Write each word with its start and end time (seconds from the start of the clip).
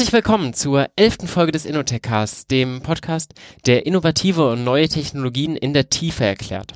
Herzlich 0.00 0.14
willkommen 0.14 0.54
zur 0.54 0.88
elften 0.96 1.28
Folge 1.28 1.52
des 1.52 1.66
Innotech-Casts, 1.66 2.46
dem 2.46 2.80
Podcast, 2.80 3.34
der 3.66 3.84
innovative 3.84 4.48
und 4.48 4.64
neue 4.64 4.88
Technologien 4.88 5.56
in 5.56 5.74
der 5.74 5.90
Tiefe 5.90 6.24
erklärt. 6.24 6.72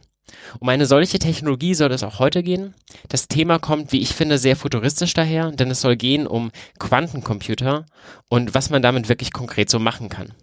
Um 0.60 0.68
eine 0.68 0.84
solche 0.84 1.18
Technologie 1.18 1.72
soll 1.72 1.90
es 1.92 2.02
auch 2.02 2.18
heute 2.18 2.42
gehen. 2.42 2.74
Das 3.08 3.26
Thema 3.26 3.58
kommt, 3.58 3.92
wie 3.92 4.02
ich 4.02 4.10
finde, 4.10 4.36
sehr 4.36 4.56
futuristisch 4.56 5.14
daher, 5.14 5.52
denn 5.52 5.70
es 5.70 5.80
soll 5.80 5.96
gehen 5.96 6.26
um 6.26 6.50
Quantencomputer 6.78 7.86
und 8.28 8.52
was 8.52 8.68
man 8.68 8.82
damit 8.82 9.08
wirklich 9.08 9.32
konkret 9.32 9.70
so 9.70 9.78
machen 9.78 10.10
kann. 10.10 10.34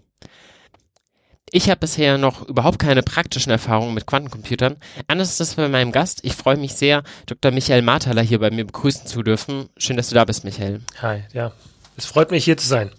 Ich 1.52 1.70
habe 1.70 1.82
bisher 1.82 2.18
noch 2.18 2.48
überhaupt 2.48 2.80
keine 2.80 3.04
praktischen 3.04 3.52
Erfahrungen 3.52 3.94
mit 3.94 4.08
Quantencomputern. 4.08 4.78
Anders 5.06 5.30
ist 5.30 5.40
das 5.40 5.54
bei 5.54 5.68
meinem 5.68 5.92
Gast. 5.92 6.22
Ich 6.24 6.34
freue 6.34 6.58
mich 6.58 6.74
sehr, 6.74 7.04
Dr. 7.28 7.52
Michael 7.52 7.84
Marthaler 7.84 8.24
hier 8.24 8.40
bei 8.40 8.50
mir 8.50 8.66
begrüßen 8.66 9.06
zu 9.06 9.22
dürfen. 9.22 9.70
Schön, 9.78 9.98
dass 9.98 10.10
du 10.10 10.16
da 10.16 10.26
bist, 10.26 10.46
Michael. 10.46 10.82
Hi, 11.00 11.26
ja, 11.32 11.52
es 11.98 12.06
freut 12.06 12.32
mich, 12.32 12.46
hier 12.46 12.58
zu 12.58 12.68
sein. 12.68 12.92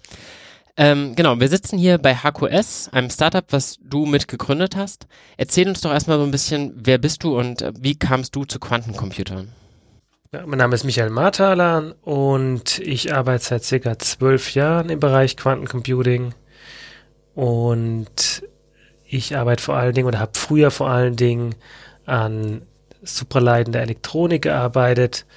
Ähm, 0.75 1.15
genau, 1.15 1.39
wir 1.39 1.49
sitzen 1.49 1.77
hier 1.77 1.99
bei 1.99 2.15
HQS, 2.15 2.89
einem 2.91 3.11
Startup, 3.11 3.45
was 3.51 3.77
du 3.83 4.07
mitgegründet 4.07 4.75
hast. 4.75 5.05
Erzähl 5.37 5.67
uns 5.67 5.81
doch 5.81 5.91
erstmal 5.91 6.17
so 6.17 6.23
ein 6.23 6.31
bisschen, 6.31 6.73
wer 6.75 6.97
bist 6.97 7.23
du 7.23 7.37
und 7.37 7.61
äh, 7.61 7.73
wie 7.79 7.95
kamst 7.95 8.35
du 8.35 8.45
zu 8.45 8.59
Quantencomputern? 8.59 9.49
Ja, 10.33 10.47
mein 10.47 10.57
Name 10.57 10.73
ist 10.73 10.83
Michael 10.83 11.11
Marthaler 11.11 11.93
und 12.01 12.79
ich 12.79 13.13
arbeite 13.13 13.43
seit 13.43 13.63
circa 13.63 13.99
zwölf 13.99 14.55
Jahren 14.55 14.89
im 14.89 14.99
Bereich 14.99 15.37
Quantencomputing 15.37 16.33
und 17.35 18.43
ich 19.05 19.37
arbeite 19.37 19.61
vor 19.61 19.75
allen 19.75 19.93
Dingen 19.93 20.07
oder 20.07 20.19
habe 20.19 20.31
früher 20.33 20.71
vor 20.71 20.89
allen 20.89 21.15
Dingen 21.15 21.53
an 22.07 22.63
supraleitender 23.03 23.81
Elektronik 23.81 24.41
gearbeitet 24.41 25.27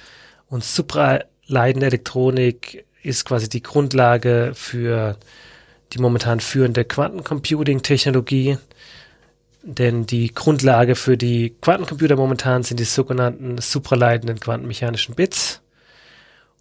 und 0.47 0.63
supraleitende 0.63 1.85
Elektronik 1.85 2.86
ist 3.07 3.25
quasi 3.25 3.49
die 3.49 3.63
Grundlage 3.63 4.51
für 4.53 5.17
die 5.93 5.99
momentan 5.99 6.39
führende 6.39 6.83
Quantencomputing-Technologie. 6.83 8.57
Denn 9.63 10.05
die 10.05 10.33
Grundlage 10.33 10.95
für 10.95 11.17
die 11.17 11.55
Quantencomputer 11.61 12.15
momentan 12.15 12.63
sind 12.63 12.79
die 12.79 12.85
sogenannten 12.85 13.57
supraleitenden 13.57 14.39
quantenmechanischen 14.39 15.15
Bits. 15.15 15.61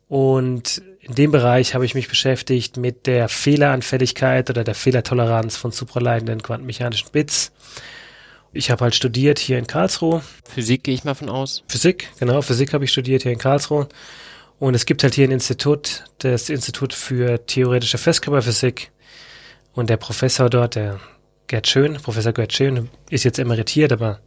Und 0.08 0.82
in 1.00 1.14
dem 1.14 1.32
Bereich 1.32 1.74
habe 1.74 1.84
ich 1.84 1.94
mich 1.94 2.08
beschäftigt 2.08 2.76
mit 2.76 3.06
der 3.06 3.28
Fehleranfälligkeit 3.28 4.50
oder 4.50 4.64
der 4.64 4.74
Fehlertoleranz 4.74 5.56
von 5.56 5.72
supraleitenden 5.72 6.42
quantenmechanischen 6.42 7.10
Bits. 7.12 7.52
Ich 8.52 8.70
habe 8.70 8.84
halt 8.84 8.94
studiert 8.94 9.38
hier 9.38 9.58
in 9.58 9.66
Karlsruhe. 9.66 10.22
Physik 10.48 10.84
gehe 10.84 10.94
ich 10.94 11.04
mal 11.04 11.14
von 11.14 11.28
aus. 11.28 11.62
Physik, 11.68 12.08
genau, 12.18 12.40
Physik 12.42 12.72
habe 12.72 12.84
ich 12.84 12.92
studiert 12.92 13.22
hier 13.22 13.32
in 13.32 13.38
Karlsruhe. 13.38 13.88
Und 14.58 14.74
es 14.74 14.86
gibt 14.86 15.02
halt 15.02 15.14
hier 15.14 15.28
ein 15.28 15.32
Institut, 15.32 16.04
das 16.18 16.48
Institut 16.48 16.94
für 16.94 17.44
theoretische 17.46 17.98
Festkörperphysik. 17.98 18.90
Und 19.74 19.90
der 19.90 19.98
Professor 19.98 20.48
dort, 20.48 20.74
der 20.76 20.98
Gerd 21.46 21.68
Schön, 21.68 21.94
Professor 21.94 22.32
Gerd 22.32 22.52
Schön, 22.52 22.88
ist 23.10 23.24
jetzt 23.24 23.38
emeritiert, 23.38 23.92
aber 23.92 24.20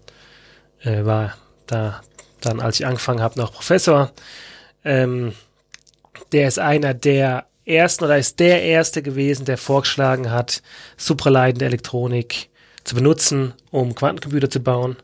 äh, 0.81 1.03
war 1.03 1.35
da 1.65 2.01
dann, 2.41 2.59
als 2.59 2.79
ich 2.79 2.85
angefangen 2.85 3.21
habe, 3.21 3.39
noch 3.39 3.51
Professor. 3.51 4.11
Ähm, 4.83 5.33
der 6.31 6.47
ist 6.47 6.59
einer 6.59 6.93
der 6.93 7.47
ersten 7.65 8.05
oder 8.05 8.17
ist 8.17 8.39
der 8.39 8.63
erste 8.63 9.01
gewesen, 9.01 9.45
der 9.45 9.57
vorgeschlagen 9.57 10.31
hat, 10.31 10.61
supraleitende 10.97 11.65
Elektronik 11.65 12.49
zu 12.83 12.95
benutzen, 12.95 13.53
um 13.71 13.95
Quantencomputer 13.95 14.49
zu 14.49 14.59
bauen. 14.59 14.97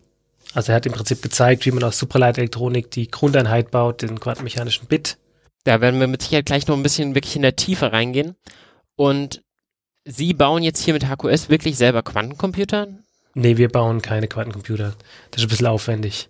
Also 0.56 0.72
er 0.72 0.78
hat 0.78 0.86
im 0.86 0.94
Prinzip 0.94 1.22
gezeigt, 1.22 1.66
wie 1.66 1.72
man 1.72 1.84
aus 1.84 2.00
Supraleitelektronik 2.00 2.90
die 2.90 3.12
Grundeinheit 3.12 3.72
baut, 3.72 4.02
den 4.02 4.20
quantenmechanischen 4.22 4.88
Bit. 4.88 5.18
Da 5.66 5.82
werden 5.82 6.00
wir 6.00 6.08
mit 6.08 6.22
Sicherheit 6.22 6.46
gleich 6.46 6.66
noch 6.68 6.78
ein 6.78 6.84
bisschen 6.84 7.14
wirklich 7.14 7.36
in 7.36 7.42
der 7.42 7.58
Tiefe 7.58 7.92
reingehen. 7.92 8.36
Und 8.96 9.44
Sie 10.06 10.34
bauen 10.34 10.64
jetzt 10.64 10.82
hier 10.82 10.94
mit 10.94 11.10
HQS 11.10 11.50
wirklich 11.50 11.78
selber 11.78 12.04
Quantencomputer? 12.04 12.88
Nee, 13.34 13.58
wir 13.58 13.70
bauen 13.70 14.02
keine 14.02 14.28
Quantencomputer. 14.28 14.94
Das 15.32 15.42
ist 15.42 15.48
ein 15.48 15.50
bisschen 15.50 15.68
aufwendig. 15.68 16.30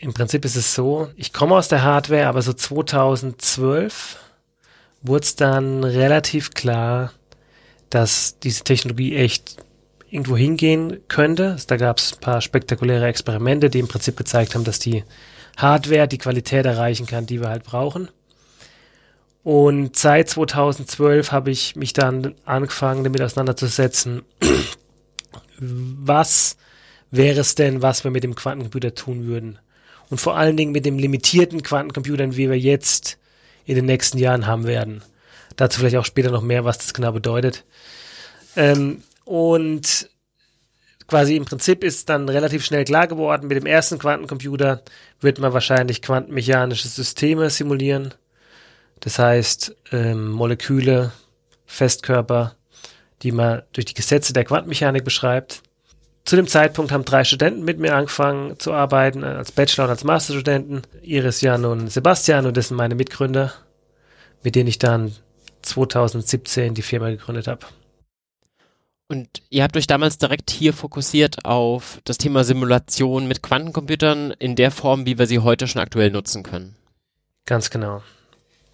Im 0.00 0.14
Prinzip 0.14 0.44
ist 0.44 0.56
es 0.56 0.74
so, 0.74 1.08
ich 1.14 1.32
komme 1.32 1.54
aus 1.54 1.68
der 1.68 1.84
Hardware, 1.84 2.26
aber 2.26 2.42
so 2.42 2.52
2012 2.52 4.16
wurde 5.02 5.22
es 5.22 5.36
dann 5.36 5.84
relativ 5.84 6.54
klar, 6.54 7.12
dass 7.90 8.38
diese 8.40 8.64
Technologie 8.64 9.14
echt 9.14 9.58
irgendwo 10.10 10.36
hingehen 10.36 11.00
könnte. 11.08 11.56
Da 11.66 11.76
gab 11.76 11.98
es 11.98 12.14
ein 12.14 12.20
paar 12.20 12.40
spektakuläre 12.40 13.06
Experimente, 13.06 13.70
die 13.70 13.78
im 13.78 13.88
Prinzip 13.88 14.16
gezeigt 14.16 14.54
haben, 14.54 14.64
dass 14.64 14.78
die 14.78 15.04
Hardware 15.56 16.08
die 16.08 16.18
Qualität 16.18 16.66
erreichen 16.66 17.06
kann, 17.06 17.26
die 17.26 17.40
wir 17.40 17.48
halt 17.48 17.64
brauchen. 17.64 18.08
Und 19.42 19.96
seit 19.96 20.28
2012 20.28 21.32
habe 21.32 21.50
ich 21.50 21.76
mich 21.76 21.92
dann 21.92 22.34
angefangen, 22.44 23.04
damit 23.04 23.22
auseinanderzusetzen, 23.22 24.22
was 25.58 26.56
wäre 27.10 27.40
es 27.40 27.54
denn, 27.54 27.82
was 27.82 28.04
wir 28.04 28.10
mit 28.10 28.24
dem 28.24 28.34
Quantencomputer 28.34 28.94
tun 28.94 29.26
würden. 29.26 29.58
Und 30.10 30.20
vor 30.20 30.36
allen 30.36 30.56
Dingen 30.56 30.72
mit 30.72 30.84
dem 30.84 30.98
limitierten 30.98 31.62
Quantencomputer, 31.62 32.36
wie 32.36 32.50
wir 32.50 32.58
jetzt 32.58 33.18
in 33.64 33.76
den 33.76 33.86
nächsten 33.86 34.18
Jahren 34.18 34.46
haben 34.46 34.66
werden. 34.66 35.02
Dazu 35.56 35.80
vielleicht 35.80 35.96
auch 35.96 36.04
später 36.04 36.30
noch 36.30 36.42
mehr, 36.42 36.64
was 36.64 36.78
das 36.78 36.94
genau 36.94 37.12
bedeutet. 37.12 37.64
Ähm, 38.56 39.02
und 39.30 40.10
quasi 41.06 41.36
im 41.36 41.44
Prinzip 41.44 41.84
ist 41.84 42.08
dann 42.08 42.28
relativ 42.28 42.64
schnell 42.64 42.84
klar 42.84 43.06
geworden, 43.06 43.46
mit 43.46 43.56
dem 43.56 43.64
ersten 43.64 43.96
Quantencomputer 43.96 44.82
wird 45.20 45.38
man 45.38 45.52
wahrscheinlich 45.52 46.02
quantenmechanische 46.02 46.88
Systeme 46.88 47.48
simulieren. 47.48 48.12
Das 48.98 49.20
heißt, 49.20 49.76
ähm, 49.92 50.32
Moleküle, 50.32 51.12
Festkörper, 51.64 52.56
die 53.22 53.30
man 53.30 53.62
durch 53.72 53.84
die 53.84 53.94
Gesetze 53.94 54.32
der 54.32 54.44
Quantenmechanik 54.44 55.04
beschreibt. 55.04 55.62
Zu 56.24 56.34
dem 56.34 56.48
Zeitpunkt 56.48 56.90
haben 56.90 57.04
drei 57.04 57.22
Studenten 57.22 57.64
mit 57.64 57.78
mir 57.78 57.94
angefangen 57.94 58.58
zu 58.58 58.72
arbeiten, 58.72 59.22
als 59.22 59.52
Bachelor- 59.52 59.84
und 59.84 59.90
als 59.90 60.02
Masterstudenten. 60.02 60.82
Iris, 61.02 61.40
Jan 61.40 61.64
und 61.64 61.88
Sebastian, 61.88 62.46
und 62.46 62.56
das 62.56 62.66
sind 62.66 62.76
meine 62.76 62.96
Mitgründer, 62.96 63.52
mit 64.42 64.56
denen 64.56 64.68
ich 64.68 64.80
dann 64.80 65.12
2017 65.62 66.74
die 66.74 66.82
Firma 66.82 67.10
gegründet 67.10 67.46
habe. 67.46 67.64
Und 69.10 69.42
ihr 69.50 69.64
habt 69.64 69.76
euch 69.76 69.88
damals 69.88 70.18
direkt 70.18 70.52
hier 70.52 70.72
fokussiert 70.72 71.44
auf 71.44 72.00
das 72.04 72.16
Thema 72.16 72.44
Simulation 72.44 73.26
mit 73.26 73.42
Quantencomputern 73.42 74.30
in 74.38 74.54
der 74.54 74.70
Form, 74.70 75.04
wie 75.04 75.18
wir 75.18 75.26
sie 75.26 75.40
heute 75.40 75.66
schon 75.66 75.82
aktuell 75.82 76.12
nutzen 76.12 76.44
können. 76.44 76.76
Ganz 77.44 77.70
genau. 77.70 78.04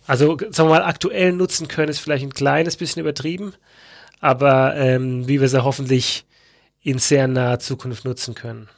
Also, 0.07 0.37
sagen 0.51 0.69
wir 0.69 0.75
mal, 0.75 0.85
aktuell 0.85 1.33
nutzen 1.33 1.69
können 1.69 1.89
ist 1.89 2.01
vielleicht 2.01 2.23
ein 2.23 2.35
kleines 2.35 2.77
bisschen 2.77 3.01
übertrieben, 3.01 3.55
aber 4.21 4.77
ähm, 4.77 5.27
wie 5.27 5.41
wir 5.41 5.49
sie 5.49 5.65
hoffentlich 5.65 6.27
in 6.83 6.99
sehr 6.99 7.29
naher 7.29 7.59
Zukunft 7.59 8.05
nutzen 8.05 8.35
können. 8.35 8.69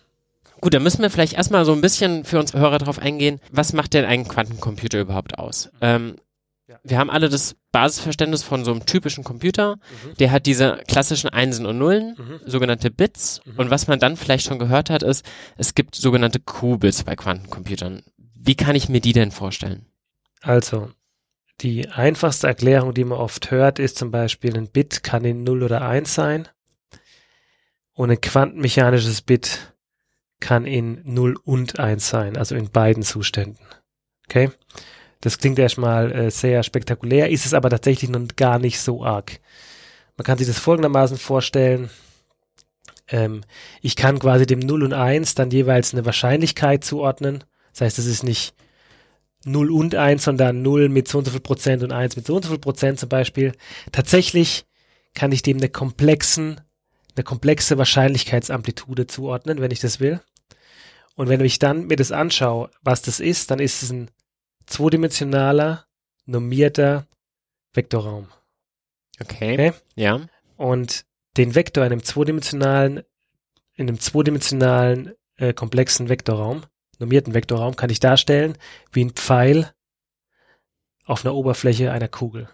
Gut, 0.60 0.74
dann 0.74 0.84
müssen 0.84 1.02
wir 1.02 1.10
vielleicht 1.10 1.32
erstmal 1.32 1.64
so 1.64 1.72
ein 1.72 1.80
bisschen 1.80 2.24
für 2.24 2.38
uns 2.38 2.54
Hörer 2.54 2.78
darauf 2.78 3.00
eingehen, 3.00 3.40
was 3.50 3.72
macht 3.72 3.94
denn 3.94 4.04
ein 4.04 4.28
Quantencomputer 4.28 5.00
überhaupt 5.00 5.36
aus? 5.40 5.70
Ähm, 5.80 6.14
ja. 6.68 6.78
Wir 6.84 6.98
haben 6.98 7.10
alle 7.10 7.28
das 7.28 7.56
Basisverständnis 7.72 8.42
von 8.42 8.64
so 8.64 8.70
einem 8.70 8.84
typischen 8.84 9.24
Computer. 9.24 9.76
Mhm. 9.76 10.14
Der 10.18 10.30
hat 10.30 10.46
diese 10.46 10.82
klassischen 10.86 11.30
Einsen 11.30 11.66
und 11.66 11.78
Nullen, 11.78 12.14
mhm. 12.18 12.40
sogenannte 12.44 12.90
Bits. 12.90 13.40
Mhm. 13.44 13.54
Und 13.56 13.70
was 13.70 13.86
man 13.86 13.98
dann 13.98 14.16
vielleicht 14.16 14.46
schon 14.46 14.58
gehört 14.58 14.90
hat, 14.90 15.02
ist, 15.02 15.24
es 15.56 15.74
gibt 15.74 15.94
sogenannte 15.94 16.40
Qubits 16.40 17.04
bei 17.04 17.16
Quantencomputern. 17.16 18.02
Wie 18.34 18.54
kann 18.54 18.76
ich 18.76 18.88
mir 18.88 19.00
die 19.00 19.12
denn 19.12 19.30
vorstellen? 19.30 19.86
Also, 20.42 20.90
die 21.60 21.88
einfachste 21.88 22.46
Erklärung, 22.46 22.94
die 22.94 23.04
man 23.04 23.18
oft 23.18 23.50
hört, 23.50 23.78
ist 23.78 23.98
zum 23.98 24.10
Beispiel, 24.10 24.56
ein 24.56 24.70
Bit 24.70 25.02
kann 25.02 25.24
in 25.24 25.42
0 25.42 25.62
oder 25.64 25.82
1 25.82 26.14
sein. 26.14 26.48
Und 27.94 28.10
ein 28.10 28.20
quantenmechanisches 28.20 29.22
Bit 29.22 29.74
kann 30.38 30.66
in 30.66 31.00
0 31.04 31.36
und 31.42 31.80
1 31.80 32.08
sein, 32.08 32.36
also 32.36 32.54
in 32.54 32.70
beiden 32.70 33.02
Zuständen. 33.02 33.64
Okay? 34.28 34.50
Das 35.20 35.38
klingt 35.38 35.58
erstmal 35.58 36.12
äh, 36.12 36.30
sehr 36.30 36.62
spektakulär, 36.62 37.30
ist 37.30 37.46
es 37.46 37.54
aber 37.54 37.70
tatsächlich 37.70 38.10
noch 38.10 38.26
gar 38.36 38.58
nicht 38.58 38.80
so 38.80 39.04
arg. 39.04 39.40
Man 40.16 40.24
kann 40.24 40.38
sich 40.38 40.46
das 40.46 40.58
folgendermaßen 40.58 41.18
vorstellen. 41.18 41.90
Ähm, 43.08 43.42
ich 43.82 43.96
kann 43.96 44.18
quasi 44.18 44.46
dem 44.46 44.60
0 44.60 44.84
und 44.84 44.92
1 44.92 45.34
dann 45.34 45.50
jeweils 45.50 45.92
eine 45.92 46.04
Wahrscheinlichkeit 46.04 46.84
zuordnen. 46.84 47.44
Das 47.72 47.82
heißt, 47.82 47.98
es 47.98 48.06
ist 48.06 48.22
nicht 48.22 48.54
0 49.44 49.70
und 49.70 49.94
1, 49.94 50.24
sondern 50.24 50.62
0 50.62 50.88
mit 50.88 51.08
so 51.08 51.18
und 51.18 51.24
so 51.24 51.30
viel 51.30 51.40
Prozent 51.40 51.82
und 51.82 51.92
1 51.92 52.16
mit 52.16 52.26
so 52.26 52.36
und 52.36 52.44
so 52.44 52.50
viel 52.50 52.58
Prozent 52.58 52.98
zum 52.98 53.08
Beispiel. 53.08 53.52
Tatsächlich 53.92 54.66
kann 55.14 55.32
ich 55.32 55.42
dem 55.42 55.56
eine 55.56 55.68
komplexen, 55.68 56.60
eine 57.16 57.24
komplexe 57.24 57.78
Wahrscheinlichkeitsamplitude 57.78 59.06
zuordnen, 59.06 59.60
wenn 59.60 59.70
ich 59.70 59.80
das 59.80 60.00
will. 60.00 60.20
Und 61.16 61.28
wenn 61.28 61.44
ich 61.44 61.58
dann 61.58 61.86
mir 61.86 61.96
das 61.96 62.12
anschaue, 62.12 62.70
was 62.82 63.02
das 63.02 63.18
ist, 63.18 63.50
dann 63.50 63.58
ist 63.58 63.82
es 63.82 63.90
ein 63.90 64.10
zweidimensionaler, 64.68 65.86
normierter 66.26 67.06
Vektorraum. 67.72 68.28
Okay. 69.20 69.54
Okay? 69.54 69.72
Ja. 69.94 70.20
Und 70.56 71.04
den 71.36 71.54
Vektor 71.54 71.84
in 71.84 71.92
einem 71.92 72.02
zweidimensionalen, 72.04 73.02
in 73.74 73.88
einem 73.88 74.00
zweidimensionalen 74.00 75.14
äh, 75.36 75.52
komplexen 75.52 76.08
Vektorraum, 76.08 76.62
normierten 76.98 77.34
Vektorraum, 77.34 77.76
kann 77.76 77.90
ich 77.90 78.00
darstellen 78.00 78.56
wie 78.92 79.04
ein 79.04 79.12
Pfeil 79.12 79.72
auf 81.04 81.24
einer 81.24 81.34
Oberfläche 81.34 81.92
einer 81.92 82.08
Kugel. 82.08 82.48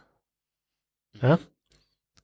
Ja? 1.20 1.38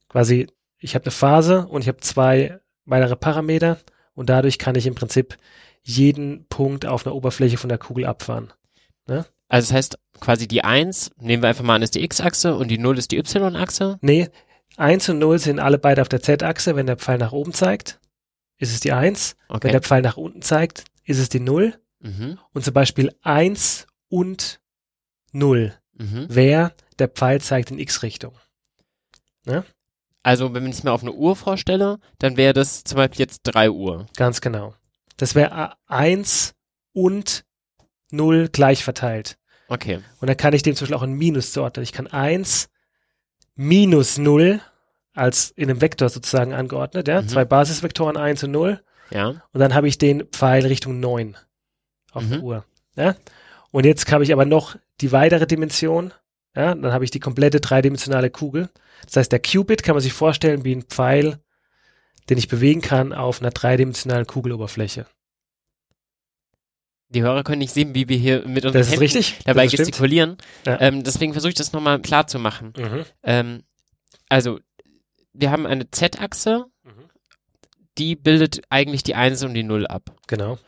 Quasi, 0.09 0.49
ich 0.79 0.95
habe 0.95 1.07
eine 1.07 1.13
Phase 1.13 1.67
und 1.67 1.83
ich 1.83 1.89
habe 1.89 2.01
zwei 2.01 2.61
weitere 2.85 3.17
Parameter 3.17 3.79
und 4.15 4.29
dadurch 4.29 4.59
kann 4.59 4.75
ich 4.75 4.87
im 4.87 4.95
Prinzip 4.95 5.37
jeden 5.83 6.47
Punkt 6.49 6.87
auf 6.87 7.07
einer 7.07 7.15
Oberfläche 7.15 7.57
von 7.57 7.69
der 7.69 7.79
Kugel 7.79 8.05
abfahren. 8.05 8.53
Also 9.51 9.69
das 9.69 9.77
heißt 9.77 9.99
quasi 10.21 10.49
die 10.49 10.65
1, 10.65 11.11
nehmen 11.19 11.43
wir 11.43 11.49
einfach 11.51 11.65
mal 11.65 11.75
an, 11.75 11.83
ist 11.83 11.95
die 11.95 12.03
x-Achse 12.05 12.55
und 12.57 12.69
die 12.69 12.79
0 12.79 12.97
ist 12.99 13.11
die 13.11 13.19
y-Achse. 13.19 13.99
Nee, 14.01 14.29
1 14.77 15.09
und 15.11 15.19
0 15.19 15.39
sind 15.39 15.59
alle 15.59 15.79
beide 15.79 16.01
auf 16.03 16.09
der 16.09 16.23
Z-Achse. 16.23 16.77
Wenn 16.77 16.87
der 16.87 16.97
Pfeil 16.97 17.19
nach 17.19 17.33
oben 17.33 17.53
zeigt, 17.53 18.01
ist 18.59 18.73
es 18.73 18.81
die 18.81 18.93
1. 18.93 19.37
Wenn 19.49 19.57
Okay. 19.57 19.71
der 19.73 19.83
Pfeil 19.83 20.03
nach 20.03 20.17
unten 20.17 20.41
zeigt, 20.41 20.85
ist 21.05 21.19
es 21.19 21.29
die 21.29 21.41
0. 21.41 21.75
Mhm. 21.99 22.39
Und 22.53 22.65
zum 22.65 22.73
Beispiel 22.73 23.13
1 23.23 23.87
und 24.09 24.61
0 25.33 25.75
Mhm. 25.95 26.27
wäre, 26.35 26.73
der 26.99 27.09
Pfeil 27.09 27.41
zeigt 27.43 27.71
in 27.71 27.79
X-Richtung. 27.79 28.35
Also 30.23 30.53
wenn 30.55 30.67
ich 30.67 30.73
es 30.77 30.83
mir 30.85 30.93
auf 30.93 31.03
eine 31.03 31.13
Uhr 31.13 31.35
vorstelle, 31.35 31.99
dann 32.19 32.37
wäre 32.37 32.53
das 32.53 32.85
zum 32.85 32.97
Beispiel 32.97 33.21
jetzt 33.21 33.41
3 33.45 33.71
Uhr. 33.71 34.07
Ganz 34.17 34.41
genau. 34.41 34.75
Das 35.17 35.35
wäre 35.35 35.75
1 35.87 36.55
und 36.93 37.45
0 38.11 38.49
gleich 38.53 38.85
verteilt. 38.85 39.39
Okay. 39.71 40.01
Und 40.21 40.29
dann 40.29 40.37
kann 40.37 40.53
ich 40.53 40.63
dem 40.63 40.75
zum 40.75 40.85
Beispiel 40.85 40.97
auch 40.97 41.03
ein 41.03 41.13
Minus 41.13 41.53
zuordnen. 41.53 41.83
Ich 41.85 41.93
kann 41.93 42.07
1 42.07 42.69
minus 43.55 44.19
0 44.19 44.61
als 45.15 45.51
in 45.51 45.71
einem 45.71 45.81
Vektor 45.81 46.09
sozusagen 46.09 46.53
angeordnet, 46.53 47.09
ja. 47.09 47.23
Mhm. 47.23 47.29
Zwei 47.29 47.45
Basisvektoren 47.45 48.17
1 48.17 48.45
und 48.45 48.51
0. 48.51 48.83
Ja. 49.11 49.29
Und 49.29 49.61
dann 49.61 49.75
habe 49.75 49.89
ich 49.89 49.97
den 49.99 50.25
Pfeil 50.27 50.67
Richtung 50.67 51.01
9 51.01 51.37
auf 52.13 52.27
der 52.29 52.39
Mhm. 52.39 52.45
Uhr. 52.45 52.65
Ja? 52.97 53.15
Und 53.71 53.87
jetzt 53.87 54.11
habe 54.11 54.25
ich 54.25 54.33
aber 54.33 54.45
noch 54.45 54.77
die 55.01 55.13
weitere 55.13 55.47
Dimension. 55.47 56.13
Ja? 56.55 56.75
Dann 56.75 56.93
habe 56.93 57.05
ich 57.05 57.11
die 57.11 57.21
komplette 57.21 57.61
dreidimensionale 57.61 58.31
Kugel. 58.31 58.71
Das 59.05 59.17
heißt, 59.17 59.33
der 59.33 59.41
Qubit 59.41 59.83
kann 59.83 59.95
man 59.95 60.03
sich 60.03 60.13
vorstellen 60.13 60.65
wie 60.65 60.75
ein 60.75 60.83
Pfeil, 60.83 61.39
den 62.29 62.39
ich 62.39 62.49
bewegen 62.49 62.81
kann 62.81 63.13
auf 63.13 63.41
einer 63.41 63.51
dreidimensionalen 63.51 64.27
Kugeloberfläche. 64.27 65.07
Die 67.13 67.23
Hörer 67.23 67.43
können 67.43 67.59
nicht 67.59 67.73
sehen, 67.75 67.95
wie 67.95 68.09
wir 68.09 68.17
hier 68.17 68.47
mit 68.47 68.65
unseren 68.65 68.81
Das 68.81 68.89
Händen 68.91 69.01
richtig. 69.03 69.39
dabei 69.45 69.65
das 69.67 69.73
gestikulieren. 69.77 70.37
Ja. 70.65 70.81
Ähm, 70.81 71.03
deswegen 71.03 71.33
versuche 71.33 71.51
ich 71.51 71.57
das 71.57 71.73
nochmal 71.73 72.01
klar 72.01 72.27
zu 72.29 72.39
machen. 72.39 72.73
Mhm. 72.77 73.05
Ähm, 73.25 73.63
also, 74.29 74.59
wir 75.33 75.51
haben 75.51 75.67
eine 75.67 75.91
Z-Achse, 75.91 76.67
Mhm. 76.85 76.91
die 77.99 78.15
bildet 78.17 78.63
eigentlich 78.71 79.03
die 79.03 79.15
1 79.17 79.43
und 79.43 79.55
die 79.55 79.63
0 79.65 79.87
ab. 79.87 80.17
Genau. 80.29 80.59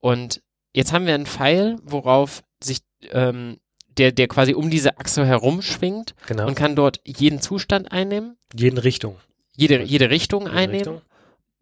Und 0.00 0.42
jetzt 0.72 0.92
haben 0.92 1.06
wir 1.06 1.14
einen 1.14 1.26
Pfeil, 1.26 1.76
worauf 1.82 2.42
sich 2.62 2.78
ähm, 3.10 3.58
der, 3.98 4.12
der 4.12 4.28
quasi 4.28 4.54
um 4.54 4.70
diese 4.70 4.98
Achse 4.98 5.26
herumschwingt 5.26 6.14
Genau. 6.26 6.46
und 6.46 6.54
kann 6.54 6.76
dort 6.76 7.00
jeden 7.04 7.40
Zustand 7.42 7.92
einnehmen, 7.92 8.36
Jeden 8.54 8.78
Richtung. 8.78 9.16
jede, 9.56 9.82
jede 9.82 10.08
Richtung 10.08 10.42
Jede 10.44 10.52
einnehmen. 10.54 10.76
Richtung. 10.76 11.02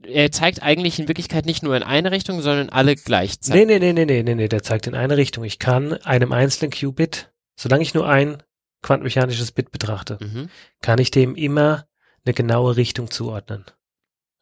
Er 0.02 0.30
zeigt 0.30 0.62
eigentlich 0.62 0.98
in 0.98 1.08
Wirklichkeit 1.08 1.44
nicht 1.44 1.62
nur 1.62 1.76
in 1.76 1.82
eine 1.82 2.12
Richtung, 2.12 2.40
sondern 2.40 2.68
alle 2.68 2.94
gleichzeitig. 2.94 3.66
Nee, 3.66 3.78
nee, 3.78 3.78
nee, 3.78 3.92
nee, 3.92 4.04
nee, 4.04 4.22
nee, 4.22 4.34
nee, 4.34 4.48
der 4.48 4.62
zeigt 4.62 4.86
in 4.86 4.94
eine 4.94 5.16
Richtung. 5.16 5.42
Ich 5.44 5.58
kann 5.58 5.92
einem 5.92 6.32
einzelnen 6.32 6.70
Qubit, 6.70 7.32
solange 7.56 7.82
ich 7.82 7.94
nur 7.94 8.08
ein 8.08 8.42
quantenmechanisches 8.82 9.50
Bit 9.50 9.72
betrachte, 9.72 10.18
Mhm. 10.20 10.50
kann 10.82 11.00
ich 11.00 11.10
dem 11.10 11.34
immer 11.34 11.86
eine 12.24 12.32
genaue 12.32 12.76
Richtung 12.76 13.10
zuordnen. 13.10 13.64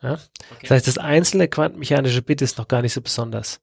Ja? 0.02 0.14
Okay. 0.14 0.58
Das 0.62 0.70
heißt, 0.72 0.86
das 0.88 0.98
einzelne 0.98 1.48
quantenmechanische 1.48 2.20
Bit 2.20 2.42
ist 2.42 2.58
noch 2.58 2.68
gar 2.68 2.82
nicht 2.82 2.92
so 2.92 3.00
besonders. 3.00 3.60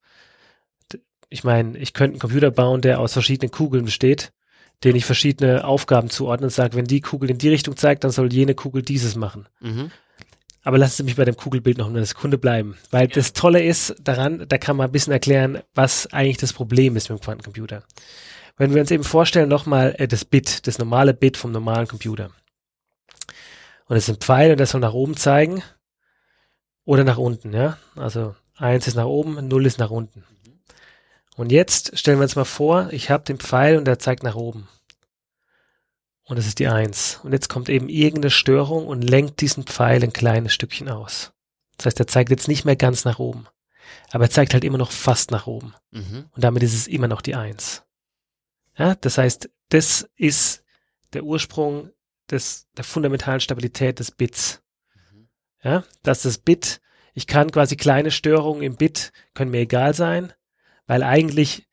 Ich 1.30 1.44
meine, 1.44 1.78
ich 1.78 1.94
könnte 1.94 2.14
einen 2.14 2.20
Computer 2.22 2.52
bauen, 2.52 2.82
der 2.82 3.00
aus 3.00 3.14
verschiedenen 3.14 3.52
Kugeln 3.52 3.86
besteht, 3.86 4.34
den 4.84 4.96
ich 4.96 5.06
verschiedene 5.06 5.64
Aufgaben 5.66 6.10
zuordne 6.10 6.48
und 6.48 6.52
sage, 6.52 6.76
wenn 6.76 6.86
die 6.86 7.02
Kugel 7.02 7.30
in 7.30 7.38
die 7.38 7.50
Richtung 7.50 7.78
zeigt, 7.78 8.04
dann 8.04 8.12
soll 8.12 8.34
jene 8.34 8.56
Kugel 8.56 8.82
dieses 8.82 9.16
machen. 9.16 9.48
Mhm. 9.60 9.92
Aber 10.64 10.78
lassen 10.78 10.98
Sie 10.98 11.04
mich 11.04 11.18
bei 11.18 11.26
dem 11.26 11.36
Kugelbild 11.36 11.78
noch 11.78 11.90
eine 11.90 12.06
Sekunde 12.06 12.38
bleiben. 12.38 12.78
Weil 12.90 13.08
das 13.08 13.34
Tolle 13.34 13.62
ist 13.62 13.96
daran, 14.02 14.46
da 14.48 14.58
kann 14.58 14.78
man 14.78 14.88
ein 14.88 14.92
bisschen 14.92 15.14
erklären, 15.14 15.62
was 15.76 16.12
eigentlich 16.14 16.38
das 16.38 16.54
Problem 16.54 16.96
ist 16.96 17.10
mit 17.10 17.20
dem 17.20 17.24
Quantencomputer. 17.24 17.84
Wenn 18.58 18.74
wir 18.74 18.82
uns 18.82 18.92
eben 18.92 19.04
vorstellen, 19.04 19.50
nochmal 19.50 19.96
äh, 19.98 20.08
das 20.08 20.26
Bit, 20.26 20.68
das 20.68 20.78
normale 20.78 21.14
Bit 21.14 21.38
vom 21.38 21.52
normalen 21.52 21.88
Computer. 21.88 22.30
Und 23.88 23.98
es 23.98 24.08
ist 24.08 24.16
ein 24.16 24.22
Pfeil 24.22 24.52
und 24.52 24.60
das 24.60 24.72
soll 24.72 24.82
nach 24.82 24.94
oben 24.94 25.18
zeigen 25.18 25.62
oder 26.86 27.04
nach 27.04 27.18
unten, 27.18 27.54
ja. 27.54 27.78
Also 27.96 28.36
eins 28.56 28.88
ist 28.88 28.96
nach 28.96 29.06
oben, 29.06 29.48
null 29.48 29.66
ist 29.66 29.80
nach 29.80 29.90
unten. 29.90 30.24
Und 31.36 31.52
jetzt 31.52 31.98
stellen 31.98 32.20
wir 32.20 32.24
uns 32.24 32.36
mal 32.36 32.46
vor, 32.46 32.90
ich 32.92 33.10
habe 33.10 33.24
den 33.24 33.40
Pfeil 33.40 33.78
und 33.78 33.86
der 33.86 34.00
zeigt 34.00 34.24
nach 34.24 34.36
oben. 34.36 34.68
Und 36.26 36.38
das 36.38 36.48
ist 36.48 36.60
die 36.60 36.68
Eins. 36.68 37.20
Und 37.24 37.34
jetzt 37.34 37.50
kommt 37.50 37.70
eben 37.70 37.90
irgendeine 37.90 38.32
Störung 38.32 38.88
und 38.88 39.02
lenkt 39.02 39.42
diesen 39.42 39.64
Pfeil 39.64 40.04
ein 40.04 40.14
kleines 40.14 40.54
Stückchen 40.54 40.90
aus. 40.90 41.34
Das 41.78 41.88
heißt, 41.88 42.00
er 42.00 42.08
zeigt 42.08 42.30
jetzt 42.30 42.48
nicht 42.48 42.66
mehr 42.66 42.76
ganz 42.76 43.04
nach 43.04 43.20
oben. 43.20 43.48
Aber 44.12 44.26
er 44.26 44.30
zeigt 44.30 44.54
halt 44.54 44.64
immer 44.64 44.78
noch 44.78 44.92
fast 44.92 45.32
nach 45.32 45.48
oben. 45.48 45.74
Mhm. 45.92 46.26
Und 46.32 46.44
damit 46.44 46.64
ist 46.64 46.74
es 46.74 46.88
immer 46.88 47.08
noch 47.08 47.22
die 47.22 47.36
Eins. 47.36 47.84
Ja, 48.78 48.96
das 48.96 49.18
heißt, 49.18 49.50
das 49.70 50.10
ist 50.16 50.64
der 51.14 51.24
Ursprung 51.24 51.90
des, 52.30 52.68
der 52.78 52.84
fundamentalen 52.84 53.40
Stabilität 53.40 54.00
des 54.00 54.12
Bits. 54.12 54.62
Ja, 55.64 55.84
dass 56.04 56.24
das 56.24 56.40
Bit, 56.40 56.82
ich 57.14 57.26
kann 57.26 57.52
quasi 57.52 57.78
kleine 57.78 58.12
Störungen 58.12 58.64
im 58.64 58.76
Bit, 58.76 59.14
können 59.34 59.52
mir 59.52 59.62
egal 59.62 59.94
sein, 59.94 60.34
weil 60.88 61.04
eigentlich 61.04 61.68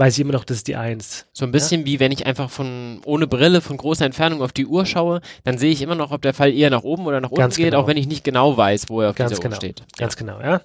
weiß 0.00 0.14
ich 0.14 0.20
immer 0.20 0.32
noch, 0.32 0.44
das 0.44 0.56
ist 0.56 0.66
die 0.66 0.76
Eins. 0.76 1.26
So 1.34 1.44
ein 1.44 1.52
bisschen 1.52 1.84
wie 1.84 2.00
wenn 2.00 2.10
ich 2.10 2.24
einfach 2.24 2.48
von 2.48 3.02
ohne 3.04 3.26
Brille 3.26 3.60
von 3.60 3.76
großer 3.76 4.06
Entfernung 4.06 4.40
auf 4.40 4.50
die 4.50 4.64
Uhr 4.64 4.86
schaue, 4.86 5.20
dann 5.44 5.58
sehe 5.58 5.70
ich 5.70 5.82
immer 5.82 5.94
noch, 5.94 6.10
ob 6.10 6.22
der 6.22 6.32
Fall 6.32 6.54
eher 6.54 6.70
nach 6.70 6.84
oben 6.84 7.06
oder 7.06 7.20
nach 7.20 7.28
unten 7.28 7.42
Ganz 7.42 7.56
geht, 7.56 7.66
genau. 7.66 7.82
auch 7.82 7.86
wenn 7.86 7.98
ich 7.98 8.06
nicht 8.06 8.24
genau 8.24 8.56
weiß, 8.56 8.88
wo 8.88 9.02
er 9.02 9.10
auf 9.10 9.16
Ganz 9.16 9.28
dieser 9.28 9.42
genau. 9.42 9.56
Uhr 9.56 9.56
steht. 9.56 9.82
Ganz 9.98 10.16
genau, 10.16 10.40
ja. 10.40 10.62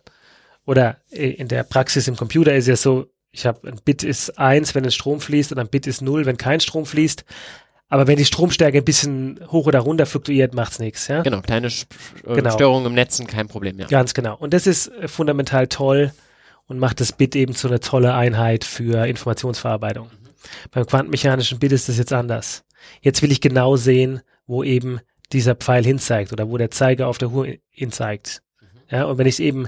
Oder 0.65 0.97
äh, 1.11 1.31
in 1.31 1.49
der 1.49 1.63
Praxis 1.63 2.07
im 2.07 2.15
Computer 2.15 2.55
ist 2.55 2.67
ja 2.67 2.77
so, 2.77 3.07
ich 3.31 3.45
habe 3.45 3.67
ein 3.67 3.75
Bit 3.83 4.03
ist 4.03 4.39
eins, 4.39 4.73
wenn 4.73 4.85
ein 4.85 4.91
Strom 4.91 5.19
fließt 5.19 5.51
und 5.51 5.59
ein 5.59 5.67
Bit 5.67 5.85
ist 5.85 6.01
null, 6.01 6.25
wenn 6.25 6.37
kein 6.37 6.61
Strom 6.61 6.85
fließt. 6.85 7.25
Aber 7.89 8.07
wenn 8.07 8.15
die 8.15 8.25
Stromstärke 8.25 8.77
ein 8.77 8.85
bisschen 8.85 9.41
hoch 9.51 9.67
oder 9.67 9.79
runter 9.79 10.05
fluktuiert, 10.05 10.53
macht's 10.55 10.79
nichts, 10.79 11.09
ja. 11.09 11.23
Genau, 11.23 11.41
kleine 11.41 11.69
Sch 11.69 11.87
äh, 12.25 12.35
Genau. 12.35 12.51
Störungen 12.51 12.87
im 12.87 12.93
Netzen, 12.93 13.27
kein 13.27 13.49
Problem, 13.49 13.77
ja. 13.79 13.87
Ganz 13.87 14.13
genau. 14.13 14.37
Und 14.37 14.53
das 14.53 14.65
ist 14.65 14.87
äh, 14.87 15.09
fundamental 15.09 15.67
toll 15.67 16.13
und 16.67 16.79
macht 16.79 16.99
das 16.99 17.11
Bit 17.11 17.35
eben 17.35 17.55
zu 17.55 17.67
einer 17.67 17.79
tolle 17.79 18.13
Einheit 18.13 18.63
für 18.63 19.05
Informationsverarbeitung. 19.05 20.09
Beim 20.71 20.85
quantenmechanischen 20.85 21.59
Bit 21.59 21.71
ist 21.71 21.89
das 21.89 21.97
jetzt 21.97 22.13
anders. 22.13 22.63
Jetzt 23.01 23.21
will 23.21 23.31
ich 23.31 23.41
genau 23.41 23.75
sehen, 23.75 24.21
wo 24.47 24.63
eben 24.63 24.99
dieser 25.31 25.55
Pfeil 25.55 25.83
hinzeigt 25.83 26.31
oder 26.33 26.49
wo 26.49 26.57
der 26.57 26.71
Zeiger 26.71 27.07
auf 27.07 27.17
der 27.17 27.29
Uhr 27.31 27.47
hinzeigt. 27.71 28.41
Ja, 28.89 29.05
und 29.05 29.17
wenn 29.17 29.25
ich 29.27 29.35
es 29.35 29.39
eben 29.39 29.67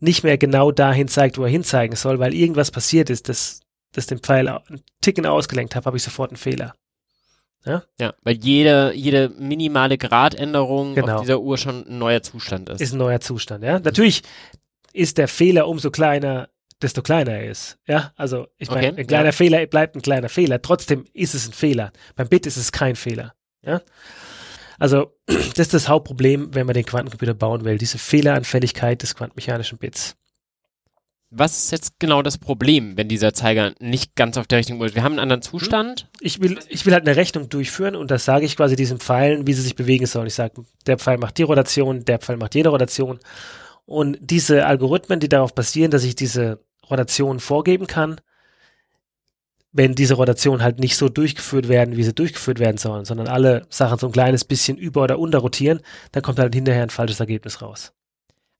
nicht 0.00 0.22
mehr 0.24 0.36
genau 0.38 0.70
dahin 0.70 1.08
zeigt, 1.08 1.38
wo 1.38 1.44
er 1.44 1.50
hinzeigen 1.50 1.96
soll, 1.96 2.18
weil 2.18 2.34
irgendwas 2.34 2.70
passiert 2.70 3.08
ist, 3.10 3.28
das, 3.28 3.60
das 3.92 4.06
den 4.06 4.18
Pfeil 4.18 4.48
einen 4.48 4.82
Ticken 5.00 5.24
ausgelenkt 5.26 5.74
habe, 5.74 5.86
habe 5.86 5.96
ich 5.96 6.02
sofort 6.02 6.30
einen 6.30 6.36
Fehler. 6.36 6.74
Ja, 7.64 8.14
weil 8.22 8.36
jede, 8.36 8.92
jede 8.94 9.28
minimale 9.38 9.98
Gradänderung 9.98 10.94
Genau. 10.94 11.16
auf 11.16 11.20
dieser 11.22 11.40
Uhr 11.40 11.58
schon 11.58 11.86
ein 11.86 11.98
neuer 11.98 12.22
Zustand 12.22 12.70
ist. 12.70 12.80
ist 12.80 12.92
ein 12.92 12.98
neuer 12.98 13.20
Zustand, 13.20 13.62
ja. 13.62 13.78
Natürlich 13.78 14.22
ist 14.92 15.18
der 15.18 15.28
Fehler 15.28 15.68
umso 15.68 15.90
kleiner, 15.90 16.48
desto 16.82 17.02
kleiner 17.02 17.32
er 17.32 17.50
ist. 17.50 17.78
Ja, 17.86 18.12
also 18.16 18.46
ich 18.58 18.70
meine, 18.70 18.88
Okay, 18.88 19.00
ein 19.00 19.06
kleiner 19.06 19.26
ja. 19.26 19.32
Fehler 19.32 19.66
bleibt 19.66 19.96
ein 19.96 20.02
kleiner 20.02 20.28
Fehler. 20.28 20.62
Trotzdem 20.62 21.04
ist 21.12 21.34
es 21.34 21.48
ein 21.48 21.52
Fehler. 21.52 21.92
Beim 22.16 22.28
Bit 22.28 22.46
ist 22.46 22.56
es 22.56 22.72
kein 22.72 22.96
Fehler. 22.96 23.34
Ja, 23.62 23.82
also 24.78 25.12
das 25.26 25.58
ist 25.58 25.74
das 25.74 25.88
Hauptproblem, 25.88 26.54
wenn 26.54 26.66
man 26.66 26.74
den 26.74 26.86
Quantencomputer 26.86 27.34
bauen 27.34 27.64
will, 27.64 27.78
diese 27.78 27.98
Fehleranfälligkeit 27.98 29.02
des 29.02 29.14
quantenmechanischen 29.14 29.78
Bits. 29.78 30.16
Was 31.30 31.58
ist 31.58 31.72
jetzt 31.72 32.00
genau 32.00 32.22
das 32.22 32.38
Problem, 32.38 32.96
wenn 32.96 33.08
dieser 33.08 33.34
Zeiger 33.34 33.74
nicht 33.80 34.16
ganz 34.16 34.38
auf 34.38 34.46
der 34.46 34.60
Uhr 34.70 34.86
ist? 34.86 34.94
Wir 34.94 35.02
haben 35.02 35.12
einen 35.12 35.20
anderen 35.20 35.42
Zustand. 35.42 36.08
Ich 36.20 36.40
will, 36.40 36.58
ich 36.68 36.86
will 36.86 36.94
halt 36.94 37.06
eine 37.06 37.16
Rechnung 37.16 37.50
durchführen 37.50 37.96
und 37.96 38.10
das 38.10 38.24
sage 38.24 38.46
ich 38.46 38.56
quasi 38.56 38.76
diesen 38.76 38.98
Pfeilen, 38.98 39.46
wie 39.46 39.52
sie 39.52 39.60
sich 39.60 39.76
bewegen 39.76 40.06
sollen. 40.06 40.26
Ich 40.26 40.34
sage, 40.34 40.64
der 40.86 40.96
Pfeil 40.96 41.18
macht 41.18 41.36
die 41.36 41.42
Rotation, 41.42 42.02
der 42.02 42.18
Pfeil 42.18 42.38
macht 42.38 42.54
jede 42.54 42.70
Rotation 42.70 43.18
Und 43.88 44.18
diese 44.20 44.66
Algorithmen, 44.66 45.18
die 45.18 45.30
darauf 45.30 45.54
basieren, 45.54 45.90
dass 45.90 46.04
ich 46.04 46.14
diese 46.14 46.62
Rotation 46.90 47.40
vorgeben 47.40 47.86
kann, 47.86 48.20
wenn 49.72 49.94
diese 49.94 50.12
Rotationen 50.12 50.62
halt 50.62 50.78
nicht 50.78 50.94
so 50.94 51.08
durchgeführt 51.08 51.68
werden, 51.68 51.96
wie 51.96 52.04
sie 52.04 52.12
durchgeführt 52.12 52.58
werden 52.58 52.76
sollen, 52.76 53.06
sondern 53.06 53.28
alle 53.28 53.66
Sachen 53.70 53.98
so 53.98 54.06
ein 54.06 54.12
kleines 54.12 54.44
bisschen 54.44 54.76
über- 54.76 55.04
oder 55.04 55.18
unter 55.18 55.38
rotieren, 55.38 55.80
dann 56.12 56.22
kommt 56.22 56.38
halt 56.38 56.54
hinterher 56.54 56.82
ein 56.82 56.90
falsches 56.90 57.20
Ergebnis 57.20 57.62
raus. 57.62 57.94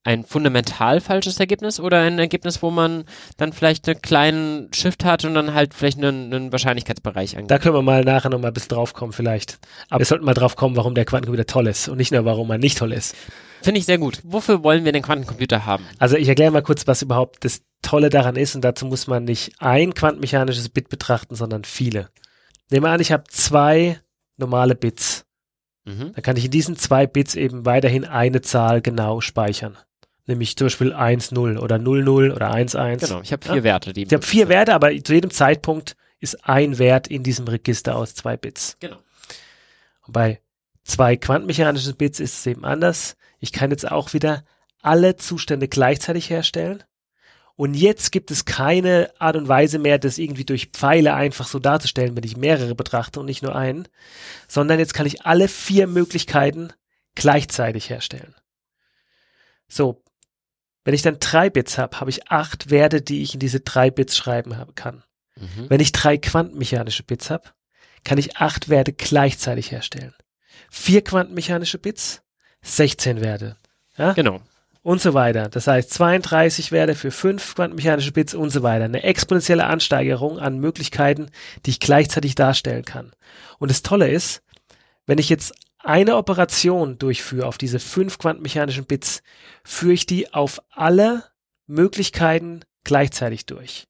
Ein 0.05 0.25
fundamental 0.25 1.00
falsches 1.00 1.38
Ergebnis 1.38 1.81
oder 1.81 2.00
ein 2.00 2.19
Ergebnis, 2.19 2.62
wo 2.62 2.71
man 2.71 3.05
dann 3.37 3.52
vielleicht 3.52 3.88
einen 3.88 4.00
kleinen 4.00 4.73
Shift 4.73 5.05
hat 5.05 5.25
und 5.25 5.35
dann 5.35 5.55
halt 5.55 5.75
vielleicht 5.75 5.99
einen, 5.99 6.33
einen 6.33 6.52
Wahrscheinlichkeitsbereich 6.52 7.37
angeht? 7.37 7.50
Da 7.50 7.59
können 7.59 7.75
wir 7.75 7.83
mal 7.83 8.05
nachher 8.05 8.31
noch 8.31 8.40
mal 8.40 8.49
ein 8.49 8.55
bisschen 8.55 8.71
drauf 8.71 8.95
kommen 8.95 9.12
vielleicht. 9.12 9.59
Aber 9.90 10.00
wir 10.00 10.07
sollten 10.07 10.25
mal 10.25 10.35
drauf 10.35 10.57
kommen, 10.57 10.76
warum 10.76 10.95
der 10.95 11.05
Quantencomputer 11.05 11.47
toll 11.47 11.67
ist 11.67 11.88
und 11.88 11.99
nicht 11.99 12.12
nur, 12.12 12.25
warum 12.25 12.50
er 12.50 12.59
nicht 12.59 12.78
toll 12.78 12.93
ist. 12.93 13.14
Finde 13.62 13.81
ich 13.81 13.87
sehr 13.87 13.99
gut. 13.99 14.21
Wofür 14.23 14.62
wollen 14.62 14.85
wir 14.85 14.93
den 14.93 15.02
Quantencomputer 15.02 15.67
haben? 15.67 15.85
Also 15.99 16.17
ich 16.17 16.28
erkläre 16.28 16.52
mal 16.52 16.62
kurz, 16.62 16.87
was 16.87 17.02
überhaupt 17.02 17.45
das 17.45 17.62
Tolle 17.83 18.09
daran 18.09 18.37
ist 18.37 18.55
und 18.55 18.62
dazu 18.62 18.87
muss 18.87 19.07
man 19.07 19.25
nicht 19.25 19.52
ein 19.59 19.95
quantenmechanisches 19.95 20.69
Bit 20.69 20.88
betrachten, 20.88 21.35
sondern 21.35 21.64
viele. 21.64 22.09
Nehmen 22.71 22.85
wir 22.85 22.90
an, 22.90 23.00
ich 23.00 23.12
habe 23.12 23.25
zwei 23.28 24.00
normale 24.37 24.75
Bits. 24.75 25.26
Mhm. 25.85 26.12
Dann 26.14 26.23
kann 26.23 26.37
ich 26.37 26.45
in 26.45 26.50
diesen 26.50 26.76
zwei 26.76 27.07
Bits 27.07 27.35
eben 27.35 27.64
weiterhin 27.67 28.05
eine 28.05 28.43
Zahl 28.43 28.81
genau 28.81 29.21
speichern. 29.21 29.76
Nämlich 30.28 30.56
zum 30.56 30.66
Beispiel 30.66 30.92
1, 30.92 31.32
0 31.32 31.56
oder 31.56 31.78
0, 31.78 32.04
0 32.04 32.30
oder 32.32 32.50
1, 32.52 32.76
1. 32.76 33.02
Genau, 33.02 33.23
ich 33.23 33.32
habe 33.32 33.44
vier 33.44 33.56
Ja. 33.56 33.62
Werte. 33.64 33.94
Die 33.94 34.02
Ich 34.02 34.12
habe 34.12 34.25
vier 34.25 34.49
Werte, 34.49 34.75
aber 34.75 34.90
zu 35.02 35.14
jedem 35.14 35.30
Zeitpunkt 35.30 35.97
ist 36.20 36.47
ein 36.47 36.78
Wert 36.78 37.08
in 37.08 37.23
diesem 37.23 37.49
Register 37.49 37.97
aus 37.97 38.14
zwei 38.14 38.37
Bits. 38.37 38.76
Genau. 38.78 38.99
Und 40.06 40.12
bei 40.12 40.40
zwei 40.85 41.16
quantenmechanischen 41.16 41.97
Bits 41.97 42.20
ist 42.20 42.38
es 42.38 42.47
eben 42.47 42.66
anders. 42.66 43.16
Ich 43.40 43.52
kann 43.52 43.70
jetzt 43.70 43.90
auch 43.90 44.12
wieder 44.12 44.44
alle 44.82 45.16
Zustände 45.16 45.66
gleichzeitig 45.66 46.28
herstellen. 46.28 46.85
Und 47.56 47.73
jetzt 47.75 48.12
gibt 48.12 48.30
es 48.30 48.44
keine 48.44 49.11
Art 49.18 49.35
und 49.35 49.49
Weise 49.49 49.78
mehr, 49.78 49.99
das 49.99 50.18
irgendwie 50.18 50.44
durch 50.44 50.66
Pfeile 50.66 51.14
einfach 51.14 51.47
so 51.49 51.58
darzustellen, 51.58 52.16
wenn 52.16 52.23
ich 52.25 52.37
mehrere 52.37 52.75
betrachte 52.75 53.18
und 53.18 53.26
nicht 53.26 53.42
nur 53.42 53.56
einen, 53.56 53.88
sondern 54.47 54.78
jetzt 54.78 54.92
kann 54.92 55.06
ich 55.06 55.25
alle 55.25 55.49
vier 55.49 55.87
Möglichkeiten 55.87 56.73
gleichzeitig 57.14 57.88
herstellen. 57.88 58.35
So, 59.66 60.02
wenn 60.88 60.95
ich 60.95 61.02
dann 61.02 61.21
drei 61.21 61.50
Bits 61.50 61.76
habe, 61.76 62.00
habe 62.00 62.09
ich 62.09 62.30
acht 62.30 62.71
Werte, 62.71 63.02
die 63.02 63.21
ich 63.21 63.35
in 63.35 63.40
diese 63.40 63.61
drei 63.61 63.90
Bits 63.90 64.16
schreiben 64.16 64.57
habe, 64.57 64.73
kann. 64.73 65.04
Mhm. 65.37 65.66
Wenn 65.68 65.80
ich 65.80 65.92
drei 65.92 66.16
quantenmechanische 66.16 67.02
Bits 67.02 67.28
habe, 67.28 67.45
kann 68.04 68.16
ich 68.16 68.38
acht 68.38 68.71
Werte 68.71 68.95
gleichzeitig 68.95 69.71
herstellen. 69.71 70.14
Vier 70.71 71.04
quantenmechanische 71.04 71.76
Bits, 71.76 72.23
16 72.62 73.21
Werte. 73.21 73.59
Ja? 73.99 74.14
Genau. 74.14 74.40
Und 74.80 75.02
so 75.02 75.12
weiter. 75.12 75.50
Das 75.50 75.66
heißt 75.66 75.92
32 75.92 76.73
Werte 76.73 76.95
für 76.95 77.11
fünf 77.11 77.54
quantenmechanische 77.54 78.12
Bits 78.12 78.33
und 78.33 78.49
so 78.49 78.62
weiter. 78.62 78.87
Eine 78.87 79.02
exponentielle 79.02 79.66
Ansteigerung 79.66 80.38
an 80.38 80.59
Möglichkeiten, 80.59 81.26
die 81.66 81.71
ich 81.73 81.80
gleichzeitig 81.80 82.35
darstellen 82.35 82.87
kann. 82.87 83.12
Und 83.59 83.71
das 83.71 83.83
Tolle 83.83 84.09
ist, 84.09 84.42
wenn 85.04 85.18
ich 85.18 85.28
jetzt 85.28 85.52
eine 85.78 86.16
Operation 86.16 86.99
durchführe 86.99 87.47
auf 87.47 87.58
diese 87.58 87.78
fünf 87.78 88.18
quantenmechanischen 88.18 88.85
Bits, 88.85 89.23
führe 89.64 89.92
ich 89.92 90.06
die 90.06 90.32
auf 90.32 90.61
alle 90.70 91.25
Möglichkeiten 91.66 92.64
gleichzeitig 92.85 93.47
durch. 93.47 93.87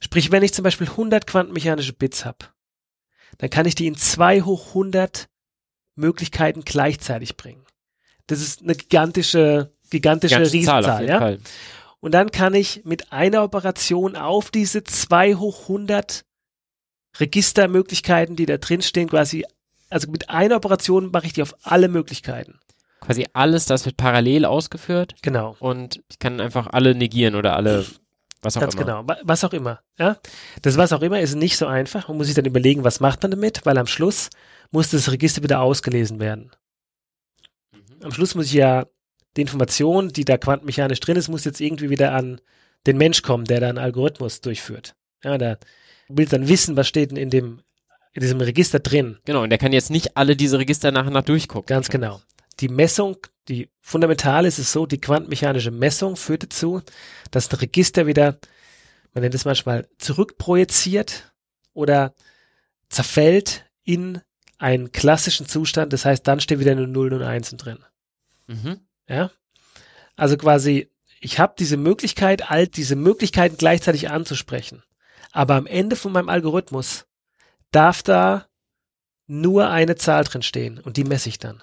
Sprich, 0.00 0.30
wenn 0.30 0.42
ich 0.42 0.54
zum 0.54 0.62
Beispiel 0.62 0.88
100 0.88 1.26
quantenmechanische 1.26 1.92
Bits 1.92 2.24
habe, 2.24 2.46
dann 3.38 3.50
kann 3.50 3.66
ich 3.66 3.74
die 3.74 3.86
in 3.86 3.96
2 3.96 4.42
hoch 4.42 4.68
100 4.68 5.28
Möglichkeiten 5.94 6.62
gleichzeitig 6.62 7.36
bringen. 7.36 7.64
Das 8.26 8.40
ist 8.40 8.62
eine 8.62 8.74
gigantische, 8.74 9.72
gigantische 9.90 10.36
Ganze 10.36 10.52
Riesenzahl, 10.52 10.84
Zahl 10.84 11.08
ja. 11.08 11.18
Fall. 11.18 11.40
Und 12.00 12.12
dann 12.12 12.30
kann 12.30 12.54
ich 12.54 12.84
mit 12.84 13.12
einer 13.12 13.44
Operation 13.44 14.16
auf 14.16 14.50
diese 14.50 14.84
2 14.84 15.34
hoch 15.34 15.62
100 15.62 16.24
Registermöglichkeiten, 17.18 18.36
die 18.36 18.46
da 18.46 18.56
drin 18.56 18.82
stehen, 18.82 19.08
quasi, 19.08 19.44
also 19.90 20.10
mit 20.10 20.30
einer 20.30 20.56
Operation 20.56 21.10
mache 21.10 21.26
ich 21.26 21.32
die 21.32 21.42
auf 21.42 21.54
alle 21.62 21.88
Möglichkeiten. 21.88 22.58
Quasi 23.00 23.26
alles, 23.32 23.66
das 23.66 23.86
wird 23.86 23.96
parallel 23.96 24.44
ausgeführt 24.44 25.14
Genau. 25.22 25.56
und 25.58 26.02
ich 26.10 26.18
kann 26.18 26.40
einfach 26.40 26.68
alle 26.68 26.94
negieren 26.94 27.34
oder 27.34 27.56
alle, 27.56 27.86
was 28.42 28.56
auch 28.56 28.60
Ganz 28.60 28.74
immer. 28.74 28.84
genau. 28.84 29.02
Wa- 29.08 29.18
Was 29.24 29.42
auch 29.44 29.52
immer. 29.52 29.80
Ja? 29.98 30.18
Das 30.62 30.76
was 30.76 30.92
auch 30.92 31.02
immer 31.02 31.20
ist 31.20 31.34
nicht 31.34 31.56
so 31.56 31.66
einfach. 31.66 32.08
Man 32.08 32.16
muss 32.18 32.26
sich 32.26 32.36
dann 32.36 32.44
überlegen, 32.44 32.84
was 32.84 33.00
macht 33.00 33.22
man 33.22 33.30
damit, 33.30 33.64
weil 33.64 33.78
am 33.78 33.86
Schluss 33.86 34.28
muss 34.70 34.90
das 34.90 35.10
Register 35.10 35.42
wieder 35.42 35.60
ausgelesen 35.60 36.20
werden. 36.20 36.50
Mhm. 37.72 38.04
Am 38.04 38.12
Schluss 38.12 38.34
muss 38.34 38.46
ich 38.46 38.52
ja 38.54 38.86
die 39.36 39.42
Information, 39.42 40.08
die 40.10 40.24
da 40.24 40.36
quantenmechanisch 40.38 41.00
drin 41.00 41.16
ist, 41.16 41.28
muss 41.28 41.44
jetzt 41.44 41.60
irgendwie 41.60 41.90
wieder 41.90 42.12
an 42.12 42.40
den 42.86 42.96
Mensch 42.98 43.22
kommen, 43.22 43.44
der 43.44 43.60
da 43.60 43.68
einen 43.68 43.78
Algorithmus 43.78 44.40
durchführt. 44.40 44.94
Ja, 45.22 45.38
der 45.38 45.58
will 46.08 46.26
dann 46.26 46.48
wissen, 46.48 46.76
was 46.76 46.88
steht 46.88 47.10
denn 47.10 47.18
in 47.18 47.30
dem 47.30 47.60
in 48.12 48.22
diesem 48.22 48.40
Register 48.40 48.80
drin. 48.80 49.18
Genau, 49.24 49.42
und 49.42 49.50
der 49.50 49.58
kann 49.58 49.72
jetzt 49.72 49.90
nicht 49.90 50.16
alle 50.16 50.36
diese 50.36 50.58
Register 50.58 50.90
nach 50.90 51.06
und 51.06 51.12
nach 51.12 51.22
durchgucken. 51.22 51.66
Ganz 51.66 51.88
genau. 51.88 52.20
Die 52.60 52.68
Messung, 52.68 53.16
die 53.48 53.70
fundamental 53.80 54.44
ist 54.44 54.58
es 54.58 54.72
so, 54.72 54.86
die 54.86 55.00
quantenmechanische 55.00 55.70
Messung 55.70 56.16
führt 56.16 56.42
dazu, 56.42 56.82
dass 57.30 57.50
ein 57.50 57.56
Register 57.56 58.06
wieder, 58.06 58.38
man 59.14 59.22
nennt 59.22 59.34
es 59.34 59.44
manchmal, 59.44 59.88
zurückprojiziert 59.98 61.32
oder 61.72 62.14
zerfällt 62.88 63.64
in 63.84 64.20
einen 64.58 64.92
klassischen 64.92 65.46
Zustand. 65.46 65.92
Das 65.92 66.04
heißt, 66.04 66.26
dann 66.26 66.40
stehen 66.40 66.60
wieder 66.60 66.74
nur 66.74 66.86
Nullen 66.86 67.14
und 67.14 67.22
Einsen 67.22 67.56
drin. 67.56 67.78
Mhm. 68.46 68.80
Ja? 69.08 69.30
Also 70.16 70.36
quasi, 70.36 70.90
ich 71.20 71.38
habe 71.38 71.54
diese 71.58 71.76
Möglichkeit, 71.76 72.50
all 72.50 72.66
diese 72.66 72.96
Möglichkeiten 72.96 73.56
gleichzeitig 73.56 74.10
anzusprechen. 74.10 74.82
Aber 75.32 75.54
am 75.54 75.66
Ende 75.66 75.96
von 75.96 76.12
meinem 76.12 76.28
Algorithmus 76.28 77.06
darf 77.70 78.02
da 78.02 78.46
nur 79.26 79.70
eine 79.70 79.96
Zahl 79.96 80.24
drin 80.24 80.42
stehen 80.42 80.78
und 80.78 80.96
die 80.96 81.04
messe 81.04 81.28
ich 81.28 81.38
dann. 81.38 81.62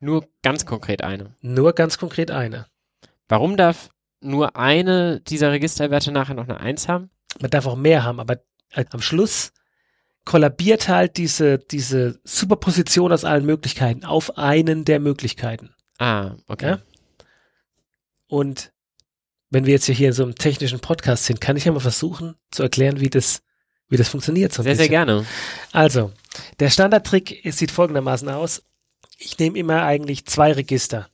Nur 0.00 0.28
ganz 0.42 0.66
konkret 0.66 1.02
eine. 1.02 1.34
Nur 1.40 1.72
ganz 1.72 1.98
konkret 1.98 2.30
eine. 2.30 2.66
Warum 3.28 3.56
darf 3.56 3.90
nur 4.20 4.56
eine 4.56 5.20
dieser 5.20 5.52
Registerwerte 5.52 6.12
nachher 6.12 6.34
noch 6.34 6.48
eine 6.48 6.60
Eins 6.60 6.88
haben? 6.88 7.10
Man 7.40 7.50
darf 7.50 7.66
auch 7.66 7.76
mehr 7.76 8.04
haben, 8.04 8.20
aber 8.20 8.40
äh, 8.70 8.84
am 8.90 9.00
Schluss 9.00 9.52
kollabiert 10.24 10.88
halt 10.88 11.16
diese, 11.16 11.58
diese 11.58 12.20
Superposition 12.24 13.12
aus 13.12 13.24
allen 13.24 13.44
Möglichkeiten 13.44 14.04
auf 14.04 14.36
einen 14.38 14.84
der 14.84 15.00
Möglichkeiten. 15.00 15.74
Ah, 15.98 16.32
okay. 16.48 16.66
Ja? 16.66 16.78
Und 18.26 18.72
wenn 19.50 19.66
wir 19.66 19.74
jetzt 19.74 19.86
hier 19.86 20.08
in 20.08 20.12
so 20.12 20.22
einem 20.22 20.34
technischen 20.34 20.80
Podcast 20.80 21.26
sind, 21.26 21.40
kann 21.40 21.56
ich 21.56 21.66
ja 21.66 21.72
mal 21.72 21.80
versuchen 21.80 22.34
zu 22.50 22.62
erklären, 22.62 23.00
wie 23.00 23.10
das, 23.10 23.42
wie 23.88 23.96
das 23.96 24.08
funktioniert. 24.08 24.52
So 24.52 24.62
Sehr, 24.62 24.76
sehr 24.76 24.88
gerne. 24.88 25.26
Also, 25.72 26.12
der 26.58 26.70
Standardtrick 26.70 27.42
sieht 27.52 27.70
folgendermaßen 27.70 28.28
aus. 28.28 28.62
Ich 29.18 29.38
nehme 29.38 29.58
immer 29.58 29.84
eigentlich 29.84 30.26
zwei 30.26 30.52
Register. 30.52 31.08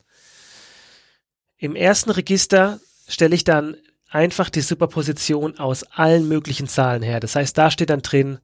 Im 1.58 1.76
ersten 1.76 2.10
Register 2.10 2.80
stelle 3.06 3.34
ich 3.34 3.44
dann 3.44 3.76
einfach 4.08 4.50
die 4.50 4.62
Superposition 4.62 5.58
aus 5.58 5.84
allen 5.84 6.26
möglichen 6.26 6.68
Zahlen 6.68 7.02
her. 7.02 7.20
Das 7.20 7.36
heißt, 7.36 7.56
da 7.56 7.70
steht 7.70 7.90
dann 7.90 8.02
drin, 8.02 8.38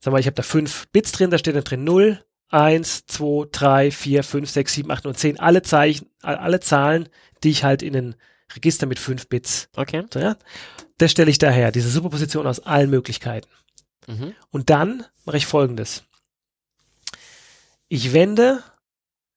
sag 0.00 0.12
mal, 0.12 0.20
ich 0.20 0.26
habe 0.26 0.34
da 0.34 0.42
fünf 0.42 0.86
Bits 0.88 1.12
drin, 1.12 1.30
da 1.30 1.38
steht 1.38 1.56
dann 1.56 1.64
drin 1.64 1.84
0, 1.84 2.22
1, 2.50 3.06
2, 3.06 3.48
3, 3.50 3.90
4, 3.90 4.22
5, 4.22 4.50
6, 4.50 4.74
7, 4.74 4.90
8 4.90 5.06
und 5.06 5.18
10. 5.18 5.40
Alle 5.40 5.62
Zeichen, 5.62 6.08
alle 6.22 6.60
Zahlen, 6.60 7.08
die 7.42 7.50
ich 7.50 7.64
halt 7.64 7.82
in 7.82 7.96
ein 7.96 8.14
Register 8.54 8.86
mit 8.86 8.98
fünf 8.98 9.28
Bits. 9.28 9.68
Okay. 9.76 10.04
So, 10.12 10.20
ja? 10.20 10.36
Das 10.96 11.10
stelle 11.10 11.30
ich 11.30 11.38
daher, 11.38 11.70
diese 11.72 11.90
Superposition 11.90 12.46
aus 12.46 12.60
allen 12.60 12.90
Möglichkeiten. 12.90 13.48
Mhm. 14.08 14.34
Und 14.50 14.70
dann 14.70 15.04
mache 15.24 15.36
ich 15.36 15.46
folgendes. 15.46 16.02
Ich 17.88 18.12
wende 18.12 18.62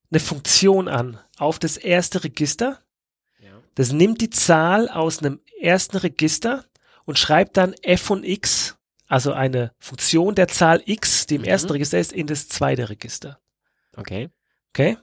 eine 0.10 0.20
Funktion 0.20 0.88
an 0.88 1.20
auf 1.38 1.60
das 1.60 1.78
erste 1.78 2.24
Register. 2.24 2.80
Ja. 3.40 3.52
Das 3.76 3.92
nimmt 3.92 4.22
die 4.22 4.30
Zahl 4.30 4.90
aus 4.90 5.20
einem 5.20 5.40
ersten 5.60 5.98
Register 5.98 6.66
und 7.06 7.20
schreibt 7.20 7.58
dann 7.58 7.74
f 7.82 8.02
von 8.02 8.24
x, 8.24 8.78
also 9.08 9.34
eine 9.34 9.74
Funktion 9.80 10.36
der 10.36 10.48
Zahl 10.48 10.82
x, 10.86 11.28
die 11.28 11.36
im 11.36 11.42
Mhm. 11.42 11.48
ersten 11.48 11.72
Register 11.72 12.00
ist, 12.00 12.14
in 12.14 12.28
das 12.28 12.48
zweite 12.48 12.90
Register. 12.90 13.40
Okay. 13.96 14.30
Okay? 14.74 14.98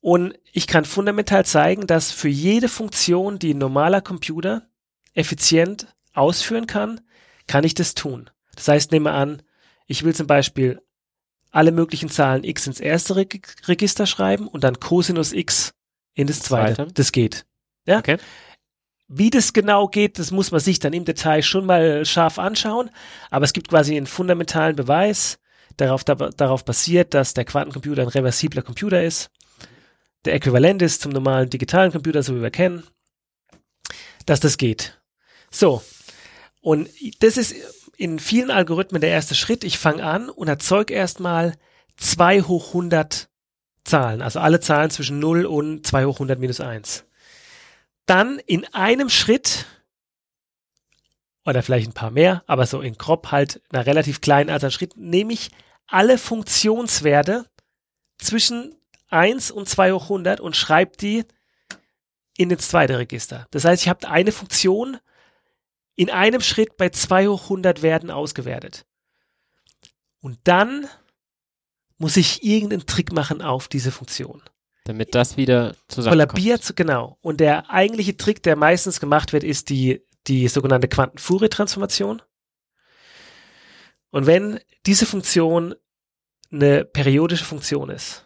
Und 0.00 0.38
ich 0.52 0.66
kann 0.66 0.84
fundamental 0.84 1.44
zeigen, 1.46 1.86
dass 1.86 2.10
für 2.10 2.28
jede 2.28 2.68
Funktion, 2.68 3.38
die 3.38 3.54
ein 3.54 3.58
normaler 3.58 4.00
Computer 4.02 4.66
effizient 5.14 5.94
ausführen 6.12 6.66
kann, 6.66 7.00
kann 7.46 7.64
ich 7.64 7.74
das 7.74 7.94
tun. 7.94 8.30
Das 8.54 8.68
heißt, 8.68 8.92
nehme 8.92 9.12
an, 9.12 9.42
ich 9.86 10.04
will 10.04 10.14
zum 10.14 10.26
Beispiel 10.26 10.80
alle 11.50 11.72
möglichen 11.72 12.08
Zahlen 12.08 12.44
x 12.44 12.66
ins 12.66 12.80
erste 12.80 13.16
Reg 13.16 13.54
Register 13.68 14.06
schreiben 14.06 14.48
und 14.48 14.64
dann 14.64 14.80
Cosinus 14.80 15.32
x 15.32 15.74
in 16.14 16.26
das 16.26 16.40
zweite. 16.40 16.76
Zweite. 16.76 16.92
Das 16.94 17.12
geht. 17.12 17.46
Ja? 17.86 17.98
Okay. 17.98 18.16
Wie 19.06 19.30
das 19.30 19.52
genau 19.52 19.86
geht, 19.86 20.18
das 20.18 20.30
muss 20.30 20.50
man 20.50 20.60
sich 20.60 20.78
dann 20.78 20.92
im 20.92 21.04
Detail 21.04 21.42
schon 21.42 21.66
mal 21.66 22.04
scharf 22.06 22.38
anschauen. 22.38 22.90
Aber 23.30 23.44
es 23.44 23.52
gibt 23.52 23.68
quasi 23.68 23.96
einen 23.96 24.06
fundamentalen 24.06 24.76
Beweis, 24.76 25.38
darauf, 25.76 26.04
da, 26.04 26.14
darauf 26.14 26.64
basiert, 26.64 27.14
dass 27.14 27.34
der 27.34 27.44
Quantencomputer 27.44 28.02
ein 28.02 28.08
reversibler 28.08 28.62
Computer 28.62 29.02
ist. 29.02 29.30
der 30.24 30.34
Äquivalent 30.34 30.82
ist 30.82 31.02
zum 31.02 31.12
normalen 31.12 31.50
digitalen 31.50 31.92
Computer, 31.92 32.22
so 32.22 32.34
wie 32.34 32.42
wir 32.42 32.50
kennen, 32.50 32.84
dass 34.26 34.40
das 34.40 34.56
geht. 34.56 35.00
So. 35.50 35.82
Und 36.64 36.88
das 37.20 37.36
ist 37.36 37.54
in 37.98 38.18
vielen 38.18 38.50
Algorithmen 38.50 39.02
der 39.02 39.10
erste 39.10 39.34
Schritt. 39.34 39.64
Ich 39.64 39.76
fange 39.76 40.02
an 40.02 40.30
und 40.30 40.48
erzeuge 40.48 40.94
erstmal 40.94 41.56
2 41.98 42.40
hoch 42.40 42.68
100 42.68 43.28
Zahlen, 43.84 44.22
also 44.22 44.40
alle 44.40 44.60
Zahlen 44.60 44.88
zwischen 44.88 45.18
0 45.18 45.44
und 45.44 45.86
2 45.86 46.06
hoch 46.06 46.14
100 46.14 46.38
minus 46.38 46.60
1. 46.60 47.04
Dann 48.06 48.38
in 48.46 48.64
einem 48.72 49.10
Schritt 49.10 49.66
oder 51.44 51.62
vielleicht 51.62 51.86
ein 51.86 51.92
paar 51.92 52.10
mehr, 52.10 52.42
aber 52.46 52.64
so 52.66 52.80
in 52.80 52.94
grob 52.94 53.30
halt 53.30 53.60
einer 53.70 53.84
relativ 53.84 54.22
kleinen 54.22 54.48
Anzahl 54.48 54.70
Schritt, 54.70 54.96
nehme 54.96 55.34
ich 55.34 55.50
alle 55.86 56.16
Funktionswerte 56.16 57.44
zwischen 58.16 58.74
1 59.10 59.50
und 59.50 59.68
2 59.68 59.92
hoch 59.92 60.04
100 60.04 60.40
und 60.40 60.56
schreibe 60.56 60.96
die 60.96 61.26
in 62.38 62.48
ins 62.48 62.68
zweite 62.68 62.98
Register. 62.98 63.48
Das 63.50 63.66
heißt, 63.66 63.82
ich 63.82 63.90
habe 63.90 64.08
eine 64.08 64.32
Funktion 64.32 64.96
in 65.96 66.10
einem 66.10 66.40
Schritt 66.40 66.76
bei 66.76 66.88
2 66.90 67.28
hoch 67.28 67.42
100 67.44 67.82
Werten 67.82 68.10
ausgewertet. 68.10 68.86
Und 70.20 70.38
dann 70.44 70.86
muss 71.98 72.16
ich 72.16 72.42
irgendeinen 72.42 72.86
Trick 72.86 73.12
machen 73.12 73.42
auf 73.42 73.68
diese 73.68 73.92
Funktion. 73.92 74.42
Damit 74.84 75.14
das 75.14 75.36
wieder 75.36 75.74
zusammenkommt. 75.88 76.32
Kollabiert, 76.32 76.76
genau. 76.76 77.18
Und 77.20 77.40
der 77.40 77.70
eigentliche 77.70 78.16
Trick, 78.16 78.42
der 78.42 78.56
meistens 78.56 79.00
gemacht 79.00 79.32
wird, 79.32 79.44
ist 79.44 79.70
die, 79.70 80.02
die 80.26 80.48
sogenannte 80.48 80.88
Quanten-Fourier-Transformation. 80.88 82.20
Und 84.10 84.26
wenn 84.26 84.60
diese 84.86 85.06
Funktion 85.06 85.74
eine 86.50 86.84
periodische 86.84 87.44
Funktion 87.44 87.90
ist 87.90 88.24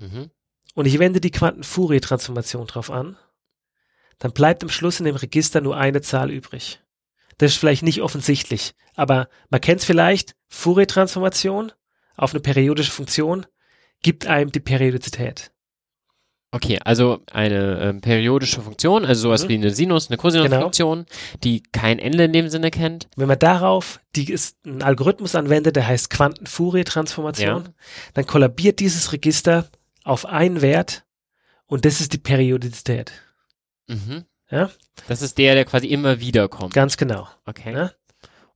Mhm. 0.00 0.30
und 0.74 0.86
ich 0.86 0.98
wende 0.98 1.20
die 1.20 1.30
Quanten-Fourier-Transformation 1.32 2.66
drauf 2.66 2.90
an, 2.90 3.16
dann 4.18 4.32
bleibt 4.32 4.62
am 4.62 4.68
Schluss 4.68 4.98
in 5.00 5.06
dem 5.06 5.16
Register 5.16 5.60
nur 5.60 5.76
eine 5.76 6.00
Zahl 6.00 6.30
übrig. 6.30 6.80
Das 7.38 7.52
ist 7.52 7.58
vielleicht 7.58 7.82
nicht 7.84 8.02
offensichtlich, 8.02 8.74
aber 8.96 9.28
man 9.50 9.60
kennt 9.60 9.80
es 9.80 9.86
vielleicht, 9.86 10.34
Fourier-Transformation 10.48 11.72
auf 12.16 12.32
eine 12.32 12.40
periodische 12.40 12.90
Funktion 12.90 13.46
gibt 14.02 14.26
einem 14.26 14.50
die 14.50 14.60
Periodizität. 14.60 15.50
Okay, 16.50 16.78
also 16.82 17.20
eine 17.30 17.78
ähm, 17.82 18.00
periodische 18.00 18.62
Funktion, 18.62 19.04
also 19.04 19.22
sowas 19.22 19.44
Mhm. 19.44 19.48
wie 19.50 19.54
eine 19.54 19.70
Sinus, 19.70 20.08
eine 20.08 20.16
Cosinus-Funktion, 20.16 21.04
die 21.44 21.62
kein 21.72 21.98
Ende 21.98 22.24
in 22.24 22.32
dem 22.32 22.48
Sinne 22.48 22.70
kennt. 22.70 23.06
Wenn 23.16 23.28
man 23.28 23.38
darauf 23.38 24.00
die 24.16 24.32
ist 24.32 24.56
einen 24.64 24.82
Algorithmus 24.82 25.34
anwendet, 25.34 25.76
der 25.76 25.86
heißt 25.86 26.08
Quanten-Fourier-Transformation, 26.10 27.64
Ja. 27.64 27.72
dann 28.14 28.26
kollabiert 28.26 28.80
dieses 28.80 29.12
Register 29.12 29.68
auf 30.04 30.24
einen 30.26 30.62
Wert 30.62 31.04
und 31.66 31.84
das 31.84 32.00
ist 32.00 32.14
die 32.14 32.18
Periodizität. 32.18 33.12
Mhm. 33.88 34.24
Ja? 34.50 34.70
Das 35.08 35.20
ist 35.22 35.36
der, 35.38 35.54
der 35.54 35.64
quasi 35.64 35.88
immer 35.88 36.20
wieder 36.20 36.48
kommt. 36.48 36.72
Ganz 36.74 36.96
genau. 36.96 37.28
Okay. 37.44 37.72
Ja? 37.74 37.92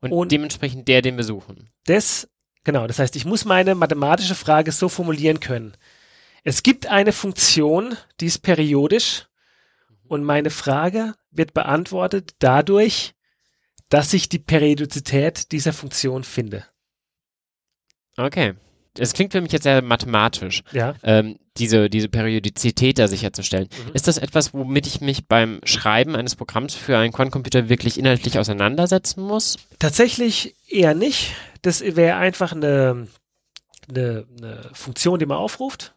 Und, 0.01 0.13
Und- 0.13 0.33
dementsprechend 0.33 0.89
der, 0.89 1.03
den 1.03 1.17
wir 1.17 1.25
suchen. 1.25 1.71
Das, 1.85 2.29
genau, 2.65 2.87
das 2.87 2.99
heißt, 2.99 3.17
ich 3.17 3.25
muss 3.25 3.45
meine 3.45 3.75
mathematische 3.75 4.35
Frage 4.35 4.73
so 4.73 4.89
formulieren 4.89 5.41
können. 5.41 5.77
Es 6.45 6.63
gibt 6.63 6.87
eine 6.87 7.13
Funktion, 7.13 7.97
die 8.21 8.27
ist 8.27 8.41
periodisch 8.41 9.27
und 10.09 10.25
meine 10.25 10.51
Frage 10.51 11.15
wird 11.31 11.55
beantwortet 11.55 12.35
dadurch, 12.41 13.15
dass 13.89 14.13
ich 14.13 14.29
die 14.29 14.39
Periodizität 14.39 15.53
dieser 15.53 15.73
Funktion 15.73 16.25
finde. 16.25 16.65
Okay. 18.17 18.55
Es 18.99 19.15
klingt 19.15 19.33
für 19.33 19.41
mich 19.41 19.53
jetzt 19.53 19.63
sehr 19.63 19.83
mathematisch, 19.83 20.63
Ja, 20.73 20.95
ähm, 21.03 21.39
diese, 21.57 21.91
diese 21.91 22.09
Periodizität 22.09 22.99
da 22.99 23.09
sicherzustellen. 23.09 23.69
Mhm. 23.87 23.95
Ist 23.95 24.09
das 24.09 24.19
etwas, 24.19 24.55
womit 24.55 24.87
ich 24.87 25.01
mich 25.01 25.27
beim 25.27 25.61
Schreiben 25.65 26.17
eines 26.17 26.37
Programms 26.37 26.75
für 26.75 26.97
einen 26.97 27.13
Quantencomputer 27.13 27.69
wirklich 27.69 27.99
inhaltlich 27.99 28.39
auseinandersetzen 28.39 29.23
muss? 29.23 29.57
tatsächlich 29.79 30.55
eher 30.69 30.95
nicht. 30.95 31.35
Das 31.63 31.81
wäre 31.83 32.17
einfach 32.17 32.53
eine, 32.53 33.09
eine, 33.89 34.27
eine 34.39 34.71
Funktion, 34.73 35.19
die 35.19 35.27
man 35.27 35.39
aufruft. 35.39 35.95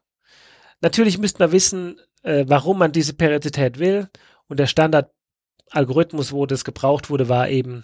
Natürlich 0.82 1.18
müsste 1.18 1.40
man 1.40 1.52
wissen, 1.52 2.00
äh, 2.24 2.46
warum 2.48 2.80
man 2.80 2.92
diese 2.92 3.14
Periodizität 3.14 3.80
will. 3.80 4.10
Und 4.48 4.60
der 4.60 4.68
Standardalgorithmus, 4.68 6.32
wo 6.32 6.46
das 6.46 6.66
gebraucht 6.66 7.10
wurde, 7.10 7.30
war 7.30 7.50
eben, 7.50 7.84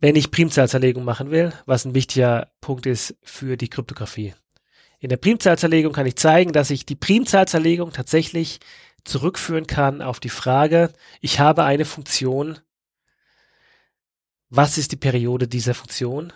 wenn 0.00 0.16
ich 0.16 0.30
Primzahlzerlegung 0.30 1.04
machen 1.04 1.30
will, 1.30 1.52
was 1.66 1.84
ein 1.84 1.94
wichtiger 1.94 2.52
Punkt 2.60 2.86
ist 2.86 3.16
für 3.22 3.56
die 3.56 3.68
Kryptographie. 3.68 4.34
In 5.04 5.10
der 5.10 5.18
Primzahlzerlegung 5.18 5.92
kann 5.92 6.06
ich 6.06 6.16
zeigen, 6.16 6.52
dass 6.54 6.70
ich 6.70 6.86
die 6.86 6.94
Primzahlzerlegung 6.94 7.92
tatsächlich 7.92 8.58
zurückführen 9.04 9.66
kann 9.66 10.00
auf 10.00 10.18
die 10.18 10.30
Frage, 10.30 10.94
ich 11.20 11.40
habe 11.40 11.64
eine 11.64 11.84
Funktion, 11.84 12.58
was 14.48 14.78
ist 14.78 14.92
die 14.92 14.96
Periode 14.96 15.46
dieser 15.46 15.74
Funktion? 15.74 16.32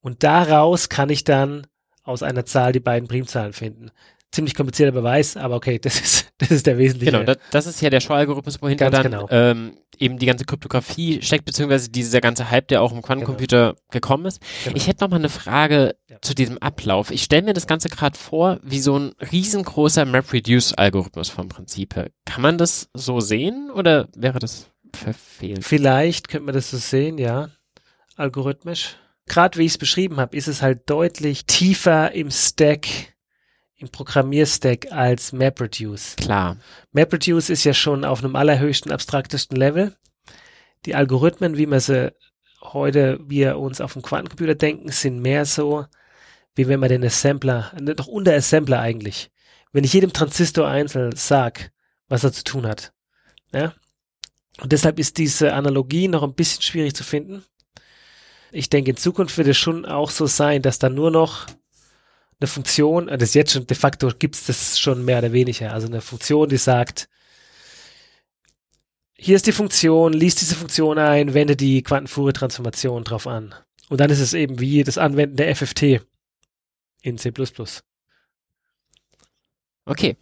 Und 0.00 0.22
daraus 0.22 0.90
kann 0.90 1.10
ich 1.10 1.24
dann 1.24 1.66
aus 2.04 2.22
einer 2.22 2.46
Zahl 2.46 2.70
die 2.70 2.78
beiden 2.78 3.08
Primzahlen 3.08 3.52
finden. 3.52 3.90
Ziemlich 4.32 4.54
komplizierter 4.54 4.92
Beweis, 4.92 5.36
aber 5.36 5.56
okay, 5.56 5.78
das 5.78 6.00
ist, 6.00 6.32
das 6.38 6.50
ist 6.50 6.66
der 6.66 6.78
wesentliche. 6.78 7.12
Genau, 7.12 7.24
das, 7.24 7.36
das 7.50 7.66
ist 7.66 7.80
ja 7.82 7.90
der 7.90 8.00
Shaw-Algorithmus, 8.00 8.60
wohinter 8.62 8.90
dann 8.90 9.02
genau. 9.04 9.28
ähm, 9.30 9.76
eben 9.98 10.18
die 10.18 10.26
ganze 10.26 10.44
Kryptographie 10.44 11.20
steckt, 11.22 11.44
beziehungsweise 11.44 11.90
dieser 11.90 12.20
ganze 12.20 12.50
Hype, 12.50 12.68
der 12.68 12.82
auch 12.82 12.92
im 12.92 13.02
Quantencomputer 13.02 13.76
gekommen 13.90 14.26
ist. 14.26 14.40
Genau. 14.64 14.76
Ich 14.76 14.86
hätte 14.88 15.04
noch 15.04 15.10
mal 15.10 15.16
eine 15.16 15.28
Frage 15.28 15.94
Ja. 16.08 16.16
zu 16.22 16.34
diesem 16.34 16.58
Ablauf. 16.58 17.10
Ich 17.10 17.22
stelle 17.22 17.42
mir 17.42 17.52
das 17.52 17.66
Ganze 17.66 17.88
gerade 17.88 18.18
vor, 18.18 18.58
wie 18.62 18.80
so 18.80 18.98
ein 18.98 19.12
riesengroßer 19.30 20.04
MapReduce-Algorithmus 20.06 21.28
vom 21.28 21.48
Prinzip 21.48 21.94
her. 21.94 22.10
Kann 22.24 22.42
man 22.42 22.58
das 22.58 22.88
so 22.94 23.20
sehen 23.20 23.70
oder 23.70 24.08
wäre 24.16 24.38
das 24.38 24.66
verfehlt? 24.94 25.64
Vielleicht 25.64 26.28
könnte 26.28 26.46
man 26.46 26.54
das 26.54 26.70
so 26.70 26.78
sehen, 26.78 27.18
ja, 27.18 27.50
algorithmisch. 28.16 28.96
Gerade 29.26 29.58
wie 29.58 29.64
ich 29.64 29.72
es 29.72 29.78
beschrieben 29.78 30.16
habe, 30.16 30.36
ist 30.36 30.48
es 30.48 30.62
halt 30.62 30.88
deutlich 30.90 31.46
tiefer 31.46 32.12
im 32.12 32.30
Stack, 32.30 32.86
im 33.82 33.88
Programmierstack 33.88 34.92
als 34.92 35.32
MapReduce. 35.32 36.16
Klar. 36.16 36.56
MapReduce 36.92 37.50
ist 37.50 37.64
ja 37.64 37.74
schon 37.74 38.04
auf 38.04 38.22
einem 38.22 38.36
allerhöchsten, 38.36 38.92
abstraktesten 38.92 39.56
Level. 39.56 39.94
Die 40.86 40.94
Algorithmen, 40.94 41.56
wie 41.56 41.66
wir 41.66 41.80
sie 41.80 42.14
heute, 42.62 43.18
wir 43.26 43.58
uns 43.58 43.80
auf 43.80 43.94
dem 43.94 44.02
Quantencomputer 44.02 44.54
denken, 44.54 44.90
sind 44.90 45.20
mehr 45.20 45.44
so, 45.44 45.84
wie 46.54 46.68
wenn 46.68 46.80
man 46.80 46.88
den 46.88 47.04
Assembler, 47.04 47.72
doch 47.96 48.06
unter 48.06 48.34
Assembler 48.34 48.80
eigentlich. 48.80 49.30
Wenn 49.72 49.84
ich 49.84 49.92
jedem 49.92 50.12
Transistor 50.12 50.68
einzeln 50.68 51.16
sag, 51.16 51.72
was 52.08 52.24
er 52.24 52.32
zu 52.32 52.44
tun 52.44 52.66
hat. 52.66 52.92
Ja? 53.52 53.74
Und 54.60 54.70
deshalb 54.70 54.98
ist 54.98 55.18
diese 55.18 55.54
Analogie 55.54 56.08
noch 56.08 56.22
ein 56.22 56.34
bisschen 56.34 56.62
schwierig 56.62 56.94
zu 56.94 57.04
finden. 57.04 57.42
Ich 58.52 58.68
denke, 58.68 58.90
in 58.90 58.96
Zukunft 58.96 59.36
wird 59.38 59.48
es 59.48 59.56
schon 59.56 59.86
auch 59.86 60.10
so 60.10 60.26
sein, 60.26 60.62
dass 60.62 60.78
da 60.78 60.88
nur 60.88 61.10
noch 61.10 61.46
eine 62.40 62.48
Funktion, 62.48 63.06
das 63.06 63.30
ist 63.30 63.34
jetzt 63.34 63.52
schon, 63.52 63.66
de 63.66 63.76
facto 63.76 64.10
gibt 64.18 64.34
es 64.34 64.46
das 64.46 64.78
schon 64.78 65.04
mehr 65.04 65.18
oder 65.18 65.32
weniger, 65.32 65.72
also 65.72 65.86
eine 65.86 66.00
Funktion, 66.00 66.48
die 66.48 66.56
sagt, 66.56 67.08
hier 69.14 69.36
ist 69.36 69.46
die 69.46 69.52
Funktion, 69.52 70.12
liest 70.12 70.40
diese 70.40 70.56
Funktion 70.56 70.98
ein, 70.98 71.32
wende 71.32 71.54
die 71.54 71.82
Quantenfurie-Transformation 71.82 73.04
drauf 73.04 73.28
an. 73.28 73.54
Und 73.88 74.00
dann 74.00 74.10
ist 74.10 74.18
es 74.18 74.34
eben 74.34 74.58
wie 74.58 74.82
das 74.82 74.98
Anwenden 74.98 75.36
der 75.36 75.54
FFT 75.54 76.04
in 77.02 77.18
C++. 77.18 77.32
Okay. 79.84 80.16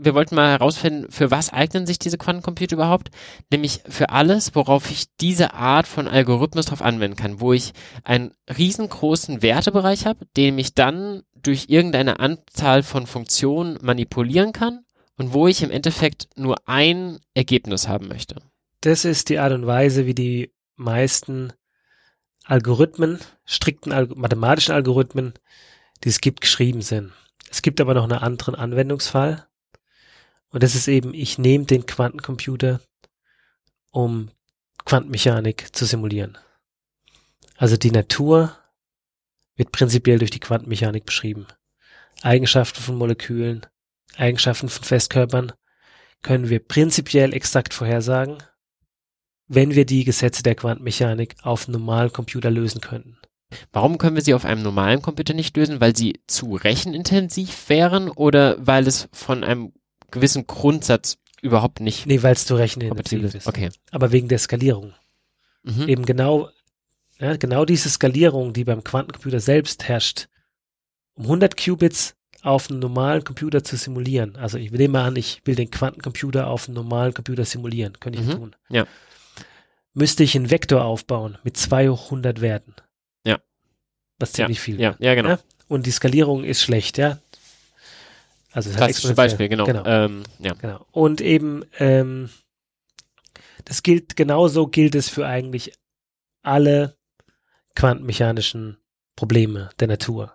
Wir 0.00 0.14
wollten 0.14 0.34
mal 0.34 0.50
herausfinden, 0.50 1.10
für 1.10 1.30
was 1.30 1.52
eignen 1.52 1.86
sich 1.86 1.98
diese 1.98 2.18
Quantencomputer 2.18 2.76
überhaupt? 2.76 3.10
Nämlich 3.50 3.80
für 3.88 4.10
alles, 4.10 4.54
worauf 4.54 4.90
ich 4.90 5.06
diese 5.20 5.54
Art 5.54 5.86
von 5.86 6.06
Algorithmus 6.06 6.66
drauf 6.66 6.82
anwenden 6.82 7.16
kann, 7.16 7.40
wo 7.40 7.52
ich 7.52 7.72
einen 8.04 8.32
riesengroßen 8.56 9.42
Wertebereich 9.42 10.06
habe, 10.06 10.26
den 10.36 10.58
ich 10.58 10.74
dann 10.74 11.22
durch 11.34 11.66
irgendeine 11.68 12.20
Anzahl 12.20 12.82
von 12.82 13.06
Funktionen 13.06 13.78
manipulieren 13.82 14.52
kann 14.52 14.84
und 15.16 15.32
wo 15.32 15.48
ich 15.48 15.62
im 15.62 15.70
Endeffekt 15.70 16.28
nur 16.36 16.56
ein 16.66 17.18
Ergebnis 17.34 17.88
haben 17.88 18.08
möchte. 18.08 18.36
Das 18.80 19.04
ist 19.04 19.28
die 19.28 19.38
Art 19.38 19.52
und 19.52 19.66
Weise, 19.66 20.06
wie 20.06 20.14
die 20.14 20.52
meisten 20.76 21.52
Algorithmen, 22.44 23.18
strikten 23.44 23.92
Alg 23.92 24.16
mathematischen 24.16 24.74
Algorithmen, 24.74 25.34
die 26.04 26.08
es 26.08 26.20
gibt, 26.20 26.40
geschrieben 26.40 26.80
sind. 26.80 27.12
Es 27.50 27.62
gibt 27.62 27.80
aber 27.80 27.94
noch 27.94 28.04
einen 28.04 28.12
anderen 28.12 28.54
Anwendungsfall. 28.54 29.46
Und 30.50 30.62
das 30.62 30.74
ist 30.74 30.88
eben, 30.88 31.14
ich 31.14 31.38
nehme 31.38 31.64
den 31.64 31.86
Quantencomputer, 31.86 32.80
um 33.90 34.30
Quantenmechanik 34.84 35.74
zu 35.76 35.84
simulieren. 35.84 36.38
Also 37.56 37.76
die 37.76 37.90
Natur 37.90 38.56
wird 39.56 39.72
prinzipiell 39.72 40.18
durch 40.18 40.30
die 40.30 40.40
Quantenmechanik 40.40 41.04
beschrieben. 41.04 41.46
Eigenschaften 42.22 42.80
von 42.80 42.96
Molekülen, 42.96 43.66
Eigenschaften 44.16 44.68
von 44.68 44.84
Festkörpern 44.84 45.52
können 46.22 46.48
wir 46.48 46.60
prinzipiell 46.60 47.34
exakt 47.34 47.74
vorhersagen, 47.74 48.38
wenn 49.46 49.74
wir 49.74 49.86
die 49.86 50.04
Gesetze 50.04 50.42
der 50.42 50.54
Quantenmechanik 50.54 51.36
auf 51.42 51.66
einem 51.66 51.80
normalen 51.80 52.12
Computer 52.12 52.50
lösen 52.50 52.80
könnten. 52.80 53.18
Warum 53.72 53.98
können 53.98 54.16
wir 54.16 54.22
sie 54.22 54.34
auf 54.34 54.44
einem 54.44 54.62
normalen 54.62 55.00
Computer 55.00 55.32
nicht 55.32 55.56
lösen? 55.56 55.80
Weil 55.80 55.96
sie 55.96 56.20
zu 56.26 56.54
rechenintensiv 56.54 57.68
wären 57.68 58.10
oder 58.10 58.56
weil 58.66 58.86
es 58.86 59.08
von 59.12 59.42
einem 59.42 59.72
gewissen 60.10 60.46
Grundsatz 60.46 61.18
überhaupt 61.42 61.80
nicht 61.80 62.06
Nee, 62.06 62.22
weil 62.22 62.32
es 62.34 62.44
zu 62.46 62.54
kompatibel 62.54 62.90
rechenintensiv 62.92 63.34
ist? 63.34 63.46
Okay. 63.46 63.70
Aber 63.90 64.12
wegen 64.12 64.28
der 64.28 64.38
Skalierung. 64.38 64.94
Mhm. 65.62 65.88
Eben 65.88 66.04
genau, 66.06 66.48
ja, 67.18 67.36
genau 67.36 67.64
diese 67.64 67.88
Skalierung, 67.90 68.52
die 68.52 68.64
beim 68.64 68.82
Quantencomputer 68.84 69.40
selbst 69.40 69.84
herrscht, 69.88 70.28
um 71.14 71.24
100 71.24 71.56
Qubits 71.56 72.14
auf 72.42 72.70
einem 72.70 72.78
normalen 72.78 73.24
Computer 73.24 73.64
zu 73.64 73.76
simulieren. 73.76 74.36
Also 74.36 74.58
ich 74.58 74.70
nehme 74.70 75.00
an, 75.00 75.16
ich 75.16 75.42
will 75.44 75.56
den 75.56 75.70
Quantencomputer 75.70 76.46
auf 76.46 76.66
einem 76.68 76.74
normalen 76.76 77.12
Computer 77.12 77.44
simulieren. 77.44 77.98
Könnte 77.98 78.20
ich 78.20 78.26
Mhm. 78.26 78.32
tun. 78.32 78.56
Ja. 78.68 78.86
Müsste 79.94 80.22
ich 80.22 80.36
einen 80.36 80.50
Vektor 80.50 80.84
aufbauen 80.84 81.38
mit 81.42 81.56
2 81.56 81.88
hoch 81.88 82.10
100 82.10 82.40
Werten. 82.40 82.74
Ja. 83.24 83.38
Was 84.20 84.32
ziemlich 84.32 84.60
viel 84.60 84.80
Ja, 84.80 84.94
ja, 85.00 85.14
genau. 85.16 85.30
Ja? 85.30 85.38
Und 85.66 85.86
die 85.86 85.90
Skalierung 85.90 86.44
ist 86.44 86.62
schlecht, 86.62 86.98
ja. 86.98 87.18
Also 88.66 88.80
exponentiell- 88.80 89.14
Beispiel, 89.14 89.48
genau. 89.48 89.64
genau. 89.64 89.84
Ähm, 89.84 90.22
ja. 90.38 90.54
Genau. 90.54 90.86
Und 90.90 91.20
eben, 91.20 91.64
ähm, 91.78 92.30
das 93.64 93.82
gilt, 93.82 94.16
genauso 94.16 94.66
gilt 94.66 94.94
es 94.94 95.08
für 95.08 95.26
eigentlich 95.26 95.72
alle 96.42 96.96
quantenmechanischen 97.74 98.78
Probleme 99.16 99.70
der 99.78 99.88
Natur. 99.88 100.34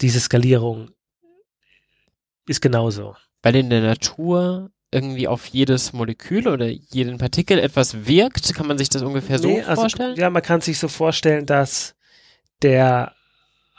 Diese 0.00 0.20
Skalierung 0.20 0.90
ist 2.48 2.60
genauso. 2.60 3.16
Weil 3.42 3.56
in 3.56 3.70
der 3.70 3.82
Natur 3.82 4.70
irgendwie 4.90 5.26
auf 5.26 5.46
jedes 5.46 5.92
Molekül 5.92 6.48
oder 6.48 6.66
jeden 6.66 7.18
Partikel 7.18 7.58
etwas 7.58 8.06
wirkt, 8.06 8.54
kann 8.54 8.66
man 8.66 8.78
sich 8.78 8.90
das 8.90 9.02
ungefähr 9.02 9.38
so 9.38 9.48
Nee, 9.48 9.62
also, 9.62 9.82
vorstellen? 9.82 10.16
Ja, 10.16 10.28
man 10.30 10.42
kann 10.42 10.60
sich 10.60 10.78
so 10.78 10.88
vorstellen, 10.88 11.46
dass 11.46 11.94
der 12.62 13.14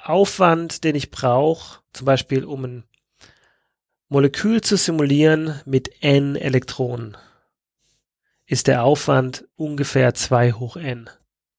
Aufwand, 0.01 0.83
den 0.83 0.95
ich 0.95 1.11
brauche, 1.11 1.81
zum 1.93 2.05
Beispiel 2.05 2.43
um 2.43 2.65
ein 2.65 2.83
Molekül 4.13 4.61
zu 4.61 4.77
simulieren 4.77 5.59
mit 5.65 5.89
n 6.03 6.35
Elektronen, 6.35 7.17
ist 8.45 8.67
der 8.67 8.83
Aufwand 8.83 9.45
ungefähr 9.55 10.13
2 10.13 10.51
hoch 10.51 10.77
n. 10.77 11.09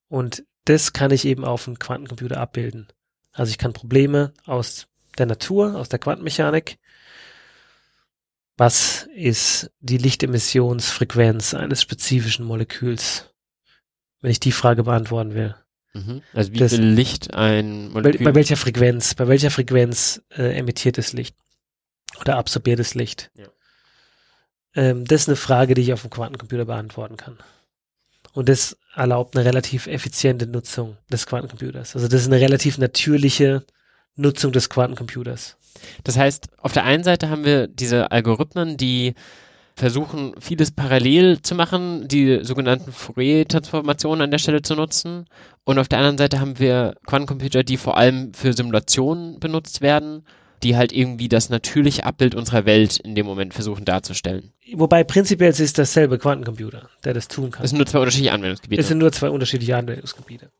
Und 0.07 0.45
das 0.65 0.93
kann 0.93 1.11
ich 1.11 1.25
eben 1.25 1.45
auf 1.45 1.67
einem 1.67 1.81
Quantencomputer 1.81 2.37
abbilden. 2.39 2.87
Also 3.33 3.51
ich 3.51 3.59
kann 3.59 3.73
Probleme 3.73 4.33
aus 4.45 4.87
der 5.19 5.27
Natur, 5.27 5.75
aus 5.75 5.89
der 5.89 5.99
Quantenmechanik. 5.99 6.79
Was 8.57 9.09
ist 9.17 9.73
die 9.81 9.99
Lichtemissionsfrequenz 9.99 11.55
eines 11.55 11.83
spezifischen 11.83 12.47
Moleküls? 12.47 13.35
Wenn 14.21 14.31
ich 14.31 14.39
die 14.39 14.53
Frage 14.53 14.85
beantworten 14.85 15.35
will. 15.35 15.57
Mhm. 15.93 16.23
Also 16.33 16.53
wie 16.53 16.59
Das- 16.59 16.71
viel 16.77 16.85
Licht 16.85 17.35
ein 17.35 17.89
Bei, 17.93 18.01
Molekül... 18.03 18.25
bei 18.27 18.35
welcher 18.37 18.57
Frequenz, 18.57 19.17
bei 19.17 19.27
welcher 19.27 19.51
Frequenz 19.51 20.23
äh, 20.31 20.57
emittiert 20.57 20.99
das 20.99 21.13
Licht 21.13 21.35
oder 22.21 22.37
absorbiert 22.37 22.79
das 22.79 22.95
Licht? 22.95 23.31
Ja. 23.35 23.47
Ähm, 24.75 25.05
das 25.05 25.23
ist 25.23 25.29
eine 25.29 25.37
Frage, 25.37 25.75
die 25.75 25.83
ich 25.83 25.93
auf 25.93 26.03
dem 26.03 26.11
Quantencomputer 26.11 26.65
beantworten 26.65 27.17
kann. 27.17 27.39
Und 28.33 28.49
das 28.49 28.77
erlaubt 28.95 29.37
eine 29.37 29.45
relativ 29.45 29.87
effiziente 29.87 30.47
Nutzung 30.47 30.97
des 31.11 31.27
Quantencomputers. 31.27 31.95
Also 31.95 32.09
das 32.09 32.23
ist 32.23 32.27
eine 32.27 32.41
relativ 32.41 32.79
natürliche 32.79 33.65
Nutzung 34.17 34.53
des 34.53 34.69
Quantencomputers. 34.69 35.57
Das 36.03 36.17
heißt, 36.17 36.49
auf 36.59 36.73
der 36.73 36.85
einen 36.85 37.05
Seite 37.05 37.31
haben 37.31 37.45
wir 37.45 37.69
diese 37.69 38.11
Algorithmen, 38.11 38.77
die 38.77 39.15
versuchen, 39.77 40.35
vieles 40.41 40.71
parallel 40.71 41.43
zu 41.43 41.55
machen, 41.55 42.07
die 42.07 42.45
sogenannten 42.45 42.93
Fourier-Transformationen 42.93 44.23
an 44.23 44.31
der 44.31 44.39
Stelle 44.39 44.63
zu 44.63 44.75
nutzen. 44.75 45.27
Und 45.65 45.79
auf 45.79 45.89
der 45.89 45.99
anderen 45.99 46.19
Seite 46.19 46.41
haben 46.41 46.59
wir 46.59 46.95
Quantencomputer, 47.07 47.65
die 47.65 47.77
vor 47.77 47.97
allem 47.97 48.35
für 48.35 48.53
Simulationen 48.53 49.41
benutzt 49.41 49.81
werden, 49.81 50.25
die 50.63 50.77
halt 50.77 50.93
irgendwie 50.93 51.29
das 51.29 51.51
natürliche 51.51 52.07
Abbild 52.07 52.35
unserer 52.35 52.65
Welt 52.65 52.99
in 52.99 53.15
dem 53.15 53.27
Moment 53.27 53.55
versuchen 53.55 53.85
darzustellen. 53.85 54.53
Wobei 54.75 55.05
prinzipiell 55.05 55.51
es 55.51 55.61
ist 55.61 55.79
dasselbe 55.79 56.19
Quantencomputer, 56.19 56.89
der 57.05 57.15
das 57.15 57.29
tun 57.29 57.51
kann. 57.51 57.63
Das 57.63 57.71
sind 57.71 57.79
nur 57.79 57.87
zwei 57.87 57.99
unterschiedliche 57.99 58.33
Anwendungsgebiete. 58.33 58.81
Es 58.81 58.89
sind 58.89 58.99
nur 58.99 59.13
zwei 59.13 59.29
unterschiedliche 59.29 59.77
Anwendungsgebiete. 59.77 60.51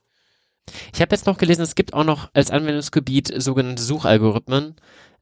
Ich 0.95 1.01
habe 1.01 1.15
jetzt 1.15 1.27
noch 1.27 1.39
gelesen, 1.39 1.63
es 1.63 1.75
gibt 1.75 1.95
auch 1.95 2.05
noch 2.05 2.31
als 2.33 2.51
Anwendungsgebiet 2.51 3.33
sogenannte 3.41 3.83
Suchalgorithmen, 3.83 4.77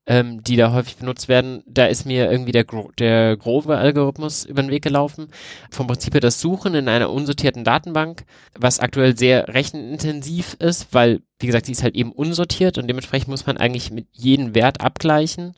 ähm, 0.06 0.42
die 0.42 0.56
da 0.56 0.72
häufig 0.72 0.96
benutzt 0.96 1.28
werden. 1.28 1.62
Da 1.66 1.86
ist 1.86 2.06
mir 2.06 2.30
irgendwie 2.30 2.52
der, 2.52 2.64
Gro 2.64 2.90
der 2.98 3.36
Grover-Algorithmus 3.36 4.44
über 4.44 4.62
den 4.62 4.70
Weg 4.70 4.82
gelaufen. 4.82 5.28
Vom 5.70 5.86
Prinzip 5.86 6.14
her 6.14 6.20
das 6.20 6.40
Suchen 6.40 6.74
in 6.74 6.88
einer 6.88 7.10
unsortierten 7.10 7.62
Datenbank, 7.64 8.24
was 8.58 8.80
aktuell 8.80 9.16
sehr 9.16 9.48
rechenintensiv 9.48 10.54
ist, 10.58 10.88
weil, 10.92 11.20
wie 11.38 11.46
gesagt, 11.46 11.66
sie 11.66 11.72
ist 11.72 11.82
halt 11.82 11.94
eben 11.94 12.12
unsortiert 12.12 12.78
und 12.78 12.88
dementsprechend 12.88 13.28
muss 13.28 13.46
man 13.46 13.56
eigentlich 13.58 13.90
mit 13.90 14.06
jedem 14.12 14.54
Wert 14.54 14.80
abgleichen. 14.80 15.54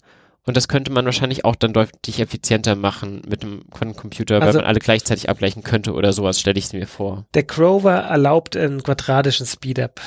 Und 0.47 0.59
das 0.59 0.69
könnte 0.69 0.93
man 0.93 1.07
wahrscheinlich 1.07 1.47
auch 1.47 1.57
dann 1.57 1.73
deutlich 1.73 2.21
effizienter 2.21 2.75
machen 2.77 3.23
mit 3.27 3.43
einem 3.43 3.65
Quantencomputer, 3.71 4.41
weil 4.41 4.49
Also- 4.49 4.59
man 4.59 4.67
alle 4.69 4.79
gleichzeitig 4.79 5.31
abgleichen 5.31 5.63
könnte 5.63 5.95
oder 5.95 6.13
sowas, 6.13 6.39
stelle 6.39 6.59
ich 6.59 6.71
mir 6.75 6.87
vor. 6.87 7.25
Der 7.33 7.45
Grover 7.45 7.95
erlaubt 7.95 8.55
einen 8.59 8.83
quadratischen 8.83 9.47
Speedup, 9.47 10.03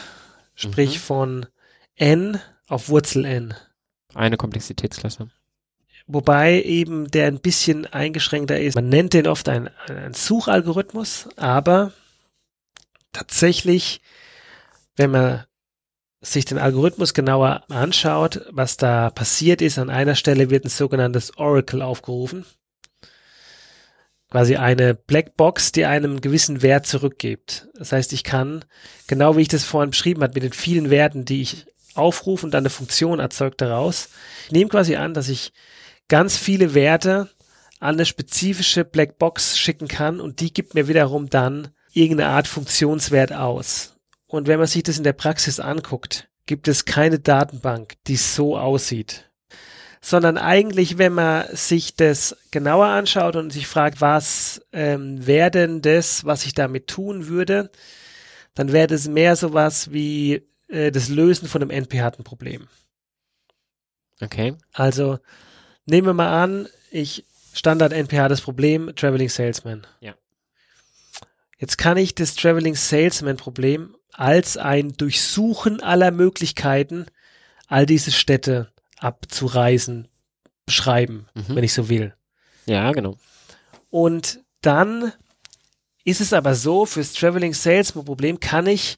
sprich 0.54 0.98
Mhm. 0.98 1.00
von 1.00 1.46
n 1.96 2.40
auf 2.68 2.90
Wurzel 2.90 3.26
n. 3.26 3.56
Eine 4.14 4.38
Komplexitätsklasse. 4.38 5.30
Wobei 6.08 6.64
eben 6.64 7.12
der 7.12 7.28
ein 7.28 7.40
bisschen 7.40 7.86
eingeschränkter 7.86 8.60
ist. 8.60 8.76
Man 8.76 8.88
nennt 8.88 9.14
den 9.14 9.28
oft 9.28 9.50
ein, 9.50 9.70
ein 9.88 10.14
Suchalgorithmus, 10.14 11.28
aber 11.36 11.92
tatsächlich, 13.12 14.02
wenn 14.96 15.12
man 15.12 15.44
sich 16.22 16.46
den 16.46 16.58
Algorithmus 16.58 17.14
genauer 17.14 17.64
anschaut, 17.70 18.46
was 18.50 18.78
da 18.78 19.10
passiert 19.10 19.62
ist, 19.62 19.78
an 19.78 19.90
einer 19.90 20.16
Stelle 20.16 20.50
wird 20.50 20.66
ein 20.66 20.70
sogenanntes 20.70 21.38
Oracle 21.38 21.82
aufgerufen. 21.82 22.46
Quasi 24.30 24.56
eine 24.56 24.94
Blackbox, 24.94 25.72
die 25.72 25.86
einem 25.86 26.20
gewissen 26.20 26.62
Wert 26.62 26.86
zurückgibt. 26.86 27.70
Das 27.76 27.92
heißt, 27.92 28.12
ich 28.14 28.24
kann, 28.24 28.66
genau 29.08 29.38
wie 29.38 29.42
ich 29.42 29.48
das 29.48 29.64
vorhin 29.64 29.92
beschrieben 29.92 30.22
habe, 30.22 30.34
mit 30.34 30.44
den 30.44 30.54
vielen 30.54 30.90
Werten, 30.90 31.24
die 31.24 31.42
ich 31.42 31.66
aufrufe 31.98 32.46
und 32.46 32.54
dann 32.54 32.62
eine 32.62 32.70
Funktion 32.70 33.20
erzeugt 33.20 33.62
daraus, 33.62 34.10
ich 34.46 34.52
nehme 34.52 34.70
quasi 34.70 34.96
an, 34.96 35.14
dass 35.14 35.30
ich 35.30 35.54
ganz 36.08 36.38
viele 36.38 36.74
Werte 36.74 37.30
an 37.80 37.96
eine 37.96 38.06
spezifische 38.06 38.84
Blackbox 38.86 39.58
schicken 39.58 39.88
kann 39.88 40.20
und 40.20 40.40
die 40.40 40.54
gibt 40.54 40.74
mir 40.74 40.88
wiederum 40.88 41.30
dann 41.30 41.70
irgendeine 41.94 42.30
Art 42.30 42.48
Funktionswert 42.48 43.34
aus. 43.34 43.96
Und 44.28 44.48
wenn 44.48 44.60
man 44.60 44.68
sich 44.68 44.84
das 44.84 44.98
in 44.98 45.04
der 45.04 45.14
Praxis 45.14 45.60
anguckt, 45.60 46.30
gibt 46.46 46.68
es 46.68 46.86
keine 46.86 47.20
Datenbank, 47.20 47.96
die 48.08 48.18
so 48.18 48.58
aussieht. 48.58 49.30
Sondern 50.02 50.38
eigentlich, 50.38 50.98
wenn 50.98 51.14
man 51.14 51.46
sich 51.56 51.96
das 51.96 52.38
genauer 52.52 52.88
anschaut 52.88 53.36
und 53.36 53.52
sich 53.52 53.68
fragt, 53.68 54.00
was 54.00 54.62
ähm, 54.72 55.26
wäre 55.26 55.52
denn 55.52 55.82
das, 55.82 56.24
was 56.26 56.46
ich 56.46 56.54
damit 56.54 56.88
tun 56.88 57.28
würde, 57.28 57.72
dann 58.54 58.72
wäre 58.72 58.88
das 58.88 59.08
mehr 59.08 59.36
sowas 59.36 59.92
wie 59.92 60.48
äh, 60.68 60.92
das 60.92 61.10
Lösen 61.10 61.48
von 61.48 61.62
einem 61.62 61.72
NP-Problem. 61.72 62.68
Okay. 64.22 64.56
Also 64.74 65.20
nehmen 65.86 66.08
wir 66.08 66.14
mal 66.14 66.44
an, 66.44 66.68
ich 66.92 67.26
Standard 67.54 67.94
NPH 67.94 68.28
das 68.30 68.42
Problem 68.42 68.94
Traveling 68.96 69.30
Salesman. 69.30 69.86
Ja. 70.00 70.14
Jetzt 71.58 71.78
kann 71.78 71.98
ich 71.98 72.14
das 72.14 72.36
Traveling 72.36 72.76
Salesman 72.76 73.38
Problem 73.38 73.96
als 74.14 74.58
ein 74.58 74.94
Durchsuchen 74.94 75.82
aller 75.82 76.12
Möglichkeiten, 76.12 77.08
all 77.68 77.86
diese 77.86 78.12
Städte 78.12 78.72
abzureisen, 78.98 80.08
beschreiben, 80.66 81.28
Mhm. 81.34 81.56
wenn 81.56 81.64
ich 81.64 81.74
so 81.74 81.90
will. 81.90 82.14
Ja, 82.66 82.92
genau. 82.92 83.18
Und 83.90 84.42
dann 84.62 85.14
ist 86.04 86.22
es 86.22 86.34
aber 86.34 86.56
so, 86.56 86.86
fürs 86.86 87.14
Traveling 87.14 87.54
Salesman 87.54 88.06
Problem 88.06 88.40
kann 88.40 88.68
ich 88.68 88.98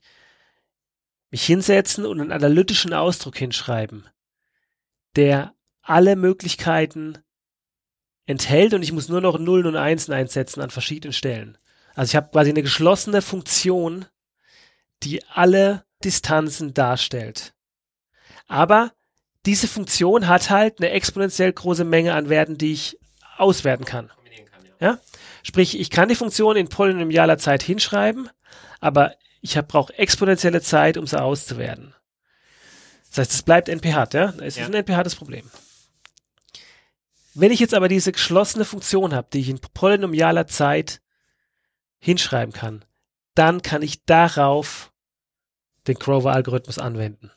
mich 1.32 1.46
hinsetzen 1.46 2.06
und 2.06 2.20
einen 2.20 2.32
analytischen 2.32 2.94
Ausdruck 2.94 3.38
hinschreiben, 3.38 4.08
der 5.16 5.54
alle 5.82 6.16
Möglichkeiten 6.16 7.20
enthält 8.26 8.74
und 8.74 8.84
ich 8.84 8.92
muss 8.92 9.10
nur 9.10 9.22
noch 9.22 9.40
Nullen 9.40 9.66
und 9.66 9.76
Einsen 9.76 10.14
einsetzen 10.14 10.62
an 10.62 10.70
verschiedenen 10.70 11.14
Stellen. 11.14 11.58
Also 11.96 12.12
ich 12.12 12.16
habe 12.16 12.30
quasi 12.30 12.52
eine 12.52 12.62
geschlossene 12.62 13.22
Funktion, 13.22 14.06
die 15.04 15.24
alle 15.28 15.86
Distanzen 16.04 16.74
darstellt. 16.74 17.54
Aber 18.48 18.94
diese 19.46 19.68
Funktion 19.68 20.28
hat 20.28 20.50
halt 20.50 20.80
eine 20.80 20.92
exponentiell 20.92 21.52
große 21.54 21.84
Menge 21.84 22.14
an 22.14 22.30
Werten, 22.30 22.58
die 22.58 22.74
ich 22.74 23.00
auswerten 23.38 23.86
kann. 23.86 24.12
Ja? 24.80 25.00
Sprich, 25.44 25.80
ich 25.80 25.90
kann 25.90 26.10
die 26.10 26.16
Funktion 26.16 26.56
in 26.56 26.70
polynomialer 26.70 27.38
Zeit 27.38 27.64
hinschreiben, 27.64 28.30
aber 28.80 29.16
ich 29.42 29.56
brauche 29.68 29.98
exponentielle 29.98 30.62
Zeit, 30.62 30.98
um 30.98 31.08
sie 31.08 31.22
auszuwerten. 31.22 31.94
Das 33.10 33.20
heißt, 33.20 33.32
es 33.32 33.44
bleibt 33.44 33.70
NP-hart, 33.70 34.14
ja? 34.14 34.34
Es 34.42 34.56
Ja. 34.56 34.64
ist 34.64 34.70
ein 34.70 34.76
NP-hartes 34.76 35.16
Problem. 35.16 35.50
Wenn 37.34 37.52
ich 37.52 37.60
jetzt 37.60 37.74
aber 37.74 37.88
diese 37.88 38.12
geschlossene 38.12 38.66
Funktion 38.66 39.14
habe, 39.14 39.28
die 39.32 39.40
ich 39.40 39.50
in 39.50 39.60
polynomialer 39.60 40.48
Zeit 40.48 41.02
hinschreiben 42.00 42.54
kann, 42.54 42.84
dann 43.36 43.62
kann 43.62 43.82
ich 43.82 44.04
darauf 44.06 44.92
den 45.88 45.96
Grover-Algorithmus 45.96 46.78
anwenden 46.80 47.32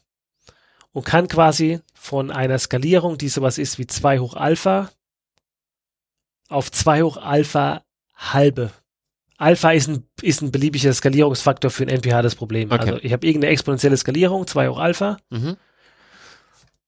und 0.93 1.05
kann 1.05 1.29
quasi 1.29 1.81
von 1.95 2.31
einer 2.31 2.59
Skalierung, 2.59 3.17
die 3.19 3.29
sowas 3.29 3.59
ist 3.59 3.79
wie 3.79 3.87
2 3.87 4.19
hoch 4.19 4.35
Alpha, 4.35 4.91
auf 6.49 6.71
2 6.71 7.03
hoch 7.03 7.17
Alpha 7.17 7.85
halbe. 8.15 8.73
Alpha 9.43 9.73
ist 9.73 9.89
ein, 9.89 10.05
ist 10.23 10.41
ein 10.41 10.53
beliebiger 10.53 10.93
Skalierungsfaktor 10.93 11.71
für 11.71 11.83
ein 11.83 11.89
NPH 11.89 12.23
das 12.23 12.35
Problem. 12.37 12.71
Okay. 12.71 12.81
Also 12.81 12.99
ich 13.03 13.13
habe 13.13 13.27
irgendeine 13.27 13.53
exponentielle 13.53 13.97
Skalierung, 13.97 14.47
2 14.47 14.69
hoch 14.69 14.79
Alpha, 14.79 15.17
Mhm. 15.31 15.57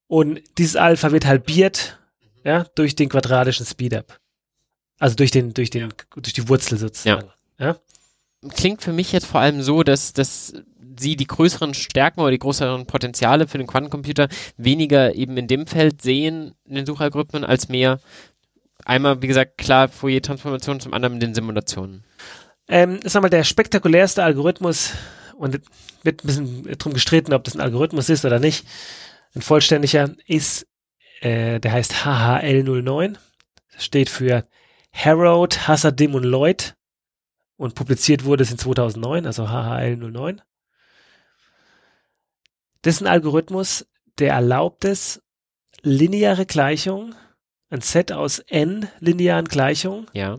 und 0.06 0.40
dieses 0.58 0.76
Alpha 0.76 1.10
wird 1.12 1.26
halbiert 1.26 1.98
ja, 2.44 2.64
durch 2.74 2.94
den 2.94 3.08
quadratischen 3.08 3.66
Speedup. 3.66 4.18
Also 4.98 5.16
durch 5.16 5.30
den, 5.30 5.52
durch 5.54 5.70
den, 5.70 5.92
durch 6.14 6.32
die 6.32 6.48
Wurzel 6.48 6.78
sozusagen. 6.78 7.28
Ja. 7.58 7.76
Klingt 8.50 8.82
für 8.82 8.92
mich 8.92 9.10
jetzt 9.12 9.26
vor 9.26 9.40
allem 9.40 9.62
so, 9.62 9.82
dass, 9.82 10.12
dass 10.12 10.52
sie 10.96 11.16
die 11.16 11.26
größeren 11.26 11.74
Stärken 11.74 12.20
oder 12.20 12.30
die 12.30 12.38
größeren 12.38 12.86
Potenziale 12.86 13.48
für 13.48 13.58
den 13.58 13.66
Quantencomputer 13.66 14.28
weniger 14.56 15.14
eben 15.14 15.36
in 15.36 15.48
dem 15.48 15.66
Feld 15.66 16.02
sehen, 16.02 16.54
in 16.64 16.76
den 16.76 16.86
Suchalgorithmen, 16.86 17.44
als 17.44 17.68
mehr 17.68 17.98
einmal, 18.84 19.22
wie 19.22 19.26
gesagt, 19.26 19.58
klar 19.58 19.88
Fourier-Transformation, 19.88 20.78
zum 20.80 20.94
anderen 20.94 21.14
in 21.14 21.20
den 21.20 21.34
Simulationen. 21.34 22.04
Ähm, 22.68 23.00
sag 23.04 23.22
mal, 23.22 23.28
der 23.28 23.44
spektakulärste 23.44 24.22
Algorithmus, 24.24 24.92
und 25.36 25.54
es 25.54 25.60
wird 26.02 26.24
ein 26.24 26.26
bisschen 26.26 26.78
drum 26.78 26.94
gestritten, 26.94 27.32
ob 27.34 27.44
das 27.44 27.54
ein 27.54 27.60
Algorithmus 27.60 28.08
ist 28.08 28.24
oder 28.24 28.38
nicht, 28.38 28.66
ein 29.34 29.42
vollständiger, 29.42 30.14
ist, 30.26 30.66
äh, 31.20 31.60
der 31.60 31.72
heißt 31.72 31.92
HHL09. 32.04 33.16
Das 33.72 33.84
steht 33.84 34.08
für 34.08 34.46
Harrod, 34.92 35.66
Hassadim 35.68 36.14
und 36.14 36.24
Lloyd. 36.24 36.74
Und 37.56 37.74
publiziert 37.76 38.24
wurde 38.24 38.42
es 38.42 38.50
in 38.50 38.58
2009, 38.58 39.26
also 39.26 39.44
HHL09. 39.44 40.40
Das 42.82 42.96
ist 42.96 43.00
ein 43.02 43.06
Algorithmus, 43.06 43.86
der 44.18 44.32
erlaubt 44.32 44.84
es, 44.84 45.22
lineare 45.82 46.46
Gleichungen, 46.46 47.14
ein 47.70 47.80
Set 47.80 48.12
aus 48.12 48.40
n 48.40 48.88
linearen 49.00 49.46
Gleichungen, 49.46 50.06
Ja. 50.12 50.38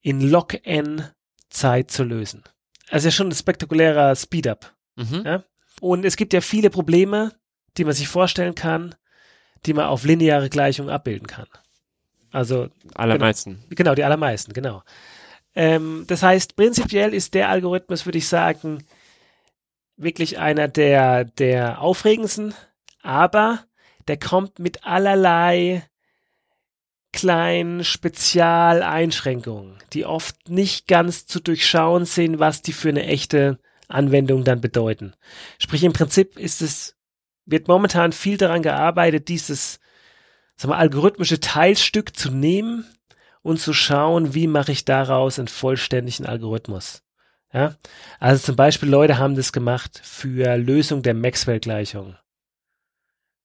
in 0.00 0.20
log 0.20 0.54
n 0.66 1.10
Zeit 1.54 1.90
zu 1.90 2.04
lösen. 2.04 2.42
Also 2.90 3.08
ja 3.08 3.12
schon 3.12 3.28
ein 3.28 3.34
spektakulärer 3.34 4.14
Speedup. 4.14 4.72
Mhm. 4.96 5.22
Ja. 5.24 5.44
Und 5.80 6.04
es 6.04 6.16
gibt 6.16 6.32
ja 6.32 6.40
viele 6.40 6.70
Probleme, 6.70 7.32
die 7.76 7.84
man 7.84 7.94
sich 7.94 8.08
vorstellen 8.08 8.54
kann, 8.54 8.94
die 9.66 9.72
man 9.72 9.86
auf 9.86 10.04
lineare 10.04 10.50
Gleichungen 10.50 10.90
abbilden 10.90 11.26
kann. 11.26 11.46
Also 12.30 12.68
Allermeisten. 12.94 13.64
Genau, 13.70 13.94
die 13.94 14.04
allermeisten, 14.04 14.52
genau. 14.52 14.82
Ähm, 15.54 16.04
das 16.08 16.22
heißt, 16.22 16.56
prinzipiell 16.56 17.14
ist 17.14 17.34
der 17.34 17.48
Algorithmus, 17.48 18.06
würde 18.06 18.18
ich 18.18 18.28
sagen, 18.28 18.84
wirklich 19.96 20.38
einer 20.38 20.66
der, 20.68 21.24
der 21.24 21.80
aufregendsten, 21.80 22.54
aber 23.02 23.64
der 24.08 24.18
kommt 24.18 24.58
mit 24.58 24.84
allerlei 24.84 25.84
kleinen 27.14 27.84
Spezialeinschränkungen, 27.84 29.78
die 29.92 30.04
oft 30.04 30.48
nicht 30.48 30.86
ganz 30.88 31.26
zu 31.26 31.40
durchschauen 31.40 32.04
sind, 32.04 32.38
was 32.40 32.60
die 32.60 32.72
für 32.72 32.90
eine 32.90 33.06
echte 33.06 33.58
Anwendung 33.88 34.44
dann 34.44 34.60
bedeuten. 34.60 35.14
Sprich, 35.58 35.84
im 35.84 35.92
Prinzip 35.92 36.36
ist 36.38 36.60
es, 36.60 36.96
wird 37.46 37.68
momentan 37.68 38.12
viel 38.12 38.36
daran 38.36 38.62
gearbeitet, 38.62 39.28
dieses 39.28 39.78
sagen 40.56 40.72
wir, 40.72 40.78
algorithmische 40.78 41.40
Teilstück 41.40 42.16
zu 42.16 42.30
nehmen 42.30 42.84
und 43.42 43.60
zu 43.60 43.72
schauen, 43.72 44.34
wie 44.34 44.46
mache 44.46 44.72
ich 44.72 44.84
daraus 44.84 45.38
einen 45.38 45.48
vollständigen 45.48 46.26
Algorithmus. 46.26 47.02
Ja? 47.52 47.76
Also 48.18 48.44
zum 48.46 48.56
Beispiel 48.56 48.88
Leute 48.88 49.18
haben 49.18 49.36
das 49.36 49.52
gemacht 49.52 50.00
für 50.02 50.56
Lösung 50.56 51.02
der 51.02 51.14
Maxwell-Gleichung. 51.14 52.16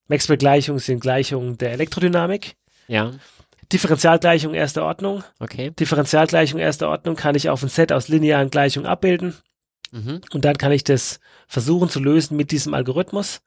Maxwell-Gleichungen 0.08 0.80
sind 0.80 1.02
Gleichungen 1.02 1.58
der 1.58 1.72
Elektrodynamik. 1.72 2.56
Ja. 2.88 3.12
Differentialgleichung 3.72 4.54
erster 4.54 4.84
Ordnung. 4.84 5.24
Okay. 5.40 5.72
Differentialgleichung 5.72 6.60
erster 6.60 6.90
Ordnung 6.90 7.16
kann 7.16 7.36
ich 7.36 7.50
auf 7.50 7.62
ein 7.62 7.70
Set 7.70 7.92
aus 7.92 8.08
linearen 8.08 8.50
Gleichungen 8.50 8.88
abbilden. 8.88 9.36
Mhm. 9.92 10.22
Und 10.32 10.46
dann 10.46 10.58
kann 10.58 10.72
ich 10.72 10.84
das 10.84 11.20
versuchen 11.48 11.90
zu 11.90 12.00
lösen 12.00 12.38
mit 12.38 12.52
diesem 12.52 12.74
Algorithmus. 12.74 13.42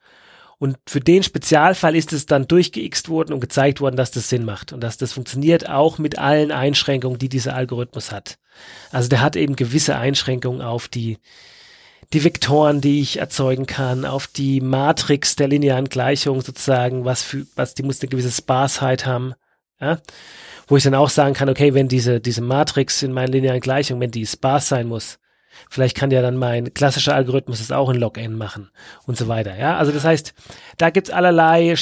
Und 0.59 0.79
für 0.87 1.01
den 1.01 1.25
Spezialfall 1.25 1.97
ist 1.97 2.13
es 2.13 2.27
dann 2.27 2.47
durchgeixt 2.47 3.09
worden 3.09 3.33
und 3.33 3.41
gezeigt 3.41 3.81
worden, 3.81 3.97
dass 3.97 4.13
das 4.13 4.29
Sinn 4.29 4.45
macht 4.45 4.73
und 4.73 4.81
dass 4.81 4.97
das 4.97 5.13
funktioniert 5.13 5.69
auch 5.69 5.99
mit 5.99 6.19
allen 6.19 6.53
Einschränkungen, 6.53 7.19
die 7.19 7.29
dieser 7.29 7.57
Algorithmus 7.57 8.13
hat. 8.13 8.39
Also 8.93 9.09
der 9.09 9.23
hat 9.23 9.35
eben 9.35 9.57
gewisse 9.57 9.97
Einschränkungen 9.97 10.63
auf 10.63 10.87
die, 10.87 11.19
die 12.13 12.23
Vektoren, 12.23 12.81
die 12.81 13.01
ich 13.01 13.19
erzeugen 13.19 13.67
kann, 13.67 14.05
auf 14.05 14.29
die 14.29 14.61
Matrix 14.61 15.35
der 15.35 15.49
linearen 15.49 15.89
Gleichung 15.89 16.43
sozusagen, 16.43 17.05
was 17.05 17.25
für, 17.25 17.45
was, 17.57 17.75
die 17.75 17.83
muss 17.83 18.01
eine 18.01 18.11
gewisse 18.11 18.31
Sparsheit 18.31 19.05
haben, 19.05 19.35
ja. 19.83 19.99
Wo 20.69 20.77
ich 20.77 20.85
dann 20.85 20.95
auch 20.95 21.11
sagen 21.11 21.35
kann, 21.35 21.51
okay, 21.51 21.75
wenn 21.75 21.89
diese, 21.89 22.21
diese 22.21 22.41
Matrix 22.41 23.03
in 23.03 23.13
meinen 23.13 23.33
linearen 23.33 23.61
Gleichungen, 23.61 24.01
wenn 24.01 24.11
die 24.11 24.27
sparse 24.27 24.69
sein 24.69 24.87
muss, 24.87 25.19
Vielleicht 25.71 25.97
kann 25.97 26.11
ja 26.11 26.23
dann 26.23 26.37
mein 26.37 26.75
klassischer 26.75 27.15
Algorithmus 27.15 27.59
das 27.59 27.73
auch 27.73 27.91
in 27.91 27.97
log-n 27.97 28.37
machen 28.37 28.71
und 29.07 29.17
so 29.17 29.29
weiter. 29.29 29.57
Ja, 29.57 29.77
also 29.77 29.93
das 29.93 30.05
heißt, 30.05 30.35
da 30.79 30.91
gibt's 30.91 31.11
allerlei 31.11 31.75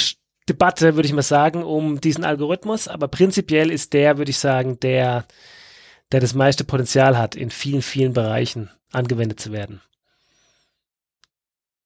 Debatte, 0.48 0.96
würde 0.96 1.06
ich 1.06 1.12
mal 1.12 1.22
sagen, 1.22 1.62
um 1.62 2.00
diesen 2.00 2.24
Algorithmus. 2.24 2.88
Aber 2.88 3.08
prinzipiell 3.08 3.70
ist 3.70 3.92
der, 3.92 4.18
würde 4.18 4.30
ich 4.30 4.38
sagen, 4.38 4.80
der, 4.80 5.24
der 6.12 6.20
das 6.20 6.34
meiste 6.34 6.64
Potenzial 6.64 7.16
hat, 7.16 7.34
in 7.34 7.50
vielen, 7.50 7.82
vielen 7.82 8.12
Bereichen 8.12 8.70
angewendet 8.92 9.40
zu 9.40 9.52
werden. 9.52 9.80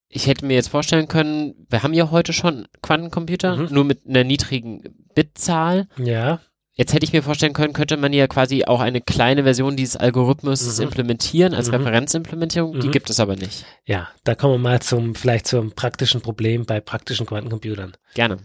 Ich 0.08 0.26
hätte 0.26 0.44
mir 0.46 0.54
jetzt 0.54 0.68
vorstellen 0.68 1.08
können, 1.08 1.66
wir 1.68 1.82
haben 1.82 1.94
ja 1.94 2.10
heute 2.10 2.32
schon 2.32 2.66
Quantencomputer, 2.82 3.56
Mhm. 3.56 3.68
nur 3.70 3.84
mit 3.84 4.06
einer 4.06 4.24
niedrigen 4.24 4.82
Bitzahl. 5.14 5.88
Ja, 5.98 6.40
Jetzt 6.76 6.92
hätte 6.92 7.04
ich 7.04 7.12
mir 7.12 7.22
vorstellen 7.22 7.52
können, 7.52 7.72
könnte 7.72 7.96
man 7.96 8.12
ja 8.12 8.26
quasi 8.26 8.64
auch 8.64 8.80
eine 8.80 9.00
kleine 9.00 9.44
Version 9.44 9.76
dieses 9.76 9.94
Algorithmus 9.96 10.76
Mhm. 10.78 10.82
implementieren 10.86 11.54
als 11.54 11.68
Mhm. 11.68 11.74
Referenzimplementierung. 11.74 12.80
Die 12.80 12.88
Mhm. 12.88 12.90
gibt 12.90 13.10
es 13.10 13.20
aber 13.20 13.36
nicht. 13.36 13.64
ja, 13.86 14.08
da 14.24 14.34
kommen 14.34 14.54
wir 14.54 14.58
mal 14.58 14.82
zum, 14.82 15.14
vielleicht 15.14 15.46
zum 15.46 15.70
praktischen 15.70 16.20
Problem 16.20 16.66
bei 16.66 16.80
praktischen 16.80 17.26
Quantencomputern. 17.26 17.92
Gerne. 18.14 18.38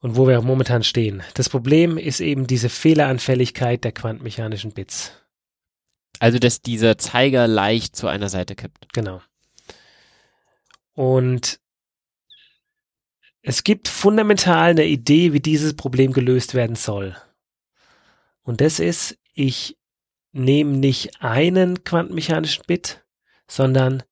Und 0.00 0.16
wo 0.16 0.28
wir 0.28 0.38
auch 0.38 0.42
momentan 0.44 0.82
stehen. 0.82 1.22
Das 1.32 1.48
Problem 1.48 1.96
ist 1.96 2.20
eben 2.20 2.46
diese 2.46 2.68
Fehleranfälligkeit 2.68 3.84
der 3.84 3.92
quantenmechanischen 3.92 4.72
Bits. 4.72 5.12
Also, 6.18 6.38
dass 6.38 6.60
dieser 6.60 6.98
Zeiger 6.98 7.46
leicht 7.48 7.96
zu 7.96 8.06
einer 8.06 8.28
Seite 8.28 8.54
kippt. 8.54 8.92
Genau. 8.92 9.22
Und 10.94 11.60
es 13.42 13.64
gibt 13.64 13.88
fundamental 13.88 14.70
eine 14.70 14.86
Idee, 14.86 15.32
wie 15.32 15.40
dieses 15.40 15.74
Problem 15.74 16.12
gelöst 16.12 16.54
werden 16.54 16.76
soll. 16.76 17.16
Und 18.42 18.60
das 18.60 18.78
ist, 18.78 19.18
ich 19.34 19.78
nehme 20.32 20.72
nicht 20.76 21.22
einen 21.22 21.84
quantenmechanischen 21.84 22.64
Bit, 22.66 23.04
sondern 23.48 24.02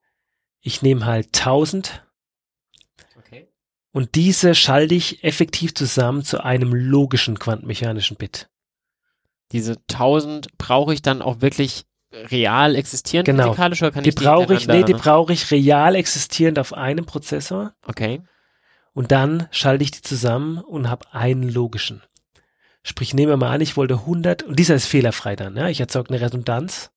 ich 0.60 0.82
nehme 0.82 1.06
halt 1.06 1.26
1000 1.28 2.06
Okay. 3.18 3.48
und 3.92 4.14
diese 4.14 4.54
schalte 4.54 4.94
ich 4.94 5.24
effektiv 5.24 5.74
zusammen 5.74 6.22
zu 6.24 6.44
einem 6.44 6.74
logischen 6.74 7.38
quantenmechanischen 7.38 8.16
Bit. 8.16 8.50
Diese 9.52 9.76
1000 9.88 10.56
brauche 10.58 10.94
ich 10.94 11.02
dann 11.02 11.22
auch 11.22 11.40
wirklich 11.40 11.86
real 12.12 12.74
existierend 12.74 13.26
Genau. 13.26 13.44
physikalisch 13.48 13.82
oder 13.82 13.92
kann 13.92 14.04
Die 14.04 14.10
ich 14.10 14.14
brauche 14.16 14.54
ich, 14.54 14.66
nee, 14.66 14.82
die 14.82 14.94
brauche 14.94 15.32
ich 15.32 15.50
real 15.50 15.94
existierend 15.94 16.58
auf 16.58 16.72
einem 16.74 17.06
Prozessor 17.06 17.72
Okay. 17.86 18.22
und 18.92 19.12
dann 19.12 19.48
schalte 19.50 19.84
ich 19.84 19.90
die 19.90 20.02
zusammen 20.02 20.58
und 20.58 20.88
habe 20.90 21.06
einen 21.12 21.48
logischen. 21.48 22.02
Sprich, 22.82 23.12
nehmen 23.14 23.28
wir 23.30 23.36
mal 23.36 23.50
an, 23.50 23.60
ich 23.60 23.76
wollte 23.76 23.94
100 23.94 24.42
und 24.42 24.58
dieser 24.58 24.74
ist 24.74 24.86
fehlerfrei 24.86 25.36
dann, 25.36 25.56
ja, 25.56 25.68
ich 25.68 25.80
erzeuge 25.80 26.10
eine 26.14 26.20
Redundanz. 26.20 26.90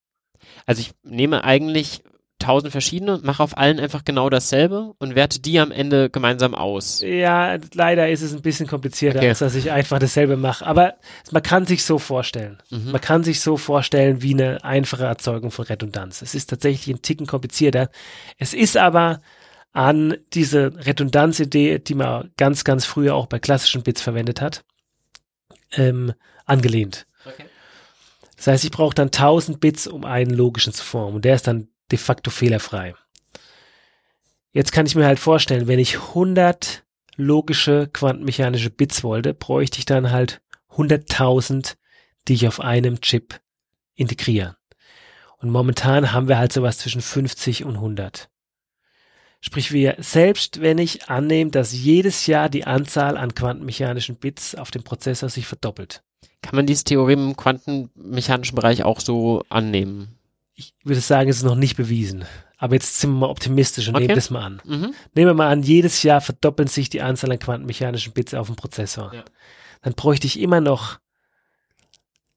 Also 0.66 0.82
ich 0.82 0.94
nehme 1.04 1.44
eigentlich 1.44 2.04
1000 2.44 2.72
verschiedene, 2.72 3.20
mache 3.24 3.42
auf 3.42 3.58
allen 3.58 3.80
einfach 3.80 4.04
genau 4.06 4.30
dasselbe 4.30 4.94
und 5.00 5.16
werte 5.16 5.40
die 5.40 5.60
am 5.60 5.72
Ende 5.72 6.10
gemeinsam 6.10 6.54
aus. 6.54 7.02
Ja, 7.02 7.58
leider 7.74 8.10
ist 8.10 8.22
es 8.22 8.34
ein 8.34 8.42
bisschen 8.42 8.68
komplizierter, 8.68 9.20
Okay. 9.20 9.30
als 9.30 9.40
dass 9.40 9.56
ich 9.56 9.72
einfach 9.72 10.00
dasselbe 10.00 10.38
mache, 10.38 10.66
aber 10.66 10.96
man 11.32 11.42
kann 11.42 11.66
sich 11.66 11.84
so 11.84 12.00
vorstellen. 12.00 12.58
Mhm. 12.70 12.92
Man 12.92 13.02
kann 13.02 13.24
sich 13.24 13.42
so 13.42 13.58
vorstellen 13.58 14.22
wie 14.22 14.34
eine 14.34 14.64
einfache 14.64 15.06
Erzeugung 15.06 15.52
von 15.52 15.66
Redundanz. 15.66 16.22
Es 16.22 16.36
ist 16.36 16.50
tatsächlich 16.50 16.94
ein 16.94 17.02
Ticken 17.02 17.26
komplizierter. 17.26 17.90
Es 18.38 18.54
ist 18.54 18.78
aber 18.78 19.22
an 19.72 20.16
diese 20.34 20.72
Redundanzidee, 20.86 21.80
die 21.80 21.96
man 21.96 22.32
ganz, 22.38 22.64
ganz 22.64 22.86
früher 22.86 23.16
auch 23.16 23.26
bei 23.26 23.40
klassischen 23.40 23.82
Bits 23.82 24.02
verwendet 24.02 24.40
hat, 24.40 24.64
ähm, 25.76 26.14
angelehnt. 26.46 27.08
Okay. 27.26 27.46
Das 28.38 28.48
heißt, 28.48 28.64
ich 28.66 28.72
brauche 28.72 28.94
dann 28.94 29.08
1000 29.12 29.60
Bits, 29.60 29.88
um 29.88 30.04
einen 30.06 30.32
logischen 30.32 30.74
zu 30.74 30.84
formen. 30.84 31.16
Und 31.16 31.26
der 31.26 31.36
ist 31.36 31.48
dann 31.48 31.70
de 31.92 31.98
facto 31.98 32.32
fehlerfrei. 32.32 32.96
Jetzt 34.52 34.72
kann 34.72 34.86
ich 34.86 34.96
mir 34.96 35.06
halt 35.06 35.20
vorstellen, 35.20 35.68
wenn 35.68 35.80
ich 35.80 35.98
100 35.98 36.84
logische 37.16 37.90
quantenmechanische 37.92 38.70
Bits 38.70 39.04
wollte, 39.04 39.34
bräuchte 39.34 39.80
ich 39.80 39.86
dann 39.86 40.12
halt 40.12 40.42
100.000, 40.72 41.76
die 42.28 42.34
ich 42.34 42.48
auf 42.48 42.60
einem 42.60 43.02
Chip 43.02 43.40
integriere. 43.96 44.58
Und 45.38 45.50
momentan 45.50 46.12
haben 46.12 46.28
wir 46.28 46.38
halt 46.38 46.54
sowas 46.54 46.78
zwischen 46.78 47.02
50 47.02 47.66
und 47.66 47.76
100. 47.76 48.30
Sprich, 49.42 49.74
wir, 49.74 49.98
selbst 50.00 50.62
wenn 50.62 50.78
ich 50.78 51.10
annehme, 51.10 51.52
dass 51.52 51.74
jedes 51.74 52.28
Jahr 52.28 52.48
die 52.48 52.66
Anzahl 52.66 53.18
an 53.18 53.36
quantenmechanischen 53.36 54.16
Bits 54.16 54.56
auf 54.56 54.72
dem 54.72 54.84
Prozessor 54.84 55.28
sich 55.28 55.48
verdoppelt. 55.48 56.02
Kann 56.42 56.56
man 56.56 56.66
dieses 56.66 56.86
Theorem 56.86 57.30
im 57.30 57.36
quantenmechanischen 57.36 58.56
Bereich 58.56 58.84
auch 58.84 59.02
so 59.02 59.44
annehmen? 59.50 60.18
Ich 60.56 60.74
würde 60.84 61.02
sagen, 61.02 61.30
es 61.30 61.38
ist 61.38 61.44
noch 61.44 61.56
nicht 61.56 61.78
bewiesen. 61.78 62.26
Aber 62.58 62.76
jetzt 62.76 63.00
sind 63.00 63.12
wir 63.12 63.20
mal 63.20 63.30
optimistisch 63.30 63.88
und 63.88 63.96
Okay. 63.96 64.06
nehmen 64.08 64.16
das 64.16 64.30
mal 64.30 64.44
an. 64.44 64.62
Mhm. 64.64 64.94
Nehmen 65.16 65.28
wir 65.30 65.34
mal 65.34 65.50
an, 65.52 65.64
jedes 65.64 66.04
Jahr 66.04 66.22
verdoppeln 66.22 66.68
sich 66.68 66.90
die 66.90 67.02
Anzahl 67.02 67.32
an 67.32 67.40
quantenmechanischen 67.40 68.14
Bits 68.14 68.34
auf 68.34 68.48
dem 68.48 68.56
Prozessor. 68.56 69.14
Ja. 69.14 69.26
Dann 69.82 69.94
bräuchte 69.94 70.28
ich 70.28 70.40
immer 70.40 70.62
noch 70.62 71.00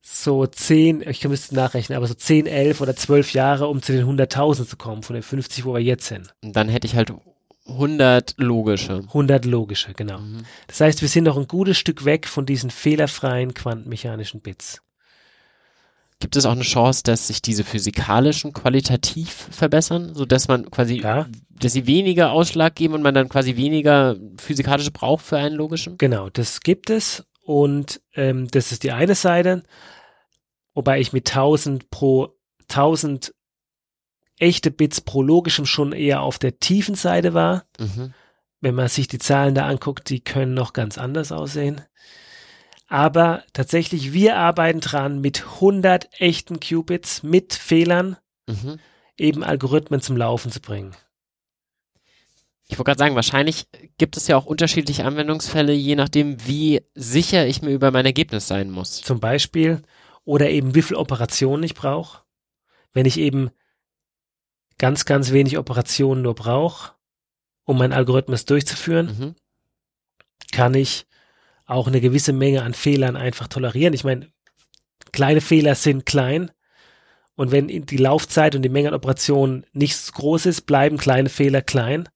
so 0.03 0.47
10, 0.47 1.03
ich 1.09 1.27
müsste 1.29 1.55
nachrechnen, 1.55 1.97
aber 1.97 2.07
so 2.07 2.15
10, 2.15 2.47
11 2.47 2.81
oder 2.81 2.97
12 2.97 3.33
Jahre, 3.33 3.69
um 3.69 3.83
zu 3.83 3.93
den 3.93 4.07
100.000 4.07 4.67
zu 4.67 4.77
kommen, 4.77 5.03
von 5.03 5.15
den 5.15 5.23
50, 5.23 5.65
wo 5.65 5.75
wir 5.75 5.81
jetzt 5.81 6.07
sind. 6.07 6.35
Und 6.43 6.55
dann 6.57 6.69
hätte 6.69 6.87
ich 6.87 6.97
halt 6.97 7.13
100 7.67 8.35
logische. 8.37 9.03
100 9.09 9.45
logische, 9.45 9.93
genau. 9.95 10.19
Mhm. 10.19 10.45
Das 10.69 10.81
heißt, 10.81 11.03
wir 11.03 11.09
sind 11.09 11.25
noch 11.25 11.37
ein 11.37 11.49
gutes 11.49 11.77
Stück 11.79 12.05
weg 12.05 12.27
von 12.29 12.47
diesen 12.47 12.71
fehlerfreien 12.71 13.55
quantenmechanischen 13.55 14.41
Bits. 14.41 14.81
Gibt 16.19 16.35
es 16.37 16.47
auch 16.47 16.53
eine 16.53 16.63
Chance, 16.63 17.03
dass 17.05 17.27
sich 17.27 17.43
diese 17.43 17.63
physikalischen 17.63 18.53
qualitativ 18.55 19.49
verbessern, 19.51 20.15
so 20.15 20.25
dass 20.25 20.49
man 20.49 20.71
quasi, 20.71 21.01
Ja. 21.01 21.27
dass 21.51 21.75
sie 21.75 21.87
weniger 21.87 22.33
Ausschlag 22.33 22.75
geben 22.75 22.95
und 22.95 23.03
man 23.03 23.15
dann 23.15 23.29
quasi 23.29 23.57
weniger 23.57 24.17
physikalische 24.39 24.91
braucht 24.93 25.25
für 25.25 25.37
einen 25.37 25.55
logischen? 25.55 25.99
Genau, 25.99 26.31
das 26.31 26.61
gibt 26.61 26.89
es 26.89 27.27
und 27.43 28.01
ähm, 28.15 28.49
das 28.51 28.73
ist 28.73 28.83
die 28.83 28.93
eine 28.93 29.15
Seite, 29.15 29.63
wobei 30.75 31.01
ich 31.01 31.13
mit 31.13 31.29
1000 31.29 31.91
pro 31.91 32.35
1000 32.71 33.35
echte 34.39 34.71
Bits 34.71 35.01
pro 35.01 35.23
logischem 35.23 35.67
schon 35.67 35.93
eher 35.93 36.23
auf 36.23 36.39
der 36.39 36.59
tiefen 36.59 36.95
Seite 36.95 37.35
war. 37.35 37.65
Mhm. 37.79 38.13
Wenn 38.61 38.75
man 38.75 38.89
sich 38.89 39.07
die 39.07 39.19
Zahlen 39.19 39.55
da 39.55 39.67
anguckt, 39.67 40.09
die 40.11 40.21
können 40.21 40.55
noch 40.55 40.73
ganz 40.73 40.99
anders 40.99 41.31
aussehen. 41.31 41.83
Aber 42.89 43.43
tatsächlich, 43.53 44.13
wir 44.13 44.37
arbeiten 44.37 44.81
dran 44.81 45.21
mit 45.21 45.45
100 45.61 46.09
echten 46.21 46.61
Qubits 46.61 47.23
mit 47.23 47.55
Fehlern 47.55 48.17
Mhm. 48.49 48.79
eben 49.17 49.43
Algorithmen 49.43 50.01
zum 50.01 50.17
Laufen 50.17 50.53
zu 50.53 50.61
bringen. 50.61 50.95
Ich 52.69 52.79
wollte 52.79 52.91
gerade 52.91 52.99
sagen, 52.99 53.15
wahrscheinlich 53.15 53.67
gibt 53.99 54.17
es 54.17 54.27
ja 54.29 54.37
auch 54.37 54.47
unterschiedliche 54.47 55.05
Anwendungsfälle, 55.05 55.73
je 55.73 55.95
nachdem, 55.97 56.45
wie 56.47 56.83
sicher 56.95 57.47
ich 57.47 57.63
mir 57.63 57.71
über 57.71 57.91
mein 57.91 58.07
Ergebnis 58.07 58.47
sein 58.49 58.71
muss. 58.71 59.01
zum 59.03 59.21
Beispiel, 59.21 59.83
oder 60.25 60.51
eben 60.51 60.75
wie 60.75 60.83
viel 60.83 60.97
Operationen 60.97 61.63
ich 61.63 61.75
brauche. 61.75 62.23
Wenn 62.93 63.07
ich 63.07 63.19
eben 63.19 63.51
ganz, 64.79 65.05
ganz 65.05 65.31
wenig 65.33 65.59
Operationen 65.59 66.23
nur 66.23 66.35
brauche, 66.35 66.93
um 67.65 67.79
meinen 67.79 67.93
Algorithmus 67.93 68.45
durchzuführen, 68.45 69.07
Mhm. 69.07 69.35
kann 70.53 70.75
ich 70.75 71.07
auch 71.67 71.89
eine 71.89 72.01
gewisse 72.01 72.33
Menge 72.33 72.63
an 72.63 72.75
Fehlern 72.75 73.17
einfach 73.17 73.49
tolerieren. 73.49 73.95
Ich 73.95 74.05
meine, 74.05 74.29
kleine 75.13 75.41
Fehler 75.41 75.75
sind 75.75 76.07
klein. 76.07 76.51
Und 77.35 77.51
wenn 77.51 77.69
die 77.69 77.97
Laufzeit 77.97 78.55
und 78.55 78.63
die 78.63 78.71
Menge 78.71 78.89
an 78.89 78.95
Operationen 78.95 79.67
nicht 79.73 80.13
groß 80.15 80.47
ist, 80.47 80.63
bleiben 80.63 80.97
kleine 80.97 81.29
Fehler 81.29 81.61
klein. 81.61 82.09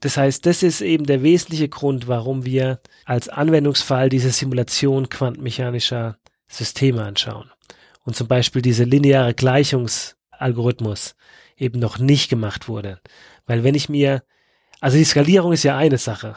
Das 0.00 0.16
heißt, 0.16 0.46
das 0.46 0.62
ist 0.62 0.80
eben 0.80 1.04
der 1.04 1.22
wesentliche 1.22 1.68
Grund, 1.68 2.08
warum 2.08 2.44
wir 2.44 2.80
als 3.04 3.28
Anwendungsfall 3.28 4.08
diese 4.08 4.30
Simulation 4.30 5.08
quantenmechanischer 5.08 6.16
Systeme 6.46 7.04
anschauen. 7.04 7.50
Und 8.04 8.16
zum 8.16 8.28
Beispiel 8.28 8.62
diese 8.62 8.84
lineare 8.84 9.34
Gleichungsalgorithmus 9.34 11.16
eben 11.56 11.80
noch 11.80 11.98
nicht 11.98 12.30
gemacht 12.30 12.68
wurde. 12.68 13.00
Weil 13.46 13.64
wenn 13.64 13.74
ich 13.74 13.88
mir, 13.88 14.22
also 14.80 14.96
die 14.96 15.04
Skalierung 15.04 15.52
ist 15.52 15.64
ja 15.64 15.76
eine 15.76 15.98
Sache. 15.98 16.36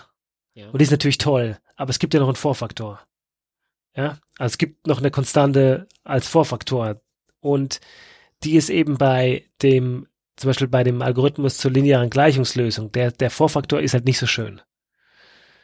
Ja. 0.54 0.70
Und 0.70 0.80
die 0.80 0.84
ist 0.84 0.92
natürlich 0.92 1.20
toll, 1.20 1.58
aber 1.82 1.90
es 1.90 1.98
gibt 1.98 2.14
ja 2.14 2.20
noch 2.20 2.28
einen 2.28 2.36
Vorfaktor. 2.36 3.02
Ja, 3.96 4.20
also 4.38 4.54
es 4.54 4.58
gibt 4.60 4.86
noch 4.86 5.00
eine 5.00 5.10
Konstante 5.10 5.88
als 6.04 6.28
Vorfaktor. 6.28 7.02
Und 7.40 7.80
die 8.44 8.56
ist 8.56 8.70
eben 8.70 9.00
bei 9.00 9.46
dem, 9.64 10.08
zum 10.38 10.50
Beispiel 10.50 10.68
bei 10.68 10.84
dem 10.84 11.02
Algorithmus 11.02 11.58
zur 11.58 11.72
linearen 11.72 12.12
Gleichungslösung, 12.12 12.92
der, 12.92 13.12
der 13.12 13.32
Vorfaktor 13.32 13.82
ist 13.82 13.96
halt 13.96 14.06
nicht 14.06 14.20
so 14.20 14.28
schön. 14.28 14.62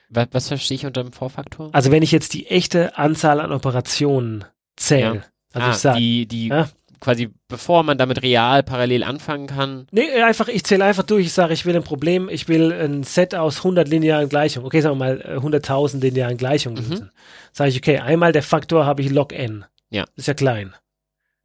Was, 0.10 0.30
was 0.32 0.48
verstehe 0.48 0.76
ich 0.76 0.86
unter 0.88 1.04
dem 1.04 1.14
Vorfaktor? 1.14 1.70
Also 1.74 1.92
wenn 1.92 2.02
ich 2.02 2.12
jetzt 2.12 2.34
die 2.34 2.48
echte 2.48 2.98
Anzahl 2.98 3.40
an 3.40 3.52
Operationen 3.52 4.44
zähle, 4.76 5.24
also 5.54 5.68
ah, 5.68 5.72
ich 5.72 5.78
sage, 5.78 6.00
die, 6.00 6.26
die 6.26 6.48
Ja. 6.48 6.68
Quasi, 7.00 7.30
bevor 7.48 7.84
man 7.84 7.98
damit 7.98 8.22
real 8.22 8.64
parallel 8.64 9.04
anfangen 9.04 9.48
kann. 9.48 9.88
Nee, 9.92 10.10
einfach, 10.22 10.48
ich 10.48 10.64
zähle 10.64 10.86
einfach 10.86 11.04
durch. 11.04 11.26
Ich 11.26 11.34
sage, 11.34 11.54
ich 11.54 11.66
will 11.66 11.76
ein 11.76 11.84
Problem, 11.84 12.30
ich 12.30 12.48
will 12.48 12.72
ein 12.72 13.04
Set 13.04 13.36
aus 13.36 13.58
100 13.58 13.88
linearen 13.88 14.30
Gleichungen. 14.30 14.66
Okay, 14.66 14.82
sagen 14.82 14.98
wir 14.98 15.06
mal 15.06 15.22
äh, 15.22 15.38
100.000 15.38 16.00
linearen 16.02 16.38
Gleichungen. 16.38 16.88
Mhm. 16.88 17.10
Sage 17.52 17.70
ich, 17.72 17.78
okay, 17.78 18.00
einmal 18.00 18.32
der 18.32 18.44
Faktor 18.44 18.86
habe 18.86 19.02
ich 19.02 19.10
log 19.10 19.34
n. 19.34 19.66
Ja. 19.90 20.06
Ist 20.16 20.28
ja 20.28 20.34
klein. 20.34 20.74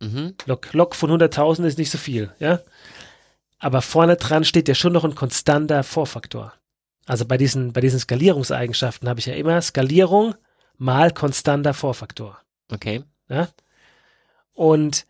Mhm. 0.00 0.34
Log, 0.46 0.72
log 0.72 0.94
von 0.94 1.10
100.000 1.10 1.64
ist 1.64 1.78
nicht 1.78 1.90
so 1.90 1.98
viel, 1.98 2.30
ja. 2.38 2.60
Aber 3.58 3.80
vorne 3.80 4.16
dran 4.16 4.44
steht 4.44 4.68
ja 4.68 4.74
schon 4.74 4.92
noch 4.92 5.04
ein 5.04 5.14
konstanter 5.14 5.84
Vorfaktor. 5.84 6.52
Also 7.06 7.24
bei 7.26 7.36
diesen, 7.36 7.72
bei 7.72 7.80
diesen 7.80 8.00
Skalierungseigenschaften 8.00 9.08
habe 9.08 9.20
ich 9.20 9.26
ja 9.26 9.34
immer 9.34 9.60
Skalierung 9.60 10.34
mal 10.78 11.12
konstanter 11.12 11.74
Vorfaktor. 11.74 12.40
Okay. 12.72 13.04
Ja? 13.28 13.48
Und 14.52 15.06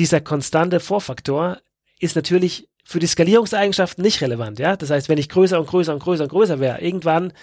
dieser 0.00 0.22
konstante 0.22 0.80
Vorfaktor 0.80 1.58
ist 1.98 2.16
natürlich 2.16 2.68
für 2.84 2.98
die 2.98 3.06
Skalierungseigenschaften 3.06 4.02
nicht 4.02 4.22
relevant, 4.22 4.58
ja. 4.58 4.74
Das 4.76 4.88
heißt, 4.90 5.10
wenn 5.10 5.18
ich 5.18 5.28
größer 5.28 5.60
und 5.60 5.66
größer 5.66 5.92
und 5.92 6.02
größer 6.02 6.24
und 6.24 6.30
größer 6.30 6.58
wäre, 6.58 6.80
irgendwann 6.80 7.34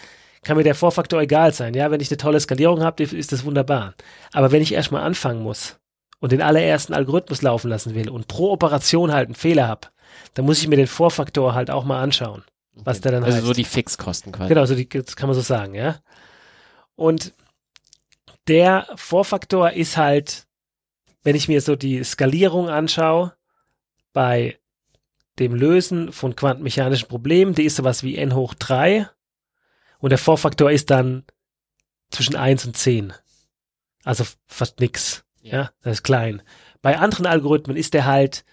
kann 0.42 0.58
mir 0.58 0.64
der 0.64 0.74
Vorfaktor 0.74 1.22
egal 1.22 1.54
sein, 1.54 1.76
ja. 1.76 1.92
Wenn 1.92 2.02
ich 2.02 2.10
eine 2.10 2.18
tolle 2.18 2.40
Skalierung 2.40 2.82
habe, 2.82 3.04
ist 3.04 3.32
das 3.32 3.46
wunderbar. 3.46 3.94
Aber 4.34 4.52
wenn 4.52 4.64
ich 4.64 4.74
erstmal 4.74 5.04
anfangen 5.04 5.44
muss 5.44 5.78
und 6.20 6.32
den 6.32 6.42
allerersten 6.42 6.94
Algorithmus 6.96 7.44
laufen 7.44 7.70
lassen 7.70 7.94
will 7.94 8.10
und 8.10 8.28
pro 8.28 8.52
Operation 8.52 9.14
halt 9.14 9.28
einen 9.28 9.36
Fehler 9.36 9.68
habe, 9.68 9.90
dann 10.34 10.46
muss 10.46 10.60
ich 10.60 10.68
mir 10.68 10.78
den 10.78 10.88
Vorfaktor 10.88 11.54
halt 11.54 11.70
auch 11.70 11.86
mal 11.86 12.02
anschauen. 12.02 12.44
Was 12.74 13.02
der 13.02 13.12
dann 13.12 13.24
Also 13.24 13.38
heißt. 13.38 13.46
so 13.46 13.54
die 13.54 13.64
Fixkosten 13.66 14.32
quasi. 14.32 14.50
Genau, 14.50 14.66
so 14.66 14.74
die, 14.74 14.90
das 14.90 15.16
kann 15.16 15.30
man 15.30 15.36
so 15.36 15.42
sagen, 15.42 15.76
ja. 15.76 15.98
Und 16.96 17.34
der 18.48 18.88
Vorfaktor 18.96 19.72
ist 19.74 19.96
halt, 19.98 20.47
wenn 21.28 21.36
ich 21.36 21.50
mir 21.50 21.60
so 21.60 21.76
die 21.76 22.02
Skalierung 22.06 22.70
anschaue, 22.70 23.34
bei 24.14 24.58
dem 25.40 25.54
Lösen 25.54 26.14
von 26.14 26.38
quantenmechanischen 26.38 27.10
Problemen, 27.10 27.54
die 27.54 27.66
ist 27.66 27.76
sowas 27.76 28.02
wie 28.02 28.16
n 28.16 28.34
hoch 28.34 28.54
3 28.54 29.10
und 30.00 30.12
der 30.12 30.20
Vorfaktor 30.20 30.72
ist 30.72 30.90
dann 30.90 31.26
zwischen 32.12 32.38
1 32.38 32.68
und 32.68 32.78
10. 32.78 33.12
Also 34.06 34.24
fast 34.46 34.80
nix. 34.80 35.26
Ja. 35.42 35.64
Ja, 35.64 35.72
das 35.82 35.98
ist 35.98 36.04
klein. 36.04 36.42
Bei 36.82 36.98
anderen 36.98 37.26
Algorithmen 37.26 37.76
ist 37.76 37.94
der 37.94 38.06
halt 38.06 38.46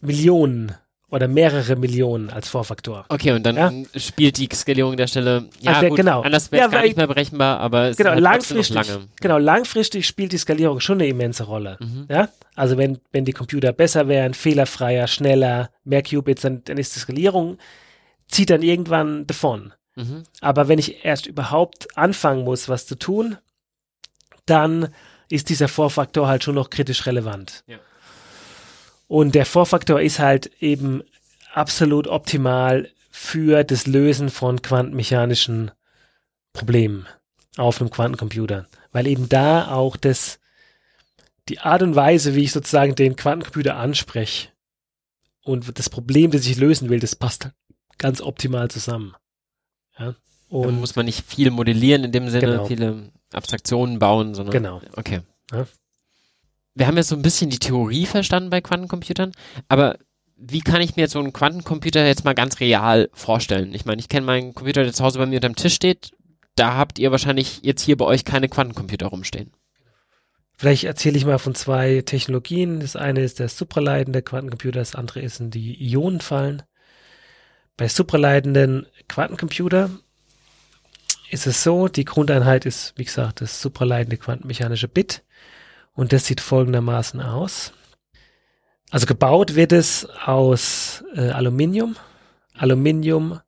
Millionen 0.00 0.74
oder 1.08 1.28
mehrere 1.28 1.76
Millionen 1.76 2.30
als 2.30 2.48
Vorfaktor. 2.48 3.04
Okay, 3.08 3.30
und 3.32 3.44
dann 3.44 3.56
Ja. 3.56 3.72
spielt 4.00 4.38
die 4.38 4.48
Skalierung 4.52 4.96
der 4.96 5.06
Stelle, 5.06 5.48
ja 5.60 5.74
Also 5.74 5.88
gut, 5.88 5.96
genau. 5.98 6.22
anders 6.22 6.50
wäre 6.50 6.66
es 6.66 6.72
Ja, 6.72 6.78
gar 6.78 6.84
nicht 6.84 6.96
mehr 6.96 7.06
berechenbar, 7.06 7.60
aber 7.60 7.84
es 7.90 7.96
Genau, 7.96 8.10
ist 8.10 8.14
halt 8.14 8.24
noch 8.24 8.30
langfristig, 8.32 8.74
lange. 8.74 9.08
genau, 9.20 9.38
langfristig 9.38 10.06
spielt 10.06 10.32
die 10.32 10.38
Skalierung 10.38 10.80
schon 10.80 10.98
eine 11.00 11.06
immense 11.08 11.44
Rolle. 11.44 11.76
Mhm. 11.80 12.06
Ja? 12.10 12.28
Also 12.56 12.76
wenn, 12.76 12.98
wenn 13.12 13.24
die 13.24 13.32
Computer 13.32 13.72
besser 13.72 14.08
wären, 14.08 14.34
fehlerfreier, 14.34 15.06
schneller, 15.06 15.70
mehr 15.84 16.02
Qubits, 16.02 16.42
dann, 16.42 16.64
dann 16.64 16.76
ist 16.76 16.96
die 16.96 17.00
Skalierung, 17.00 17.58
zieht 18.26 18.50
dann 18.50 18.62
irgendwann 18.62 19.28
davon. 19.28 19.72
Mhm. 19.94 20.24
Aber 20.40 20.66
wenn 20.66 20.80
ich 20.80 21.04
erst 21.04 21.26
überhaupt 21.26 21.96
anfangen 21.96 22.42
muss, 22.42 22.68
was 22.68 22.84
zu 22.86 22.96
tun, 22.98 23.36
dann 24.44 24.88
ist 25.28 25.48
dieser 25.50 25.68
Vorfaktor 25.68 26.28
halt 26.28 26.44
schon 26.44 26.54
noch 26.56 26.70
kritisch 26.70 27.06
relevant. 27.06 27.64
Ja. 27.66 27.78
Und 29.08 29.34
der 29.34 29.46
Vorfaktor 29.46 30.00
ist 30.00 30.18
halt 30.18 30.46
eben 30.60 31.02
absolut 31.52 32.06
optimal 32.08 32.88
für 33.10 33.64
das 33.64 33.86
Lösen 33.86 34.30
von 34.30 34.60
quantenmechanischen 34.62 35.70
Problemen 36.52 37.06
auf 37.56 37.80
einem 37.80 37.90
Quantencomputer. 37.90 38.66
Weil 38.92 39.06
eben 39.06 39.28
da 39.28 39.68
auch 39.68 39.96
das, 39.96 40.38
die 41.48 41.60
Art 41.60 41.82
und 41.82 41.94
Weise, 41.94 42.34
wie 42.34 42.44
ich 42.44 42.52
sozusagen 42.52 42.94
den 42.94 43.16
Quantencomputer 43.16 43.76
anspreche 43.76 44.48
und 45.42 45.78
das 45.78 45.88
Problem, 45.88 46.30
das 46.30 46.46
ich 46.46 46.56
lösen 46.56 46.88
will, 46.90 47.00
das 47.00 47.14
passt 47.14 47.50
ganz 47.98 48.20
optimal 48.20 48.68
zusammen. 48.70 49.14
Ja. 49.98 50.12
Da 50.12 50.56
Und 50.56 50.78
muss 50.80 50.94
man 50.96 51.06
nicht 51.06 51.24
viel 51.26 51.50
modellieren 51.50 52.04
in 52.04 52.12
dem 52.12 52.28
Sinne, 52.28 52.46
Genau. 52.46 52.66
viele 52.66 53.10
Abstraktionen 53.32 53.98
bauen, 53.98 54.34
sondern 54.34 54.52
genau. 54.52 54.80
okay. 54.96 55.20
Ja. 55.52 55.66
Wir 56.76 56.86
haben 56.86 56.98
jetzt 56.98 57.08
so 57.08 57.16
ein 57.16 57.22
bisschen 57.22 57.48
die 57.48 57.58
Theorie 57.58 58.04
verstanden 58.04 58.50
bei 58.50 58.60
Quantencomputern, 58.60 59.32
aber 59.66 59.96
wie 60.36 60.60
kann 60.60 60.82
ich 60.82 60.94
mir 60.94 61.02
jetzt 61.02 61.12
so 61.12 61.18
einen 61.18 61.32
Quantencomputer 61.32 62.06
jetzt 62.06 62.26
mal 62.26 62.34
ganz 62.34 62.60
real 62.60 63.08
vorstellen? 63.14 63.74
Ich 63.74 63.86
meine, 63.86 63.98
ich 63.98 64.10
kenne 64.10 64.26
meinen 64.26 64.52
Computer, 64.54 64.84
der 64.84 64.92
zu 64.92 65.02
Hause 65.02 65.18
bei 65.18 65.24
mir 65.24 65.36
unterm 65.36 65.56
Tisch 65.56 65.72
steht. 65.72 66.10
Da 66.54 66.74
habt 66.74 66.98
ihr 66.98 67.10
wahrscheinlich 67.10 67.60
jetzt 67.62 67.80
hier 67.80 67.96
bei 67.96 68.04
euch 68.04 68.26
keine 68.26 68.50
Quantencomputer 68.50 69.06
rumstehen. 69.06 69.52
Vielleicht 70.58 70.84
erzähle 70.84 71.16
ich 71.16 71.24
mal 71.24 71.38
von 71.38 71.54
zwei 71.54 72.02
Technologien. 72.04 72.80
Das 72.80 72.94
eine 72.94 73.20
ist 73.20 73.38
der 73.38 73.48
supraleitende 73.48 74.20
Quantencomputer, 74.20 74.78
das 74.78 74.94
andere 74.94 75.26
sind 75.30 75.54
die 75.54 75.82
Ionenfallen. 75.82 76.62
Bei 77.78 77.88
supraleitenden 77.88 78.86
Quantencomputer 79.08 79.88
ist 81.30 81.46
es 81.46 81.62
so, 81.62 81.88
die 81.88 82.04
Grundeinheit 82.04 82.66
ist, 82.66 82.92
wie 82.96 83.04
gesagt, 83.04 83.40
das 83.40 83.62
supraleitende 83.62 84.18
quantenmechanische 84.18 84.88
Bit. 84.88 85.22
Und 85.96 86.12
das 86.12 86.26
sieht 86.26 86.40
folgendermaßen 86.40 87.20
aus. 87.20 87.72
Also 88.90 89.06
gebaut 89.06 89.56
wird 89.56 89.72
es 89.72 90.06
aus 90.24 91.02
äh, 91.14 91.30
Aluminium. 91.30 91.96
Aluminium 92.54 93.40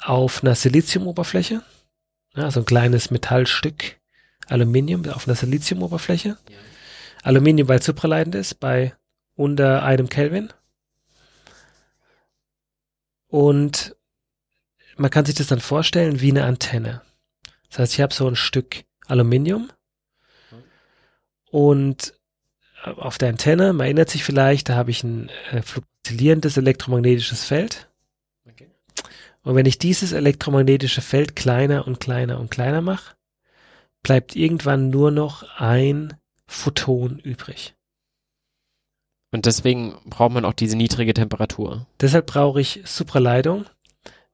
auf 0.00 0.42
einer 0.42 0.54
Siliziumoberfläche. 0.54 1.62
Ja, 2.34 2.44
also 2.44 2.60
ein 2.60 2.66
kleines 2.66 3.10
Metallstück 3.10 3.96
Aluminium 4.46 5.08
auf 5.08 5.26
einer 5.26 5.36
Siliziumoberfläche. 5.36 6.28
Ja. 6.28 6.56
Aluminium, 7.22 7.68
weil 7.68 7.78
es 7.78 7.86
supraleitend 7.86 8.34
ist, 8.34 8.60
bei 8.60 8.94
unter 9.34 9.82
einem 9.82 10.08
Kelvin. 10.08 10.52
Und 13.28 13.96
man 14.96 15.10
kann 15.10 15.24
sich 15.24 15.34
das 15.34 15.46
dann 15.46 15.60
vorstellen 15.60 16.20
wie 16.20 16.30
eine 16.30 16.44
Antenne. 16.44 17.02
Das 17.68 17.78
heißt, 17.78 17.94
ich 17.94 18.00
habe 18.00 18.14
so 18.14 18.26
ein 18.26 18.36
Stück 18.36 18.84
Aluminium 19.06 19.70
und 21.50 22.14
auf 22.84 23.18
der 23.18 23.30
Antenne, 23.30 23.72
man 23.72 23.86
erinnert 23.86 24.10
sich 24.10 24.24
vielleicht, 24.24 24.68
da 24.68 24.76
habe 24.76 24.90
ich 24.90 25.02
ein 25.02 25.30
äh, 25.50 25.62
fluktuierendes 25.62 26.56
elektromagnetisches 26.56 27.44
Feld. 27.44 27.88
Okay. 28.48 28.68
Und 29.42 29.56
wenn 29.56 29.66
ich 29.66 29.78
dieses 29.78 30.12
elektromagnetische 30.12 31.00
Feld 31.00 31.34
kleiner 31.34 31.86
und 31.86 32.00
kleiner 32.00 32.38
und 32.38 32.50
kleiner 32.50 32.80
mache, 32.80 33.14
bleibt 34.02 34.36
irgendwann 34.36 34.90
nur 34.90 35.10
noch 35.10 35.44
ein 35.58 36.14
Photon 36.46 37.18
übrig. 37.18 37.74
Und 39.30 39.44
deswegen 39.44 39.96
braucht 40.06 40.32
man 40.32 40.44
auch 40.44 40.54
diese 40.54 40.76
niedrige 40.76 41.12
Temperatur. 41.12 41.86
Deshalb 42.00 42.26
brauche 42.26 42.60
ich 42.60 42.82
Supraleitung, 42.84 43.66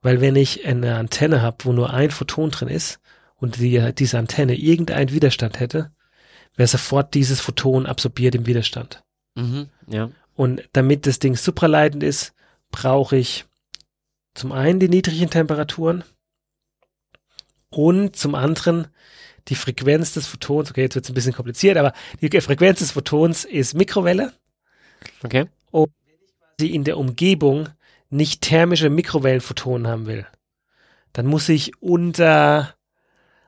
weil 0.03 0.21
wenn 0.21 0.37
ich 0.37 0.67
eine 0.67 0.97
Antenne 0.97 1.43
habe, 1.43 1.65
wo 1.65 1.73
nur 1.73 1.93
ein 1.93 2.11
Photon 2.11 2.51
drin 2.51 2.69
ist 2.69 3.01
und 3.35 3.59
die, 3.59 3.93
diese 3.95 4.19
Antenne 4.19 4.55
irgendeinen 4.55 5.11
Widerstand 5.11 5.59
hätte, 5.59 5.91
wäre 6.57 6.69
sofort 6.69 7.15
dieses 7.15 7.41
Photon 7.41 7.87
absorbiert 7.87 8.35
im 8.35 8.47
Widerstand. 8.47 9.03
Mhm, 9.35 9.69
ja. 9.87 10.11
Und 10.35 10.69
damit 10.73 11.07
das 11.07 11.19
Ding 11.19 11.37
supraleitend 11.37 12.03
ist, 12.03 12.35
brauche 12.71 13.17
ich 13.17 13.45
zum 14.35 14.53
einen 14.53 14.81
die 14.81 14.89
niedrigen 14.89 15.31
Temperaturen 15.31 16.05
und 17.71 18.17
zum 18.17 18.35
anderen 18.35 18.89
die 19.49 19.55
Frequenz 19.55 20.15
des 20.15 20.27
Photons. 20.27 20.71
Okay, 20.71 20.83
jetzt 20.83 20.95
wird 20.95 21.05
es 21.05 21.11
ein 21.11 21.15
bisschen 21.15 21.35
kompliziert, 21.35 21.77
aber 21.77 21.93
die 22.21 22.41
Frequenz 22.41 22.81
des 22.81 22.93
Photons 22.93 23.45
ist 23.45 23.75
Mikrowelle. 23.75 24.33
Okay. 25.23 25.47
Und 25.71 25.93
wenn 26.05 26.15
ich 26.15 26.35
quasi 26.39 26.75
in 26.75 26.85
der 26.85 26.99
Umgebung 26.99 27.69
nicht 28.11 28.43
thermische 28.43 28.91
Mikrowellenphotonen 28.91 29.87
haben 29.87 30.07
will, 30.07 30.27
dann 31.13 31.27
muss 31.27 31.49
ich 31.49 31.81
unter, 31.81 32.75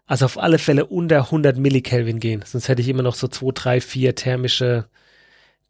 also 0.07 0.25
auf 0.25 0.39
alle 0.39 0.59
Fälle 0.59 0.87
unter 0.87 1.19
100 1.19 1.57
Millikelvin 1.59 2.21
gehen. 2.21 2.43
Sonst 2.47 2.69
hätte 2.69 2.81
ich 2.81 2.89
immer 2.89 3.03
noch 3.03 3.15
so 3.15 3.29
2, 3.29 3.51
3, 3.53 3.81
4 3.81 4.15
thermische, 4.15 4.87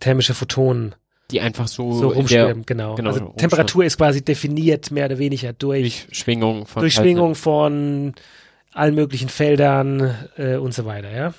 thermische 0.01 0.34
Photonen. 0.34 0.95
Die 1.30 1.41
einfach 1.41 1.66
so, 1.66 1.93
so 1.93 2.09
rumschwimmen, 2.09 2.64
genau. 2.66 2.95
genau. 2.95 3.11
Also 3.11 3.34
Temperatur 3.37 3.84
ist 3.84 3.97
quasi 3.97 4.24
definiert 4.24 4.93
mehr 4.93 5.07
oder 5.07 5.18
weniger 5.18 5.53
durch, 5.53 6.07
durch 6.07 6.18
Schwingung 6.18 6.66
von, 6.66 6.80
durch 6.80 6.95
Schwingung 6.95 7.34
von 7.34 8.14
allen 8.72 8.95
möglichen 8.95 9.28
Feldern 9.28 10.14
äh, 10.37 10.57
und 10.57 10.72
so 10.72 10.84
weiter, 10.84 11.11
ja. 11.11 11.34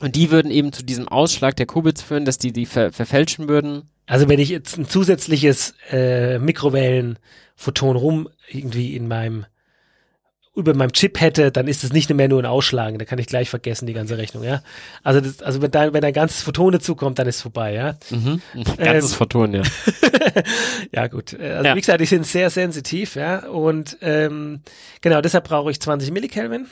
Und 0.00 0.16
die 0.16 0.30
würden 0.30 0.50
eben 0.50 0.72
zu 0.72 0.82
diesem 0.82 1.08
Ausschlag 1.08 1.56
der 1.56 1.66
Qubits 1.66 2.02
führen, 2.02 2.24
dass 2.26 2.36
die 2.36 2.52
die 2.52 2.66
ver 2.66 2.92
verfälschen 2.92 3.48
würden. 3.48 3.88
Also 4.06 4.28
wenn 4.28 4.40
ich 4.40 4.50
jetzt 4.50 4.76
ein 4.76 4.86
zusätzliches 4.86 5.74
äh, 5.90 6.38
Mikrowellenphoton 6.38 7.96
rum 7.96 8.28
irgendwie 8.50 8.94
in 8.96 9.08
meinem 9.08 9.46
über 10.54 10.72
meinem 10.74 10.92
Chip 10.92 11.20
hätte, 11.20 11.50
dann 11.50 11.66
ist 11.66 11.82
es 11.82 11.92
nicht 11.92 12.12
mehr 12.14 12.28
nur 12.28 12.40
ein 12.40 12.46
Ausschlagen, 12.46 12.98
da 12.98 13.04
kann 13.04 13.18
ich 13.18 13.26
gleich 13.26 13.50
vergessen 13.50 13.86
die 13.86 13.92
ganze 13.92 14.18
Rechnung, 14.18 14.44
ja. 14.44 14.62
Also 15.02 15.20
das, 15.20 15.42
also 15.42 15.60
wenn 15.62 15.70
da 15.70 15.92
wenn 15.92 16.04
ein 16.04 16.12
ganzes 16.12 16.42
Photon 16.42 16.72
dazukommt, 16.72 17.18
dann 17.18 17.26
ist 17.26 17.36
es 17.36 17.42
vorbei, 17.42 17.72
ja. 17.72 17.96
Mhm. 18.10 18.40
Ganzes 18.76 19.12
ähm, 19.12 19.16
Photon, 19.16 19.54
ja. 19.54 19.62
ja 20.92 21.06
gut, 21.08 21.38
also 21.38 21.68
ja. 21.68 21.74
wie 21.74 21.80
gesagt, 21.80 22.00
die 22.00 22.06
sind 22.06 22.26
sehr 22.26 22.50
sensitiv, 22.50 23.16
ja. 23.16 23.46
Und 23.46 23.98
ähm, 24.00 24.60
genau 25.00 25.20
deshalb 25.20 25.44
brauche 25.44 25.70
ich 25.70 25.80
20 25.80 26.12
Millikelvin. 26.12 26.68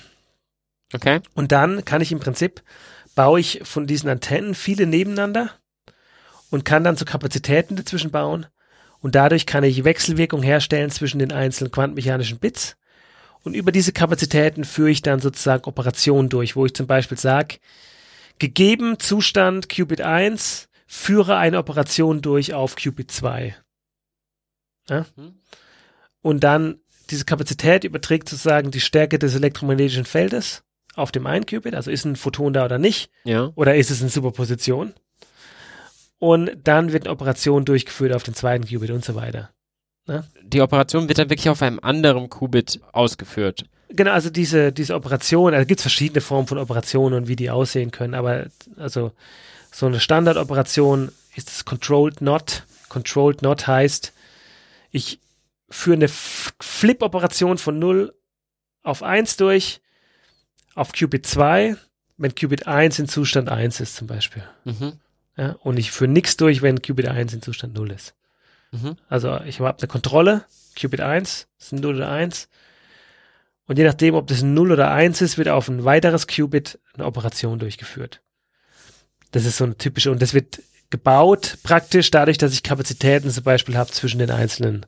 Okay. 0.95 1.21
Und 1.35 1.53
dann 1.53 1.85
kann 1.85 2.03
ich 2.03 2.13
im 2.13 2.21
Prinzip 2.21 2.63
baue 3.15 3.41
ich 3.41 3.61
von 3.65 3.87
diesen 3.87 4.09
Antennen 4.09 4.55
viele 4.55 4.87
nebeneinander 4.87 5.51
und 6.51 6.65
kann 6.65 6.85
dann 6.85 6.97
so 6.97 7.05
Kapazitäten 7.05 7.77
dazwischen 7.77 8.11
bauen. 8.11 8.47
Und 9.01 9.15
dadurch 9.17 9.47
kann 9.47 9.65
ich 9.65 9.85
Wechselwirkung 9.85 10.43
herstellen 10.43 10.91
zwischen 10.91 11.19
den 11.19 11.33
einzelnen 11.33 11.73
quantenmechanischen 11.73 12.39
Bits. 12.39 12.77
Und 13.45 13.55
über 13.55 13.73
diese 13.73 13.93
Kapazitäten 13.93 14.65
führe 14.65 14.91
ich 14.91 15.03
dann 15.03 15.21
sozusagen 15.21 15.65
Operationen 15.65 16.29
durch, 16.29 16.55
wo 16.55 16.67
ich 16.67 16.75
zum 16.75 16.87
Beispiel 16.87 17.19
sage, 17.19 17.57
gegeben 18.39 18.99
Zustand 18.99 19.69
Qubit 19.69 20.01
1, 20.01 20.69
führe 20.87 21.37
eine 21.37 21.59
Operation 21.59 22.23
durch 22.23 22.55
auf 22.55 22.77
Qubit 22.77 23.11
2. 23.11 23.57
Ja? 24.89 25.07
Mhm. 25.17 25.41
Und 26.21 26.45
dann 26.45 26.81
diese 27.11 27.25
Kapazität 27.25 27.85
überträgt 27.85 28.29
sozusagen 28.29 28.71
die 28.71 28.81
Stärke 28.81 29.19
des 29.19 29.35
elektromagnetischen 29.35 30.05
Feldes 30.05 30.63
auf 30.95 31.11
dem 31.11 31.27
einen 31.27 31.47
Qubit, 31.47 31.75
also 31.75 31.91
ist 31.91 32.05
ein 32.05 32.17
Photon 32.17 32.53
da 32.53 32.65
oder 32.65 32.79
nicht, 32.79 33.11
ja. 33.25 33.51
oder 33.55 33.75
ist 33.75 33.91
es 33.91 34.03
in 34.03 34.09
Superposition. 34.09 34.93
Und 36.19 36.53
dann 36.63 36.93
wird 36.93 37.05
eine 37.05 37.13
Operation 37.13 37.65
durchgeführt 37.65 38.13
auf 38.13 38.23
den 38.23 38.35
zweiten 38.35 38.67
Qubit 38.67 38.91
und 38.91 39.05
so 39.05 39.15
weiter. 39.15 39.51
Ne? 40.07 40.25
Die 40.43 40.61
Operation 40.61 41.09
wird 41.09 41.19
dann 41.19 41.31
wirklich 41.31 41.49
auf 41.49 41.63
einem 41.63 41.79
anderen 41.81 42.29
Qubit 42.29 42.81
ausgeführt. 42.93 43.65
Genau, 43.89 44.13
also 44.13 44.31
diese, 44.31 44.73
diese 44.73 44.95
Operation, 44.95 45.55
also 45.55 45.67
gibt 45.67 45.81
es 45.81 45.83
verschiedene 45.83 46.21
Formen 46.21 46.49
von 46.49 46.59
Operationen 46.59 47.15
und 47.15 47.29
wie 47.29 47.37
die 47.37 47.51
aussehen 47.51 47.91
können, 47.91 48.15
aber 48.15 48.47
also 48.77 49.13
so 49.71 49.87
eine 49.87 50.01
Standardoperation 50.01 51.13
ist 51.35 51.49
das 51.49 51.65
Controlled 51.65 52.21
Not. 52.21 52.65
Controlled 52.89 53.43
Not 53.43 53.67
heißt, 53.67 54.13
ich 54.91 55.19
führe 55.69 55.97
eine 55.97 56.09
Flip-Operation 56.09 57.59
von 57.59 57.79
0 57.79 58.15
auf 58.83 59.03
1 59.03 59.37
durch, 59.37 59.81
auf 60.75 60.93
Qubit 60.93 61.27
2, 61.27 61.77
wenn 62.17 62.35
Qubit 62.35 62.67
1 62.67 62.99
in 62.99 63.09
Zustand 63.09 63.49
1 63.49 63.81
ist 63.81 63.97
zum 63.97 64.07
Beispiel. 64.07 64.43
Mhm. 64.65 64.95
Ja, 65.37 65.53
und 65.63 65.79
ich 65.79 65.91
führe 65.91 66.11
nichts 66.11 66.37
durch, 66.37 66.63
wenn 66.63 66.83
Qubit 66.83 67.09
1 67.09 67.33
in 67.35 67.43
Zustand 67.43 67.75
0 67.75 67.91
ist. 67.91 68.15
Mhm. 68.73 68.97
Also 69.09 69.41
ich 69.43 69.61
habe 69.61 69.79
eine 69.79 69.89
Kontrolle, 69.89 70.45
Qubit 70.79 71.01
1, 71.01 71.47
ist 71.59 71.73
ein 71.73 71.81
0 71.81 71.97
oder 71.97 72.11
1. 72.11 72.49
Und 73.67 73.79
je 73.79 73.85
nachdem, 73.85 74.15
ob 74.15 74.27
das 74.27 74.43
ein 74.43 74.55
0 74.55 74.73
oder 74.73 74.91
1 74.91 75.21
ist, 75.21 75.39
wird 75.39 75.49
auf 75.49 75.69
ein 75.69 75.85
weiteres 75.85 76.27
Qubit 76.27 76.79
eine 76.95 77.07
Operation 77.07 77.59
durchgeführt. 77.59 78.21
Das 79.31 79.45
ist 79.45 79.57
so 79.57 79.65
eine 79.65 79.77
typische, 79.77 80.11
und 80.11 80.21
das 80.21 80.35
wird 80.35 80.61
gebaut 80.91 81.59
praktisch 81.63 82.11
dadurch, 82.11 82.39
dass 82.39 82.53
ich 82.53 82.63
Kapazitäten 82.63 83.31
zum 83.31 83.45
Beispiel 83.45 83.77
habe 83.77 83.91
zwischen 83.91 84.19
den 84.19 84.31
einzelnen 84.31 84.85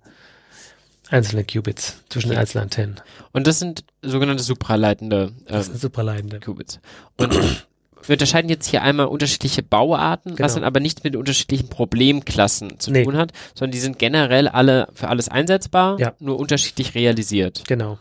einzelne 1.10 1.44
Qubits 1.44 2.02
zwischen 2.08 2.30
den 2.30 2.38
einzelnen 2.38 2.64
Antennen. 2.64 3.00
Und 3.32 3.46
das 3.46 3.58
sind 3.58 3.84
sogenannte 4.02 4.42
supraleitende, 4.42 5.32
äh, 5.46 5.52
das 5.52 5.66
sind 5.66 5.80
supraleitende 5.80 6.40
Qubits. 6.40 6.80
Und 7.16 7.66
wir 8.06 8.14
unterscheiden 8.14 8.48
jetzt 8.48 8.66
hier 8.66 8.82
einmal 8.82 9.06
unterschiedliche 9.06 9.62
Bauarten, 9.62 10.36
genau. 10.36 10.44
was 10.44 10.54
dann 10.54 10.64
aber 10.64 10.80
nichts 10.80 11.04
mit 11.04 11.16
unterschiedlichen 11.16 11.68
Problemklassen 11.68 12.78
zu 12.78 12.90
nee. 12.90 13.04
tun 13.04 13.16
hat, 13.16 13.32
sondern 13.54 13.72
die 13.72 13.80
sind 13.80 13.98
generell 13.98 14.48
alle 14.48 14.88
für 14.94 15.08
alles 15.08 15.28
einsetzbar, 15.28 15.98
ja. 15.98 16.14
nur 16.18 16.38
unterschiedlich 16.38 16.94
realisiert. 16.94 17.64
Genau. 17.66 17.98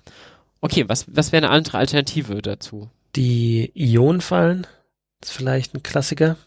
Okay, 0.62 0.86
was, 0.88 1.06
was 1.08 1.32
wäre 1.32 1.46
eine 1.46 1.54
andere 1.54 1.78
Alternative 1.78 2.42
dazu? 2.42 2.90
Die 3.16 3.72
Ionenfallen 3.76 4.66
ist 5.22 5.32
vielleicht 5.32 5.76
ein 5.76 5.84
Klassiker. 5.84 6.38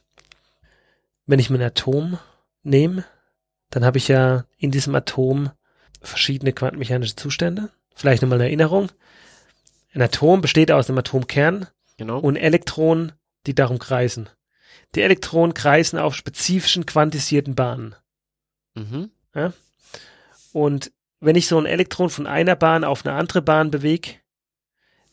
Wenn 1.26 1.38
ich 1.38 1.50
mir 1.50 1.58
ein 1.58 1.66
Atom 1.66 2.18
nehme, 2.62 3.04
dann 3.70 3.84
habe 3.84 3.98
ich 3.98 4.08
ja 4.08 4.44
in 4.58 4.70
diesem 4.70 4.94
Atom 4.94 5.50
verschiedene 6.00 6.52
quantenmechanische 6.52 7.16
Zustände. 7.16 7.70
Vielleicht 7.94 8.22
nochmal 8.22 8.38
eine 8.38 8.48
Erinnerung. 8.48 8.90
Ein 9.94 10.02
Atom 10.02 10.40
besteht 10.40 10.70
aus 10.70 10.88
einem 10.88 10.98
Atomkern 10.98 11.66
genau. 11.96 12.18
und 12.18 12.36
Elektronen, 12.36 13.12
die 13.46 13.54
darum 13.54 13.78
kreisen. 13.78 14.28
Die 14.94 15.02
Elektronen 15.02 15.54
kreisen 15.54 15.98
auf 15.98 16.14
spezifischen 16.14 16.86
quantisierten 16.86 17.54
Bahnen. 17.54 17.94
Mhm. 18.74 19.10
Ja? 19.34 19.52
Und 20.52 20.92
wenn 21.20 21.36
ich 21.36 21.46
so 21.48 21.58
ein 21.58 21.66
Elektron 21.66 22.10
von 22.10 22.26
einer 22.26 22.56
Bahn 22.56 22.84
auf 22.84 23.04
eine 23.04 23.14
andere 23.14 23.42
Bahn 23.42 23.70
bewege, 23.70 24.16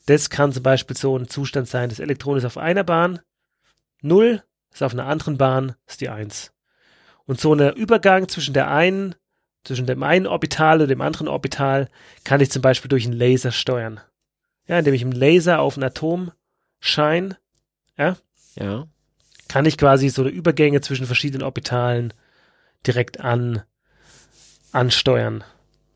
das 0.06 0.30
kann 0.30 0.52
zum 0.52 0.62
Beispiel 0.62 0.96
so 0.96 1.16
ein 1.16 1.28
Zustand 1.28 1.68
sein. 1.68 1.88
Das 1.88 1.98
Elektron 1.98 2.36
ist 2.36 2.44
auf 2.44 2.58
einer 2.58 2.84
Bahn, 2.84 3.20
0 4.02 4.42
ist 4.70 4.82
auf 4.82 4.92
einer 4.92 5.06
anderen 5.06 5.38
Bahn, 5.38 5.76
ist 5.86 6.00
die 6.00 6.10
1. 6.10 6.52
Und 7.24 7.40
so 7.40 7.54
ein 7.54 7.74
Übergang 7.74 8.28
zwischen 8.28 8.52
der 8.52 8.70
einen, 8.70 9.14
zwischen 9.64 9.86
dem 9.86 10.02
einen 10.02 10.26
Orbital 10.26 10.82
und 10.82 10.88
dem 10.88 11.00
anderen 11.00 11.28
Orbital 11.28 11.88
kann 12.22 12.40
ich 12.40 12.50
zum 12.50 12.60
Beispiel 12.60 12.90
durch 12.90 13.06
einen 13.06 13.18
Laser 13.18 13.50
steuern. 13.50 14.00
Ja, 14.66 14.78
indem 14.78 14.94
ich 14.94 15.02
einen 15.02 15.12
Laser 15.12 15.60
auf 15.60 15.76
ein 15.76 15.82
Atom 15.82 16.32
scheine, 16.80 17.38
ja, 17.96 18.16
ja. 18.56 18.86
kann 19.48 19.66
ich 19.66 19.78
quasi 19.78 20.08
so 20.08 20.26
Übergänge 20.26 20.80
zwischen 20.80 21.06
verschiedenen 21.06 21.42
Orbitalen 21.42 22.12
direkt 22.86 23.20
an, 23.20 23.62
ansteuern 24.72 25.44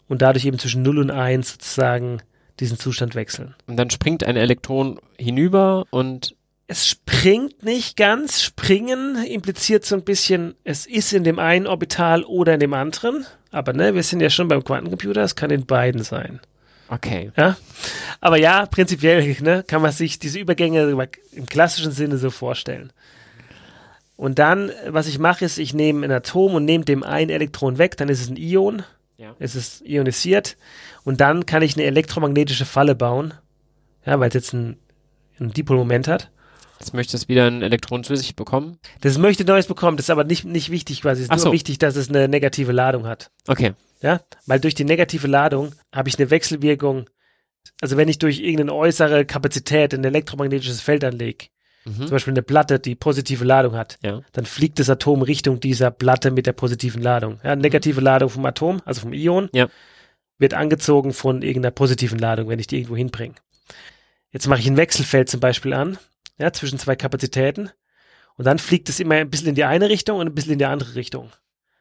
und 0.08 0.22
dadurch 0.22 0.44
eben 0.44 0.58
zwischen 0.58 0.82
0 0.82 0.98
und 0.98 1.10
1 1.10 1.52
sozusagen 1.52 2.22
diesen 2.60 2.78
Zustand 2.78 3.14
wechseln. 3.14 3.54
Und 3.66 3.76
dann 3.76 3.90
springt 3.90 4.24
ein 4.24 4.36
Elektron 4.36 5.00
hinüber 5.16 5.84
und 5.90 6.34
es 6.66 6.86
springt 6.86 7.62
nicht 7.62 7.96
ganz. 7.96 8.42
Springen 8.42 9.24
impliziert 9.24 9.84
so 9.84 9.94
ein 9.94 10.04
bisschen, 10.04 10.54
es 10.64 10.86
ist 10.86 11.12
in 11.12 11.24
dem 11.24 11.38
einen 11.38 11.66
Orbital 11.66 12.24
oder 12.24 12.54
in 12.54 12.60
dem 12.60 12.74
anderen. 12.74 13.26
Aber 13.50 13.72
ne, 13.72 13.94
wir 13.94 14.02
sind 14.02 14.20
ja 14.20 14.28
schon 14.28 14.48
beim 14.48 14.62
Quantencomputer, 14.62 15.22
es 15.22 15.34
kann 15.34 15.50
in 15.50 15.64
beiden 15.64 16.02
sein. 16.02 16.40
Okay. 16.88 17.30
Ja? 17.36 17.56
Aber 18.20 18.36
ja, 18.38 18.66
prinzipiell 18.66 19.36
ne, 19.40 19.64
kann 19.66 19.82
man 19.82 19.92
sich 19.92 20.18
diese 20.18 20.38
Übergänge 20.38 21.08
im 21.32 21.46
klassischen 21.46 21.92
Sinne 21.92 22.18
so 22.18 22.30
vorstellen. 22.30 22.92
Und 24.16 24.38
dann, 24.40 24.72
was 24.88 25.06
ich 25.06 25.18
mache, 25.18 25.44
ist, 25.44 25.58
ich 25.58 25.74
nehme 25.74 26.04
ein 26.04 26.10
Atom 26.10 26.54
und 26.54 26.64
nehme 26.64 26.84
dem 26.84 27.02
ein 27.04 27.30
Elektron 27.30 27.78
weg, 27.78 27.96
dann 27.96 28.08
ist 28.08 28.20
es 28.20 28.28
ein 28.28 28.36
Ion, 28.36 28.82
Ja. 29.16 29.36
es 29.38 29.54
ist 29.54 29.80
ionisiert 29.86 30.56
und 31.04 31.20
dann 31.20 31.46
kann 31.46 31.62
ich 31.62 31.76
eine 31.76 31.84
elektromagnetische 31.84 32.64
Falle 32.64 32.96
bauen, 32.96 33.32
ja, 34.04 34.18
weil 34.18 34.28
es 34.28 34.34
jetzt 34.34 34.52
ein, 34.54 34.76
ein 35.38 35.52
Dipolmoment 35.52 36.08
hat. 36.08 36.30
Jetzt 36.80 36.94
möchtest 36.94 37.24
du 37.24 37.28
wieder 37.28 37.46
ein 37.46 37.62
Elektron 37.62 38.02
zu 38.04 38.16
sich 38.16 38.34
bekommen. 38.36 38.78
Das 39.00 39.18
möchte 39.18 39.44
Neues 39.44 39.66
bekommen, 39.66 39.96
das 39.96 40.06
ist 40.06 40.10
aber 40.10 40.24
nicht, 40.24 40.44
nicht 40.44 40.70
wichtig 40.70 41.02
quasi. 41.02 41.22
Es 41.22 41.24
ist 41.26 41.30
Ach 41.30 41.36
nur 41.36 41.44
so. 41.46 41.52
wichtig, 41.52 41.78
dass 41.78 41.94
es 41.96 42.08
eine 42.08 42.28
negative 42.28 42.72
Ladung 42.72 43.06
hat. 43.06 43.30
Okay. 43.46 43.72
Ja, 44.00 44.20
weil 44.46 44.60
durch 44.60 44.74
die 44.74 44.84
negative 44.84 45.26
Ladung 45.26 45.74
habe 45.92 46.08
ich 46.08 46.18
eine 46.18 46.30
Wechselwirkung. 46.30 47.08
Also 47.80 47.96
wenn 47.96 48.08
ich 48.08 48.18
durch 48.18 48.38
irgendeine 48.40 48.74
äußere 48.74 49.24
Kapazität 49.24 49.92
ein 49.94 50.04
elektromagnetisches 50.04 50.80
Feld 50.80 51.04
anlege, 51.04 51.46
Mhm. 51.84 51.94
zum 52.02 52.10
Beispiel 52.10 52.32
eine 52.32 52.42
Platte, 52.42 52.80
die 52.80 52.94
positive 52.94 53.44
Ladung 53.44 53.74
hat, 53.76 53.98
Ja. 54.02 54.20
dann 54.32 54.44
fliegt 54.46 54.78
das 54.78 54.90
Atom 54.90 55.22
Richtung 55.22 55.58
dieser 55.60 55.90
Platte 55.90 56.30
mit 56.30 56.46
der 56.46 56.52
positiven 56.52 57.02
Ladung. 57.02 57.40
Ja, 57.42 57.56
negative 57.56 58.00
Ladung 58.00 58.28
vom 58.30 58.44
Atom, 58.46 58.82
also 58.84 59.00
vom 59.02 59.12
Ion, 59.12 59.48
Ja. 59.52 59.68
wird 60.38 60.54
angezogen 60.54 61.12
von 61.12 61.42
irgendeiner 61.42 61.70
positiven 61.72 62.18
Ladung, 62.18 62.48
wenn 62.48 62.58
ich 62.58 62.66
die 62.66 62.76
irgendwo 62.76 62.96
hinbringe. 62.96 63.34
Jetzt 64.32 64.46
mache 64.48 64.60
ich 64.60 64.66
ein 64.66 64.76
Wechselfeld 64.76 65.28
zum 65.30 65.40
Beispiel 65.40 65.72
an, 65.72 65.98
ja, 66.38 66.52
zwischen 66.52 66.78
zwei 66.78 66.94
Kapazitäten. 66.96 67.70
Und 68.36 68.44
dann 68.46 68.58
fliegt 68.58 68.88
es 68.88 69.00
immer 69.00 69.16
ein 69.16 69.30
bisschen 69.30 69.48
in 69.48 69.54
die 69.54 69.64
eine 69.64 69.88
Richtung 69.88 70.18
und 70.18 70.26
ein 70.26 70.34
bisschen 70.34 70.52
in 70.52 70.58
die 70.58 70.66
andere 70.66 70.94
Richtung. 70.94 71.30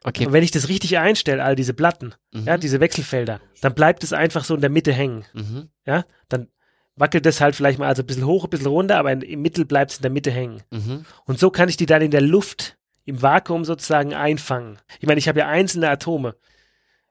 Okay. 0.07 0.25
Und 0.25 0.33
wenn 0.33 0.43
ich 0.43 0.51
das 0.51 0.69
richtig 0.69 0.97
einstelle, 0.97 1.43
all 1.43 1.55
diese 1.55 1.73
Platten, 1.73 2.13
Mhm. 2.33 2.45
ja, 2.45 2.57
diese 2.57 2.79
Wechselfelder, 2.79 3.41
dann 3.61 3.73
bleibt 3.73 4.03
es 4.03 4.13
einfach 4.13 4.43
so 4.45 4.55
in 4.55 4.61
der 4.61 4.69
Mitte 4.69 4.93
hängen. 4.93 5.25
Mhm. 5.33 5.67
Ja, 5.85 6.05
dann 6.29 6.47
wackelt 6.95 7.25
das 7.25 7.41
halt 7.41 7.55
vielleicht 7.55 7.77
mal 7.77 7.87
also 7.87 8.03
ein 8.03 8.05
bisschen 8.07 8.25
hoch, 8.25 8.45
ein 8.45 8.49
bisschen 8.49 8.67
runter, 8.67 8.97
aber 8.97 9.11
in, 9.11 9.21
im 9.21 9.41
Mittel 9.41 9.65
bleibt 9.65 9.91
es 9.91 9.97
in 9.97 10.01
der 10.03 10.11
Mitte 10.11 10.31
hängen. 10.31 10.63
Mhm. 10.71 11.05
Und 11.25 11.39
so 11.39 11.49
kann 11.51 11.69
ich 11.69 11.77
die 11.77 11.85
dann 11.85 12.01
in 12.01 12.11
der 12.11 12.21
Luft, 12.21 12.77
im 13.05 13.21
Vakuum 13.21 13.65
sozusagen 13.65 14.13
einfangen. 14.13 14.79
Ich 14.99 15.07
meine, 15.07 15.19
ich 15.19 15.27
habe 15.27 15.39
ja 15.39 15.47
einzelne 15.47 15.89
Atome. 15.89 16.35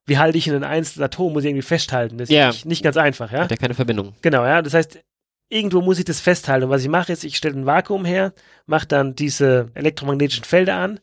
Wie 0.06 0.18
halte 0.18 0.38
ich 0.38 0.50
ein 0.50 0.64
einzelnes 0.64 1.04
Atom? 1.04 1.32
Muss 1.32 1.44
ich 1.44 1.50
irgendwie 1.50 1.62
festhalten. 1.66 2.18
Das 2.18 2.28
ist 2.30 2.34
nicht, 2.48 2.66
nicht 2.66 2.82
ganz 2.84 2.96
einfach, 2.96 3.30
ja? 3.32 3.40
Hat 3.40 3.50
ja 3.50 3.56
keine 3.56 3.74
Verbindung. 3.74 4.14
Genau, 4.22 4.44
ja. 4.44 4.62
Das 4.62 4.74
heißt, 4.74 4.98
irgendwo 5.48 5.80
muss 5.82 5.98
ich 5.98 6.04
das 6.04 6.20
festhalten. 6.20 6.64
Und 6.64 6.70
was 6.70 6.82
ich 6.82 6.88
mache, 6.88 7.12
ist, 7.12 7.24
ich 7.24 7.36
stelle 7.36 7.56
ein 7.58 7.66
Vakuum 7.66 8.04
her, 8.04 8.32
mache 8.66 8.86
dann 8.86 9.14
diese 9.14 9.70
elektromagnetischen 9.74 10.44
Felder 10.44 10.76
an 10.76 11.00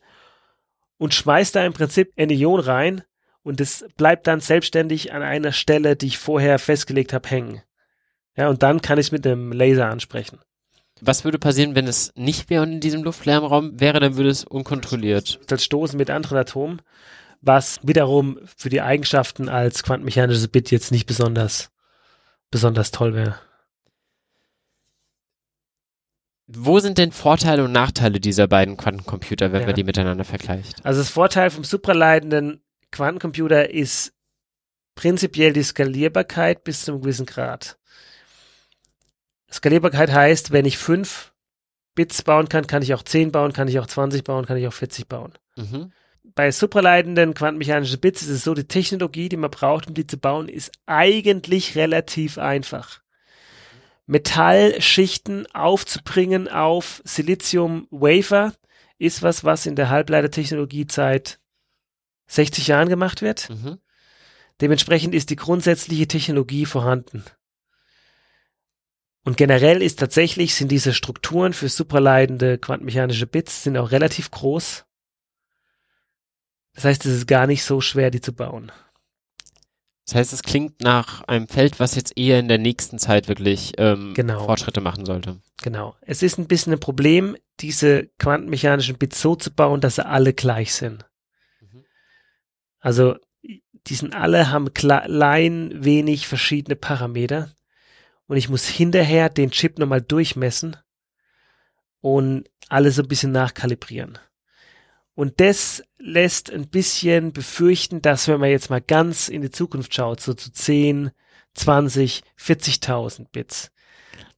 und 0.98 1.14
schmeiß 1.14 1.52
da 1.52 1.64
im 1.64 1.72
Prinzip 1.72 2.12
ein 2.16 2.30
Ion 2.30 2.60
rein 2.60 3.02
und 3.42 3.60
das 3.60 3.84
bleibt 3.96 4.26
dann 4.26 4.40
selbstständig 4.40 5.12
an 5.12 5.22
einer 5.22 5.52
Stelle, 5.52 5.96
die 5.96 6.06
ich 6.06 6.18
vorher 6.18 6.58
festgelegt 6.58 7.12
habe, 7.12 7.28
hängen. 7.28 7.62
Ja, 8.36 8.48
und 8.48 8.62
dann 8.62 8.80
kann 8.80 8.98
ich 8.98 9.06
es 9.06 9.12
mit 9.12 9.26
einem 9.26 9.52
Laser 9.52 9.88
ansprechen. 9.88 10.40
Was 11.00 11.24
würde 11.24 11.38
passieren, 11.38 11.74
wenn 11.74 11.86
es 11.86 12.12
nicht 12.16 12.50
und 12.50 12.72
in 12.72 12.80
diesem 12.80 13.02
luftleeren 13.02 13.44
Raum 13.44 13.80
wäre, 13.80 14.00
dann 14.00 14.16
würde 14.16 14.30
es 14.30 14.44
unkontrolliert. 14.44 15.40
Das 15.48 15.62
Stoßen 15.62 15.96
mit 15.98 16.08
anderen 16.08 16.38
Atomen, 16.38 16.82
was 17.40 17.80
wiederum 17.82 18.38
für 18.56 18.70
die 18.70 18.80
Eigenschaften 18.80 19.48
als 19.48 19.82
quantenmechanisches 19.82 20.48
Bit 20.48 20.70
jetzt 20.70 20.92
nicht 20.92 21.06
besonders, 21.06 21.70
besonders 22.50 22.90
toll 22.90 23.14
wäre. 23.14 23.38
Wo 26.46 26.78
sind 26.78 26.98
denn 26.98 27.10
Vorteile 27.12 27.64
und 27.64 27.72
Nachteile 27.72 28.20
dieser 28.20 28.46
beiden 28.46 28.76
Quantencomputer, 28.76 29.52
wenn 29.52 29.62
Ja. 29.62 29.66
man 29.66 29.74
die 29.74 29.84
miteinander 29.84 30.24
vergleicht? 30.24 30.84
Also 30.84 31.00
das 31.00 31.08
Vorteil 31.08 31.50
vom 31.50 31.64
supraleitenden 31.64 32.62
Quantencomputer 32.90 33.70
ist 33.70 34.12
prinzipiell 34.94 35.52
die 35.52 35.62
Skalierbarkeit 35.62 36.62
bis 36.64 36.84
zu 36.84 36.92
einem 36.92 37.00
gewissen 37.00 37.26
Grad. 37.26 37.78
Skalierbarkeit 39.50 40.12
heißt, 40.12 40.52
wenn 40.52 40.64
ich 40.64 40.78
fünf 40.78 41.32
Bits 41.94 42.22
bauen 42.22 42.48
kann, 42.48 42.66
kann 42.66 42.82
ich 42.82 42.92
auch 42.92 43.02
10 43.02 43.30
bauen, 43.32 43.52
kann 43.52 43.68
ich 43.68 43.78
auch 43.78 43.86
20 43.86 44.24
bauen, 44.24 44.46
kann 44.46 44.56
ich 44.56 44.66
auch 44.66 44.72
40 44.72 45.08
bauen. 45.08 45.32
Mhm. 45.56 45.92
Bei 46.34 46.50
supraleitenden 46.50 47.34
quantenmechanischen 47.34 48.00
Bits 48.00 48.22
ist 48.22 48.28
es 48.30 48.44
so, 48.44 48.54
die 48.54 48.66
Technologie, 48.66 49.28
die 49.28 49.36
man 49.36 49.50
braucht, 49.50 49.86
um 49.86 49.94
die 49.94 50.06
zu 50.06 50.18
bauen, 50.18 50.48
ist 50.48 50.72
eigentlich 50.86 51.76
relativ 51.76 52.38
einfach. 52.38 53.00
Metallschichten 54.06 55.46
aufzubringen 55.54 56.48
auf 56.48 57.00
Silizium-Wafer 57.04 58.52
ist 58.98 59.22
was, 59.22 59.44
was 59.44 59.66
in 59.66 59.76
der 59.76 59.90
Halbleitertechnologie 59.90 60.86
seit 60.90 61.40
60 62.26 62.66
Jahren 62.68 62.88
gemacht 62.88 63.22
wird. 63.22 63.50
Mhm. 63.50 63.78
Dementsprechend 64.60 65.14
ist 65.14 65.30
die 65.30 65.36
grundsätzliche 65.36 66.06
Technologie 66.06 66.66
vorhanden. 66.66 67.24
Und 69.24 69.38
generell 69.38 69.82
ist 69.82 69.98
tatsächlich, 69.98 70.54
sind 70.54 70.70
diese 70.70 70.92
Strukturen 70.92 71.54
für 71.54 71.68
supraleitende 71.68 72.58
quantenmechanische 72.58 73.26
Bits 73.26 73.62
sind 73.62 73.76
auch 73.78 73.90
relativ 73.90 74.30
groß. 74.30 74.84
Das 76.74 76.84
heißt, 76.84 77.06
es 77.06 77.14
ist 77.14 77.26
gar 77.26 77.46
nicht 77.46 77.64
so 77.64 77.80
schwer, 77.80 78.10
die 78.10 78.20
zu 78.20 78.34
bauen. 78.34 78.70
Das 80.06 80.14
heißt, 80.16 80.32
es 80.34 80.42
klingt 80.42 80.82
nach 80.82 81.22
einem 81.22 81.48
Feld, 81.48 81.80
was 81.80 81.94
jetzt 81.94 82.18
eher 82.18 82.38
in 82.38 82.48
der 82.48 82.58
nächsten 82.58 82.98
Zeit 82.98 83.26
wirklich 83.26 83.72
ähm, 83.78 84.12
Genau. 84.14 84.44
Fortschritte 84.44 84.82
machen 84.82 85.06
sollte. 85.06 85.40
Genau. 85.62 85.96
Es 86.02 86.22
ist 86.22 86.38
ein 86.38 86.46
bisschen 86.46 86.74
ein 86.74 86.80
Problem, 86.80 87.36
diese 87.60 88.08
quantenmechanischen 88.18 88.98
Bits 88.98 89.20
so 89.22 89.34
zu 89.34 89.50
bauen, 89.50 89.80
dass 89.80 89.94
sie 89.94 90.04
alle 90.06 90.34
gleich 90.34 90.74
sind. 90.74 91.06
Mhm. 91.60 91.84
Also, 92.80 93.16
die 93.42 93.94
sind 93.94 94.14
alle, 94.14 94.50
haben 94.50 94.74
klein 94.74 95.70
wenig 95.72 96.28
verschiedene 96.28 96.76
Parameter. 96.76 97.54
Und 98.26 98.36
ich 98.36 98.48
muss 98.48 98.66
hinterher 98.66 99.28
den 99.28 99.50
Chip 99.50 99.78
nochmal 99.78 100.02
durchmessen 100.02 100.76
und 102.00 102.44
alles 102.68 102.96
so 102.96 103.02
ein 103.02 103.08
bisschen 103.08 103.32
nachkalibrieren. 103.32 104.18
Und 105.14 105.40
das 105.40 105.82
lässt 105.98 106.50
ein 106.50 106.68
bisschen 106.68 107.32
befürchten, 107.32 108.02
dass 108.02 108.26
wenn 108.26 108.40
man 108.40 108.50
jetzt 108.50 108.70
mal 108.70 108.80
ganz 108.80 109.28
in 109.28 109.42
die 109.42 109.50
Zukunft 109.50 109.94
schaut, 109.94 110.20
so 110.20 110.34
zu 110.34 110.52
10, 110.52 111.12
20, 111.54 112.22
40.000 112.38 113.28
Bits, 113.30 113.70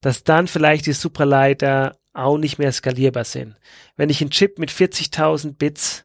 dass 0.00 0.22
dann 0.22 0.48
vielleicht 0.48 0.86
die 0.86 0.92
Supraleiter 0.92 1.98
auch 2.12 2.38
nicht 2.38 2.58
mehr 2.58 2.72
skalierbar 2.72 3.24
sind. 3.24 3.56
Wenn 3.96 4.10
ich 4.10 4.20
einen 4.20 4.30
Chip 4.30 4.58
mit 4.58 4.70
40.000 4.70 5.56
Bits 5.56 6.04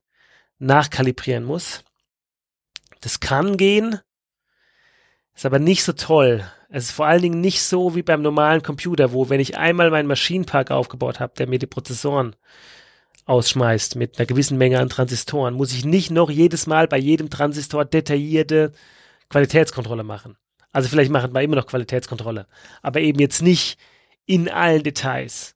nachkalibrieren 0.60 1.44
muss, 1.44 1.84
das 3.02 3.20
kann 3.20 3.58
gehen, 3.58 4.00
ist 5.36 5.46
aber 5.46 5.60
nicht 5.60 5.84
so 5.84 5.94
toll. 5.94 6.46
Es 6.70 6.86
ist 6.86 6.92
vor 6.92 7.08
allen 7.08 7.22
Dingen 7.22 7.42
nicht 7.42 7.64
so 7.64 7.96
wie 7.96 8.04
beim 8.04 8.22
normalen 8.22 8.62
Computer, 8.62 9.12
wo 9.12 9.30
wenn 9.30 9.40
ich 9.40 9.58
einmal 9.58 9.90
meinen 9.90 10.08
Maschinenpark 10.08 10.72
aufgebaut 10.72 11.20
habe, 11.20 11.34
der 11.38 11.48
mir 11.48 11.60
die 11.60 11.68
Prozessoren 11.68 12.36
ausschmeißt 13.26 13.96
mit 13.96 14.18
einer 14.18 14.26
gewissen 14.26 14.58
Menge 14.58 14.80
an 14.80 14.90
Transistoren, 14.90 15.54
muss 15.54 15.74
ich 15.74 15.86
nicht 15.86 16.12
noch 16.12 16.30
jedes 16.30 16.68
Mal 16.68 16.88
bei 16.88 16.98
jedem 16.98 17.30
Transistor 17.30 17.86
detaillierte 17.86 18.72
Qualitätskontrolle 19.30 20.04
machen. 20.04 20.38
Also 20.72 20.90
vielleicht 20.90 21.12
machen 21.12 21.34
wir 21.34 21.42
immer 21.42 21.56
noch 21.56 21.68
Qualitätskontrolle, 21.68 22.48
aber 22.82 23.02
eben 23.02 23.20
jetzt 23.20 23.42
nicht 23.42 23.78
in 24.26 24.50
allen 24.50 24.84
Details. 24.84 25.56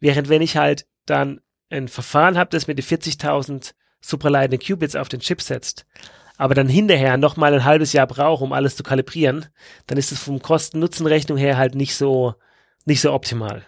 Während 0.00 0.28
wenn 0.28 0.42
ich 0.42 0.56
halt 0.56 0.86
dann 1.06 1.40
ein 1.70 1.88
Verfahren 1.88 2.38
habe, 2.38 2.50
das 2.50 2.66
mir 2.66 2.74
die 2.74 2.82
40.000 2.82 3.72
supraleitende 4.00 4.64
Qubits 4.64 4.96
auf 4.96 5.08
den 5.08 5.20
Chip 5.20 5.40
setzt, 5.40 5.86
aber 6.36 6.54
dann 6.54 6.68
hinterher 6.68 7.16
noch 7.16 7.36
mal 7.36 7.54
ein 7.54 7.64
halbes 7.64 7.92
Jahr 7.92 8.06
brauche, 8.06 8.42
um 8.42 8.52
alles 8.52 8.76
zu 8.76 8.82
kalibrieren, 8.82 9.46
dann 9.86 9.98
ist 9.98 10.12
es 10.12 10.18
vom 10.18 10.40
Kosten-Nutzen-Rechnung 10.40 11.38
her 11.38 11.56
halt 11.56 11.74
nicht 11.74 11.94
so, 11.94 12.34
nicht 12.84 13.00
so 13.00 13.12
optimal. 13.12 13.64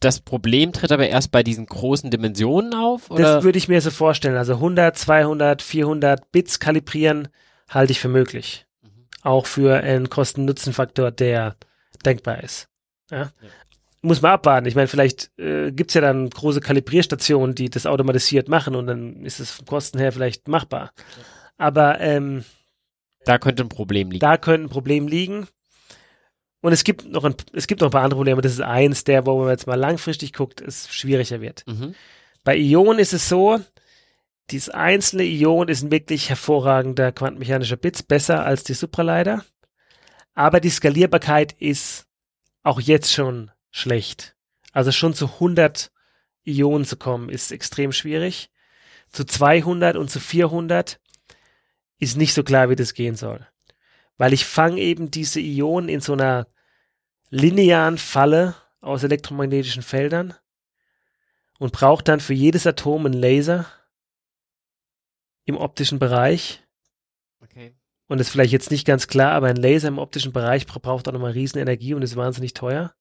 Das 0.00 0.20
Problem 0.20 0.72
tritt 0.72 0.92
aber 0.92 1.08
erst 1.08 1.30
bei 1.30 1.42
diesen 1.42 1.66
großen 1.66 2.10
Dimensionen 2.10 2.72
auf? 2.74 3.10
Oder? 3.10 3.34
Das 3.34 3.44
würde 3.44 3.58
ich 3.58 3.68
mir 3.68 3.80
so 3.82 3.90
vorstellen. 3.90 4.36
Also 4.36 4.54
100, 4.54 4.96
200, 4.96 5.60
400 5.60 6.32
Bits 6.32 6.58
kalibrieren 6.58 7.28
halte 7.68 7.92
ich 7.92 8.00
für 8.00 8.08
möglich. 8.08 8.66
Mhm. 8.82 9.06
Auch 9.22 9.44
für 9.44 9.76
einen 9.76 10.08
Kosten-Nutzen-Faktor, 10.08 11.10
der 11.10 11.56
denkbar 12.04 12.42
ist. 12.42 12.68
Ja? 13.10 13.30
Muss 14.00 14.22
man 14.22 14.32
abwarten. 14.32 14.66
Ich 14.66 14.74
meine, 14.74 14.88
vielleicht 14.88 15.38
äh, 15.38 15.70
gibt's 15.70 15.92
ja 15.92 16.00
dann 16.00 16.30
große 16.30 16.60
Kalibrierstationen, 16.60 17.54
die 17.54 17.68
das 17.68 17.84
automatisiert 17.84 18.48
machen 18.48 18.74
und 18.74 18.86
dann 18.86 19.26
ist 19.26 19.40
es 19.40 19.50
vom 19.50 19.66
Kosten 19.66 19.98
her 19.98 20.12
vielleicht 20.12 20.48
machbar. 20.48 20.92
Aber 21.58 22.00
ähm, 22.00 22.44
da 23.26 23.38
könnte 23.38 23.62
ein 23.62 23.68
Problem 23.68 24.10
liegen. 24.10 24.20
da 24.20 24.38
könnte 24.38 24.66
ein 24.66 24.70
Problem 24.70 25.06
liegen. 25.06 25.46
Und 26.60 26.72
es 26.72 26.84
gibt 26.84 27.06
noch 27.06 27.24
ein, 27.24 27.34
es 27.52 27.66
gibt 27.66 27.80
noch 27.80 27.88
ein 27.88 27.92
paar 27.92 28.02
andere 28.02 28.18
Probleme. 28.18 28.42
Das 28.42 28.52
ist 28.52 28.60
eins 28.60 29.04
der, 29.04 29.26
wo 29.26 29.38
man 29.38 29.48
jetzt 29.48 29.66
mal 29.66 29.76
langfristig 29.76 30.32
guckt, 30.32 30.60
es 30.60 30.92
schwieriger 30.92 31.40
wird. 31.40 31.64
Mhm. 31.66 31.94
Bei 32.44 32.56
Ionen 32.56 32.98
ist 32.98 33.12
es 33.12 33.28
so, 33.28 33.60
dieses 34.50 34.68
einzelne 34.68 35.24
Ion 35.24 35.68
ist 35.68 35.82
ein 35.82 35.92
wirklich 35.92 36.28
hervorragender 36.28 37.12
quantenmechanischer 37.12 37.76
Bits, 37.76 38.02
besser 38.02 38.44
als 38.44 38.64
die 38.64 38.74
Supraleiter. 38.74 39.44
Aber 40.34 40.60
die 40.60 40.70
Skalierbarkeit 40.70 41.52
ist 41.52 42.06
auch 42.62 42.80
jetzt 42.80 43.12
schon 43.12 43.50
schlecht. 43.70 44.36
Also 44.72 44.92
schon 44.92 45.14
zu 45.14 45.26
100 45.26 45.90
Ionen 46.44 46.84
zu 46.84 46.96
kommen, 46.96 47.28
ist 47.28 47.52
extrem 47.52 47.92
schwierig. 47.92 48.50
Zu 49.10 49.24
200 49.24 49.96
und 49.96 50.10
zu 50.10 50.20
400 50.20 51.00
ist 51.98 52.16
nicht 52.16 52.34
so 52.34 52.42
klar, 52.42 52.70
wie 52.70 52.76
das 52.76 52.94
gehen 52.94 53.16
soll. 53.16 53.46
Weil 54.20 54.34
ich 54.34 54.44
fange 54.44 54.78
eben 54.82 55.10
diese 55.10 55.40
Ionen 55.40 55.88
in 55.88 56.02
so 56.02 56.12
einer 56.12 56.46
linearen 57.30 57.96
Falle 57.96 58.54
aus 58.82 59.02
elektromagnetischen 59.02 59.82
Feldern 59.82 60.34
und 61.58 61.72
brauche 61.72 62.04
dann 62.04 62.20
für 62.20 62.34
jedes 62.34 62.66
Atom 62.66 63.06
einen 63.06 63.14
Laser 63.14 63.64
im 65.46 65.56
optischen 65.56 65.98
Bereich. 65.98 66.62
Okay. 67.40 67.74
Und 68.08 68.18
das 68.18 68.26
ist 68.26 68.32
vielleicht 68.32 68.52
jetzt 68.52 68.70
nicht 68.70 68.86
ganz 68.86 69.08
klar, 69.08 69.32
aber 69.32 69.46
ein 69.46 69.56
Laser 69.56 69.88
im 69.88 69.96
optischen 69.96 70.34
Bereich 70.34 70.66
braucht 70.66 71.08
auch 71.08 71.12
nochmal 71.12 71.32
riesen 71.32 71.58
Energie 71.58 71.94
und 71.94 72.02
ist 72.02 72.14
wahnsinnig 72.14 72.52
teuer. 72.52 72.92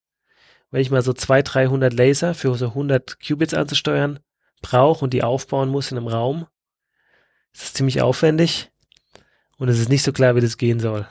Wenn 0.72 0.80
ich 0.80 0.90
mal 0.90 1.02
so 1.02 1.12
200, 1.12 1.54
300 1.54 1.94
Laser 1.94 2.34
für 2.34 2.56
so 2.56 2.68
100 2.68 3.20
Qubits 3.20 3.54
anzusteuern 3.54 4.22
brauche 4.62 5.04
und 5.04 5.14
die 5.14 5.24
aufbauen 5.24 5.68
muss 5.68 5.92
in 5.92 5.98
einem 5.98 6.08
Raum, 6.08 6.48
ist 7.52 7.64
das 7.64 7.74
ziemlich 7.74 8.02
aufwendig 8.02 8.72
und 9.60 9.70
es 9.70 9.80
ist 9.80 9.90
nicht 9.90 10.04
so 10.04 10.12
klar, 10.12 10.36
wie 10.36 10.42
das 10.42 10.58
gehen 10.58 10.80
soll. 10.80 11.06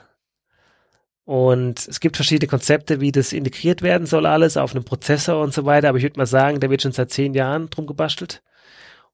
Und 1.23 1.87
es 1.87 1.99
gibt 1.99 2.15
verschiedene 2.15 2.49
Konzepte, 2.49 2.99
wie 2.99 3.11
das 3.11 3.33
integriert 3.33 3.83
werden 3.83 4.07
soll, 4.07 4.25
alles 4.25 4.57
auf 4.57 4.73
einem 4.73 4.83
Prozessor 4.83 5.41
und 5.41 5.53
so 5.53 5.65
weiter. 5.65 5.89
Aber 5.89 5.99
ich 5.99 6.03
würde 6.03 6.17
mal 6.17 6.25
sagen, 6.25 6.59
da 6.59 6.71
wird 6.71 6.81
schon 6.81 6.91
seit 6.91 7.11
zehn 7.11 7.35
Jahren 7.35 7.69
drum 7.69 7.85
gebastelt. 7.85 8.41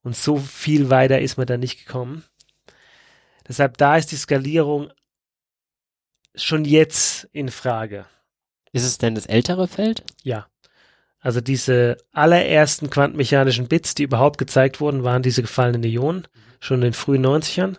Und 0.02 0.16
so 0.16 0.38
viel 0.38 0.88
weiter 0.88 1.20
ist 1.20 1.36
man 1.36 1.46
da 1.46 1.58
nicht 1.58 1.84
gekommen. 1.84 2.24
Deshalb 3.46 3.76
da 3.76 3.98
ist 3.98 4.12
die 4.12 4.16
Skalierung 4.16 4.90
schon 6.34 6.64
jetzt 6.64 7.28
in 7.32 7.50
Frage. 7.50 8.06
Ist 8.72 8.84
es 8.84 8.96
denn 8.96 9.14
das 9.14 9.26
ältere 9.26 9.68
Feld? 9.68 10.02
Ja. 10.22 10.46
Also 11.20 11.42
diese 11.42 11.98
allerersten 12.12 12.88
quantenmechanischen 12.88 13.68
Bits, 13.68 13.94
die 13.94 14.04
überhaupt 14.04 14.38
gezeigt 14.38 14.80
wurden, 14.80 15.04
waren 15.04 15.22
diese 15.22 15.42
gefallenen 15.42 15.84
Ionen, 15.84 16.26
schon 16.60 16.76
in 16.76 16.82
den 16.82 16.92
frühen 16.94 17.26
90ern. 17.26 17.76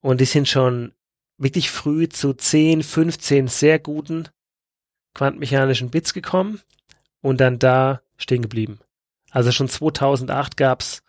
Und 0.00 0.20
die 0.20 0.26
sind 0.26 0.48
schon 0.48 0.92
wirklich 1.38 1.70
früh 1.70 2.08
zu 2.08 2.34
10, 2.34 2.82
15 2.82 3.48
sehr 3.48 3.78
guten 3.78 4.28
quantenmechanischen 5.14 5.90
Bits 5.90 6.14
gekommen 6.14 6.60
und 7.22 7.40
dann 7.40 7.58
da 7.58 8.02
stehen 8.16 8.42
geblieben. 8.42 8.78
Also 9.30 9.52
schon 9.52 9.68
2008 9.68 10.56
gab's 10.56 11.02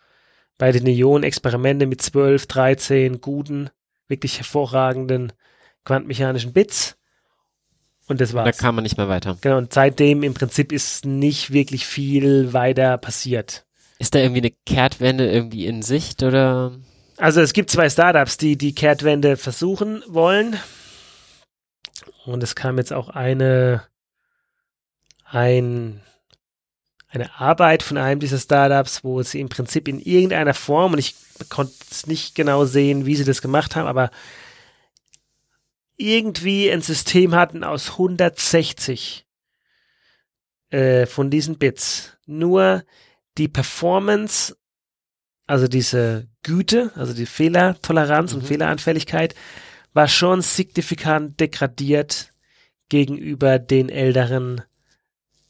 bei 0.58 0.72
den 0.72 0.86
Ionen 0.86 1.24
Experimente 1.24 1.86
mit 1.86 2.02
12, 2.02 2.46
13 2.46 3.20
guten, 3.20 3.70
wirklich 4.08 4.38
hervorragenden 4.38 5.32
quantenmechanischen 5.84 6.52
Bits. 6.52 6.96
Und 8.08 8.20
das 8.20 8.34
war's. 8.34 8.56
Da 8.56 8.62
kam 8.62 8.74
man 8.76 8.82
nicht 8.82 8.96
mehr 8.96 9.08
weiter. 9.08 9.38
Genau, 9.40 9.58
und 9.58 9.72
seitdem 9.72 10.22
im 10.22 10.34
Prinzip 10.34 10.72
ist 10.72 11.04
nicht 11.04 11.52
wirklich 11.52 11.86
viel 11.86 12.52
weiter 12.52 12.98
passiert. 12.98 13.64
Ist 13.98 14.14
da 14.14 14.18
irgendwie 14.18 14.40
eine 14.40 14.52
Kehrtwende 14.66 15.30
irgendwie 15.30 15.66
in 15.66 15.82
Sicht 15.82 16.22
oder? 16.22 16.72
Also 17.22 17.40
es 17.40 17.52
gibt 17.52 17.70
zwei 17.70 17.88
Startups, 17.88 18.36
die 18.36 18.58
die 18.58 18.74
Kehrtwende 18.74 19.36
versuchen 19.36 20.02
wollen. 20.08 20.58
Und 22.24 22.42
es 22.42 22.56
kam 22.56 22.78
jetzt 22.78 22.92
auch 22.92 23.10
eine, 23.10 23.86
ein, 25.22 26.02
eine 27.06 27.32
Arbeit 27.38 27.84
von 27.84 27.96
einem 27.96 28.18
dieser 28.18 28.40
Startups, 28.40 29.04
wo 29.04 29.22
sie 29.22 29.38
im 29.38 29.48
Prinzip 29.48 29.86
in 29.86 30.00
irgendeiner 30.00 30.52
Form, 30.52 30.94
und 30.94 30.98
ich 30.98 31.14
konnte 31.48 31.72
es 31.92 32.08
nicht 32.08 32.34
genau 32.34 32.64
sehen, 32.64 33.06
wie 33.06 33.14
sie 33.14 33.24
das 33.24 33.40
gemacht 33.40 33.76
haben, 33.76 33.86
aber 33.86 34.10
irgendwie 35.96 36.72
ein 36.72 36.82
System 36.82 37.36
hatten 37.36 37.62
aus 37.62 37.90
160 37.90 39.28
äh, 40.70 41.06
von 41.06 41.30
diesen 41.30 41.56
Bits. 41.56 42.18
Nur 42.26 42.82
die 43.38 43.46
Performance, 43.46 44.56
also 45.46 45.68
diese 45.68 46.31
Güte, 46.42 46.90
also 46.96 47.12
die 47.12 47.26
Fehlertoleranz 47.26 48.32
Mhm. 48.32 48.40
und 48.40 48.46
Fehleranfälligkeit, 48.46 49.34
war 49.94 50.08
schon 50.08 50.40
signifikant 50.42 51.38
degradiert 51.40 52.32
gegenüber 52.88 53.58
den 53.58 53.88
älteren 53.88 54.62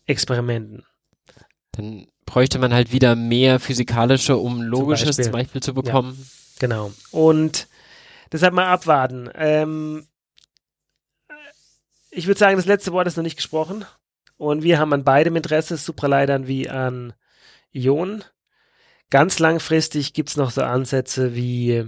Experimenten. 0.07 0.84
Dann 1.72 2.07
bräuchte 2.26 2.59
man 2.59 2.72
halt 2.74 2.93
wieder 2.93 3.14
mehr 3.16 3.61
physikalische, 3.61 4.36
um 4.36 4.62
logisches 4.62 5.16
Beispiel. 5.16 5.24
zum 5.24 5.32
Beispiel 5.32 5.62
zu 5.62 5.74
bekommen. 5.74 6.28
Genau. 6.59 6.93
Und 7.11 7.68
deshalb 8.30 8.53
mal 8.55 8.66
abwarten. 8.66 9.30
Ähm, 9.34 10.07
ich 12.11 12.26
würde 12.26 12.38
sagen, 12.38 12.57
das 12.57 12.66
letzte 12.66 12.93
Wort 12.93 13.07
ist 13.07 13.16
noch 13.16 13.22
nicht 13.24 13.36
gesprochen. 13.36 13.84
Und 14.36 14.62
wir 14.62 14.78
haben 14.78 14.93
an 14.93 15.05
beidem 15.05 15.36
Interesse, 15.36 15.76
Supraleitern 15.76 16.47
wie 16.47 16.68
an 16.68 17.14
Ionen. 17.72 18.24
Ganz 19.12 19.40
langfristig 19.40 20.14
gibt's 20.14 20.38
noch 20.38 20.50
so 20.50 20.62
Ansätze 20.62 21.34
wie 21.34 21.84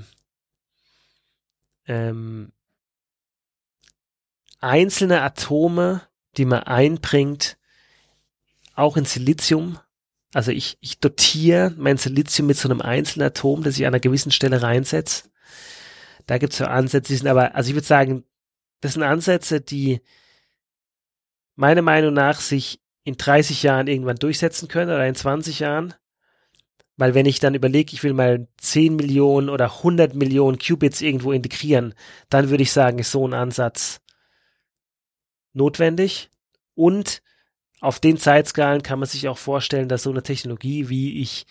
ähm, 1.87 2.53
einzelne 4.61 5.23
Atome, 5.23 6.03
die 6.37 6.45
man 6.45 6.65
einbringt, 6.65 7.57
auch 8.75 8.99
in 8.99 9.07
Silizium. 9.07 9.79
Also 10.35 10.51
ich, 10.51 10.77
ich 10.83 11.01
dotiere 11.01 11.73
mein 11.79 11.97
Silizium 11.97 12.47
mit 12.47 12.59
so 12.59 12.69
einem 12.69 12.83
einzelnen 12.83 13.29
Atom, 13.29 13.63
das 13.63 13.79
ich 13.79 13.87
an 13.87 13.95
einer 13.95 14.01
gewissen 14.01 14.31
Stelle 14.31 14.61
reinsetze. 14.61 15.31
Da 16.27 16.37
gibt's 16.37 16.59
so 16.59 16.67
Ansätze, 16.67 17.11
die 17.11 17.17
sind 17.17 17.29
aber, 17.29 17.55
also 17.55 17.71
ich 17.71 17.75
würde 17.75 17.87
sagen, 17.87 18.25
das 18.83 18.93
sind 18.93 19.03
Ansätze, 19.03 19.63
die 19.63 20.03
meiner 21.55 21.81
Meinung 21.81 22.13
nach 22.13 22.39
sich 22.39 22.83
in 23.03 23.17
30 23.17 23.63
Jahren 23.63 23.87
irgendwann 23.87 24.17
durchsetzen 24.17 24.69
können 24.69 24.91
oder 24.91 25.07
in 25.09 25.15
20 25.15 25.61
Jahren. 25.61 25.95
Weil 26.97 27.15
wenn 27.15 27.27
ich 27.27 27.41
dann 27.41 27.55
überlege, 27.55 27.93
ich 27.93 28.03
will 28.05 28.13
mal 28.13 28.47
10 28.59 28.97
Millionen 28.97 29.49
oder 29.49 29.79
100 29.79 30.15
Millionen 30.15 30.59
Qubits 30.59 31.01
irgendwo 31.01 31.33
integrieren, 31.33 31.95
dann 32.31 32.51
würde 32.51 32.63
ich 32.63 32.73
sagen, 32.73 32.99
ist 32.99 33.11
so 33.11 33.27
ein 33.27 33.35
Ansatz 33.35 34.01
notwendig. 35.53 36.31
Und 36.75 37.23
auf 37.81 38.01
den 38.01 38.17
Zeitskalen 38.17 38.83
kann 38.83 38.99
man 38.99 39.09
sich 39.09 39.29
auch 39.29 39.39
vorstellen, 39.39 39.89
dass 39.89 40.05
so 40.05 40.11
eine 40.11 40.23
Technologie, 40.23 40.89
wie 40.89 41.21
ich, 41.21 41.47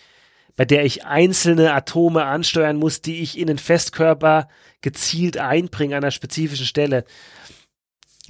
bei 0.56 0.66
der 0.66 0.86
ich 0.86 1.06
einzelne 1.06 1.74
Atome 1.74 2.24
ansteuern 2.24 2.78
muss, 2.78 3.02
die 3.02 3.22
ich 3.22 3.38
in 3.38 3.48
den 3.48 3.58
Festkörper 3.58 4.48
gezielt 4.82 5.38
einbringe 5.38 5.98
an 5.98 6.04
einer 6.04 6.12
spezifischen 6.12 6.66
Stelle, 6.66 7.04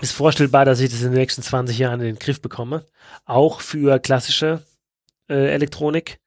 ist 0.01 0.13
vorstellbar, 0.13 0.65
dass 0.65 0.79
ich 0.79 0.89
das 0.89 1.01
in 1.01 1.11
den 1.11 1.19
nächsten 1.19 1.43
20 1.43 1.77
Jahren 1.77 1.99
in 1.99 2.07
den 2.07 2.19
Griff 2.19 2.41
bekomme. 2.41 2.85
Auch 3.25 3.61
für 3.61 3.99
klassische 3.99 4.63
äh, 5.29 5.53
Elektronik, 5.53 6.19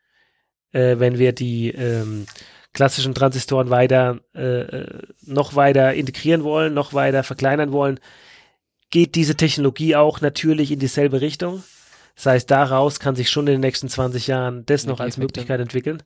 äh, 0.77 0.99
wenn 1.01 1.19
wir 1.19 1.33
die 1.33 1.71
ähm, 1.71 2.27
klassischen 2.75 3.15
Transistoren 3.15 3.71
weiter 3.71 4.21
äh, 4.35 4.61
äh, 4.61 5.03
noch 5.25 5.55
weiter 5.57 5.95
integrieren 5.95 6.45
wollen, 6.45 6.75
noch 6.75 6.93
weiter 6.93 7.23
verkleinern 7.23 7.73
wollen, 7.73 7.99
geht 8.91 9.15
diese 9.15 9.37
Technologie 9.37 9.97
auch 9.97 10.21
natürlich 10.21 10.71
in 10.71 10.79
dieselbe 10.79 11.21
Richtung. 11.23 11.65
Das 12.15 12.27
heißt, 12.27 12.51
daraus 12.51 13.01
kann 13.01 13.17
sich 13.17 13.31
schon 13.31 13.47
in 13.47 13.55
den 13.55 13.61
nächsten 13.61 13.89
20 13.89 14.27
Jahren 14.27 14.67
das 14.67 14.87
noch 14.87 15.01
als. 15.01 15.17
Möglichkeit 15.17 15.61
entwickeln. 15.61 16.03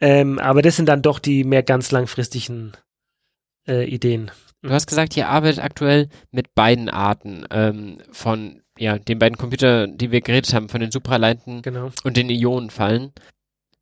Ähm, 0.00 0.38
aber 0.38 0.62
das 0.62 0.76
sind 0.76 0.88
dann 0.88 1.02
doch 1.02 1.18
die 1.18 1.44
mehr 1.44 1.62
ganz 1.62 1.90
langfristigen 1.90 2.72
äh, 3.66 3.84
Ideen. 3.84 4.30
Du 4.62 4.70
hast 4.70 4.86
gesagt, 4.86 5.16
ihr 5.16 5.28
arbeitet 5.28 5.62
aktuell 5.62 6.08
mit 6.30 6.54
beiden 6.54 6.90
Arten 6.90 7.46
ähm, 7.50 7.98
von 8.12 8.62
ja, 8.78 8.98
den 8.98 9.18
beiden 9.18 9.36
Computern, 9.36 9.96
die 9.96 10.10
wir 10.10 10.20
geredet 10.20 10.52
haben, 10.54 10.68
von 10.68 10.80
den 10.80 10.90
Supraleiten 10.90 11.62
Genau. 11.62 11.90
und 12.04 12.16
den 12.16 12.30
Ionenfallen. 12.30 13.12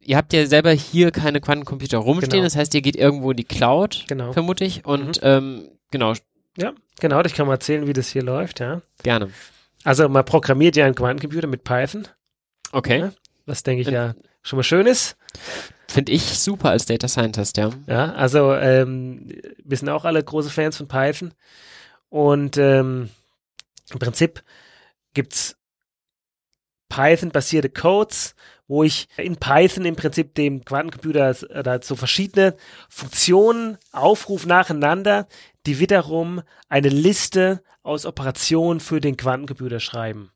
Ihr 0.08 0.16
habt 0.16 0.32
ja 0.32 0.46
selber 0.46 0.70
hier 0.72 1.10
keine 1.10 1.38
Quantencomputer 1.42 1.98
rumstehen, 1.98 2.30
Genau. 2.30 2.44
das 2.44 2.56
heißt, 2.56 2.74
ihr 2.74 2.80
geht 2.80 2.96
irgendwo 2.96 3.30
in 3.32 3.36
die 3.36 3.44
Cloud, 3.44 4.04
Genau. 4.08 4.32
vermute 4.32 4.64
ich. 4.64 4.86
Und 4.86 5.20
ähm, 5.22 5.68
genau, 5.90 6.14
Ja, 6.56 6.72
genau, 6.98 7.20
ich 7.22 7.34
kann 7.34 7.46
mal 7.46 7.52
erzählen, 7.54 7.86
wie 7.86 7.92
das 7.92 8.08
hier 8.08 8.22
läuft, 8.22 8.60
ja. 8.60 8.80
gerne. 9.02 9.30
Also 9.84 10.08
man 10.08 10.24
programmiert 10.24 10.76
ja 10.76 10.86
einen 10.86 10.94
Quantencomputer 10.94 11.46
mit 11.46 11.62
Python, 11.62 12.08
Okay. 12.72 13.00
Ja. 13.00 13.12
was 13.44 13.62
denke 13.64 13.82
ich 13.82 13.88
ja 13.88 14.14
schon 14.42 14.56
mal 14.56 14.62
schön 14.62 14.86
ist. 14.86 15.18
Finde 15.88 16.12
ich 16.12 16.22
super 16.38 16.70
als 16.70 16.86
Data 16.86 17.06
Scientist, 17.06 17.58
ja. 17.58 17.70
Ja, 17.86 18.12
also 18.14 18.54
ähm, 18.54 19.28
wir 19.62 19.76
sind 19.76 19.90
auch 19.90 20.06
alle 20.06 20.24
große 20.24 20.48
Fans 20.48 20.78
von 20.78 20.88
Python. 20.88 21.34
Und 22.08 22.56
ähm, 22.56 23.10
im 23.92 23.98
Prinzip 23.98 24.42
gibt's 25.12 25.56
Python-basierte 26.88 27.68
Codes, 27.68 28.34
wo 28.68 28.84
ich 28.84 29.08
in 29.16 29.36
Python 29.36 29.84
im 29.84 29.96
Prinzip 29.96 30.34
dem 30.34 30.64
Quantencomputer 30.64 31.28
s- 31.30 31.48
oder 31.48 31.80
so 31.82 31.96
verschiedene 31.96 32.54
Funktionen 32.88 33.78
aufrufe 33.92 34.46
nacheinander, 34.46 35.26
die 35.66 35.80
wiederum 35.80 36.42
eine 36.68 36.90
Liste 36.90 37.62
aus 37.82 38.06
Operationen 38.06 38.80
für 38.80 39.00
den 39.00 39.16
Quantencomputer 39.16 39.80
schreiben. 39.80 40.30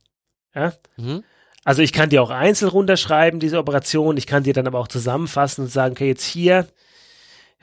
Ja? 0.55 0.73
Mhm. 0.97 1.23
Also 1.65 1.83
ich 1.83 1.93
kann 1.93 2.09
die 2.09 2.19
auch 2.19 2.31
einzeln 2.31 2.71
runterschreiben, 2.71 3.39
diese 3.39 3.59
Operation. 3.59 4.17
Ich 4.17 4.27
kann 4.27 4.43
die 4.43 4.53
dann 4.53 4.67
aber 4.67 4.81
auch 4.81 4.89
zusammenfassen 4.89 5.65
und 5.65 5.71
sagen, 5.71 5.93
okay, 5.93 6.09
jetzt 6.09 6.25
hier 6.25 6.67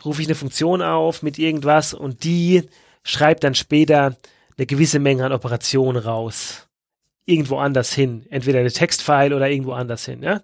rufe 0.05 0.22
ich 0.22 0.28
eine 0.28 0.36
Funktion 0.36 0.82
auf 0.82 1.22
mit 1.24 1.38
irgendwas 1.38 1.93
und 1.93 2.24
die 2.24 2.70
schreibt 3.03 3.43
dann 3.43 3.55
später 3.55 4.15
eine 4.57 4.65
gewisse 4.65 4.99
Menge 4.99 5.26
an 5.26 5.34
Operationen 5.34 6.01
raus. 6.01 6.68
Irgendwo 7.30 7.57
anders 7.59 7.93
hin. 7.93 8.25
Entweder 8.32 8.59
eine 8.59 8.71
Textfile 8.71 9.36
oder 9.36 9.49
irgendwo 9.49 9.73
anders 9.73 10.05
hin, 10.05 10.23
ja. 10.23 10.41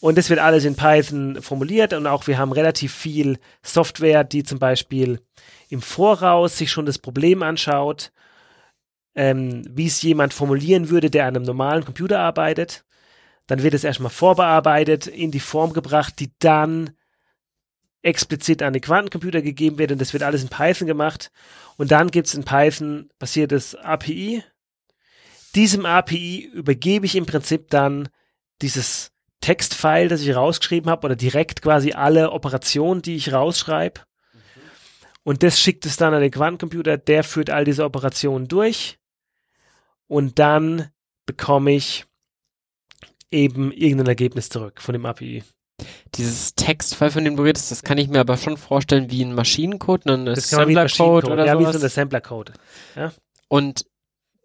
Und 0.00 0.18
das 0.18 0.28
wird 0.28 0.40
alles 0.40 0.64
in 0.64 0.74
Python 0.74 1.40
formuliert 1.40 1.92
und 1.92 2.06
auch 2.06 2.26
wir 2.26 2.36
haben 2.36 2.52
relativ 2.52 2.92
viel 2.92 3.38
Software, 3.62 4.24
die 4.24 4.42
zum 4.42 4.58
Beispiel 4.58 5.20
im 5.68 5.80
Voraus 5.80 6.58
sich 6.58 6.70
schon 6.70 6.86
das 6.86 6.98
Problem 6.98 7.42
anschaut, 7.42 8.12
ähm, 9.14 9.62
wie 9.70 9.86
es 9.86 10.02
jemand 10.02 10.34
formulieren 10.34 10.90
würde, 10.90 11.08
der 11.08 11.26
an 11.26 11.36
einem 11.36 11.44
normalen 11.44 11.84
Computer 11.84 12.18
arbeitet. 12.18 12.84
Dann 13.46 13.62
wird 13.62 13.74
es 13.74 13.84
erstmal 13.84 14.10
vorbearbeitet, 14.10 15.06
in 15.06 15.30
die 15.30 15.40
Form 15.40 15.72
gebracht, 15.72 16.14
die 16.18 16.32
dann 16.40 16.90
explizit 18.02 18.62
an 18.62 18.72
den 18.72 18.82
Quantencomputer 18.82 19.40
gegeben 19.40 19.78
wird 19.78 19.92
und 19.92 20.00
das 20.00 20.12
wird 20.12 20.24
alles 20.24 20.42
in 20.42 20.48
Python 20.48 20.88
gemacht. 20.88 21.30
Und 21.76 21.90
dann 21.90 22.10
gibt 22.10 22.26
es 22.26 22.34
in 22.34 22.44
Python 22.44 23.08
basiertes 23.18 23.76
API. 23.76 24.42
Diesem 25.54 25.86
API 25.86 26.50
übergebe 26.52 27.06
ich 27.06 27.16
im 27.16 27.26
Prinzip 27.26 27.68
dann 27.70 28.08
dieses 28.62 29.12
Textfile, 29.40 30.08
das 30.08 30.22
ich 30.22 30.34
rausgeschrieben 30.34 30.90
habe, 30.90 31.04
oder 31.06 31.16
direkt 31.16 31.62
quasi 31.62 31.92
alle 31.92 32.30
Operationen, 32.30 33.02
die 33.02 33.16
ich 33.16 33.32
rausschreibe. 33.32 34.00
Und 35.24 35.42
das 35.42 35.60
schickt 35.60 35.86
es 35.86 35.96
dann 35.96 36.14
an 36.14 36.22
den 36.22 36.30
Quantencomputer, 36.30 36.96
der 36.96 37.22
führt 37.24 37.50
all 37.50 37.64
diese 37.64 37.84
Operationen 37.84 38.48
durch. 38.48 38.98
Und 40.08 40.38
dann 40.38 40.90
bekomme 41.26 41.72
ich 41.72 42.06
eben 43.30 43.72
irgendein 43.72 44.08
Ergebnis 44.08 44.48
zurück 44.48 44.80
von 44.80 44.92
dem 44.92 45.06
API. 45.06 45.44
Dieses 46.14 46.54
Textfile, 46.54 47.10
von 47.10 47.24
dem 47.24 47.36
du 47.36 47.42
redest, 47.42 47.70
das 47.70 47.82
kann 47.82 47.98
ich 47.98 48.08
mir 48.08 48.20
aber 48.20 48.36
schon 48.36 48.56
vorstellen 48.56 49.10
wie 49.10 49.24
ein 49.24 49.34
Maschinencode, 49.34 50.06
ein 50.06 50.26
wie 50.26 50.30
ein 50.30 50.36
Assembler-Code 50.36 50.74
Maschinencode, 50.74 51.30
oder 51.30 51.46
ja, 51.46 51.58
wie 51.58 51.62
sowas. 51.62 51.76
so 51.76 51.80
ein 51.80 51.86
Assembler-Code. 51.86 52.52
Und 53.48 53.86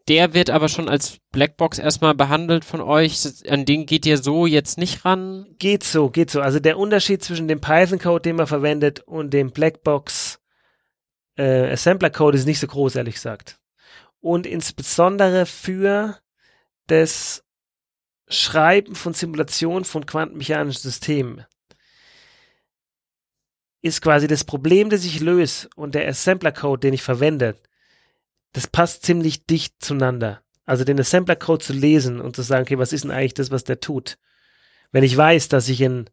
der 0.08 0.34
wird 0.34 0.50
aber 0.50 0.70
schon 0.70 0.90
als 0.90 1.18
Blackbox 1.32 1.80
erstmal 1.80 2.16
behandelt 2.16 2.64
von 2.64 2.82
euch. 2.82 3.18
An 3.50 3.66
den 3.66 3.86
geht 3.86 4.06
ihr 4.06 4.18
so 4.18 4.46
jetzt 4.46 4.78
nicht 4.78 5.04
ran. 5.04 5.46
Geht 5.60 5.84
so, 5.84 6.10
geht 6.10 6.32
so. 6.32 6.42
Also 6.42 6.60
der 6.60 6.78
Unterschied 6.78 7.24
zwischen 7.24 7.48
dem 7.48 7.60
Python-Code, 7.60 8.22
den 8.22 8.38
man 8.38 8.48
verwendet, 8.48 9.02
und 9.02 9.34
dem 9.34 9.52
Blackbox 9.52 10.40
äh, 11.38 11.72
Assembler-Code 11.72 12.38
ist 12.38 12.46
nicht 12.46 12.60
so 12.60 12.68
groß, 12.68 12.96
ehrlich 12.96 13.16
gesagt. 13.16 13.60
Und 14.20 14.48
insbesondere 14.48 15.46
für 15.46 16.18
das 16.88 17.44
Schreiben 18.30 18.96
von 18.96 19.14
Simulationen 19.14 19.86
von 19.86 20.06
quantenmechanischen 20.06 20.82
Systemen 20.82 21.46
ist 23.82 24.02
quasi 24.02 24.28
das 24.28 24.44
Problem, 24.44 24.90
das 24.90 25.06
ich 25.06 25.20
löse 25.20 25.70
und 25.76 25.96
der 25.96 26.08
Assembler-Code, 26.08 26.80
den 26.80 26.94
ich 26.94 27.04
verwende, 27.04 27.56
das 28.58 28.66
passt 28.66 29.06
ziemlich 29.06 29.46
dicht 29.46 29.76
zueinander. 29.78 30.42
Also 30.66 30.84
den 30.84 31.00
Assembler-Code 31.00 31.64
zu 31.64 31.74
lesen 31.74 32.20
und 32.20 32.36
zu 32.36 32.42
sagen, 32.42 32.64
okay, 32.64 32.80
was 32.80 32.92
ist 32.92 33.04
denn 33.04 33.12
eigentlich 33.12 33.36
das, 33.36 33.52
was 33.52 33.64
der 33.64 33.80
tut? 33.80 34.18
Wenn 34.92 35.04
ich 35.04 35.16
weiß, 35.16 35.48
dass 35.50 35.70
ich 35.70 35.84
ein 35.84 36.10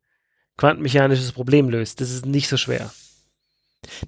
quantenmechanisches 0.58 1.32
Problem 1.32 1.70
löse, 1.70 1.96
das 1.96 2.10
ist 2.10 2.26
nicht 2.26 2.48
so 2.48 2.58
schwer. 2.58 2.92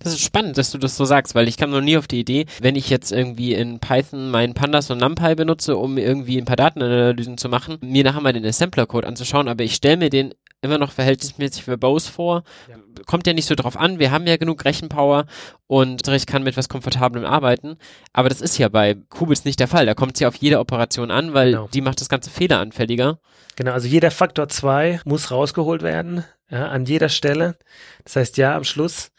Das 0.00 0.12
ist 0.12 0.20
spannend, 0.20 0.58
dass 0.58 0.70
du 0.70 0.76
das 0.76 0.98
so 0.98 1.06
sagst, 1.06 1.34
weil 1.34 1.48
ich 1.48 1.56
kam 1.56 1.70
noch 1.70 1.80
nie 1.80 1.96
auf 1.96 2.08
die 2.08 2.20
Idee, 2.20 2.44
wenn 2.60 2.76
ich 2.76 2.90
jetzt 2.90 3.10
irgendwie 3.10 3.54
in 3.54 3.80
Python 3.80 4.30
meinen 4.30 4.52
Pandas 4.52 4.90
und 4.90 4.98
NumPy 4.98 5.34
benutze, 5.34 5.78
um 5.78 5.96
irgendwie 5.96 6.36
ein 6.36 6.44
paar 6.44 6.56
Datenanalysen 6.56 7.38
zu 7.38 7.48
machen, 7.48 7.78
mir 7.80 8.04
nachher 8.04 8.20
mal 8.20 8.34
den 8.34 8.44
Assembler-Code 8.44 9.06
anzuschauen, 9.06 9.48
aber 9.48 9.64
ich 9.64 9.74
stelle 9.74 9.96
mir 9.96 10.10
den 10.10 10.34
immer 10.66 10.78
noch 10.78 10.92
verhältnismäßig 10.92 11.64
verbose 11.64 12.12
vor. 12.12 12.42
Ja. 12.68 12.76
Kommt 13.06 13.26
ja 13.26 13.32
nicht 13.32 13.46
so 13.46 13.54
drauf 13.54 13.76
an, 13.76 13.98
wir 13.98 14.10
haben 14.10 14.26
ja 14.26 14.36
genug 14.36 14.64
Rechenpower 14.64 15.24
und 15.66 16.06
ich 16.08 16.26
kann 16.26 16.42
mit 16.42 16.56
was 16.56 16.68
Komfortablem 16.68 17.24
arbeiten, 17.24 17.78
aber 18.12 18.28
das 18.28 18.40
ist 18.42 18.58
ja 18.58 18.68
bei 18.68 18.94
Qubits 19.08 19.44
nicht 19.46 19.58
der 19.60 19.68
Fall. 19.68 19.86
Da 19.86 19.94
kommt 19.94 20.14
es 20.14 20.20
ja 20.20 20.28
auf 20.28 20.36
jede 20.36 20.58
Operation 20.60 21.10
an, 21.10 21.32
weil 21.32 21.52
Genau. 21.52 21.68
die 21.72 21.80
macht 21.80 22.00
das 22.00 22.08
Ganze 22.08 22.28
fehleranfälliger. 22.30 23.18
Genau, 23.56 23.72
also 23.72 23.88
jeder 23.88 24.10
Faktor 24.10 24.48
2 24.48 25.00
muss 25.06 25.30
rausgeholt 25.30 25.82
werden, 25.82 26.24
ja, 26.50 26.68
an 26.68 26.84
jeder 26.84 27.08
Stelle. 27.08 27.56
Das 28.04 28.16
heißt, 28.16 28.36
ja, 28.36 28.54
am 28.54 28.64
Schluss 28.64 29.10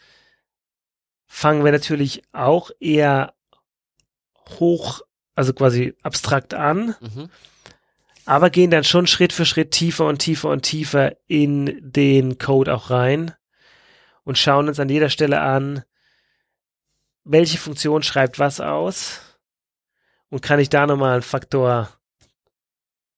fangen 1.26 1.64
wir 1.64 1.72
natürlich 1.72 2.22
auch 2.32 2.70
eher 2.80 3.34
hoch, 4.60 5.02
also 5.34 5.52
quasi 5.52 5.94
abstrakt 6.02 6.54
an, 6.54 6.94
Mhm. 7.00 7.28
Aber 8.28 8.50
gehen 8.50 8.70
dann 8.70 8.84
schon 8.84 9.06
Schritt 9.06 9.32
für 9.32 9.46
Schritt 9.46 9.70
tiefer 9.70 10.06
und 10.06 10.18
tiefer 10.18 10.50
und 10.50 10.62
tiefer 10.62 11.16
in 11.26 11.80
den 11.80 12.38
Code 12.38 12.74
auch 12.74 12.90
rein 12.90 13.32
und 14.24 14.36
schauen 14.36 14.68
uns 14.68 14.78
an 14.78 14.90
jeder 14.90 15.08
Stelle 15.08 15.40
an, 15.40 15.82
welche 17.24 17.56
Funktion 17.58 18.02
schreibt 18.02 18.38
was 18.38 18.60
aus 18.60 19.20
und 20.28 20.42
kann 20.42 20.60
ich 20.60 20.68
da 20.68 20.86
nochmal 20.86 21.14
einen 21.14 21.22
Faktor 21.22 21.88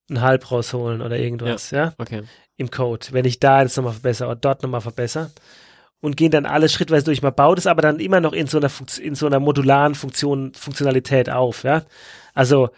einen 0.08 0.20
halb 0.20 0.50
rausholen 0.50 1.02
oder 1.02 1.18
irgendwas, 1.18 1.70
ja, 1.72 1.94
Okay. 1.98 2.22
im 2.56 2.70
Code, 2.70 3.08
wenn 3.10 3.24
ich 3.24 3.40
da 3.40 3.62
jetzt 3.62 3.76
nochmal 3.76 3.94
verbessere 3.94 4.28
oder 4.28 4.36
dort 4.40 4.62
nochmal 4.62 4.80
verbessere 4.80 5.30
und 6.00 6.16
gehen 6.16 6.30
dann 6.30 6.46
alles 6.46 6.72
schrittweise 6.72 7.04
durch. 7.04 7.20
Man 7.22 7.34
baut 7.34 7.58
es 7.58 7.66
aber 7.66 7.82
dann 7.82 7.98
immer 8.00 8.20
noch 8.20 8.32
in 8.32 8.46
so 8.46 8.58
einer, 8.58 8.70
Funkt- 8.70 8.98
in 8.98 9.14
so 9.16 9.26
einer 9.26 9.40
modularen 9.40 9.94
Funktion, 9.96 10.52
Funktionalität 10.54 11.30
auf, 11.30 11.64
ja. 11.64 11.82
Also, 12.32 12.70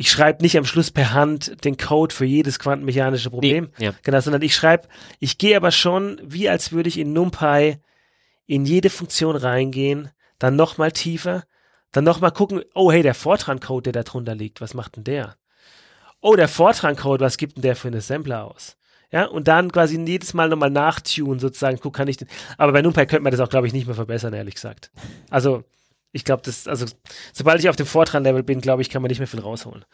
ich 0.00 0.10
schreibe 0.10 0.42
nicht 0.42 0.56
am 0.56 0.64
Schluss 0.64 0.90
per 0.90 1.12
Hand 1.12 1.62
den 1.62 1.76
Code 1.76 2.14
für 2.14 2.24
jedes 2.24 2.58
quantenmechanische 2.58 3.28
Problem, 3.28 3.68
Nee, 3.76 3.84
ja. 3.84 3.94
Genau, 4.02 4.18
sondern 4.18 4.40
ich 4.40 4.54
schreibe, 4.54 4.88
ich 5.18 5.36
gehe 5.36 5.54
aber 5.54 5.72
schon, 5.72 6.18
wie 6.24 6.48
als 6.48 6.72
würde 6.72 6.88
ich 6.88 6.96
in 6.96 7.12
NumPy 7.12 7.76
in 8.46 8.64
jede 8.64 8.88
Funktion 8.88 9.36
reingehen, 9.36 10.08
dann 10.38 10.56
nochmal 10.56 10.90
tiefer, 10.90 11.44
dann 11.92 12.04
nochmal 12.04 12.32
gucken, 12.32 12.62
oh 12.74 12.90
hey, 12.90 13.02
der 13.02 13.12
Fortran-Code, 13.12 13.92
der 13.92 14.02
da 14.02 14.10
drunter 14.10 14.34
liegt, 14.34 14.62
was 14.62 14.72
macht 14.72 14.96
denn 14.96 15.04
der? 15.04 15.36
Oh, 16.22 16.34
der 16.34 16.48
Fortran-Code, 16.48 17.22
was 17.22 17.36
gibt 17.36 17.58
denn 17.58 17.62
der 17.62 17.76
für 17.76 17.88
einen 17.88 17.98
Assembler 17.98 18.46
aus? 18.46 18.78
Ja, 19.12 19.26
und 19.26 19.48
dann 19.48 19.70
quasi 19.70 20.00
jedes 20.00 20.32
Mal 20.32 20.48
nochmal 20.48 20.70
nachtun, 20.70 21.38
sozusagen, 21.38 21.78
guck, 21.78 21.92
kann 21.92 22.08
ich 22.08 22.16
den, 22.16 22.28
aber 22.56 22.72
bei 22.72 22.80
NumPy 22.80 23.04
könnte 23.04 23.20
man 23.24 23.32
das 23.32 23.40
auch, 23.40 23.50
glaube 23.50 23.66
ich, 23.66 23.74
nicht 23.74 23.84
mehr 23.84 23.96
verbessern, 23.96 24.32
ehrlich 24.32 24.54
gesagt. 24.54 24.90
Also, 25.28 25.64
ich 26.12 26.24
glaube, 26.24 26.42
das, 26.44 26.66
also, 26.66 26.86
sobald 27.32 27.60
ich 27.60 27.68
auf 27.68 27.76
dem 27.76 27.86
Fortran-Level 27.86 28.42
bin, 28.42 28.60
glaube 28.60 28.82
ich, 28.82 28.90
kann 28.90 29.02
man 29.02 29.08
nicht 29.10 29.18
mehr 29.18 29.28
viel 29.28 29.40
rausholen. 29.40 29.84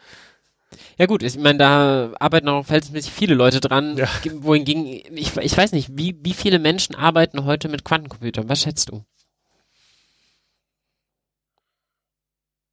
Ja 0.97 1.05
gut, 1.05 1.23
ich 1.23 1.37
meine, 1.37 1.59
da 1.59 2.11
arbeiten 2.19 2.49
auch 2.49 2.65
verhältnismäßig 2.65 3.11
viele 3.13 3.35
Leute 3.35 3.61
dran, 3.61 3.95
Ja. 3.97 4.09
ge- 4.21 4.33
wohingegen, 4.35 4.85
ich, 5.15 5.37
ich 5.37 5.55
weiß 5.57 5.71
nicht, 5.71 5.89
wie, 5.97 6.17
wie 6.23 6.33
viele 6.33 6.59
Menschen 6.59 6.93
arbeiten 6.95 7.45
heute 7.45 7.69
mit 7.69 7.85
Quantencomputern? 7.85 8.49
Was 8.49 8.61
schätzt 8.63 8.89
du? 8.89 9.05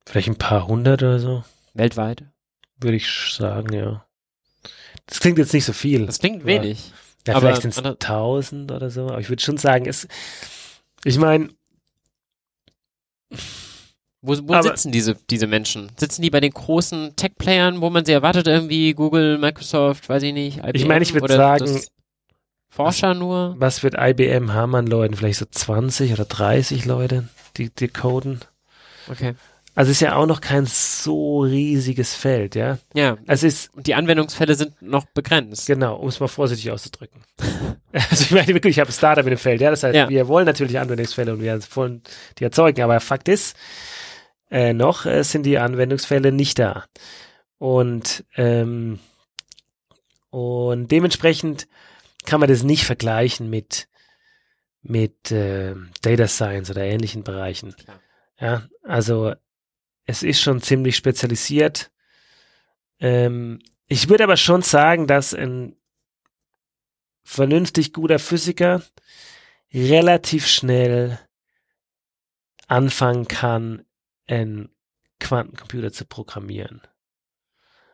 Vielleicht 0.06 0.28
ein 0.28 0.36
paar 0.36 0.66
hundert 0.66 1.02
oder 1.02 1.18
so, 1.18 1.44
Weltweit? 1.72 2.24
würde 2.80 2.96
ich 2.96 3.08
sagen, 3.38 3.72
ja. 3.72 4.04
Das 5.06 5.20
klingt 5.20 5.38
jetzt 5.38 5.54
nicht 5.54 5.64
so 5.64 5.72
viel. 5.72 6.04
Das 6.06 6.18
klingt 6.18 6.44
wenig. 6.44 6.92
Ja, 7.26 7.34
Aber 7.34 7.46
vielleicht 7.46 7.62
sind 7.62 7.70
es 7.70 7.78
1000 7.82 8.70
oder 8.72 8.90
so, 8.90 9.06
aber 9.08 9.20
ich 9.20 9.28
würde 9.30 9.42
schon 9.42 9.56
sagen, 9.56 9.86
es, 9.86 10.06
ich 11.04 11.16
meine, 11.18 11.48
Wo, 14.22 14.36
wo 14.42 14.62
sitzen 14.62 14.90
diese, 14.90 15.16
diese 15.28 15.46
Menschen? 15.46 15.90
Sitzen 15.98 16.22
die 16.22 16.30
bei 16.30 16.40
den 16.40 16.52
großen 16.52 17.14
Tech-Playern, 17.14 17.82
wo 17.82 17.90
man 17.90 18.06
sie 18.06 18.12
erwartet, 18.12 18.46
irgendwie 18.46 18.94
Google, 18.94 19.36
Microsoft, 19.36 20.08
weiß 20.08 20.22
ich 20.22 20.32
nicht, 20.32 20.58
IBM? 20.58 20.70
Ich 20.74 20.86
meine, 20.86 21.02
ich 21.02 21.12
würd 21.12 21.24
oder 21.24 21.36
sagen- 21.36 21.80
Forscher 22.70 23.14
nur? 23.14 23.54
was 23.58 23.82
wird 23.84 23.94
IBM 23.96 24.52
haben 24.52 24.74
an 24.74 24.86
Leuten? 24.86 25.14
Vielleicht 25.14 25.38
so 25.38 25.44
20 25.48 26.12
oder 26.12 26.24
30 26.24 26.86
Leute, 26.86 27.28
die, 27.56 27.70
die 27.70 27.86
coden. 27.88 28.40
Okay. 29.08 29.34
Also 29.76 29.90
ist 29.90 30.00
ja 30.00 30.14
auch 30.14 30.26
noch 30.26 30.40
kein 30.40 30.66
so 30.66 31.40
riesiges 31.40 32.14
Feld, 32.14 32.54
ja. 32.54 32.78
Ja, 32.94 33.18
Es 33.26 33.42
ist, 33.42 33.74
und 33.74 33.86
die 33.88 33.94
Anwendungsfälle 33.96 34.54
sind 34.54 34.80
noch 34.80 35.04
begrenzt. 35.06 35.66
genau, 35.66 35.96
um 35.96 36.08
es 36.08 36.20
mal 36.20 36.28
vorsichtig 36.28 36.70
auszudrücken. 36.70 37.20
also 37.92 38.22
ich 38.24 38.30
meine 38.30 38.48
wirklich, 38.48 38.76
ich 38.76 38.80
habe 38.80 38.90
ein 38.90 38.92
Startup 38.92 39.24
in 39.24 39.30
dem 39.30 39.38
Feld, 39.38 39.60
ja. 39.60 39.70
Das 39.70 39.82
heißt, 39.82 39.96
Ja. 39.96 40.08
wir 40.08 40.28
wollen 40.28 40.46
natürlich 40.46 40.78
Anwendungsfälle 40.78 41.32
und 41.32 41.42
wir 41.42 41.58
wollen 41.74 42.02
die 42.38 42.44
erzeugen, 42.44 42.82
aber 42.82 43.00
Fakt 43.00 43.28
ist, 43.28 43.56
äh, 44.50 44.72
noch 44.72 45.06
äh, 45.06 45.24
sind 45.24 45.42
die 45.44 45.58
Anwendungsfälle 45.58 46.30
nicht 46.30 46.58
da. 46.60 46.84
Und, 47.58 48.24
ähm, 48.36 49.00
und 50.30 50.88
dementsprechend 50.90 51.66
kann 52.26 52.40
man 52.40 52.48
das 52.48 52.62
nicht 52.62 52.84
vergleichen 52.84 53.50
mit, 53.50 53.88
mit 54.82 55.30
äh, 55.32 55.74
Data 56.02 56.28
Science 56.28 56.70
oder 56.70 56.82
ähnlichen 56.84 57.22
Bereichen. 57.24 57.74
Klar. 57.76 58.00
Ja, 58.40 58.62
also 58.82 59.34
es 60.06 60.22
ist 60.22 60.40
schon 60.40 60.60
ziemlich 60.60 60.96
spezialisiert. 60.96 61.90
Ähm, 63.00 63.60
ich 63.86 64.08
würde 64.08 64.24
aber 64.24 64.36
schon 64.36 64.62
sagen, 64.62 65.06
dass 65.06 65.34
ein 65.34 65.76
vernünftig 67.24 67.92
guter 67.92 68.18
Physiker 68.18 68.82
relativ 69.72 70.46
schnell 70.46 71.18
anfangen 72.66 73.28
kann, 73.28 73.84
ein 74.26 74.70
Quantencomputer 75.20 75.92
zu 75.92 76.04
programmieren. 76.04 76.82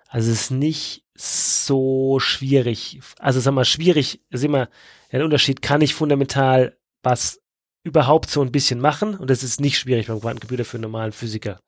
Also 0.09 0.31
es 0.33 0.43
ist 0.43 0.51
nicht 0.51 1.05
so 1.15 2.19
schwierig. 2.19 3.01
Also 3.19 3.39
sag 3.41 3.53
mal, 3.53 3.65
schwierig 3.65 4.21
ist 4.31 4.45
immer 4.45 4.69
der 5.13 5.25
Unterschied, 5.25 5.63
kann 5.63 5.81
ich 5.81 5.95
fundamental 5.95 6.77
was 7.03 7.41
überhaupt 7.83 8.29
so 8.31 8.43
ein 8.43 8.53
bisschen 8.53 8.81
machen 8.81 9.17
und 9.17 9.31
das 9.31 9.43
ist 9.43 9.61
nicht 9.61 9.79
schwierig 9.79 10.09
beim 10.09 10.21
Quantencomputer 10.21 10.65
für 10.65 10.77
einen 10.77 10.83
normalen 10.83 11.13
Physiker. 11.13 11.61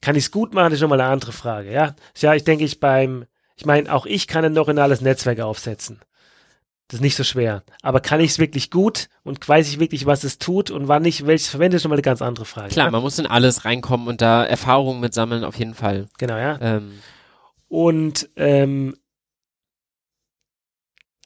Kann 0.00 0.16
ich 0.16 0.24
es 0.24 0.30
gut 0.30 0.54
machen, 0.54 0.72
ist 0.72 0.80
nochmal 0.80 1.00
eine 1.00 1.10
andere 1.10 1.32
Frage, 1.32 1.72
ja. 1.72 1.94
Ja, 2.16 2.34
ich 2.34 2.44
denke 2.44 2.64
ich 2.64 2.80
beim, 2.80 3.26
ich 3.56 3.66
meine, 3.66 3.92
auch 3.92 4.06
ich 4.06 4.26
kann 4.26 4.44
ein 4.44 4.52
neuronales 4.52 5.00
Netzwerk 5.00 5.40
aufsetzen. 5.40 6.00
Das 6.88 6.98
ist 6.98 7.02
nicht 7.02 7.16
so 7.16 7.22
schwer. 7.22 7.62
Aber 7.82 8.00
kann 8.00 8.20
ich 8.20 8.32
es 8.32 8.38
wirklich 8.40 8.70
gut 8.70 9.08
und 9.22 9.46
weiß 9.46 9.68
ich 9.68 9.78
wirklich, 9.78 10.06
was 10.06 10.24
es 10.24 10.38
tut 10.38 10.70
und 10.70 10.88
wann 10.88 11.04
ich 11.04 11.24
welches 11.24 11.48
verwende, 11.48 11.76
ist 11.76 11.84
nochmal 11.84 11.98
eine 11.98 12.02
ganz 12.02 12.20
andere 12.20 12.46
Frage. 12.46 12.70
Klar, 12.70 12.86
ja? 12.86 12.90
man 12.90 13.02
muss 13.02 13.18
in 13.18 13.26
alles 13.26 13.64
reinkommen 13.64 14.08
und 14.08 14.20
da 14.20 14.44
Erfahrungen 14.44 15.00
mit 15.00 15.14
sammeln, 15.14 15.44
auf 15.44 15.56
jeden 15.56 15.74
Fall. 15.74 16.08
Genau, 16.18 16.36
ja. 16.36 16.58
Ähm, 16.60 17.00
Und 17.68 18.28
ähm, 18.34 18.96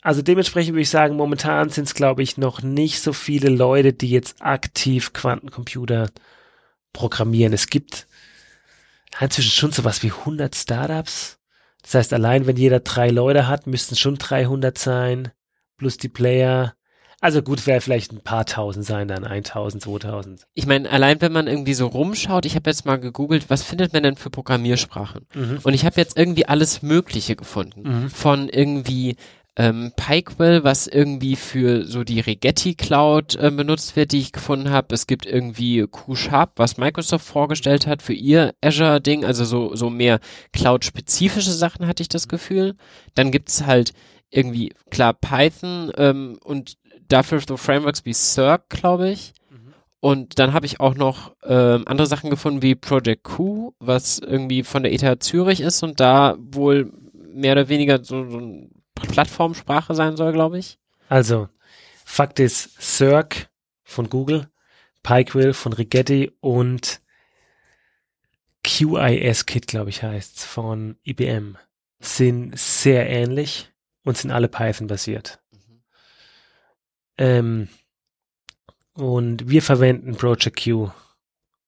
also 0.02 0.20
dementsprechend 0.20 0.74
würde 0.74 0.82
ich 0.82 0.90
sagen, 0.90 1.16
momentan 1.16 1.70
sind 1.70 1.84
es, 1.84 1.94
glaube 1.94 2.22
ich, 2.22 2.36
noch 2.36 2.60
nicht 2.60 3.00
so 3.00 3.14
viele 3.14 3.48
Leute, 3.48 3.94
die 3.94 4.10
jetzt 4.10 4.42
aktiv 4.42 5.14
Quantencomputer 5.14 6.10
programmieren. 6.92 7.54
Es 7.54 7.68
gibt 7.68 8.06
inzwischen 9.20 9.50
schon 9.50 9.72
sowas 9.72 10.02
wie 10.02 10.10
100 10.10 10.54
Startups. 10.54 11.38
Das 11.82 11.94
heißt, 11.94 12.12
allein 12.14 12.46
wenn 12.46 12.56
jeder 12.56 12.80
drei 12.80 13.10
Leute 13.10 13.46
hat, 13.46 13.66
müssten 13.66 13.96
schon 13.96 14.16
300 14.16 14.76
sein, 14.78 15.30
plus 15.76 15.98
die 15.98 16.08
Player. 16.08 16.74
Also 17.20 17.40
gut, 17.42 17.66
wäre 17.66 17.80
vielleicht 17.80 18.12
ein 18.12 18.20
paar 18.20 18.44
tausend 18.44 18.84
sein, 18.84 19.08
dann 19.08 19.24
1000, 19.24 19.82
2000. 19.82 20.46
ich 20.52 20.66
meine, 20.66 20.90
allein 20.90 21.20
wenn 21.20 21.32
man 21.32 21.46
irgendwie 21.46 21.74
so 21.74 21.86
rumschaut, 21.86 22.44
ich 22.44 22.54
habe 22.54 22.68
jetzt 22.68 22.84
mal 22.84 22.98
gegoogelt, 22.98 23.48
was 23.48 23.62
findet 23.62 23.92
man 23.94 24.02
denn 24.02 24.16
für 24.16 24.28
Programmiersprachen? 24.30 25.26
Mhm. 25.34 25.58
Und 25.62 25.72
ich 25.72 25.86
habe 25.86 25.96
jetzt 25.96 26.18
irgendwie 26.18 26.46
alles 26.46 26.82
Mögliche 26.82 27.34
gefunden. 27.34 27.82
Mhm. 27.82 28.10
Von 28.10 28.48
irgendwie 28.48 29.16
ähm, 29.56 29.92
Pikewell, 29.96 30.64
was 30.64 30.86
irgendwie 30.86 31.36
für 31.36 31.84
so 31.84 32.02
die 32.02 32.20
Rigetti 32.20 32.74
Cloud 32.74 33.36
äh, 33.36 33.50
benutzt 33.50 33.94
wird, 33.94 34.12
die 34.12 34.18
ich 34.18 34.32
gefunden 34.32 34.70
habe. 34.70 34.94
Es 34.94 35.06
gibt 35.06 35.26
irgendwie 35.26 35.86
Q-Sharp, 35.86 36.52
was 36.56 36.76
Microsoft 36.76 37.24
vorgestellt 37.24 37.86
hat 37.86 38.02
für 38.02 38.14
ihr 38.14 38.54
Azure-Ding, 38.60 39.24
also 39.24 39.44
so, 39.44 39.74
so 39.76 39.90
mehr 39.90 40.18
Cloud-spezifische 40.52 41.52
Sachen 41.52 41.86
hatte 41.86 42.02
ich 42.02 42.08
das 42.08 42.26
Gefühl. 42.26 42.74
Dann 43.14 43.30
gibt's 43.30 43.64
halt 43.64 43.92
irgendwie, 44.30 44.72
klar, 44.90 45.12
Python 45.14 45.92
ähm, 45.96 46.38
und 46.42 46.74
dafür 47.08 47.40
so 47.46 47.56
Frameworks 47.56 48.04
wie 48.04 48.14
Circ, 48.14 48.68
glaube 48.70 49.10
ich. 49.10 49.32
Und 50.04 50.38
dann 50.38 50.52
habe 50.52 50.66
ich 50.66 50.80
auch 50.80 50.96
noch 50.96 51.34
ähm, 51.44 51.84
andere 51.86 52.06
Sachen 52.06 52.28
gefunden 52.28 52.60
wie 52.60 52.74
Project 52.74 53.22
Q, 53.22 53.72
was 53.78 54.18
irgendwie 54.18 54.62
von 54.62 54.82
der 54.82 54.92
ETH 54.92 55.22
Zürich 55.22 55.62
ist 55.62 55.82
und 55.82 55.98
da 55.98 56.36
wohl 56.38 56.92
mehr 57.32 57.52
oder 57.52 57.70
weniger 57.70 58.04
so, 58.04 58.28
so 58.28 58.36
eine 58.36 58.68
Plattformsprache 59.06 59.94
sein 59.94 60.16
soll, 60.16 60.32
glaube 60.32 60.58
ich. 60.58 60.78
Also, 61.08 61.48
Fakt 62.04 62.38
ist, 62.40 62.80
Circ 62.80 63.48
von 63.82 64.08
Google, 64.08 64.48
Pikewill 65.02 65.52
von 65.52 65.72
Rigetti 65.72 66.32
und 66.40 67.00
QIS-Kit, 68.62 69.66
glaube 69.66 69.90
ich, 69.90 70.02
heißt's, 70.02 70.44
von 70.44 70.96
IBM, 71.04 71.56
sind 72.00 72.58
sehr 72.58 73.08
ähnlich 73.08 73.72
und 74.04 74.16
sind 74.16 74.30
alle 74.30 74.48
Python-basiert. 74.48 75.40
Ähm, 77.18 77.68
und 78.94 79.48
wir 79.48 79.62
verwenden 79.62 80.16
Project 80.16 80.62
Q, 80.64 80.90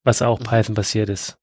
was 0.04 0.22
auch 0.22 0.40
Mhm. 0.40 0.44
Python-basiert 0.44 1.08
ist. 1.08 1.38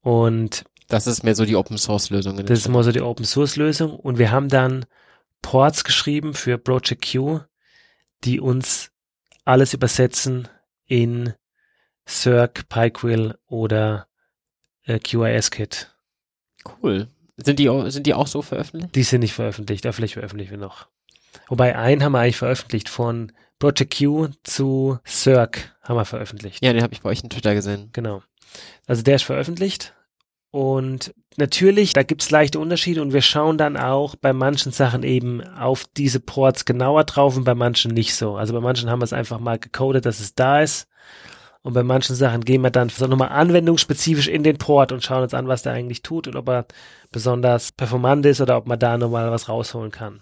Und 0.00 0.64
Das 0.92 1.06
ist 1.06 1.22
mehr 1.22 1.34
so 1.34 1.46
die 1.46 1.56
Open 1.56 1.78
Source 1.78 2.10
Lösung. 2.10 2.36
das 2.36 2.58
ist 2.58 2.68
mal 2.68 2.84
so 2.84 2.92
die 2.92 3.00
Open 3.00 3.24
Source 3.24 3.56
Lösung. 3.56 3.96
Und 3.96 4.18
wir 4.18 4.30
haben 4.30 4.50
dann 4.50 4.84
Ports 5.40 5.84
geschrieben 5.84 6.34
für 6.34 6.58
Project 6.58 7.10
Q, 7.10 7.40
die 8.24 8.40
uns 8.40 8.90
alles 9.46 9.72
übersetzen 9.72 10.48
in 10.84 11.32
Circ, 12.06 12.68
Pikewill 12.68 13.38
oder 13.46 14.06
äh, 14.84 14.98
QIS-Kit. 14.98 15.94
Cool. 16.82 17.08
Sind 17.38 17.58
die, 17.58 17.70
sind 17.90 18.06
die 18.06 18.12
auch 18.12 18.26
so 18.26 18.42
veröffentlicht? 18.42 18.94
Die 18.94 19.02
sind 19.02 19.20
nicht 19.20 19.32
veröffentlicht, 19.32 19.86
aber 19.86 19.94
vielleicht 19.94 20.14
veröffentlichen 20.14 20.50
wir 20.50 20.58
noch. 20.58 20.88
Wobei 21.48 21.74
einen 21.74 22.04
haben 22.04 22.12
wir 22.12 22.20
eigentlich 22.20 22.36
veröffentlicht 22.36 22.90
von 22.90 23.32
Project 23.58 23.96
Q 23.96 24.28
zu 24.42 24.98
Circ 25.06 25.74
haben 25.80 25.96
wir 25.96 26.04
veröffentlicht. 26.04 26.62
Ja, 26.62 26.74
den 26.74 26.82
habe 26.82 26.92
ich 26.92 27.00
bei 27.00 27.08
euch 27.08 27.22
in 27.22 27.30
Twitter 27.30 27.54
gesehen. 27.54 27.88
Genau. 27.92 28.22
Also 28.86 29.02
der 29.02 29.14
ist 29.14 29.24
veröffentlicht. 29.24 29.94
Und 30.52 31.14
natürlich, 31.38 31.94
da 31.94 32.02
gibt's 32.02 32.30
leichte 32.30 32.60
Unterschiede 32.60 33.00
und 33.00 33.14
wir 33.14 33.22
schauen 33.22 33.56
dann 33.56 33.78
auch 33.78 34.14
bei 34.16 34.34
manchen 34.34 34.70
Sachen 34.70 35.02
eben 35.02 35.42
auf 35.42 35.84
diese 35.96 36.20
Ports 36.20 36.66
genauer 36.66 37.04
drauf 37.04 37.38
und 37.38 37.44
bei 37.44 37.54
manchen 37.54 37.92
nicht 37.92 38.14
so. 38.14 38.36
Also 38.36 38.52
bei 38.52 38.60
manchen 38.60 38.90
haben 38.90 39.00
wir 39.00 39.04
es 39.06 39.14
einfach 39.14 39.40
mal 39.40 39.58
gecodet, 39.58 40.04
dass 40.04 40.20
es 40.20 40.34
da 40.34 40.60
ist. 40.60 40.88
Und 41.62 41.72
bei 41.72 41.82
manchen 41.82 42.14
Sachen 42.14 42.44
gehen 42.44 42.60
wir 42.60 42.70
dann 42.70 42.90
so 42.90 43.06
nochmal 43.06 43.30
anwendungsspezifisch 43.30 44.28
in 44.28 44.42
den 44.42 44.58
Port 44.58 44.92
und 44.92 45.02
schauen 45.02 45.22
uns 45.22 45.32
an, 45.32 45.48
was 45.48 45.62
der 45.62 45.72
eigentlich 45.72 46.02
tut 46.02 46.28
und 46.28 46.36
ob 46.36 46.48
er 46.48 46.66
besonders 47.12 47.72
performant 47.72 48.26
ist 48.26 48.42
oder 48.42 48.58
ob 48.58 48.66
man 48.66 48.78
da 48.78 48.98
nochmal 48.98 49.30
was 49.30 49.48
rausholen 49.48 49.90
kann. 49.90 50.20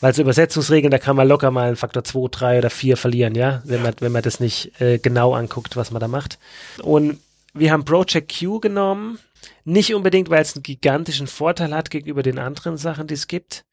Weil 0.00 0.12
so 0.12 0.20
Übersetzungsregeln, 0.20 0.90
da 0.90 0.98
kann 0.98 1.16
man 1.16 1.28
locker 1.28 1.50
mal 1.50 1.68
einen 1.68 1.76
Faktor 1.76 2.04
2, 2.04 2.28
3 2.30 2.58
oder 2.58 2.70
4 2.70 2.96
verlieren, 2.96 3.36
ja, 3.36 3.62
wenn 3.64 3.80
man, 3.80 3.94
wenn 4.00 4.12
man 4.12 4.22
das 4.22 4.38
nicht 4.38 4.78
äh, 4.80 4.98
genau 4.98 5.32
anguckt, 5.32 5.76
was 5.76 5.92
man 5.92 6.00
da 6.00 6.08
macht. 6.08 6.38
Und 6.82 7.20
wir 7.54 7.70
haben 7.72 7.84
Project 7.84 8.36
Q 8.38 8.58
genommen, 8.58 9.18
nicht 9.64 9.94
unbedingt, 9.94 10.30
weil 10.30 10.42
es 10.42 10.54
einen 10.54 10.62
gigantischen 10.62 11.26
Vorteil 11.26 11.74
hat 11.74 11.90
gegenüber 11.90 12.22
den 12.22 12.38
anderen 12.38 12.76
Sachen, 12.76 13.06
die 13.06 13.14
es 13.14 13.26
gibt, 13.26 13.64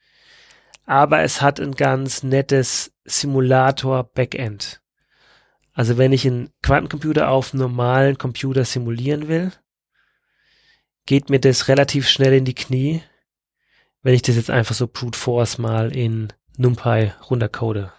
aber 0.86 1.22
es 1.22 1.42
hat 1.42 1.60
ein 1.60 1.76
ganz 1.76 2.24
nettes 2.24 2.92
Simulator-Backend. 3.06 4.82
Also 5.74 5.98
wenn 5.98 6.12
ich 6.12 6.26
einen 6.26 6.50
Quantencomputer 6.62 7.30
auf 7.30 7.54
einem 7.54 7.62
normalen 7.62 8.18
Computer 8.18 8.66
simulieren 8.66 9.28
will, 9.28 9.52
geht 11.06 11.30
mir 11.30 11.40
das 11.40 11.68
relativ 11.68 12.08
schnell 12.08 12.34
in 12.34 12.46
die 12.46 12.56
Knie, 12.56 13.02
wenn 14.02 14.14
ich 14.14 14.22
das 14.22 14.36
jetzt 14.36 14.50
einfach 14.50 14.76
so 14.76 14.88
brute 14.88 15.18
force 15.18 15.58
mal 15.58 15.96
in 15.96 16.34
NumPy 16.58 17.12
runtercode. 17.30 17.92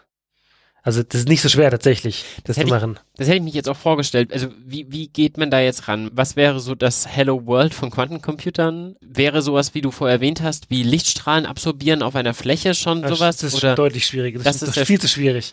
Also 0.82 1.02
das 1.02 1.20
ist 1.20 1.28
nicht 1.28 1.42
so 1.42 1.48
schwer 1.50 1.70
tatsächlich, 1.70 2.24
das 2.44 2.54
zu 2.54 2.60
hätte 2.60 2.68
ich- 2.68 2.72
machen. 2.74 2.98
Das 3.16 3.26
hätte 3.28 3.36
ich 3.36 3.42
mich 3.42 3.52
jetzt 3.54 3.68
auch 3.68 3.76
vorgestellt. 3.76 4.32
Also 4.32 4.48
wie, 4.64 4.86
wie 4.90 5.08
geht 5.08 5.36
man 5.36 5.50
da 5.50 5.60
jetzt 5.60 5.88
ran? 5.88 6.10
Was 6.14 6.36
wäre 6.36 6.58
so 6.58 6.74
das 6.74 7.06
Hello 7.06 7.44
World 7.46 7.74
von 7.74 7.90
Quantencomputern? 7.90 8.96
Wäre 9.02 9.42
sowas, 9.42 9.74
wie 9.74 9.82
du 9.82 9.90
vorher 9.90 10.16
erwähnt 10.16 10.40
hast, 10.42 10.70
wie 10.70 10.82
Lichtstrahlen 10.82 11.44
absorbieren 11.44 12.02
auf 12.02 12.16
einer 12.16 12.32
Fläche 12.32 12.74
schon 12.74 13.02
Das, 13.02 13.10
sowas? 13.18 13.36
das 13.38 13.52
ist 13.54 13.62
Oder 13.62 13.74
deutlich 13.74 14.06
schwieriger. 14.06 14.38
Das, 14.38 14.44
Das 14.44 14.62
ist, 14.62 14.68
ist 14.70 14.76
das 14.78 14.86
viel 14.86 15.00
zu 15.00 15.08
schwierig. 15.08 15.52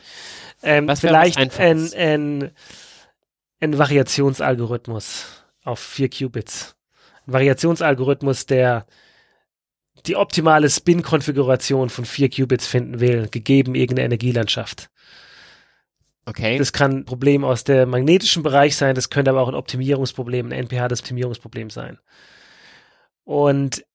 Ähm, 0.64 0.88
Was 0.88 1.02
vielleicht 1.02 1.38
ein, 1.38 1.52
ein, 1.94 2.52
ein 3.60 3.78
Variationsalgorithmus 3.78 5.26
auf 5.64 5.80
vier 5.80 6.10
Qubits. 6.10 6.76
Ein 7.28 7.34
Variationsalgorithmus, 7.34 8.46
der 8.46 8.86
die 10.08 10.16
optimale 10.16 10.70
Spin-Konfiguration 10.70 11.90
von 11.90 12.06
vier 12.06 12.30
Qubits 12.30 12.68
finden 12.68 13.00
will, 13.00 13.28
gegeben 13.30 13.76
irgendeine 13.76 14.06
Energielandschaft. 14.06 14.90
okay. 16.26 16.58
Das 16.58 16.74
kann 16.74 17.00
ein 17.00 17.06
Problem 17.06 17.44
aus 17.44 17.64
dem 17.64 17.90
magnetischen 17.90 18.44
Bereich 18.44 18.76
sein, 18.76 18.96
das 18.96 19.10
könnte 19.10 19.32
aber 19.32 19.42
auch 19.42 19.50
ein 19.50 19.56
Optimierungsproblem, 19.56 20.48
ein 20.48 20.52
NPH 20.52 20.88
das 20.88 21.02
Optimierungsproblem 21.02 21.70
sein. 21.70 22.00
Und 23.24 23.86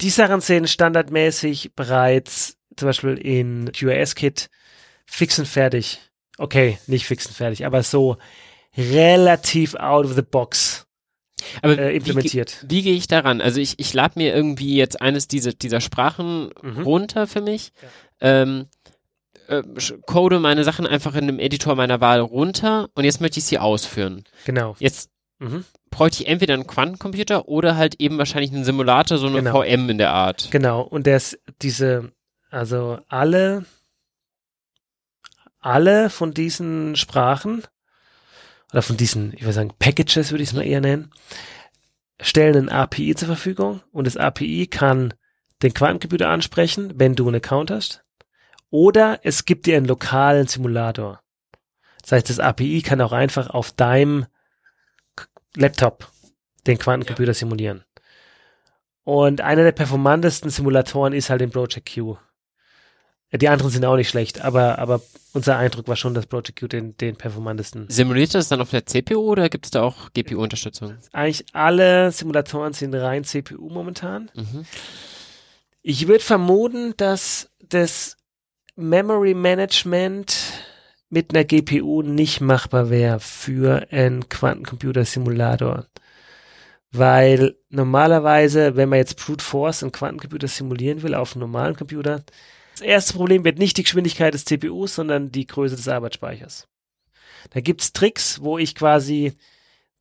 die 0.00 0.10
Sachen 0.10 0.40
sind 0.40 0.68
standardmäßig 0.68 1.74
bereits 1.74 2.58
zum 2.76 2.88
Beispiel 2.88 3.16
in 3.16 3.72
QRS-Kit 3.72 4.50
fix 5.06 5.38
und 5.38 5.46
fertig. 5.46 6.00
Okay, 6.36 6.78
nicht 6.86 7.06
fix 7.06 7.26
und 7.26 7.34
fertig, 7.34 7.64
aber 7.64 7.82
so 7.82 8.18
relativ 8.76 9.74
out 9.76 10.04
of 10.04 10.14
the 10.14 10.22
box 10.22 10.85
Aber 11.62 11.78
äh, 11.78 11.92
wie, 11.92 11.96
implementiert. 11.96 12.58
ge- 12.62 12.70
wie 12.70 12.82
gehe 12.82 12.94
ich 12.94 13.08
daran? 13.08 13.40
Also 13.40 13.60
ich, 13.60 13.78
ich 13.78 13.92
lade 13.94 14.18
mir 14.18 14.34
irgendwie 14.34 14.76
jetzt 14.76 15.00
eines 15.00 15.28
dieser, 15.28 15.52
dieser 15.52 15.80
Sprachen 15.80 16.50
Mhm. 16.62 16.82
runter 16.82 17.26
für 17.26 17.40
mich. 17.42 17.72
Ähm, 18.20 18.66
äh, 19.48 19.62
code 20.06 20.40
meine 20.40 20.64
Sachen 20.64 20.86
einfach 20.86 21.14
in 21.14 21.24
einem 21.24 21.38
Editor 21.38 21.74
meiner 21.76 22.00
Wahl 22.00 22.20
runter 22.20 22.88
und 22.94 23.04
jetzt 23.04 23.20
möchte 23.20 23.38
ich 23.38 23.44
sie 23.44 23.58
ausführen. 23.58 24.24
Genau. 24.44 24.74
Jetzt 24.78 25.10
Mhm. 25.38 25.64
bräuchte 25.90 26.22
ich 26.22 26.28
entweder 26.30 26.54
einen 26.54 26.66
Quantencomputer 26.66 27.46
oder 27.46 27.76
halt 27.76 27.96
eben 28.00 28.16
wahrscheinlich 28.16 28.50
einen 28.52 28.64
Simulator, 28.64 29.18
so 29.18 29.26
eine 29.26 29.42
Genau. 29.42 29.62
VM 29.62 29.90
in 29.90 29.98
der 29.98 30.12
Art. 30.12 30.48
Genau. 30.50 30.80
Und 30.80 31.06
das, 31.06 31.38
diese, 31.60 32.10
also 32.50 32.98
alle, 33.08 33.66
alle 35.60 36.10
von 36.10 36.32
diesen 36.32 36.96
Sprachen 36.96 37.62
oder 38.72 38.82
von 38.82 38.96
diesen, 38.96 39.32
ich 39.34 39.42
würde 39.42 39.52
sagen, 39.52 39.72
Packages 39.78 40.30
würde 40.30 40.42
ich 40.42 40.50
es 40.50 40.54
mal 40.54 40.66
eher 40.66 40.80
nennen, 40.80 41.10
stellen 42.20 42.56
ein 42.56 42.68
API 42.68 43.14
zur 43.14 43.28
Verfügung 43.28 43.82
und 43.92 44.06
das 44.06 44.16
API 44.16 44.66
kann 44.66 45.14
den 45.62 45.74
Quantencomputer 45.74 46.28
ansprechen, 46.28 46.92
wenn 46.96 47.14
du 47.14 47.26
einen 47.26 47.36
Account 47.36 47.70
hast, 47.70 48.04
oder 48.70 49.20
es 49.22 49.44
gibt 49.44 49.66
dir 49.66 49.76
einen 49.76 49.86
lokalen 49.86 50.46
Simulator. 50.46 51.20
Das 52.02 52.12
heißt, 52.12 52.30
das 52.30 52.40
API 52.40 52.82
kann 52.82 53.00
auch 53.00 53.12
einfach 53.12 53.50
auf 53.50 53.72
deinem 53.72 54.26
Laptop 55.56 56.10
den 56.66 56.78
Quantencomputer 56.78 57.34
simulieren. 57.34 57.84
Und 59.04 59.40
einer 59.40 59.62
der 59.62 59.72
performantesten 59.72 60.50
Simulatoren 60.50 61.12
ist 61.12 61.30
halt 61.30 61.40
den 61.40 61.50
Project 61.50 61.94
Q. 61.94 62.16
Die 63.32 63.48
anderen 63.48 63.72
sind 63.72 63.84
auch 63.84 63.96
nicht 63.96 64.08
schlecht, 64.08 64.40
aber, 64.42 64.78
aber 64.78 65.02
unser 65.32 65.58
Eindruck 65.58 65.88
war 65.88 65.96
schon, 65.96 66.14
dass 66.14 66.26
Project 66.26 66.58
Q 66.58 66.68
den, 66.68 66.96
den 66.96 67.16
performantesten. 67.16 67.86
Simuliert 67.88 68.34
das 68.34 68.48
dann 68.48 68.60
auf 68.60 68.70
der 68.70 68.86
CPU 68.86 69.18
oder 69.18 69.48
gibt 69.48 69.66
es 69.66 69.70
da 69.72 69.82
auch 69.82 70.12
GPU-Unterstützung? 70.14 70.96
Eigentlich 71.12 71.44
alle 71.52 72.12
Simulatoren 72.12 72.72
sind 72.72 72.94
rein 72.94 73.24
CPU 73.24 73.68
momentan. 73.68 74.30
Mhm. 74.34 74.64
Ich 75.82 76.08
würde 76.08 76.24
vermuten, 76.24 76.94
dass 76.96 77.50
das 77.68 78.16
Memory 78.76 79.34
Management 79.34 80.36
mit 81.08 81.34
einer 81.34 81.44
GPU 81.44 82.02
nicht 82.02 82.40
machbar 82.40 82.90
wäre 82.90 83.20
für 83.20 83.86
einen 83.90 84.28
Quantencomputer-Simulator. 84.28 85.86
Weil 86.92 87.56
normalerweise, 87.68 88.76
wenn 88.76 88.88
man 88.88 88.98
jetzt 88.98 89.18
Brute 89.18 89.44
Force 89.44 89.82
einen 89.82 89.92
Quantencomputer 89.92 90.48
simulieren 90.48 91.02
will 91.02 91.14
auf 91.14 91.34
einem 91.34 91.40
normalen 91.40 91.76
Computer, 91.76 92.24
das 92.76 92.86
erste 92.86 93.14
Problem 93.14 93.44
wird 93.44 93.58
nicht 93.58 93.78
die 93.78 93.84
Geschwindigkeit 93.84 94.34
des 94.34 94.44
CPUs, 94.44 94.94
sondern 94.94 95.32
die 95.32 95.46
Größe 95.46 95.76
des 95.76 95.88
Arbeitsspeichers. 95.88 96.68
Da 97.50 97.60
gibt's 97.60 97.92
Tricks, 97.92 98.42
wo 98.42 98.58
ich 98.58 98.74
quasi 98.74 99.32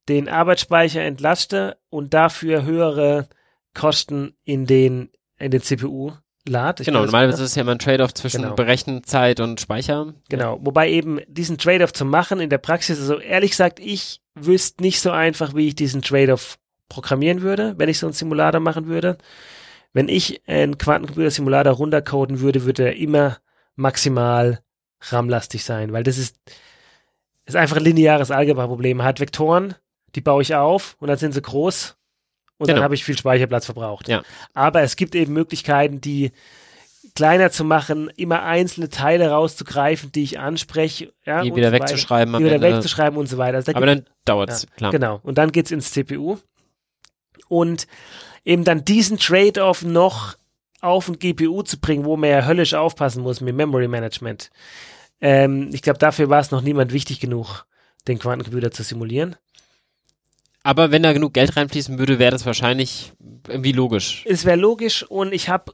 den 0.10 0.28
Arbeitsspeicher 0.28 1.02
entlaste 1.02 1.78
und 1.90 2.14
dafür 2.14 2.64
höhere 2.64 3.30
Kosten 3.74 4.36
in 4.44 4.66
den, 4.66 5.10
in 5.38 5.52
den 5.52 5.62
CPU 5.62 6.12
lad. 6.48 6.82
Ich 6.82 6.86
Genau, 6.86 7.06
normalerweise 7.06 7.44
ist 7.44 7.52
es 7.52 7.56
ja 7.56 7.62
immer 7.62 7.72
ein 7.72 7.80
Trade-off 7.80 8.14
zwischen 8.14 8.42
Genau. 8.42 8.56
Berechenzeit 8.56 9.40
und 9.40 9.62
Speicher. 9.62 10.14
Genau, 10.30 10.60
wobei 10.62 10.90
eben 10.90 11.22
diesen 11.28 11.58
Trade-off 11.58 11.94
zu 11.94 12.06
machen 12.06 12.40
in 12.40 12.50
der 12.50 12.58
Praxis, 12.58 13.00
also 13.00 13.20
ehrlich 13.20 13.52
gesagt, 13.52 13.80
ich 13.80 14.22
wüsste 14.36 14.84
nicht 14.84 15.00
so 15.00 15.12
einfach, 15.12 15.56
wie 15.56 15.70
ich 15.70 15.76
diesen 15.76 16.02
Trade-off 16.02 16.58
programmieren 16.90 17.42
würde, 17.42 17.74
wenn 17.78 17.90
ich 17.90 18.00
so 18.00 18.06
einen 18.06 18.14
Simulator 18.14 18.60
machen 18.60 18.88
würde. 18.88 19.18
Wenn 19.96 20.10
ich 20.10 20.42
einen 20.46 20.78
Quantencomputer-Simulator 20.78 21.72
runtercoden 21.74 22.42
würde, 22.42 22.66
würde 22.66 22.84
er 22.88 22.98
immer 22.98 23.38
maximal 23.78 24.60
RAM-lastig 25.00 25.64
sein, 25.64 25.94
weil 25.94 26.04
das 26.04 26.18
ist, 26.18 26.36
ist 27.46 27.56
einfach 27.56 27.78
ein 27.78 27.84
lineares 27.84 28.30
Algebra-Problem. 28.30 29.04
Hat 29.04 29.22
Vektoren, 29.22 29.76
die 30.16 30.20
baue 30.20 30.42
ich 30.42 30.54
auf 30.54 30.98
und 31.00 31.08
dann 31.08 31.18
sind 31.18 31.34
sie 31.34 31.42
groß 31.42 31.96
und 32.58 32.68
Genau. 32.68 32.76
dann 32.76 32.84
habe 32.84 32.96
ich 32.96 33.06
viel 33.06 33.18
Speicherplatz 33.18 33.64
verbraucht. 33.66 34.10
Ja. 34.10 34.24
Aber 34.54 34.82
es 34.82 34.98
gibt 34.98 35.16
eben 35.16 35.32
Möglichkeiten, 35.32 36.02
die 36.02 36.34
kleiner 37.16 37.50
zu 37.50 37.64
machen, 37.64 38.12
immer 38.18 38.44
einzelne 38.44 38.90
Teile 38.90 39.30
rauszugreifen, 39.30 40.12
die 40.12 40.24
ich 40.24 40.40
anspreche, 40.40 41.14
ja, 41.26 41.42
Die 41.42 41.56
wieder 41.56 41.70
so 41.70 41.76
wegzuschreiben 41.76 42.34
die 42.34 42.44
wieder 42.44 42.56
Ende. 42.56 42.74
wegzuschreiben 42.76 43.18
und 43.18 43.28
so 43.28 43.38
weiter. 43.38 43.56
Also 43.58 43.72
da 43.72 43.78
Aber 43.78 43.86
dann 43.86 44.06
dauert's, 44.26 44.64
ja, 44.64 44.70
klar. 44.76 44.92
Genau. 44.92 45.22
Und 45.24 45.38
dann 45.38 45.54
geht's 45.54 45.72
ins 45.72 45.92
CPU. 45.94 46.38
Und 47.48 47.88
eben 48.46 48.64
dann 48.64 48.86
diesen 48.86 49.18
Trade-off 49.18 49.84
noch 49.84 50.38
auf 50.80 51.10
ein 51.10 51.20
GPU 51.20 51.64
zu 51.64 51.80
bringen, 51.80 52.06
wo 52.06 52.16
man 52.16 52.30
ja 52.30 52.46
höllisch 52.46 52.76
aufpassen 52.76 53.24
muss 53.24 53.42
mit 53.42 53.56
Memory 53.56 53.88
Management. 53.88 54.52
Ähm, 55.20 55.70
ich 55.74 55.82
glaube, 55.82 56.00
dafür 56.00 56.30
war 56.30 56.40
es 56.40 56.52
noch 56.52 56.62
niemand 56.62 56.94
wichtig 56.94 57.20
genug, 57.20 57.66
den 58.08 58.20
Quantencomputer 58.20 58.72
zu 58.72 58.84
simulieren. 58.84 59.36
Aber 60.64 60.92
wenn 60.92 61.04
da 61.04 61.14
genug 61.14 61.34
Geld 61.34 61.58
reinfließen 61.58 62.00
würde, 62.00 62.20
wäre 62.20 62.32
das 62.32 62.46
wahrscheinlich 62.46 63.14
irgendwie 63.48 63.72
logisch. 63.72 64.24
Es 64.28 64.46
wäre 64.46 64.58
logisch 64.58 65.04
und 65.04 65.34
ich 65.34 65.50
habe, 65.50 65.74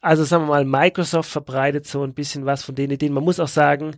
also 0.00 0.24
sagen 0.24 0.44
wir 0.44 0.48
mal, 0.48 0.64
Microsoft 0.64 1.30
verbreitet 1.30 1.86
so 1.86 2.02
ein 2.02 2.14
bisschen 2.14 2.46
was 2.46 2.64
von 2.64 2.74
den 2.74 2.90
Ideen. 2.90 3.12
Man 3.12 3.24
muss 3.24 3.40
auch 3.40 3.48
sagen, 3.48 3.96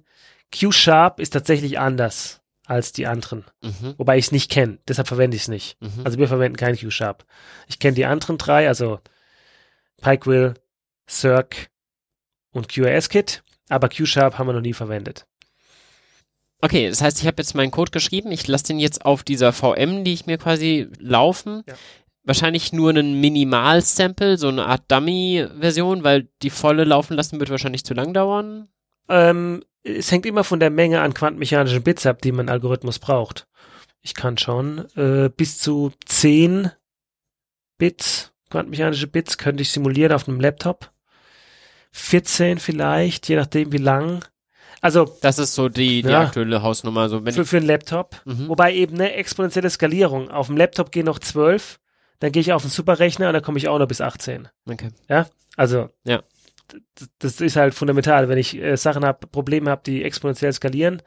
Q-Sharp 0.58 1.20
ist 1.20 1.30
tatsächlich 1.30 1.78
anders 1.78 2.39
als 2.70 2.92
die 2.92 3.08
anderen. 3.08 3.44
Mhm. 3.62 3.94
Wobei 3.98 4.16
ich 4.16 4.26
es 4.26 4.32
nicht 4.32 4.50
kenne, 4.50 4.78
deshalb 4.86 5.08
verwende 5.08 5.36
ich 5.36 5.42
es 5.42 5.48
nicht. 5.48 5.76
Mhm. 5.80 6.02
Also 6.04 6.18
wir 6.18 6.28
verwenden 6.28 6.56
kein 6.56 6.78
Q-Sharp. 6.78 7.26
Ich 7.66 7.80
kenne 7.80 7.94
die 7.94 8.06
anderen 8.06 8.38
drei, 8.38 8.68
also 8.68 9.00
Pikewill, 10.00 10.54
Circ 11.08 11.68
und 12.52 12.68
QRS-Kit, 12.68 13.42
aber 13.68 13.88
Q-Sharp 13.88 14.38
haben 14.38 14.46
wir 14.46 14.52
noch 14.52 14.60
nie 14.60 14.72
verwendet. 14.72 15.26
Okay, 16.60 16.88
das 16.88 17.00
heißt, 17.00 17.20
ich 17.20 17.26
habe 17.26 17.38
jetzt 17.38 17.54
meinen 17.54 17.72
Code 17.72 17.90
geschrieben, 17.90 18.30
ich 18.30 18.46
lasse 18.46 18.64
den 18.64 18.78
jetzt 18.78 19.04
auf 19.04 19.24
dieser 19.24 19.52
VM, 19.52 20.04
die 20.04 20.12
ich 20.12 20.26
mir 20.26 20.38
quasi 20.38 20.88
laufen. 20.98 21.64
Ja. 21.66 21.74
Wahrscheinlich 22.22 22.72
nur 22.72 22.90
einen 22.90 23.20
Minimal-Sample, 23.20 24.36
so 24.36 24.48
eine 24.48 24.66
Art 24.66 24.84
Dummy-Version, 24.88 26.04
weil 26.04 26.28
die 26.42 26.50
volle 26.50 26.84
laufen 26.84 27.16
lassen 27.16 27.40
wird 27.40 27.50
wahrscheinlich 27.50 27.84
zu 27.84 27.94
lang 27.94 28.14
dauern. 28.14 28.68
Ähm, 29.10 29.62
es 29.82 30.10
hängt 30.10 30.24
immer 30.26 30.44
von 30.44 30.60
der 30.60 30.70
Menge 30.70 31.00
an 31.00 31.14
quantenmechanischen 31.14 31.82
Bits 31.82 32.06
ab, 32.06 32.22
die 32.22 32.32
mein 32.32 32.48
Algorithmus 32.48 32.98
braucht. 32.98 33.46
Ich 34.02 34.14
kann 34.14 34.38
schon 34.38 34.86
äh, 34.96 35.28
bis 35.34 35.58
zu 35.58 35.92
10 36.06 36.70
Bits, 37.78 38.32
quantenmechanische 38.50 39.06
Bits, 39.06 39.36
könnte 39.38 39.62
ich 39.62 39.70
simulieren 39.72 40.12
auf 40.12 40.28
einem 40.28 40.40
Laptop. 40.40 40.90
14 41.92 42.58
vielleicht, 42.58 43.28
je 43.28 43.36
nachdem 43.36 43.72
wie 43.72 43.78
lang. 43.78 44.24
Also 44.80 45.16
Das 45.20 45.38
ist 45.38 45.54
so 45.54 45.68
die, 45.68 46.02
die 46.02 46.08
Ja. 46.08 46.22
aktuelle 46.22 46.62
Hausnummer. 46.62 47.08
So, 47.08 47.24
wenn 47.24 47.34
für, 47.34 47.44
für 47.44 47.58
einen 47.58 47.66
Laptop. 47.66 48.16
Mhm. 48.24 48.48
Wobei 48.48 48.74
eben 48.74 48.94
eine 48.94 49.12
exponentielle 49.14 49.68
Skalierung. 49.70 50.30
Auf 50.30 50.46
dem 50.46 50.56
Laptop 50.56 50.92
gehen 50.92 51.06
noch 51.06 51.18
12, 51.18 51.78
dann 52.20 52.32
gehe 52.32 52.40
ich 52.40 52.52
auf 52.52 52.62
den 52.62 52.70
Superrechner 52.70 53.28
und 53.28 53.34
dann 53.34 53.42
komme 53.42 53.58
ich 53.58 53.68
auch 53.68 53.78
noch 53.78 53.88
bis 53.88 54.00
18. 54.00 54.48
okay. 54.70 54.90
Also 55.56 55.88
Ja. 56.04 56.22
Das 57.18 57.40
ist 57.40 57.56
halt 57.56 57.74
fundamental. 57.74 58.28
Wenn 58.28 58.38
ich 58.38 58.56
äh, 58.56 58.76
Sachen 58.76 59.04
habe, 59.04 59.26
Probleme 59.26 59.70
habe, 59.70 59.82
die 59.84 60.04
exponentiell 60.04 60.52
skalieren, 60.52 61.02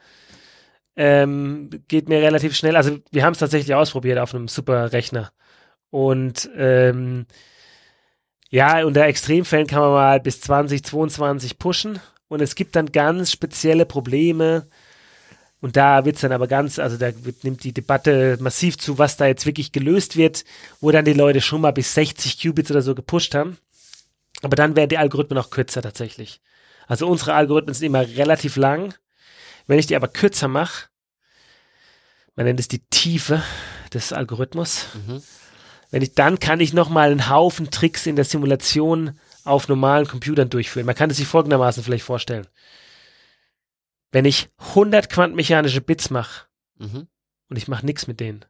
ähm, 0.96 1.70
geht 1.88 2.08
mir 2.08 2.20
relativ 2.20 2.54
schnell. 2.56 2.76
Also 2.76 2.98
wir 3.10 3.24
haben 3.24 3.32
es 3.32 3.38
tatsächlich 3.38 3.74
ausprobiert 3.74 4.18
auf 4.18 4.34
einem 4.34 4.48
Superrechner. 4.48 5.32
Und 5.90 6.50
ähm, 6.56 7.26
ja, 8.50 8.84
unter 8.84 9.04
Extremfällen 9.04 9.66
kann 9.66 9.80
man 9.80 9.90
mal 9.90 10.20
bis 10.20 10.40
2022 10.40 11.58
pushen. 11.58 12.00
Und 12.28 12.40
es 12.40 12.54
gibt 12.54 12.76
dann 12.76 12.92
ganz 12.92 13.32
spezielle 13.32 13.86
Probleme. 13.86 14.68
Und 15.60 15.76
da 15.76 16.04
wird's 16.04 16.20
dann 16.20 16.32
aber 16.32 16.46
ganz, 16.46 16.78
also 16.78 16.96
da 16.96 17.10
wird, 17.24 17.42
nimmt 17.42 17.64
die 17.64 17.72
Debatte 17.72 18.36
massiv 18.40 18.76
zu, 18.76 18.98
was 18.98 19.16
da 19.16 19.26
jetzt 19.26 19.46
wirklich 19.46 19.72
gelöst 19.72 20.16
wird, 20.16 20.44
wo 20.80 20.90
dann 20.90 21.04
die 21.04 21.14
Leute 21.14 21.40
schon 21.40 21.62
mal 21.62 21.72
bis 21.72 21.94
60 21.94 22.40
Qubits 22.40 22.70
oder 22.70 22.82
so 22.82 22.94
gepusht 22.94 23.34
haben. 23.34 23.56
Aber 24.42 24.56
dann 24.56 24.76
werden 24.76 24.90
die 24.90 24.98
Algorithmen 24.98 25.38
auch 25.38 25.50
kürzer 25.50 25.82
tatsächlich. 25.82 26.40
Also 26.86 27.06
unsere 27.08 27.34
Algorithmen 27.34 27.74
sind 27.74 27.86
immer 27.86 28.06
relativ 28.06 28.56
lang. 28.56 28.94
Wenn 29.66 29.78
ich 29.78 29.86
die 29.86 29.96
aber 29.96 30.08
kürzer 30.08 30.48
mache, 30.48 30.88
man 32.36 32.46
nennt 32.46 32.60
es 32.60 32.68
die 32.68 32.84
Tiefe 32.90 33.42
des 33.92 34.12
Algorithmus, 34.12 34.86
Mhm. 34.94 35.22
wenn 35.90 36.02
ich, 36.02 36.14
dann 36.14 36.38
kann 36.40 36.60
ich 36.60 36.72
nochmal 36.72 37.10
einen 37.10 37.30
Haufen 37.30 37.70
Tricks 37.70 38.06
in 38.06 38.16
der 38.16 38.24
Simulation 38.24 39.18
auf 39.44 39.68
normalen 39.68 40.06
Computern 40.06 40.50
durchführen. 40.50 40.84
Man 40.86 40.94
kann 40.96 41.10
es 41.10 41.16
sich 41.16 41.26
folgendermaßen 41.28 41.82
vielleicht 41.84 42.04
vorstellen. 42.04 42.46
Wenn 44.10 44.24
ich 44.24 44.48
100 44.74 45.08
quantenmechanische 45.10 45.80
Bits 45.80 46.10
mache 46.10 46.46
Mhm. 46.78 47.08
und 47.48 47.56
ich 47.56 47.68
mache 47.68 47.86
nichts 47.86 48.06
mit 48.06 48.20
denen, 48.20 48.44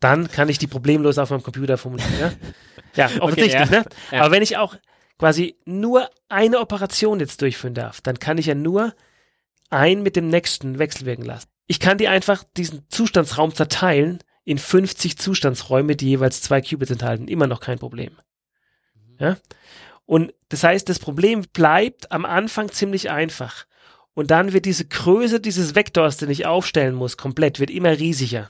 dann 0.00 0.30
kann 0.30 0.48
ich 0.48 0.58
die 0.58 0.66
problemlos 0.66 1.18
auf 1.18 1.30
meinem 1.30 1.42
Computer 1.42 1.76
formulieren. 1.78 2.12
Ja, 2.18 2.32
ja 2.94 3.10
offensichtlich, 3.20 3.70
ja. 3.70 3.80
ne? 3.80 3.84
Ja. 4.10 4.22
Aber 4.22 4.30
wenn 4.30 4.42
ich 4.42 4.56
auch 4.56 4.76
quasi 5.18 5.56
nur 5.64 6.08
eine 6.28 6.60
Operation 6.60 7.20
jetzt 7.20 7.42
durchführen 7.42 7.74
darf, 7.74 8.00
dann 8.00 8.18
kann 8.18 8.38
ich 8.38 8.46
ja 8.46 8.54
nur 8.54 8.94
ein 9.70 10.02
mit 10.02 10.16
dem 10.16 10.28
nächsten 10.28 10.78
wechselwirken 10.78 11.24
lassen. 11.24 11.48
Ich 11.66 11.80
kann 11.80 11.98
die 11.98 12.08
einfach 12.08 12.44
diesen 12.56 12.88
Zustandsraum 12.88 13.54
zerteilen 13.54 14.20
in 14.44 14.56
50 14.56 15.18
Zustandsräume, 15.18 15.96
die 15.96 16.08
jeweils 16.08 16.40
zwei 16.40 16.62
Qubits 16.62 16.90
enthalten. 16.90 17.28
Immer 17.28 17.46
noch 17.46 17.60
kein 17.60 17.78
Problem. 17.78 18.12
Ja? 19.18 19.36
Und 20.06 20.32
das 20.48 20.64
heißt, 20.64 20.88
das 20.88 20.98
Problem 20.98 21.42
bleibt 21.52 22.10
am 22.12 22.24
Anfang 22.24 22.70
ziemlich 22.70 23.10
einfach. 23.10 23.66
Und 24.14 24.30
dann 24.30 24.54
wird 24.54 24.64
diese 24.64 24.86
Größe 24.86 25.40
dieses 25.40 25.74
Vektors, 25.74 26.16
den 26.16 26.30
ich 26.30 26.46
aufstellen 26.46 26.94
muss, 26.94 27.18
komplett, 27.18 27.60
wird 27.60 27.70
immer 27.70 27.90
riesiger. 27.90 28.48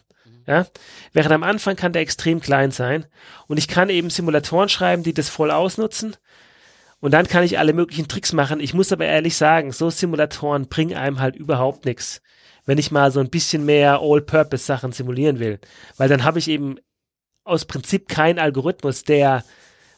Ja? 0.49 0.67
Während 1.13 1.33
am 1.33 1.43
Anfang 1.43 1.77
kann 1.77 1.93
der 1.93 2.01
extrem 2.01 2.41
klein 2.41 2.71
sein. 2.71 3.05
Und 3.47 3.59
ich 3.59 3.69
kann 3.69 3.91
eben 3.91 4.09
Simulatoren 4.09 4.71
schreiben, 4.71 5.03
die 5.03 5.13
das 5.13 5.29
voll 5.29 5.51
ausnutzen. 5.51 6.17
Und 7.01 7.13
dann 7.13 7.29
kann 7.29 7.45
ich 7.45 7.59
alle 7.59 7.75
möglichen 7.75 8.09
Tricks 8.09 8.33
machen. 8.33 8.59
Ich 8.59 8.73
muss 8.73 8.91
aber 8.91 9.05
ehrlich 9.05 9.37
sagen, 9.37 9.71
so 9.73 9.91
Simulatoren 9.91 10.67
bringen 10.69 10.97
einem 10.97 11.21
halt 11.21 11.37
überhaupt 11.37 11.85
nichts, 11.85 12.23
wenn 12.65 12.79
ich 12.79 12.91
mal 12.91 13.13
so 13.13 13.21
ein 13.21 13.29
bisschen 13.29 13.67
mehr 13.67 14.01
All-Purpose-Sachen 14.01 14.93
simulieren 14.93 15.39
will. 15.39 15.61
Weil 15.99 16.09
dann 16.09 16.25
habe 16.25 16.39
ich 16.39 16.49
eben 16.49 16.77
aus 17.45 17.67
Prinzip 17.67 18.09
keinen 18.09 18.39
Algorithmus, 18.39 19.05
der 19.05 19.45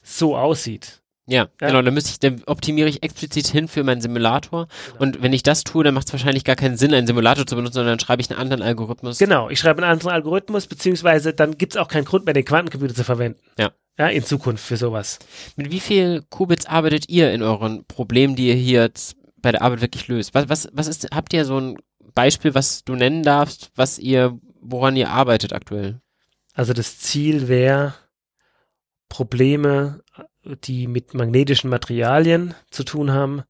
so 0.02 0.36
aussieht. 0.36 0.99
Ja, 1.30 1.48
Ja. 1.60 1.68
genau, 1.68 1.82
dann 1.82 1.94
müsste 1.94 2.10
ich, 2.10 2.18
dann 2.18 2.42
optimiere 2.46 2.88
ich 2.88 3.02
explizit 3.02 3.46
hin 3.46 3.68
für 3.68 3.84
meinen 3.84 4.00
Simulator. 4.00 4.68
Und 4.98 5.22
wenn 5.22 5.32
ich 5.32 5.42
das 5.42 5.64
tue, 5.64 5.84
dann 5.84 5.94
macht 5.94 6.06
es 6.08 6.12
wahrscheinlich 6.12 6.44
gar 6.44 6.56
keinen 6.56 6.76
Sinn, 6.76 6.92
einen 6.92 7.06
Simulator 7.06 7.46
zu 7.46 7.56
benutzen, 7.56 7.74
sondern 7.74 7.92
dann 7.92 8.00
schreibe 8.00 8.22
ich 8.22 8.30
einen 8.30 8.40
anderen 8.40 8.62
Algorithmus. 8.62 9.18
Genau, 9.18 9.48
ich 9.48 9.58
schreibe 9.58 9.82
einen 9.82 9.90
anderen 9.92 10.12
Algorithmus, 10.12 10.66
beziehungsweise 10.66 11.32
dann 11.32 11.56
gibt 11.56 11.74
es 11.74 11.80
auch 11.80 11.88
keinen 11.88 12.04
Grund 12.04 12.24
mehr, 12.24 12.34
den 12.34 12.44
Quantencomputer 12.44 12.94
zu 12.94 13.04
verwenden. 13.04 13.40
Ja. 13.58 13.70
Ja, 13.98 14.08
in 14.08 14.24
Zukunft 14.24 14.64
für 14.64 14.76
sowas. 14.78 15.18
Mit 15.56 15.70
wie 15.70 15.80
viel 15.80 16.22
Qubits 16.30 16.64
arbeitet 16.66 17.08
ihr 17.10 17.32
in 17.32 17.42
euren 17.42 17.84
Problemen, 17.84 18.34
die 18.34 18.48
ihr 18.48 18.54
hier 18.54 18.80
jetzt 18.82 19.16
bei 19.42 19.52
der 19.52 19.62
Arbeit 19.62 19.82
wirklich 19.82 20.08
löst? 20.08 20.34
Was, 20.34 20.48
was, 20.48 20.68
was 20.72 20.86
ist, 20.86 21.08
habt 21.14 21.32
ihr 21.34 21.44
so 21.44 21.58
ein 21.58 21.76
Beispiel, 22.14 22.54
was 22.54 22.82
du 22.84 22.94
nennen 22.94 23.22
darfst, 23.22 23.70
was 23.76 23.98
ihr 23.98 24.38
woran 24.60 24.96
ihr 24.96 25.10
arbeitet 25.10 25.52
aktuell? 25.52 26.00
Also 26.54 26.72
das 26.72 26.98
Ziel 26.98 27.48
wäre, 27.48 27.94
Probleme, 29.08 30.02
die 30.44 30.86
mit 30.86 31.14
magnetischen 31.14 31.70
Materialien 31.70 32.54
zu 32.70 32.84
tun 32.84 33.12
haben, 33.12 33.42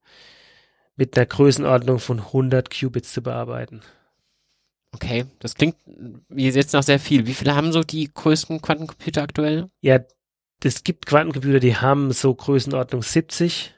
mit 0.97 1.16
einer 1.16 1.26
Größenordnung 1.26 1.99
von 1.99 2.18
100 2.20 2.70
Qubits 2.70 3.12
zu 3.12 3.22
bearbeiten. 3.22 3.82
Okay, 4.93 5.26
das 5.38 5.55
klingt 5.55 5.76
jetzt 6.34 6.72
noch 6.74 6.82
sehr 6.82 6.99
viel. 6.99 7.26
Wie 7.26 7.34
viele 7.34 7.55
haben 7.55 7.72
so 7.72 7.82
die 7.82 8.11
größten 8.12 8.61
Quantencomputer 8.61 9.22
aktuell? 9.22 9.70
Ja, 9.80 10.01
es 10.62 10.84
gibt 10.84 11.07
Quantencomputer, 11.07 11.61
die 11.61 11.76
haben 11.76 12.12
so 12.12 12.34
Größenordnung 12.34 13.03
70. 13.03 13.74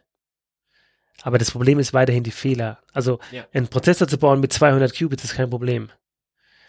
Aber 1.22 1.38
das 1.38 1.50
Problem 1.52 1.78
ist 1.78 1.94
weiterhin 1.94 2.24
die 2.24 2.32
Fehler. 2.32 2.80
Also 2.92 3.20
Ja. 3.30 3.46
einen 3.52 3.68
Prozessor 3.68 4.08
zu 4.08 4.18
bauen 4.18 4.40
mit 4.40 4.52
200 4.52 4.96
Qubits 4.96 5.22
ist 5.24 5.34
kein 5.34 5.50
Problem. 5.50 5.90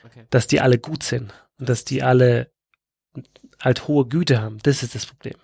Okay. 0.05 0.25
Dass 0.29 0.47
die 0.47 0.59
alle 0.61 0.77
gut 0.77 1.03
sind 1.03 1.33
und 1.57 1.69
dass 1.69 1.85
die 1.85 2.03
alle 2.03 2.51
halt 3.59 3.87
hohe 3.87 4.05
Güte 4.05 4.41
haben, 4.41 4.59
das 4.63 4.83
ist 4.83 4.93
das 4.93 5.05
Problem. 5.05 5.35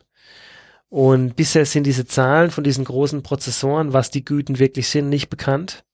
Und 0.90 1.36
bisher 1.36 1.66
sind 1.66 1.84
diese 1.86 2.06
Zahlen 2.06 2.50
von 2.50 2.64
diesen 2.64 2.84
großen 2.84 3.22
Prozessoren, 3.22 3.94
was 3.94 4.10
die 4.10 4.26
Güten 4.26 4.58
wirklich 4.58 4.90
sind, 4.90 5.10
nicht 5.10 5.30
bekannt. 5.30 5.86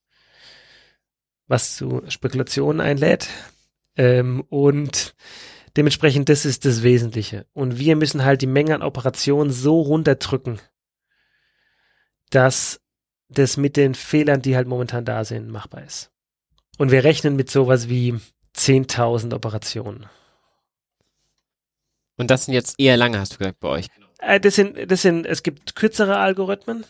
Was 1.48 1.76
zu 1.76 2.02
Spekulationen 2.08 2.80
einlädt. 2.80 3.28
Ähm, 3.98 4.46
und 4.50 5.14
dementsprechend, 5.76 6.30
das 6.30 6.46
ist 6.46 6.66
das 6.66 6.82
Wesentliche. 6.82 7.46
Und 7.54 7.78
wir 7.78 7.96
müssen 7.98 8.24
halt 8.24 8.42
die 8.42 8.48
Menge 8.48 8.74
an 8.74 8.82
Operationen 8.82 9.52
so 9.52 9.82
runterdrücken, 9.82 10.60
dass 12.30 12.80
das 13.28 13.58
mit 13.58 13.76
den 13.76 13.96
Fehlern, 13.96 14.42
die 14.42 14.56
halt 14.56 14.68
momentan 14.68 15.04
da 15.04 15.26
sind, 15.26 15.50
machbar 15.50 15.84
ist. 15.84 16.12
Und 16.78 16.92
wir 16.92 17.04
rechnen 17.04 17.36
mit 17.36 17.50
sowas 17.50 17.90
wie 17.90 18.16
10.000 18.56 19.34
Operationen. 19.34 20.08
Und 22.18 22.32
das 22.32 22.46
sind 22.46 22.54
jetzt 22.54 22.80
eher 22.80 22.96
lange, 22.96 23.20
hast 23.20 23.34
du 23.34 23.38
gesagt, 23.38 23.60
bei 23.60 23.68
euch. 23.68 23.88
Äh, 24.20 24.40
das 24.40 24.56
sind, 24.56 24.92
das 24.92 25.02
sind, 25.02 25.26
es 25.26 25.44
gibt 25.44 25.76
kürzere 25.76 26.18
Algorithmen, 26.18 26.86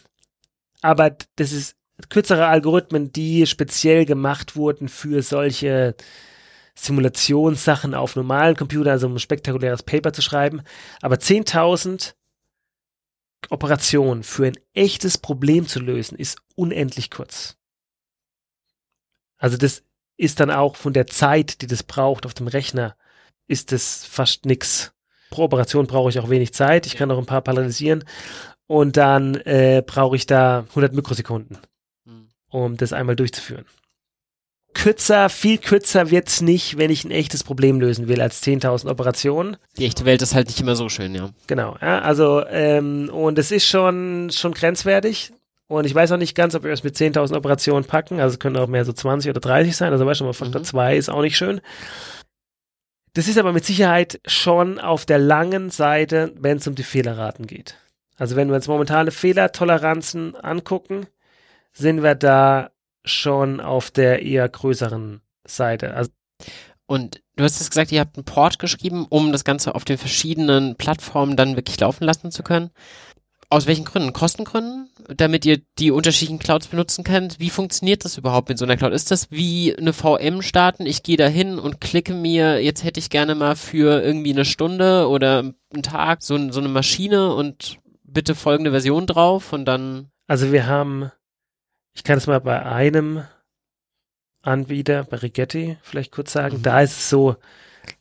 aber 0.81 1.15
das 1.35 1.51
ist 1.51 1.75
kürzere 2.09 2.47
Algorithmen, 2.47 3.11
die 3.11 3.45
speziell 3.47 4.05
gemacht 4.05 4.55
wurden 4.55 4.89
für 4.89 5.21
solche 5.21 5.95
Simulationssachen 6.75 7.93
auf 7.93 8.15
normalen 8.15 8.55
Computern, 8.55 8.89
also 8.89 9.07
um 9.07 9.15
ein 9.15 9.19
spektakuläres 9.19 9.83
Paper 9.83 10.11
zu 10.11 10.21
schreiben. 10.21 10.61
Aber 11.01 11.15
10.000 11.15 12.13
Operationen 13.49 14.23
für 14.23 14.47
ein 14.47 14.57
echtes 14.73 15.17
Problem 15.17 15.67
zu 15.67 15.79
lösen, 15.79 16.17
ist 16.17 16.37
unendlich 16.55 17.11
kurz. 17.11 17.57
Also 19.37 19.57
das 19.57 19.83
ist 20.17 20.39
dann 20.39 20.51
auch 20.51 20.75
von 20.75 20.93
der 20.93 21.07
Zeit, 21.07 21.61
die 21.61 21.67
das 21.67 21.83
braucht 21.83 22.25
auf 22.25 22.33
dem 22.33 22.47
Rechner, 22.47 22.97
ist 23.47 23.71
das 23.71 24.05
fast 24.05 24.45
nix. 24.45 24.94
Pro 25.29 25.43
Operation 25.43 25.87
brauche 25.87 26.09
ich 26.09 26.19
auch 26.19 26.29
wenig 26.29 26.53
Zeit. 26.53 26.85
Ich 26.85 26.95
kann 26.95 27.09
noch 27.09 27.17
ein 27.17 27.25
paar 27.25 27.41
parallelisieren. 27.41 28.03
Und 28.67 28.97
dann 28.97 29.35
äh, 29.35 29.83
brauche 29.85 30.15
ich 30.15 30.25
da 30.25 30.65
100 30.69 30.93
Mikrosekunden, 30.93 31.57
Hm. 32.07 32.27
um 32.49 32.77
das 32.77 32.93
einmal 32.93 33.15
durchzuführen. 33.15 33.65
Kürzer, 34.73 35.29
viel 35.29 35.57
kürzer 35.57 36.11
wird's 36.11 36.41
nicht, 36.41 36.77
wenn 36.77 36.89
ich 36.91 37.05
ein 37.05 37.11
echtes 37.11 37.43
Problem 37.45 37.79
lösen 37.79 38.09
will, 38.09 38.19
als 38.21 38.43
10.000 38.43 38.89
Operationen. 38.89 39.55
Die 39.77 39.85
echte 39.85 40.03
Welt 40.03 40.21
ist 40.21 40.35
halt 40.35 40.47
nicht 40.47 40.59
immer 40.59 40.75
so 40.75 40.89
schön, 40.89 41.15
ja. 41.15 41.29
Genau, 41.47 41.77
ja, 41.81 41.99
also, 41.99 42.45
ähm, 42.47 43.09
und 43.09 43.39
es 43.39 43.51
ist 43.51 43.65
schon, 43.67 44.31
schon 44.33 44.53
grenzwertig. 44.53 45.31
Und 45.67 45.85
ich 45.85 45.95
weiß 45.95 46.11
auch 46.11 46.17
nicht 46.17 46.35
ganz, 46.35 46.53
ob 46.55 46.63
wir 46.63 46.71
es 46.73 46.83
mit 46.83 46.95
10.000 46.95 47.35
Operationen 47.37 47.85
packen. 47.85 48.19
Also 48.19 48.33
es 48.33 48.39
können 48.39 48.57
auch 48.57 48.67
mehr 48.67 48.85
so 48.85 48.93
20 48.93 49.29
oder 49.31 49.39
30 49.39 49.75
sein. 49.75 49.91
Also 49.93 50.05
weißt 50.05 50.19
du 50.19 50.25
mal, 50.25 50.33
Faktor 50.33 50.59
Mhm. 50.61 50.65
2 50.65 50.97
ist 50.97 51.09
auch 51.09 51.21
nicht 51.21 51.37
schön. 51.37 51.59
Das 53.15 53.29
ist 53.29 53.37
aber 53.37 53.53
mit 53.53 53.63
Sicherheit 53.63 54.19
schon 54.27 54.77
auf 54.77 55.05
der 55.05 55.19
langen 55.19 55.69
Seite, 55.69 56.33
wenn 56.37 56.57
es 56.57 56.67
um 56.67 56.75
die 56.75 56.83
Fehlerraten 56.83 57.47
geht. 57.47 57.77
Also 58.17 58.35
wenn 58.35 58.49
wir 58.49 58.55
uns 58.55 58.67
momentane 58.67 59.11
Fehlertoleranzen 59.11 60.35
angucken, 60.35 61.07
sind 61.71 62.03
wir 62.03 62.15
da 62.15 62.71
schon 63.05 63.61
auf 63.61 63.89
der 63.89 64.21
eher 64.21 64.49
größeren 64.49 65.21
Seite. 65.47 65.93
Also 65.93 66.11
Und 66.87 67.21
du 67.37 67.45
hast 67.45 67.61
jetzt 67.61 67.69
gesagt, 67.69 67.93
ihr 67.93 68.01
habt 68.01 68.17
einen 68.17 68.25
Port 68.25 68.59
geschrieben, 68.59 69.05
um 69.07 69.31
das 69.31 69.45
Ganze 69.45 69.75
auf 69.75 69.85
den 69.85 69.97
verschiedenen 69.97 70.75
Plattformen 70.75 71.37
dann 71.37 71.55
wirklich 71.55 71.79
laufen 71.79 72.03
lassen 72.03 72.31
zu 72.31 72.43
können. 72.43 72.69
Aus 73.49 73.67
welchen 73.67 73.85
Gründen? 73.85 74.11
Kostengründen? 74.11 74.89
Damit 75.15 75.45
ihr 75.45 75.61
die 75.77 75.91
unterschiedlichen 75.91 76.39
Clouds 76.39 76.67
benutzen 76.67 77.03
könnt? 77.03 77.39
Wie 77.39 77.49
funktioniert 77.51 78.03
das 78.03 78.17
überhaupt 78.17 78.49
mit 78.49 78.57
so 78.57 78.65
einer 78.65 78.75
Cloud? 78.75 78.91
Ist 78.93 79.11
das 79.11 79.29
wie 79.31 79.75
eine 79.77 79.93
VM 79.93 80.41
starten? 80.41 80.85
Ich 80.85 81.03
gehe 81.03 81.17
da 81.17 81.27
hin 81.27 81.59
und 81.59 81.79
klicke 81.79 82.13
mir, 82.13 82.63
jetzt 82.63 82.83
hätte 82.83 82.99
ich 82.99 83.09
gerne 83.09 83.35
mal 83.35 83.55
für 83.55 84.01
irgendwie 84.01 84.33
eine 84.33 84.45
Stunde 84.45 85.07
oder 85.07 85.39
einen 85.73 85.83
Tag 85.83 86.23
so, 86.23 86.51
so 86.51 86.59
eine 86.59 86.69
Maschine 86.69 87.33
und 87.35 87.77
bitte 88.03 88.33
folgende 88.33 88.71
Version 88.71 89.05
drauf 89.05 89.53
und 89.53 89.65
dann. 89.65 90.09
Also 90.27 90.51
wir 90.51 90.65
haben, 90.65 91.11
ich 91.93 92.03
kann 92.03 92.17
es 92.17 92.25
mal 92.27 92.41
bei 92.41 92.65
einem 92.65 93.23
Anbieter, 94.41 95.03
bei 95.03 95.17
Rigetti 95.17 95.77
vielleicht 95.81 96.11
kurz 96.11 96.31
sagen, 96.33 96.57
Mhm. 96.57 96.63
da 96.63 96.81
ist 96.81 96.97
es 96.97 97.09
so, 97.09 97.35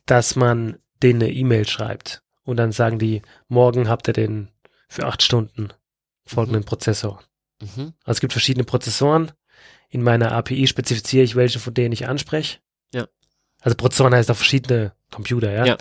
dass 0.05 0.35
man 0.35 0.77
denen 1.03 1.21
eine 1.21 1.31
E-Mail 1.31 1.67
schreibt 1.67 2.23
und 2.43 2.57
dann 2.57 2.71
sagen 2.71 2.97
die, 2.99 3.21
morgen 3.47 3.89
habt 3.89 4.07
ihr 4.07 4.13
den 4.13 4.49
für 4.95 5.05
acht 5.05 5.21
Stunden 5.21 5.69
folgenden 6.25 6.63
Prozessor. 6.63 7.21
Mhm. 7.61 7.93
Also 8.03 8.17
es 8.17 8.19
gibt 8.21 8.33
verschiedene 8.33 8.63
Prozessoren. 8.63 9.31
In 9.89 10.01
meiner 10.01 10.31
API 10.31 10.67
spezifiziere 10.67 11.23
ich, 11.23 11.35
welche 11.35 11.59
von 11.59 11.73
denen 11.73 11.91
ich 11.91 12.07
anspreche. 12.07 12.59
Ja. 12.93 13.07
Also 13.61 13.77
Prozessoren 13.77 14.13
heißt 14.13 14.31
auch 14.31 14.35
verschiedene 14.35 14.93
Computer, 15.11 15.51
ja. 15.51 15.65
Ja. 15.65 15.77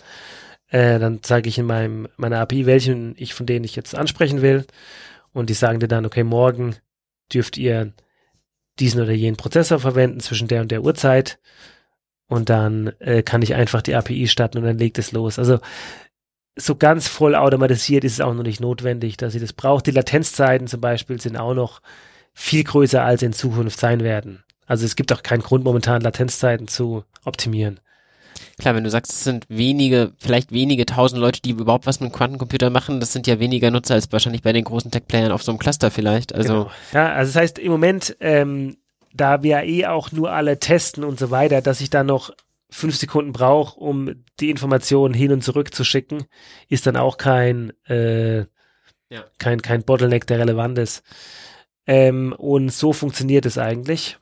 Äh, 0.69 0.99
dann 0.99 1.23
zeige 1.23 1.49
ich 1.49 1.59
in 1.59 1.67
meinem, 1.67 2.09
meiner 2.17 2.41
API, 2.41 2.67
welchen 2.67 3.15
ich 3.17 3.35
von 3.35 3.47
denen 3.47 3.65
ich 3.65 3.77
jetzt 3.77 3.95
ansprechen 3.95 4.43
will. 4.43 4.67
Und 5.33 5.51
die 5.51 5.55
sagen 5.55 5.81
dir 5.81 5.89
dann, 5.89 6.07
okay, 6.07 6.25
morgen 6.25 6.77
dürft 7.33 7.57
ihr 7.57 7.93
diesen 8.79 9.01
oder 9.01 9.13
jenen 9.13 9.37
Prozessor 9.37 9.79
verwenden 9.79 10.21
zwischen 10.21 10.49
der 10.49 10.63
und 10.63 10.71
der 10.71 10.83
Uhrzeit. 10.83 11.39
Und 12.27 12.49
dann 12.49 12.89
äh, 12.99 13.23
kann 13.23 13.43
ich 13.43 13.55
einfach 13.55 13.83
die 13.83 13.95
API 13.95 14.27
starten 14.27 14.59
und 14.59 14.65
dann 14.65 14.79
legt 14.79 14.99
es 14.99 15.13
los. 15.13 15.39
Also 15.39 15.61
so 16.57 16.77
ganz 16.77 17.09
voll 17.09 17.35
automatisiert 17.35 18.05
ist 18.05 18.15
es 18.15 18.21
auch 18.21 18.35
noch 18.35 18.43
nicht 18.43 18.61
notwendig, 18.61 19.17
dass 19.17 19.33
sie 19.33 19.41
das 19.41 19.53
braucht. 19.53 19.87
Die 19.87 19.91
Latenzzeiten 19.91 20.69
zum 20.69 20.81
Beispiel 20.81 21.21
sind 21.21 21.37
auch 21.37 21.55
noch 21.55 21.81
viel 22.33 22.65
größer, 22.65 23.03
als 23.03 23.23
in 23.23 23.33
Zukunft 23.33 23.79
sein 23.79 24.01
werden. 24.01 24.45
Also 24.67 24.85
es 24.85 24.97
gibt 24.97 25.13
auch 25.13 25.23
keinen 25.23 25.43
Grund, 25.43 25.65
momentan 25.65 26.03
Latenzzeiten 26.03 26.69
zu 26.69 27.05
optimieren. 27.25 27.81
Klar, 28.59 28.75
wenn 28.75 28.85
du 28.85 28.91
sagst, 28.91 29.13
es 29.13 29.25
sind 29.25 29.47
wenige, 29.49 30.13
vielleicht 30.19 30.53
wenige 30.53 30.87
tausend 30.87 31.21
Leute, 31.21 31.41
die 31.43 31.51
überhaupt 31.51 31.87
was 31.87 32.01
mit 32.01 32.07
einem 32.07 32.17
Quantencomputer 32.17 32.71
machen, 32.71 33.01
das 33.01 33.13
sind 33.13 33.27
ja 33.27 33.41
weniger 33.41 33.71
Nutzer 33.71 33.95
als 33.95 34.11
wahrscheinlich 34.13 34.43
bei 34.43 34.53
den 34.53 34.65
großen 34.65 34.91
Tech-Playern 34.91 35.33
auf 35.33 35.43
so 35.43 35.53
einem 35.53 35.59
Cluster 35.59 35.91
vielleicht. 35.91 36.35
Also, 36.35 36.53
Genau. 36.53 36.71
Ja, 36.93 37.13
also 37.13 37.33
das 37.33 37.43
heißt 37.43 37.59
im 37.59 37.73
Moment, 37.73 38.17
ähm, 38.21 38.77
da 39.13 39.43
wir 39.43 39.63
eh 39.63 39.87
auch 39.87 40.13
nur 40.13 40.33
alle 40.33 40.59
testen 40.59 41.05
und 41.05 41.19
so 41.19 41.31
weiter, 41.31 41.63
dass 41.63 41.81
ich 41.81 41.91
da 41.91 42.03
noch 42.05 42.33
fünf 42.71 42.97
Sekunden 42.97 43.33
brauche, 43.33 43.79
um 43.79 44.25
die 44.41 44.51
Informationen 44.51 45.15
hin 45.15 45.33
und 45.33 45.43
zurück 45.45 45.75
zu 45.75 45.85
schicken, 45.85 46.25
ist 46.69 46.87
dann 46.87 46.97
auch 46.97 47.17
kein, 47.17 47.73
äh, 47.87 48.47
Ja. 49.11 49.25
kein, 49.39 49.63
kein 49.63 49.85
Bottleneck, 49.85 50.27
der 50.27 50.41
relevant 50.41 50.79
ist. 50.79 51.03
Ähm, 51.87 52.33
und 52.33 52.71
so 52.71 52.93
funktioniert 52.93 53.47
es 53.47 53.59
eigentlich. 53.59 54.19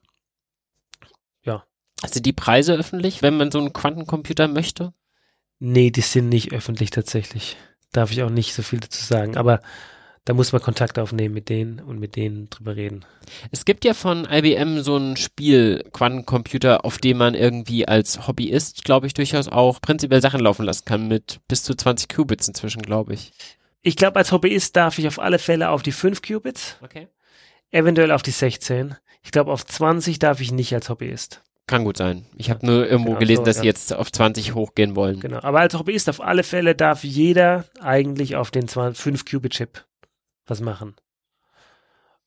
sind 2.10 2.26
die 2.26 2.32
Preise 2.32 2.74
öffentlich, 2.74 3.22
wenn 3.22 3.36
man 3.36 3.50
so 3.50 3.58
einen 3.58 3.72
Quantencomputer 3.72 4.48
möchte? 4.48 4.92
Nee, 5.58 5.90
die 5.90 6.00
sind 6.00 6.28
nicht 6.28 6.52
öffentlich 6.52 6.90
tatsächlich. 6.90 7.56
Darf 7.92 8.10
ich 8.10 8.22
auch 8.22 8.30
nicht 8.30 8.54
so 8.54 8.62
viel 8.62 8.80
dazu 8.80 9.04
sagen. 9.04 9.36
Aber 9.36 9.60
da 10.24 10.34
muss 10.34 10.52
man 10.52 10.62
Kontakt 10.62 10.98
aufnehmen 10.98 11.34
mit 11.34 11.48
denen 11.48 11.80
und 11.80 11.98
mit 11.98 12.14
denen 12.14 12.48
drüber 12.48 12.76
reden. 12.76 13.04
Es 13.50 13.64
gibt 13.64 13.84
ja 13.84 13.92
von 13.92 14.26
IBM 14.30 14.82
so 14.82 14.96
ein 14.96 15.16
Spiel, 15.16 15.84
Quantencomputer, 15.92 16.84
auf 16.84 16.98
dem 16.98 17.18
man 17.18 17.34
irgendwie 17.34 17.88
als 17.88 18.28
Hobbyist, 18.28 18.84
glaube 18.84 19.06
ich, 19.08 19.14
durchaus 19.14 19.48
auch 19.48 19.80
prinzipiell 19.80 20.22
Sachen 20.22 20.40
laufen 20.40 20.64
lassen 20.64 20.84
kann 20.84 21.08
mit 21.08 21.40
bis 21.48 21.64
zu 21.64 21.74
20 21.74 22.08
Qubits 22.08 22.46
inzwischen, 22.46 22.82
glaube 22.82 23.14
ich. 23.14 23.32
Ich 23.82 23.96
glaube, 23.96 24.16
als 24.16 24.30
Hobbyist 24.30 24.76
darf 24.76 24.98
ich 24.98 25.08
auf 25.08 25.18
alle 25.18 25.40
Fälle 25.40 25.70
auf 25.70 25.82
die 25.82 25.90
5 25.92 26.22
Qubits, 26.22 26.76
Okay. 26.82 27.08
eventuell 27.72 28.12
auf 28.12 28.22
die 28.22 28.30
16. 28.30 28.94
Ich 29.24 29.32
glaube, 29.32 29.50
auf 29.52 29.66
20 29.66 30.20
darf 30.20 30.40
ich 30.40 30.52
nicht 30.52 30.72
als 30.72 30.88
Hobbyist. 30.88 31.42
Kann 31.66 31.84
gut 31.84 31.96
sein. 31.96 32.26
Ich 32.36 32.50
habe 32.50 32.64
nur 32.66 32.86
irgendwo 32.86 33.10
Genau, 33.10 33.18
gelesen, 33.20 33.40
so, 33.40 33.44
dass 33.44 33.56
ja. 33.56 33.62
sie 33.62 33.68
jetzt 33.68 33.94
auf 33.94 34.10
20 34.12 34.54
hochgehen 34.54 34.94
wollen. 34.94 35.20
Genau. 35.20 35.40
Aber 35.42 35.60
als 35.60 35.74
Hobbyist 35.74 36.08
auf 36.08 36.20
alle 36.20 36.42
Fälle 36.44 36.74
darf 36.76 37.02
jeder 37.02 37.64
eigentlich 37.80 38.36
auf 38.36 38.50
den 38.52 38.68
5 38.68 39.24
Qubit 39.24 39.52
Chip 39.54 39.84
was 40.46 40.60
machen. 40.60 40.96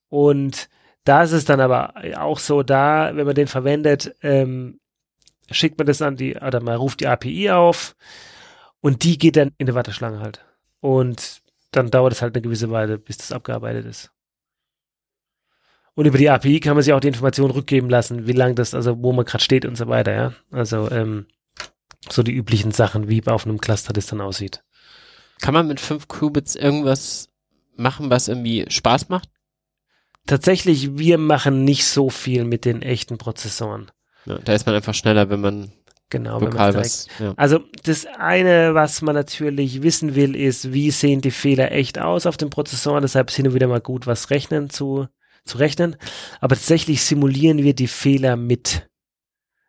Und 0.10 0.70
da 1.04 1.24
ist 1.24 1.32
es 1.32 1.46
dann 1.46 1.60
aber 1.60 1.94
auch 2.18 2.40
so, 2.40 2.64
da, 2.64 3.16
wenn 3.16 3.26
man 3.26 3.36
den 3.36 3.48
verwendet, 3.48 4.16
ähm, 4.22 4.80
schickt 5.52 5.78
man 5.78 5.88
das 5.88 6.02
an 6.02 6.16
die, 6.16 6.36
oder 6.36 6.62
man 6.62 6.78
ruft 6.78 7.02
die 7.02 7.08
API 7.08 7.52
auf 7.52 7.96
und 8.82 9.04
die 9.04 9.18
geht 9.18 9.36
dann 9.36 9.52
in 9.58 9.68
die 9.68 9.76
Warteschlange 9.76 10.20
halt. 10.20 10.44
Und 10.80 11.42
dann 11.72 11.92
dauert 11.92 12.14
es 12.14 12.22
halt 12.22 12.36
eine 12.36 12.42
gewisse 12.42 12.72
Weile, 12.72 12.98
bis 12.98 13.18
das 13.18 13.32
abgearbeitet 13.32 13.86
ist. 13.86 14.12
Und 15.94 16.06
über 16.06 16.18
die 16.18 16.30
API 16.30 16.60
kann 16.60 16.76
man 16.76 16.84
sich 16.84 16.94
auch 16.94 17.00
die 17.00 17.08
Informationen 17.08 17.52
rückgeben 17.52 17.90
lassen, 17.90 18.28
wie 18.28 18.34
lang 18.34 18.56
das, 18.56 18.74
also 18.74 19.02
wo 19.02 19.14
man 19.14 19.26
gerade 19.26 19.44
steht 19.44 19.66
und 19.66 19.78
so 19.78 19.88
weiter, 19.88 20.14
ja. 20.14 20.34
Also, 20.52 20.92
ähm, 20.92 21.28
so 22.10 22.22
die 22.22 22.34
üblichen 22.34 22.72
Sachen, 22.72 23.08
wie 23.08 23.26
auf 23.28 23.46
einem 23.46 23.62
Cluster 23.62 23.94
das 23.94 24.08
dann 24.08 24.22
aussieht. 24.22 24.64
Kann 25.42 25.54
man 25.54 25.68
mit 25.68 25.80
fünf 25.80 26.08
Qubits 26.08 26.56
irgendwas 26.56 27.30
machen, 27.78 28.10
was 28.10 28.28
irgendwie 28.28 28.66
Spaß 28.68 29.10
macht? 29.10 29.30
Tatsächlich, 30.28 30.98
wir 30.98 31.18
machen 31.18 31.64
nicht 31.66 31.86
so 31.86 32.10
viel 32.10 32.46
mit 32.46 32.66
den 32.66 32.82
echten 32.82 33.18
Prozessoren. 33.18 33.92
Ja, 34.26 34.40
da 34.40 34.54
ist 34.54 34.66
man 34.66 34.76
einfach 34.76 34.94
schneller, 34.94 35.30
wenn 35.30 35.42
man 35.42 35.72
Genau, 36.10 36.40
wenn 36.40 36.52
lokal 36.52 36.74
man 36.74 36.82
was. 36.82 37.08
Ja. 37.20 37.34
Also 37.36 37.60
das 37.84 38.06
eine, 38.06 38.74
was 38.76 39.02
man 39.02 39.16
natürlich 39.16 39.82
wissen 39.82 40.16
will, 40.16 40.36
ist, 40.36 40.72
wie 40.72 40.92
sehen 40.92 41.22
die 41.22 41.32
Fehler 41.32 41.72
echt 41.72 42.00
aus 42.00 42.26
auf 42.26 42.38
den 42.38 42.50
Prozessoren. 42.50 43.02
Deshalb 43.02 43.30
ist 43.30 43.36
hin 43.36 43.48
und 43.48 43.54
wieder 43.54 43.68
mal 43.68 43.82
gut, 43.82 44.06
was 44.06 44.30
rechnen 44.30 44.70
zu, 44.70 45.08
zu 45.46 45.58
rechnen. 45.58 45.96
Aber 46.42 46.56
tatsächlich 46.56 47.04
simulieren 47.04 47.64
wir 47.64 47.74
die 47.74 47.88
Fehler 47.88 48.36
mit. 48.36 48.88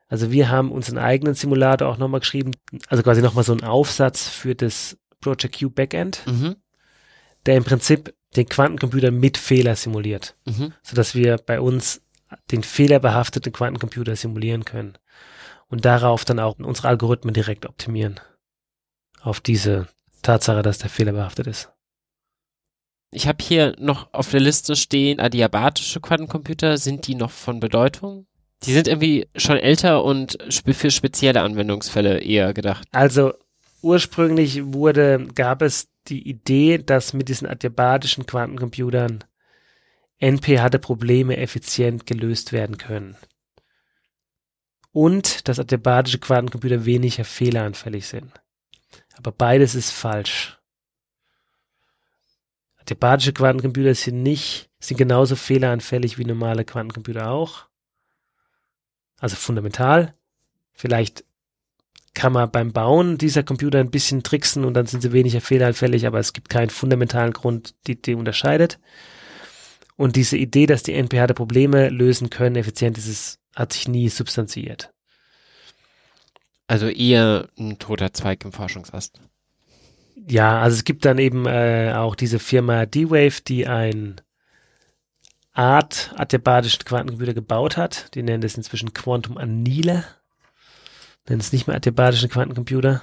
Also 0.08 0.30
wir 0.30 0.50
haben 0.50 0.70
unseren 0.70 0.98
eigenen 0.98 1.34
Simulator 1.34 1.88
auch 1.88 1.98
nochmal 1.98 2.20
geschrieben, 2.20 2.52
also 2.88 3.02
quasi 3.02 3.22
nochmal 3.22 3.44
so 3.44 3.52
einen 3.52 3.64
Aufsatz 3.64 4.28
für 4.28 4.54
das 4.54 4.96
Project 5.20 5.58
Q 5.58 5.70
Backend, 5.70 6.22
Mhm. 6.26 6.56
Der 7.46 7.56
im 7.56 7.64
Prinzip 7.64 8.14
den 8.36 8.46
Quantencomputer 8.48 9.10
mit 9.10 9.38
Fehler 9.38 9.76
simuliert, 9.76 10.36
Mhm. 10.44 10.72
sodass 10.82 11.14
wir 11.14 11.38
bei 11.38 11.60
uns 11.60 12.02
den 12.50 12.62
fehlerbehafteten 12.62 13.52
Quantencomputer 13.52 14.16
simulieren 14.16 14.64
können 14.64 14.98
und 15.68 15.84
darauf 15.84 16.24
dann 16.24 16.40
auch 16.40 16.58
unsere 16.58 16.88
Algorithmen 16.88 17.34
direkt 17.34 17.66
optimieren. 17.66 18.20
Auf 19.20 19.40
diese 19.40 19.88
Tatsache, 20.22 20.62
dass 20.62 20.78
der 20.78 20.90
fehlerbehaftet 20.90 21.46
ist. 21.46 21.70
Ich 23.12 23.28
habe 23.28 23.42
hier 23.42 23.74
noch 23.78 24.12
auf 24.12 24.30
der 24.30 24.40
Liste 24.40 24.76
stehen, 24.76 25.20
adiabatische 25.20 26.00
Quantencomputer. 26.00 26.76
Sind 26.76 27.06
die 27.06 27.14
noch 27.14 27.30
von 27.30 27.60
Bedeutung? 27.60 28.26
Die 28.64 28.72
sind 28.72 28.88
irgendwie 28.88 29.28
schon 29.36 29.56
älter 29.56 30.02
und 30.02 30.36
für 30.52 30.90
spezielle 30.90 31.42
Anwendungsfälle 31.42 32.18
eher 32.18 32.52
gedacht. 32.52 32.88
Also 32.92 33.32
ursprünglich 33.86 34.72
wurde, 34.74 35.28
gab 35.34 35.62
es 35.62 35.88
die 36.08 36.28
Idee, 36.28 36.78
dass 36.78 37.12
mit 37.12 37.28
diesen 37.28 37.48
adiabatischen 37.48 38.26
Quantencomputern 38.26 39.24
NP 40.18 40.60
hatte 40.60 40.78
Probleme 40.78 41.36
effizient 41.36 42.06
gelöst 42.06 42.52
werden 42.52 42.78
können. 42.78 43.16
Und 44.92 45.46
dass 45.46 45.60
adiabatische 45.60 46.18
Quantencomputer 46.18 46.84
weniger 46.84 47.24
fehleranfällig 47.24 48.06
sind. 48.06 48.32
Aber 49.14 49.30
beides 49.30 49.74
ist 49.74 49.90
falsch. 49.90 50.58
Adiabatische 52.78 53.34
Quantencomputer 53.34 53.94
sind 53.94 54.22
nicht, 54.22 54.70
sind 54.80 54.96
genauso 54.96 55.36
fehleranfällig 55.36 56.18
wie 56.18 56.24
normale 56.24 56.64
Quantencomputer 56.64 57.30
auch. 57.30 57.66
Also 59.18 59.36
fundamental. 59.36 60.14
Vielleicht 60.72 61.25
kann 62.16 62.32
man 62.32 62.50
beim 62.50 62.72
Bauen 62.72 63.18
dieser 63.18 63.42
Computer 63.42 63.78
ein 63.78 63.90
bisschen 63.90 64.22
tricksen 64.22 64.64
und 64.64 64.74
dann 64.74 64.86
sind 64.86 65.02
sie 65.02 65.12
weniger 65.12 65.40
fehleranfällig, 65.40 66.06
aber 66.06 66.18
es 66.18 66.32
gibt 66.32 66.48
keinen 66.48 66.70
fundamentalen 66.70 67.32
Grund, 67.32 67.74
die 67.86 68.00
die 68.00 68.14
unterscheidet. 68.14 68.80
Und 69.96 70.16
diese 70.16 70.36
Idee, 70.36 70.66
dass 70.66 70.82
die 70.82 70.94
NP-harte 70.94 71.34
Probleme 71.34 71.90
lösen 71.90 72.30
können, 72.30 72.56
effizient 72.56 72.96
ist 72.96 73.06
es, 73.06 73.38
hat 73.54 73.74
sich 73.74 73.86
nie 73.86 74.08
substanziiert. 74.08 74.92
Also 76.66 76.88
eher 76.88 77.48
ein 77.58 77.78
toter 77.78 78.12
Zweig 78.12 78.44
im 78.44 78.52
Forschungsast. 78.52 79.20
Ja, 80.28 80.60
also 80.60 80.74
es 80.74 80.84
gibt 80.84 81.04
dann 81.04 81.18
eben 81.18 81.46
äh, 81.46 81.92
auch 81.94 82.14
diese 82.14 82.38
Firma 82.38 82.86
D-Wave, 82.86 83.42
die 83.46 83.66
ein 83.66 84.20
Art 85.52 86.14
adiabatischen 86.16 86.84
Quantencomputer 86.84 87.34
gebaut 87.34 87.76
hat. 87.76 88.14
Die 88.14 88.22
nennen 88.22 88.40
das 88.40 88.56
inzwischen 88.56 88.94
Quantum 88.94 89.36
Annealer. 89.36 90.04
Nennen 91.28 91.40
es 91.40 91.52
nicht 91.52 91.66
mehr 91.66 91.76
adiabatischen 91.76 92.28
Quantencomputer. 92.28 93.02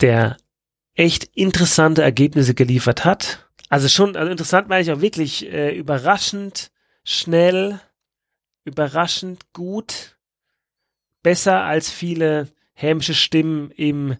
Der 0.00 0.36
echt 0.94 1.24
interessante 1.34 2.02
Ergebnisse 2.02 2.54
geliefert 2.54 3.04
hat. 3.04 3.48
Also 3.68 3.88
schon, 3.88 4.16
also 4.16 4.30
interessant 4.30 4.68
meine 4.68 4.82
ich 4.82 4.92
auch 4.92 5.00
wirklich 5.00 5.46
äh, 5.50 5.74
überraschend 5.74 6.70
schnell, 7.04 7.80
überraschend 8.64 9.52
gut, 9.52 10.16
besser 11.22 11.62
als 11.62 11.90
viele 11.90 12.48
hämische 12.74 13.14
Stimmen 13.14 13.70
im 13.70 14.16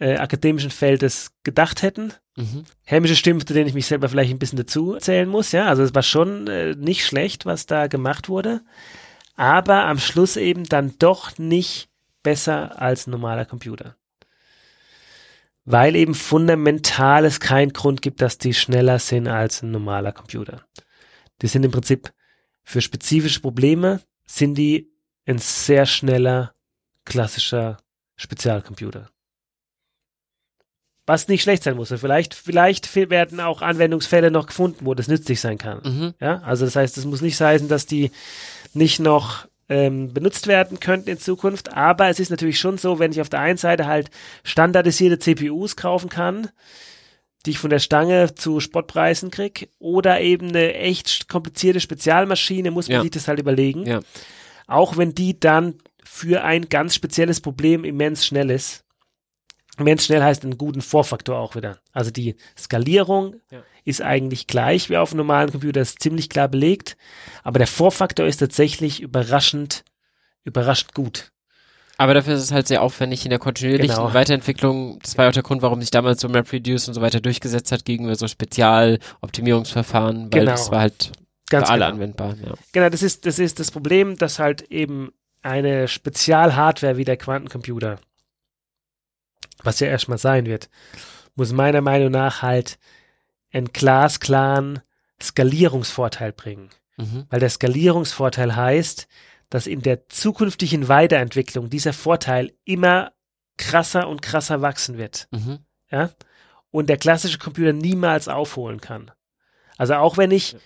äh, 0.00 0.16
akademischen 0.16 0.70
Feld 0.70 1.02
es 1.02 1.30
gedacht 1.44 1.82
hätten. 1.82 2.12
Mhm. 2.36 2.64
Hämische 2.82 3.16
Stimmen, 3.16 3.46
zu 3.46 3.54
denen 3.54 3.68
ich 3.68 3.74
mich 3.74 3.86
selber 3.86 4.08
vielleicht 4.08 4.32
ein 4.32 4.38
bisschen 4.38 4.58
dazu 4.58 4.96
zählen 4.96 5.28
muss, 5.28 5.52
ja. 5.52 5.66
Also 5.66 5.82
es 5.82 5.94
war 5.94 6.02
schon 6.02 6.48
äh, 6.48 6.74
nicht 6.74 7.06
schlecht, 7.06 7.46
was 7.46 7.66
da 7.66 7.86
gemacht 7.86 8.28
wurde. 8.28 8.62
Aber 9.36 9.84
am 9.84 9.98
Schluss 9.98 10.36
eben 10.36 10.64
dann 10.64 10.94
doch 10.98 11.38
nicht 11.38 11.88
besser 12.24 12.82
als 12.82 13.06
ein 13.06 13.12
normaler 13.12 13.44
Computer. 13.44 13.96
Weil 15.64 15.94
eben 15.94 16.14
fundamental 16.14 17.24
es 17.24 17.38
keinen 17.38 17.72
Grund 17.72 18.02
gibt, 18.02 18.20
dass 18.20 18.38
die 18.38 18.52
schneller 18.52 18.98
sind 18.98 19.28
als 19.28 19.62
ein 19.62 19.70
normaler 19.70 20.10
Computer. 20.10 20.66
Die 21.40 21.46
sind 21.46 21.64
im 21.64 21.70
Prinzip 21.70 22.12
für 22.64 22.80
spezifische 22.80 23.40
Probleme 23.40 24.00
sind 24.26 24.56
die 24.56 24.90
ein 25.26 25.38
sehr 25.38 25.86
schneller, 25.86 26.54
klassischer 27.04 27.78
Spezialcomputer. 28.16 29.10
Was 31.06 31.28
nicht 31.28 31.42
schlecht 31.42 31.62
sein 31.62 31.76
muss. 31.76 31.90
Vielleicht, 31.90 32.34
vielleicht 32.34 32.94
werden 32.96 33.40
auch 33.40 33.60
Anwendungsfälle 33.60 34.30
noch 34.30 34.46
gefunden, 34.46 34.86
wo 34.86 34.94
das 34.94 35.08
nützlich 35.08 35.40
sein 35.40 35.58
kann. 35.58 35.82
Mhm. 35.84 36.14
Ja, 36.18 36.40
also 36.40 36.64
das 36.64 36.76
heißt, 36.76 36.96
es 36.96 37.04
muss 37.04 37.20
nicht 37.20 37.38
heißen, 37.38 37.68
dass 37.68 37.84
die 37.84 38.10
nicht 38.72 39.00
noch 39.00 39.46
ähm, 39.68 40.12
benutzt 40.12 40.46
werden 40.46 40.80
könnten 40.80 41.08
in 41.10 41.18
Zukunft. 41.18 41.72
Aber 41.74 42.08
es 42.08 42.20
ist 42.20 42.30
natürlich 42.30 42.58
schon 42.58 42.78
so, 42.78 42.98
wenn 42.98 43.12
ich 43.12 43.20
auf 43.20 43.28
der 43.28 43.40
einen 43.40 43.56
Seite 43.58 43.86
halt 43.86 44.10
standardisierte 44.42 45.18
CPUs 45.18 45.76
kaufen 45.76 46.08
kann, 46.08 46.48
die 47.46 47.50
ich 47.50 47.58
von 47.58 47.70
der 47.70 47.78
Stange 47.78 48.34
zu 48.34 48.60
Spottpreisen 48.60 49.30
krieg, 49.30 49.68
oder 49.78 50.20
eben 50.20 50.48
eine 50.48 50.74
echt 50.74 51.28
komplizierte 51.28 51.80
Spezialmaschine, 51.80 52.70
muss 52.70 52.88
man 52.88 52.96
Ja. 52.96 53.02
sich 53.02 53.10
das 53.10 53.28
halt 53.28 53.38
überlegen. 53.40 53.86
Ja. 53.86 54.00
Auch 54.66 54.96
wenn 54.96 55.14
die 55.14 55.38
dann 55.38 55.74
für 56.04 56.44
ein 56.44 56.68
ganz 56.68 56.94
spezielles 56.94 57.40
Problem 57.40 57.84
immens 57.84 58.24
schnell 58.24 58.50
ist. 58.50 58.83
Immens 59.78 60.04
schnell 60.06 60.22
heißt 60.22 60.44
einen 60.44 60.58
guten 60.58 60.80
Vorfaktor 60.82 61.38
auch 61.38 61.56
wieder. 61.56 61.78
Also 61.92 62.10
die 62.10 62.36
Skalierung 62.56 63.36
Ja. 63.50 63.62
ist 63.84 64.02
eigentlich 64.02 64.46
gleich 64.46 64.88
wie 64.90 64.96
auf 64.96 65.10
einem 65.10 65.18
normalen 65.18 65.50
Computer, 65.50 65.80
ist 65.80 66.00
ziemlich 66.00 66.28
klar 66.28 66.48
belegt. 66.48 66.96
Aber 67.42 67.58
der 67.58 67.66
Vorfaktor 67.66 68.26
ist 68.26 68.36
tatsächlich 68.38 69.00
überraschend, 69.00 69.84
überraschend 70.44 70.94
gut. 70.94 71.30
Aber 71.96 72.12
dafür 72.14 72.34
ist 72.34 72.42
es 72.42 72.50
halt 72.52 72.66
sehr 72.66 72.82
aufwendig 72.82 73.24
in 73.24 73.30
der 73.30 73.38
kontinuierlichen 73.38 73.94
Genau. 73.96 74.14
Weiterentwicklung. 74.14 74.98
Das 75.02 75.16
war 75.16 75.24
ja 75.26 75.28
auch 75.30 75.34
der 75.34 75.44
Grund, 75.44 75.62
warum 75.62 75.80
sich 75.80 75.90
damals 75.92 76.20
so 76.20 76.28
MapReduce 76.28 76.88
und 76.88 76.94
so 76.94 77.00
weiter 77.00 77.20
durchgesetzt 77.20 77.70
hat 77.70 77.84
gegenüber 77.84 78.16
so 78.16 78.26
Spezialoptimierungsverfahren, 78.26 80.24
weil 80.32 80.40
Genau. 80.40 80.50
das 80.52 80.70
war 80.70 80.80
halt 80.80 81.12
Ganz 81.50 81.66
für 81.66 81.72
alle 81.72 81.84
genau. 81.84 81.94
anwendbar. 81.94 82.34
Ja. 82.44 82.54
Genau, 82.72 82.88
das 82.88 83.02
ist, 83.02 83.26
das 83.26 83.38
ist 83.38 83.60
das 83.60 83.70
Problem, 83.70 84.16
dass 84.16 84.38
halt 84.38 84.62
eben 84.70 85.12
eine 85.42 85.88
Spezialhardware 85.88 86.96
wie 86.96 87.04
der 87.04 87.16
Quantencomputer, 87.16 87.98
was 89.64 89.80
ja 89.80 89.86
erstmal 89.88 90.18
sein 90.18 90.46
wird, 90.46 90.68
muss 91.34 91.52
meiner 91.52 91.80
Meinung 91.80 92.10
nach 92.10 92.42
halt 92.42 92.78
einen 93.52 93.72
glasklaren 93.72 94.80
Skalierungsvorteil 95.20 96.32
bringen. 96.32 96.70
Mhm. 96.96 97.26
Weil 97.30 97.40
der 97.40 97.50
Skalierungsvorteil 97.50 98.54
heißt, 98.54 99.08
dass 99.50 99.66
in 99.66 99.82
der 99.82 100.08
zukünftigen 100.08 100.88
Weiterentwicklung 100.88 101.70
dieser 101.70 101.92
Vorteil 101.92 102.52
immer 102.64 103.12
krasser 103.56 104.08
und 104.08 104.22
krasser 104.22 104.62
wachsen 104.62 104.98
wird. 104.98 105.28
Mhm. 105.30 105.58
Ja? 105.90 106.10
Und 106.70 106.88
der 106.88 106.96
klassische 106.96 107.38
Computer 107.38 107.72
niemals 107.72 108.28
aufholen 108.28 108.80
kann. 108.80 109.10
Also 109.76 109.94
auch 109.94 110.16
wenn 110.16 110.30
ich 110.30 110.56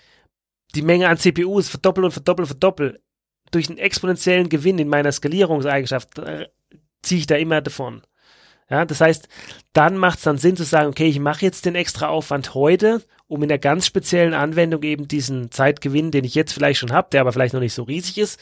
die 0.75 0.81
Menge 0.81 1.07
an 1.07 1.17
CPUs 1.17 1.69
verdoppel 1.69 2.03
und 2.05 2.11
verdoppel 2.11 2.43
und 2.43 2.47
verdoppel, 2.47 3.01
durch 3.51 3.69
einen 3.69 3.79
exponentiellen 3.79 4.49
Gewinn 4.49 4.77
in 4.77 4.87
meiner 4.87 5.11
Skalierungseigenschaft 5.11 6.19
äh, 6.19 6.49
ziehe 7.01 7.19
ich 7.21 7.27
da 7.27 7.35
immer 7.35 7.61
davon. 7.61 8.03
Ja, 8.69 8.85
das 8.85 9.01
heißt, 9.01 9.27
dann 9.73 9.97
macht 9.97 10.19
es 10.19 10.23
dann 10.23 10.37
Sinn 10.37 10.55
zu 10.55 10.63
sagen, 10.63 10.89
okay, 10.89 11.07
ich 11.07 11.19
mache 11.19 11.43
jetzt 11.43 11.65
den 11.65 11.73
extra 11.75 12.07
Aufwand 12.07 12.53
heute, 12.53 13.03
um 13.27 13.41
in 13.41 13.49
der 13.49 13.57
ganz 13.57 13.87
speziellen 13.87 14.35
Anwendung 14.35 14.83
eben 14.83 15.07
diesen 15.07 15.51
Zeitgewinn, 15.51 16.11
den 16.11 16.23
ich 16.23 16.35
jetzt 16.35 16.53
vielleicht 16.53 16.79
schon 16.79 16.91
habe, 16.91 17.09
der 17.11 17.21
aber 17.21 17.33
vielleicht 17.33 17.53
noch 17.53 17.61
nicht 17.61 17.73
so 17.73 17.83
riesig 17.83 18.19
ist, 18.19 18.39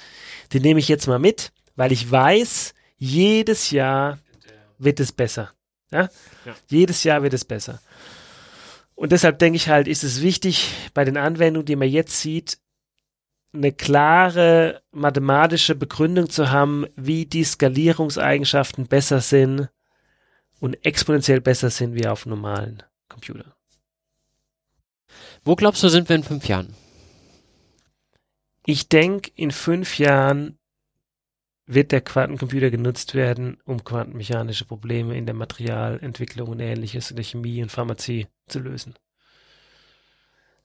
den 0.54 0.64
nehme 0.64 0.80
ich 0.80 0.90
jetzt 0.90 1.08
mal 1.08 1.20
mit, 1.20 1.54
weil 1.76 1.94
ich 1.94 2.10
weiß, 2.10 2.74
jedes 2.98 3.72
Jahr 3.72 4.20
wird 4.78 4.99
es 4.99 5.14
besser. 5.14 5.52
Ja? 5.91 6.10
Ja. 6.45 6.56
Jedes 6.68 7.04
Jahr 7.06 7.24
wird 7.24 7.34
es 7.34 7.45
besser. 7.45 7.80
Und 8.95 9.12
deshalb 9.14 9.40
denke 9.40 9.56
ich 9.56 9.70
halt, 9.70 9.88
ist 9.88 10.04
es 10.04 10.22
wichtig, 10.22 10.72
bei 10.94 11.06
den 11.06 11.18
Anwendungen, 11.18 11.66
die 11.66 11.76
man 11.76 11.88
jetzt 11.88 12.20
sieht, 12.20 12.58
eine 13.54 13.72
klare 13.72 14.82
mathematische 14.91 15.76
Begründung 15.76 16.30
zu 16.30 16.52
haben, 16.52 16.86
wie 16.95 17.26
die 17.26 17.45
Skalierungseigenschaften 17.45 18.88
besser 18.88 19.22
sind 19.22 19.70
und 20.59 20.85
exponentiell 20.85 21.41
besser 21.41 21.69
sind 21.69 21.95
wie 21.95 22.07
auf 22.07 22.25
normalen 22.25 22.84
Computern. 23.09 23.53
Wo 25.43 25.55
glaubst 25.55 25.84
du, 25.84 25.89
sind 25.89 26.09
wir 26.09 26.15
in 26.15 26.23
fünf 26.23 26.47
Jahren? 26.47 26.75
Ich 28.65 28.89
denke, 28.89 29.31
in 29.35 29.51
fünf 29.51 29.97
Jahren 29.97 30.57
wird 31.67 31.91
der 31.91 32.01
Quantencomputer 32.01 32.69
genutzt 32.69 33.13
werden, 33.13 33.57
um 33.65 33.84
quantenmechanische 33.84 34.65
Probleme 34.65 35.17
in 35.17 35.25
der 35.25 35.35
Materialentwicklung 35.35 36.49
und 36.49 36.59
ähnliches 36.59 37.11
in 37.11 37.17
der 37.17 37.25
Chemie 37.25 37.61
und 37.61 37.71
Pharmazie 37.71 38.27
zu 38.47 38.59
lösen. 38.59 38.95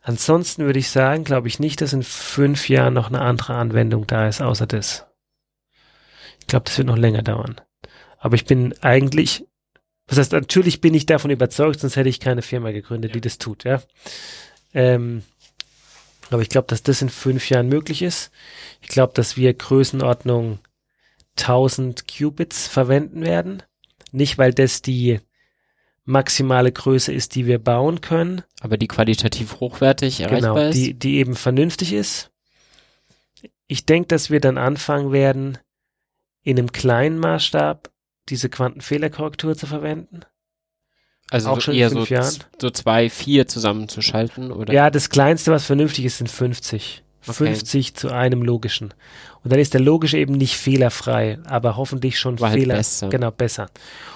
Ansonsten 0.01 0.65
würde 0.65 0.81
ich 0.81 0.91
sagen, 0.91 1.23
glaube 1.23 1.49
ich 1.49 1.61
nicht, 1.61 1.81
dass 1.81 1.93
in 1.93 2.03
fünf 2.03 2.69
Jahren 2.69 2.95
noch 2.95 3.09
eine 3.09 3.21
andere 3.21 3.55
Anwendung 3.55 4.07
da 4.07 4.27
ist, 4.27 4.41
außer 4.41 4.67
das. 4.67 5.07
Ich 6.41 6.49
glaube, 6.49 6.65
das 6.65 6.77
wird 6.77 6.89
noch 6.89 6.99
länger 6.99 7.23
dauern. 7.23 7.61
Aber 8.19 8.35
ich 8.35 8.45
bin 8.45 8.75
eigentlich, 8.83 9.47
das 10.13 10.27
heißt, 10.27 10.33
natürlich 10.33 10.81
bin 10.81 10.95
ich 10.95 11.07
davon 11.07 11.31
überzeugt, 11.31 11.81
sonst 11.81 11.97
hätte 11.97 12.09
ich 12.09 12.21
keine 12.21 12.43
Firma 12.43 12.71
gegründet, 12.71 13.11
ja. 13.11 13.15
die 13.15 13.21
das 13.21 13.39
tut, 13.39 13.65
ja. 13.65 13.83
Ähm, 14.75 15.23
aber 16.31 16.43
ich 16.43 16.49
glaube, 16.49 16.67
dass 16.69 16.83
das 16.83 17.03
in 17.03 17.09
fünf 17.09 17.51
Jahren 17.51 17.69
möglich 17.69 18.03
ist. 18.03 18.31
Ich 18.81 18.89
glaube, 18.89 19.13
dass 19.15 19.37
wir 19.37 19.53
Größenordnung 19.53 20.59
1000 21.39 22.07
Qubits 22.09 22.69
verwenden 22.69 23.23
werden. 23.23 23.63
Nicht, 24.13 24.39
weil 24.39 24.53
das 24.53 24.83
die 24.83 25.21
maximale 26.05 26.73
Größe 26.73 27.13
ist, 27.13 27.35
die 27.35 27.47
wir 27.47 27.59
bauen 27.59 28.01
können. 28.01 28.43
Aber 28.61 28.77
die 28.77 28.89
qualitativ 28.89 29.61
hochwertig 29.61 30.21
erreichbar 30.21 30.55
genau, 30.55 30.69
ist. 30.69 30.75
Die, 30.75 30.95
die 30.95 31.17
eben 31.17 31.37
vernünftig 31.37 31.93
ist. 31.93 32.31
Ich 33.67 33.87
denke, 33.87 34.09
dass 34.09 34.31
wir 34.31 34.41
dann 34.41 34.59
anfangen 34.59 35.13
werden, 35.13 35.59
in 36.43 36.59
einem 36.59 36.73
kleinen 36.73 37.19
Maßstab 37.19 37.92
diese 38.29 38.49
Quantenfehlerkorrektur 38.49 39.57
zu 39.57 39.67
verwenden. 39.67 40.21
Also 41.31 41.49
auch 41.49 41.61
schon 41.61 41.75
eher 41.75 41.89
so, 41.89 42.05
so 42.61 42.71
zwei, 42.71 43.09
vier 43.09 43.47
zusammenzuschalten, 43.49 44.53
oder? 44.53 44.73
Ja, 44.73 44.91
das 44.91 45.09
kleinste, 45.09 45.51
was 45.51 45.65
vernünftig 45.65 46.05
ist, 46.05 46.19
sind 46.19 46.31
50. 46.31 47.03
Okay. 47.23 47.33
50 47.33 47.95
zu 47.95 48.11
einem 48.11 48.43
logischen. 48.43 48.93
Und 49.43 49.53
dann 49.53 49.61
ist 49.61 49.75
der 49.75 49.81
logische 49.81 50.19
eben 50.19 50.35
nicht 50.35 50.57
fehlerfrei, 50.57 51.39
aber 51.45 51.77
hoffentlich 51.77 52.19
schon 52.19 52.39
War 52.41 52.51
halt 52.51 52.59
Fehler. 52.59 52.75
Halt 52.75 52.81
besser. 52.81 53.09
Genau, 53.09 53.31
besser. 53.31 53.71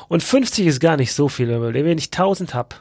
Und 0.08 0.22
50 0.22 0.66
ist 0.66 0.80
gar 0.80 0.96
nicht 0.96 1.12
so 1.12 1.28
viel, 1.28 1.48
wenn 1.48 1.98
ich 1.98 2.06
1000 2.06 2.52
habe. 2.54 2.76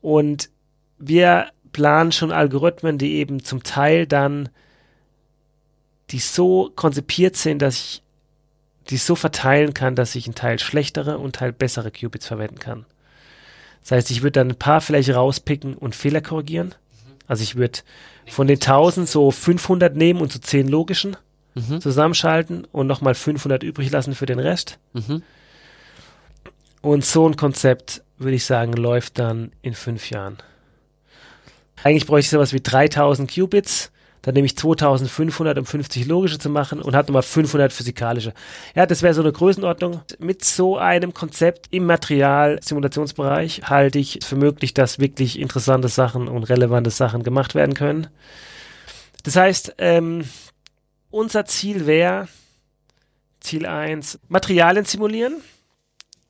Und 0.00 0.50
wir 0.98 1.50
planen 1.72 2.12
schon 2.12 2.32
Algorithmen, 2.32 2.98
die 2.98 3.14
eben 3.14 3.42
zum 3.44 3.62
Teil 3.62 4.06
dann, 4.06 4.48
die 6.10 6.18
so 6.18 6.72
konzipiert 6.74 7.36
sind, 7.36 7.62
dass 7.62 7.76
ich 7.76 8.02
die 8.90 8.96
so 8.96 9.14
verteilen 9.14 9.74
kann, 9.74 9.94
dass 9.94 10.14
ich 10.14 10.26
einen 10.26 10.34
Teil 10.34 10.58
schlechtere 10.58 11.18
und 11.18 11.24
einen 11.24 11.32
Teil 11.32 11.52
bessere 11.52 11.90
Qubits 11.90 12.26
verwenden 12.26 12.58
kann. 12.58 12.86
Das 13.82 13.92
heißt, 13.92 14.10
ich 14.10 14.22
würde 14.22 14.32
dann 14.32 14.50
ein 14.50 14.58
paar 14.58 14.80
vielleicht 14.80 15.10
rauspicken 15.10 15.74
und 15.74 15.94
Fehler 15.94 16.20
korrigieren. 16.20 16.74
Also 17.26 17.42
ich 17.42 17.56
würde 17.56 17.80
von 18.26 18.46
den 18.46 18.56
1000 18.56 19.08
so 19.08 19.30
500 19.30 19.94
nehmen 19.96 20.20
und 20.20 20.32
so 20.32 20.38
10 20.38 20.68
logischen 20.68 21.16
mhm. 21.54 21.80
zusammenschalten 21.80 22.64
und 22.72 22.86
nochmal 22.86 23.14
500 23.14 23.62
übrig 23.62 23.90
lassen 23.90 24.14
für 24.14 24.26
den 24.26 24.38
Rest. 24.38 24.78
Mhm. 24.92 25.22
Und 26.80 27.04
so 27.04 27.28
ein 27.28 27.36
Konzept, 27.36 28.02
würde 28.18 28.36
ich 28.36 28.44
sagen, 28.44 28.72
läuft 28.72 29.18
dann 29.18 29.52
in 29.62 29.74
fünf 29.74 30.10
Jahren. 30.10 30.38
Eigentlich 31.82 32.06
bräuchte 32.06 32.26
ich 32.26 32.30
sowas 32.30 32.52
wie 32.52 32.60
3000 32.60 33.32
Qubits 33.32 33.90
dann 34.22 34.34
nehme 34.34 34.46
ich 34.46 34.56
2500, 34.56 35.58
um 35.58 35.66
50 35.66 36.06
logische 36.06 36.38
zu 36.38 36.50
machen 36.50 36.82
und 36.82 36.94
hat 36.94 37.08
nochmal 37.08 37.22
500 37.22 37.72
physikalische. 37.72 38.34
Ja, 38.74 38.86
das 38.86 39.02
wäre 39.02 39.14
so 39.14 39.22
eine 39.22 39.32
Größenordnung. 39.32 40.02
Mit 40.18 40.44
so 40.44 40.76
einem 40.76 41.14
Konzept 41.14 41.68
im 41.70 41.86
Material-Simulationsbereich 41.86 43.62
halte 43.64 43.98
ich 43.98 44.20
für 44.22 44.36
möglich, 44.36 44.74
dass 44.74 44.98
wirklich 44.98 45.38
interessante 45.38 45.88
Sachen 45.88 46.28
und 46.28 46.44
relevante 46.44 46.90
Sachen 46.90 47.22
gemacht 47.22 47.54
werden 47.54 47.74
können. 47.74 48.08
Das 49.22 49.36
heißt, 49.36 49.74
ähm, 49.78 50.24
unser 51.10 51.44
Ziel 51.44 51.86
wäre, 51.86 52.28
Ziel 53.40 53.66
1, 53.66 54.18
Materialien 54.28 54.84
simulieren 54.84 55.36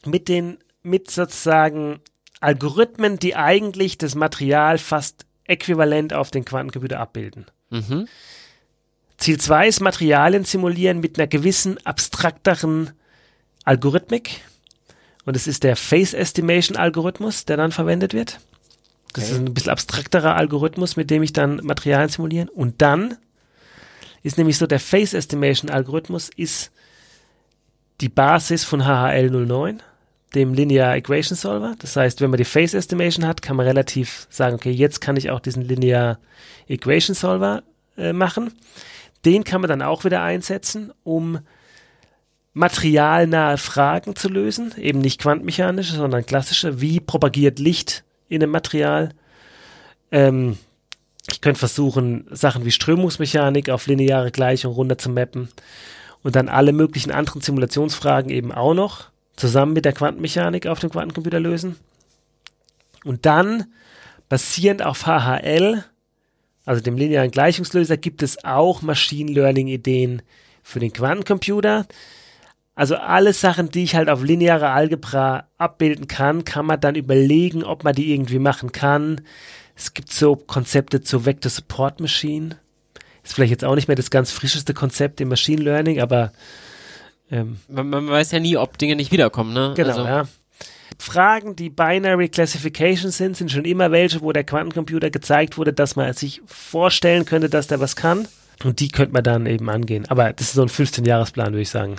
mit 0.04 0.28
den, 0.28 0.58
mit 0.82 1.10
sozusagen 1.10 2.00
Algorithmen, 2.40 3.18
die 3.18 3.34
eigentlich 3.34 3.98
das 3.98 4.14
Material 4.14 4.78
fast 4.78 5.26
äquivalent 5.44 6.12
auf 6.12 6.30
den 6.30 6.44
Quantencomputer 6.44 7.00
abbilden. 7.00 7.46
Mhm. 7.70 8.08
Ziel 9.18 9.38
2 9.38 9.68
ist 9.68 9.80
Materialien 9.80 10.44
simulieren 10.44 11.00
mit 11.00 11.18
einer 11.18 11.26
gewissen 11.26 11.84
abstrakteren 11.84 12.92
Algorithmik. 13.64 14.42
Und 15.24 15.36
es 15.36 15.46
ist 15.46 15.64
der 15.64 15.76
Face 15.76 16.14
Estimation 16.14 16.76
Algorithmus, 16.76 17.44
der 17.44 17.56
dann 17.56 17.72
verwendet 17.72 18.14
wird. 18.14 18.38
Das 19.12 19.24
okay. 19.24 19.32
ist 19.32 19.38
ein 19.40 19.54
bisschen 19.54 19.72
abstrakterer 19.72 20.36
Algorithmus, 20.36 20.96
mit 20.96 21.10
dem 21.10 21.22
ich 21.22 21.32
dann 21.32 21.56
Materialien 21.64 22.08
simulieren. 22.08 22.48
Und 22.48 22.80
dann 22.80 23.16
ist 24.22 24.38
nämlich 24.38 24.56
so, 24.56 24.66
der 24.66 24.80
Face 24.80 25.14
Estimation 25.14 25.70
Algorithmus 25.70 26.30
ist 26.34 26.70
die 28.00 28.08
Basis 28.08 28.64
von 28.64 28.84
HHL 28.84 29.30
09, 29.30 29.82
dem 30.34 30.52
Linear 30.54 30.96
Equation 30.96 31.36
Solver. 31.36 31.74
Das 31.78 31.96
heißt, 31.96 32.20
wenn 32.20 32.30
man 32.30 32.38
die 32.38 32.44
Face 32.44 32.74
Estimation 32.74 33.26
hat, 33.26 33.42
kann 33.42 33.56
man 33.56 33.66
relativ 33.66 34.26
sagen, 34.30 34.56
okay, 34.56 34.70
jetzt 34.70 35.00
kann 35.00 35.16
ich 35.16 35.30
auch 35.30 35.40
diesen 35.40 35.62
Linear 35.62 36.18
Equation 36.68 37.14
Solver 37.14 37.62
äh, 37.96 38.12
machen. 38.12 38.52
Den 39.24 39.44
kann 39.44 39.60
man 39.60 39.68
dann 39.68 39.82
auch 39.82 40.04
wieder 40.04 40.22
einsetzen, 40.22 40.92
um 41.02 41.40
materialnahe 42.52 43.56
Fragen 43.56 44.16
zu 44.16 44.28
lösen, 44.28 44.74
eben 44.76 45.00
nicht 45.00 45.20
quantenmechanische, 45.20 45.94
sondern 45.94 46.26
klassische. 46.26 46.80
Wie 46.80 47.00
propagiert 47.00 47.58
Licht 47.58 48.04
in 48.28 48.42
einem 48.42 48.52
Material? 48.52 49.10
Ähm, 50.10 50.58
ich 51.30 51.40
könnte 51.40 51.58
versuchen, 51.58 52.26
Sachen 52.30 52.64
wie 52.64 52.70
Strömungsmechanik 52.70 53.70
auf 53.70 53.86
lineare 53.86 54.30
Gleichung 54.30 54.72
runter 54.72 54.98
zu 54.98 55.10
mappen 55.10 55.48
und 56.22 56.36
dann 56.36 56.48
alle 56.48 56.72
möglichen 56.72 57.10
anderen 57.10 57.42
Simulationsfragen 57.42 58.30
eben 58.30 58.50
auch 58.50 58.74
noch 58.74 59.10
zusammen 59.38 59.72
mit 59.72 59.84
der 59.84 59.92
Quantenmechanik 59.92 60.66
auf 60.66 60.80
dem 60.80 60.90
Quantencomputer 60.90 61.40
lösen. 61.40 61.76
Und 63.04 63.26
dann, 63.26 63.66
basierend 64.28 64.82
auf 64.82 65.06
HHL, 65.06 65.84
also 66.64 66.82
dem 66.82 66.96
linearen 66.96 67.30
Gleichungslöser, 67.30 67.96
gibt 67.96 68.22
es 68.22 68.44
auch 68.44 68.82
Machine 68.82 69.32
Learning 69.32 69.68
Ideen 69.68 70.22
für 70.62 70.80
den 70.80 70.92
Quantencomputer. 70.92 71.86
Also 72.74 72.96
alle 72.96 73.32
Sachen, 73.32 73.70
die 73.70 73.84
ich 73.84 73.94
halt 73.96 74.08
auf 74.08 74.22
linearer 74.22 74.70
Algebra 74.70 75.48
abbilden 75.56 76.06
kann, 76.06 76.44
kann 76.44 76.66
man 76.66 76.80
dann 76.80 76.94
überlegen, 76.94 77.64
ob 77.64 77.84
man 77.84 77.94
die 77.94 78.12
irgendwie 78.12 78.38
machen 78.38 78.70
kann. 78.70 79.22
Es 79.74 79.94
gibt 79.94 80.12
so 80.12 80.36
Konzepte 80.36 81.00
zur 81.00 81.24
Vector 81.24 81.50
Support 81.50 82.00
Machine. 82.00 82.56
Ist 83.24 83.34
vielleicht 83.34 83.50
jetzt 83.50 83.64
auch 83.64 83.74
nicht 83.74 83.88
mehr 83.88 83.96
das 83.96 84.10
ganz 84.10 84.30
frischeste 84.30 84.74
Konzept 84.74 85.20
im 85.20 85.28
Machine 85.28 85.62
Learning, 85.62 86.00
aber 86.00 86.32
ähm, 87.30 87.58
man, 87.68 87.88
man, 87.88 88.08
weiß 88.08 88.32
ja 88.32 88.40
nie, 88.40 88.56
ob 88.56 88.78
Dinge 88.78 88.96
nicht 88.96 89.12
wiederkommen, 89.12 89.52
ne? 89.52 89.74
Genau, 89.76 89.88
also. 89.88 90.04
ja. 90.04 90.24
Fragen, 90.98 91.54
die 91.54 91.70
Binary 91.70 92.28
Classification 92.28 93.10
sind, 93.10 93.36
sind 93.36 93.52
schon 93.52 93.64
immer 93.64 93.92
welche, 93.92 94.20
wo 94.20 94.32
der 94.32 94.44
Quantencomputer 94.44 95.10
gezeigt 95.10 95.56
wurde, 95.56 95.72
dass 95.72 95.96
man 95.96 96.12
sich 96.14 96.40
vorstellen 96.46 97.24
könnte, 97.24 97.48
dass 97.48 97.68
der 97.68 97.78
was 97.78 97.94
kann. 97.94 98.26
Und 98.64 98.80
die 98.80 98.88
könnte 98.88 99.12
man 99.12 99.22
dann 99.22 99.46
eben 99.46 99.68
angehen. 99.70 100.06
Aber 100.08 100.32
das 100.32 100.48
ist 100.48 100.54
so 100.54 100.62
ein 100.62 100.68
15-Jahresplan, 100.68 101.52
würde 101.52 101.60
ich 101.60 101.70
sagen. 101.70 101.96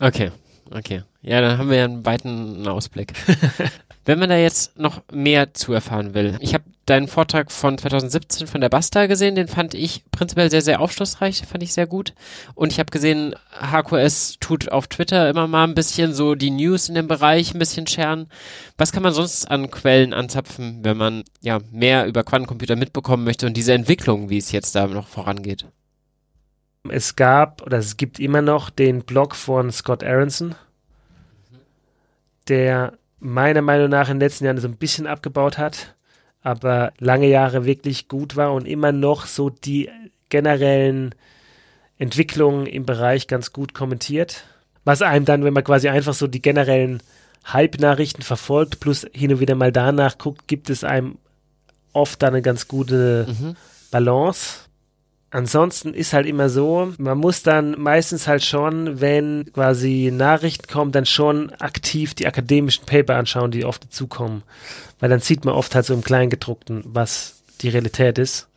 Okay, 0.00 0.30
okay. 0.70 1.02
Ja, 1.20 1.40
dann 1.42 1.58
haben 1.58 1.68
wir 1.68 1.76
ja 1.76 1.84
einen 1.84 2.06
weiten 2.06 2.66
Ausblick. 2.66 3.12
Wenn 4.08 4.20
man 4.20 4.30
da 4.30 4.38
jetzt 4.38 4.78
noch 4.78 5.02
mehr 5.12 5.52
zu 5.52 5.74
erfahren 5.74 6.14
will, 6.14 6.38
ich 6.40 6.54
habe 6.54 6.64
deinen 6.86 7.08
Vortrag 7.08 7.52
von 7.52 7.76
2017 7.76 8.46
von 8.46 8.62
der 8.62 8.70
Basta 8.70 9.04
gesehen, 9.04 9.34
den 9.34 9.48
fand 9.48 9.74
ich 9.74 10.02
prinzipiell 10.10 10.50
sehr, 10.50 10.62
sehr 10.62 10.80
aufschlussreich, 10.80 11.44
fand 11.46 11.62
ich 11.62 11.74
sehr 11.74 11.86
gut. 11.86 12.14
Und 12.54 12.72
ich 12.72 12.78
habe 12.78 12.90
gesehen, 12.90 13.34
HQS 13.60 14.38
tut 14.40 14.72
auf 14.72 14.86
Twitter 14.86 15.28
immer 15.28 15.46
mal 15.46 15.64
ein 15.64 15.74
bisschen 15.74 16.14
so 16.14 16.34
die 16.36 16.50
News 16.50 16.88
in 16.88 16.94
dem 16.94 17.06
Bereich 17.06 17.52
ein 17.52 17.58
bisschen 17.58 17.86
scheren. 17.86 18.30
Was 18.78 18.92
kann 18.92 19.02
man 19.02 19.12
sonst 19.12 19.50
an 19.50 19.70
Quellen 19.70 20.14
anzapfen, 20.14 20.78
wenn 20.84 20.96
man 20.96 21.22
ja 21.42 21.58
mehr 21.70 22.06
über 22.06 22.24
Quantencomputer 22.24 22.76
mitbekommen 22.76 23.24
möchte 23.24 23.44
und 23.44 23.58
diese 23.58 23.74
Entwicklung, 23.74 24.30
wie 24.30 24.38
es 24.38 24.52
jetzt 24.52 24.74
da 24.74 24.86
noch 24.86 25.06
vorangeht? 25.06 25.66
Es 26.88 27.14
gab 27.14 27.60
oder 27.60 27.76
es 27.76 27.98
gibt 27.98 28.20
immer 28.20 28.40
noch 28.40 28.70
den 28.70 29.02
Blog 29.02 29.36
von 29.36 29.70
Scott 29.70 30.02
Aronson, 30.02 30.54
der 32.48 32.94
meiner 33.20 33.62
Meinung 33.62 33.88
nach 33.88 34.08
in 34.08 34.16
den 34.16 34.28
letzten 34.28 34.44
Jahren 34.44 34.58
so 34.58 34.68
ein 34.68 34.76
bisschen 34.76 35.06
abgebaut 35.06 35.58
hat, 35.58 35.94
aber 36.42 36.92
lange 36.98 37.28
Jahre 37.28 37.64
wirklich 37.64 38.08
gut 38.08 38.36
war 38.36 38.52
und 38.52 38.66
immer 38.66 38.92
noch 38.92 39.26
so 39.26 39.50
die 39.50 39.90
generellen 40.28 41.14
Entwicklungen 41.98 42.66
im 42.66 42.86
Bereich 42.86 43.26
ganz 43.26 43.52
gut 43.52 43.74
kommentiert. 43.74 44.44
Was 44.84 45.02
einem 45.02 45.24
dann, 45.24 45.44
wenn 45.44 45.52
man 45.52 45.64
quasi 45.64 45.88
einfach 45.88 46.14
so 46.14 46.26
die 46.26 46.40
generellen 46.40 47.02
Hype-Nachrichten 47.52 48.22
verfolgt, 48.22 48.80
plus 48.80 49.06
hin 49.12 49.32
und 49.32 49.40
wieder 49.40 49.54
mal 49.54 49.72
danach 49.72 50.18
guckt, 50.18 50.46
gibt 50.46 50.70
es 50.70 50.84
einem 50.84 51.18
oft 51.92 52.22
dann 52.22 52.34
eine 52.34 52.42
ganz 52.42 52.68
gute 52.68 53.26
mhm. 53.28 53.56
Balance. 53.90 54.67
Ansonsten 55.30 55.92
ist 55.92 56.14
halt 56.14 56.26
immer 56.26 56.48
so, 56.48 56.94
man 56.96 57.18
muss 57.18 57.42
dann 57.42 57.78
meistens 57.78 58.26
halt 58.26 58.42
schon, 58.42 59.00
wenn 59.00 59.52
quasi 59.52 60.10
Nachrichten 60.12 60.66
kommen, 60.72 60.90
dann 60.90 61.04
schon 61.04 61.50
aktiv 61.60 62.14
die 62.14 62.26
akademischen 62.26 62.86
Paper 62.86 63.16
anschauen, 63.16 63.50
die 63.50 63.66
oft 63.66 63.84
dazukommen. 63.84 64.42
Weil 65.00 65.10
dann 65.10 65.20
sieht 65.20 65.44
man 65.44 65.54
oft 65.54 65.74
halt 65.74 65.84
so 65.84 65.92
im 65.92 66.02
Kleingedruckten, 66.02 66.82
was 66.86 67.42
die 67.60 67.68
Realität 67.68 68.18
ist. 68.18 68.48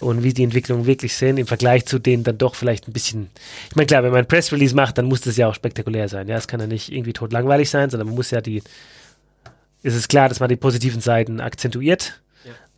und 0.00 0.22
wie 0.22 0.32
die 0.32 0.42
Entwicklungen 0.42 0.86
wirklich 0.86 1.14
sind 1.14 1.38
im 1.38 1.46
Vergleich 1.46 1.86
zu 1.86 1.98
denen 1.98 2.24
dann 2.24 2.38
doch 2.38 2.54
vielleicht 2.54 2.88
ein 2.88 2.92
bisschen. 2.92 3.30
Ich 3.68 3.76
meine, 3.76 3.86
klar, 3.86 4.02
wenn 4.02 4.10
man 4.10 4.20
ein 4.20 4.28
Press 4.28 4.52
Release 4.52 4.74
macht, 4.74 4.98
dann 4.98 5.06
muss 5.06 5.20
das 5.20 5.36
ja 5.36 5.48
auch 5.48 5.54
spektakulär 5.54 6.08
sein. 6.08 6.28
Ja, 6.28 6.36
es 6.36 6.48
kann 6.48 6.60
ja 6.60 6.66
nicht 6.66 6.90
irgendwie 6.90 7.12
tot 7.12 7.32
langweilig 7.32 7.70
sein, 7.70 7.90
sondern 7.90 8.08
man 8.08 8.16
muss 8.16 8.30
ja 8.30 8.40
die. 8.40 8.62
Es 9.82 9.94
ist 9.94 10.08
klar, 10.08 10.28
dass 10.28 10.40
man 10.40 10.48
die 10.48 10.56
positiven 10.56 11.00
Seiten 11.00 11.40
akzentuiert. 11.40 12.20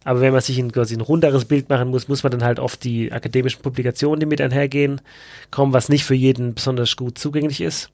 Aber 0.04 0.20
wenn 0.20 0.32
man 0.32 0.40
sich 0.40 0.58
ein, 0.58 0.72
quasi 0.72 0.94
ein 0.94 1.00
runderes 1.00 1.44
Bild 1.44 1.68
machen 1.68 1.88
muss, 1.88 2.08
muss 2.08 2.22
man 2.22 2.32
dann 2.32 2.44
halt 2.44 2.58
oft 2.58 2.82
die 2.84 3.12
akademischen 3.12 3.62
Publikationen, 3.62 4.20
die 4.20 4.26
mit 4.26 4.40
einhergehen, 4.40 5.00
kommen, 5.50 5.72
was 5.72 5.88
nicht 5.88 6.04
für 6.04 6.14
jeden 6.14 6.54
besonders 6.54 6.96
gut 6.96 7.18
zugänglich 7.18 7.60
ist. 7.60 7.90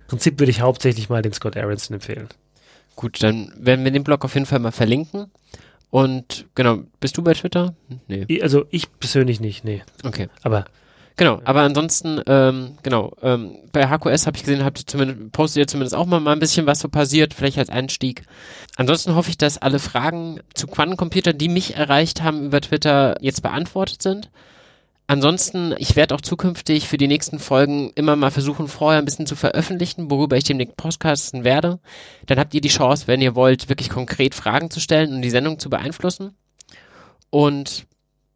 Im 0.00 0.06
Prinzip 0.08 0.38
würde 0.38 0.50
ich 0.50 0.60
hauptsächlich 0.60 1.08
mal 1.08 1.22
den 1.22 1.32
Scott 1.32 1.56
Aronson 1.56 1.94
empfehlen. 1.94 2.28
Gut, 2.96 3.22
dann 3.22 3.52
werden 3.56 3.84
wir 3.84 3.90
den 3.90 4.04
Blog 4.04 4.24
auf 4.24 4.34
jeden 4.34 4.46
Fall 4.46 4.58
mal 4.58 4.72
verlinken. 4.72 5.30
Und 5.90 6.46
genau, 6.54 6.80
bist 7.00 7.16
du 7.16 7.22
bei 7.22 7.34
Twitter? 7.34 7.74
Nee. 8.08 8.40
Also 8.42 8.66
ich 8.70 8.98
persönlich 8.98 9.40
nicht, 9.40 9.64
nee. 9.64 9.82
Okay. 10.02 10.28
Aber 10.42 10.64
Genau, 11.16 11.40
aber 11.44 11.62
ansonsten, 11.62 12.20
ähm, 12.26 12.76
genau, 12.82 13.12
ähm, 13.22 13.56
bei 13.70 13.86
HQS 13.86 14.26
habe 14.26 14.36
ich 14.36 14.42
gesehen, 14.42 14.64
habt 14.64 14.80
ihr 14.80 14.86
zumindest, 14.86 15.30
postet 15.30 15.60
ihr 15.60 15.66
zumindest 15.68 15.94
auch 15.94 16.06
mal, 16.06 16.18
mal 16.18 16.32
ein 16.32 16.40
bisschen, 16.40 16.66
was 16.66 16.80
so 16.80 16.88
passiert, 16.88 17.34
vielleicht 17.34 17.58
als 17.58 17.70
Einstieg. 17.70 18.24
Ansonsten 18.76 19.14
hoffe 19.14 19.30
ich, 19.30 19.38
dass 19.38 19.58
alle 19.58 19.78
Fragen 19.78 20.40
zu 20.54 20.66
Quantencomputern, 20.66 21.38
die 21.38 21.48
mich 21.48 21.76
erreicht 21.76 22.22
haben 22.22 22.46
über 22.46 22.60
Twitter, 22.60 23.16
jetzt 23.20 23.42
beantwortet 23.42 24.02
sind. 24.02 24.28
Ansonsten, 25.06 25.74
ich 25.78 25.94
werde 25.96 26.14
auch 26.16 26.20
zukünftig 26.20 26.88
für 26.88 26.96
die 26.96 27.06
nächsten 27.06 27.38
Folgen 27.38 27.90
immer 27.94 28.16
mal 28.16 28.30
versuchen, 28.30 28.66
vorher 28.66 29.00
ein 29.00 29.04
bisschen 29.04 29.26
zu 29.26 29.36
veröffentlichen, 29.36 30.10
worüber 30.10 30.36
ich 30.36 30.44
demnächst 30.44 30.76
podcasten 30.76 31.44
werde. 31.44 31.78
Dann 32.26 32.38
habt 32.40 32.54
ihr 32.54 32.62
die 32.62 32.68
Chance, 32.68 33.06
wenn 33.06 33.20
ihr 33.20 33.36
wollt, 33.36 33.68
wirklich 33.68 33.90
konkret 33.90 34.34
Fragen 34.34 34.70
zu 34.70 34.80
stellen 34.80 35.14
und 35.14 35.22
die 35.22 35.30
Sendung 35.30 35.60
zu 35.60 35.70
beeinflussen. 35.70 36.34
Und 37.28 37.86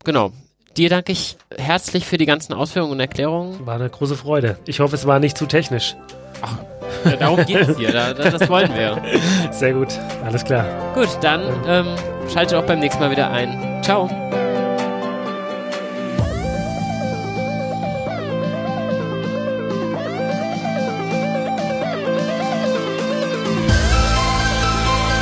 genau, 0.05 0.33
dir 0.77 0.89
danke 0.91 1.13
ich 1.13 1.37
herzlich 1.57 2.07
für 2.07 2.19
die 2.19 2.27
ganzen 2.27 2.53
Ausführungen 2.53 2.93
und 2.93 3.01
Erklärungen. 3.01 3.67
War 3.67 3.77
eine 3.77 3.89
große 3.89 4.17
Freude. 4.17 4.59
Ich 4.67 4.81
hoffe, 4.81 4.95
es 4.95 5.07
war 5.07 5.19
nicht 5.19 5.37
zu 5.37 5.47
technisch. 5.47 5.97
Ach, 6.43 6.57
ja, 7.05 7.17
darum 7.17 7.45
geht 7.45 7.69
es 7.69 7.77
hier. 7.77 7.93
Da, 7.93 8.15
das 8.15 8.49
wollen 8.49 8.73
wir. 8.75 9.03
Sehr 9.51 9.73
gut. 9.73 9.89
Alles 10.25 10.45
klar. 10.45 10.67
Gut, 10.95 11.09
dann 11.21 11.43
ähm, 11.67 11.87
schaltet 12.33 12.59
auch 12.59 12.65
beim 12.65 12.81
nächsten 12.81 13.01
Mal 13.01 13.11
wieder 13.11 13.31
ein. 13.31 13.83
Ciao. 13.83 14.09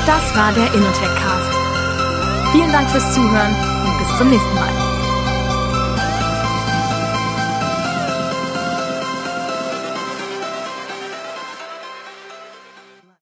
Das 0.06 0.36
war 0.36 0.52
der 0.52 0.73
Innotech 0.73 1.14
Cast. 1.16 1.52
Vielen 2.52 2.73
Dank 2.73 2.89
fürs 2.90 3.14
Zuhören 3.14 3.55
und 3.85 3.98
bis 3.98 4.18
zum 4.18 4.31
nächsten 4.31 4.55
Mal. 4.55 4.85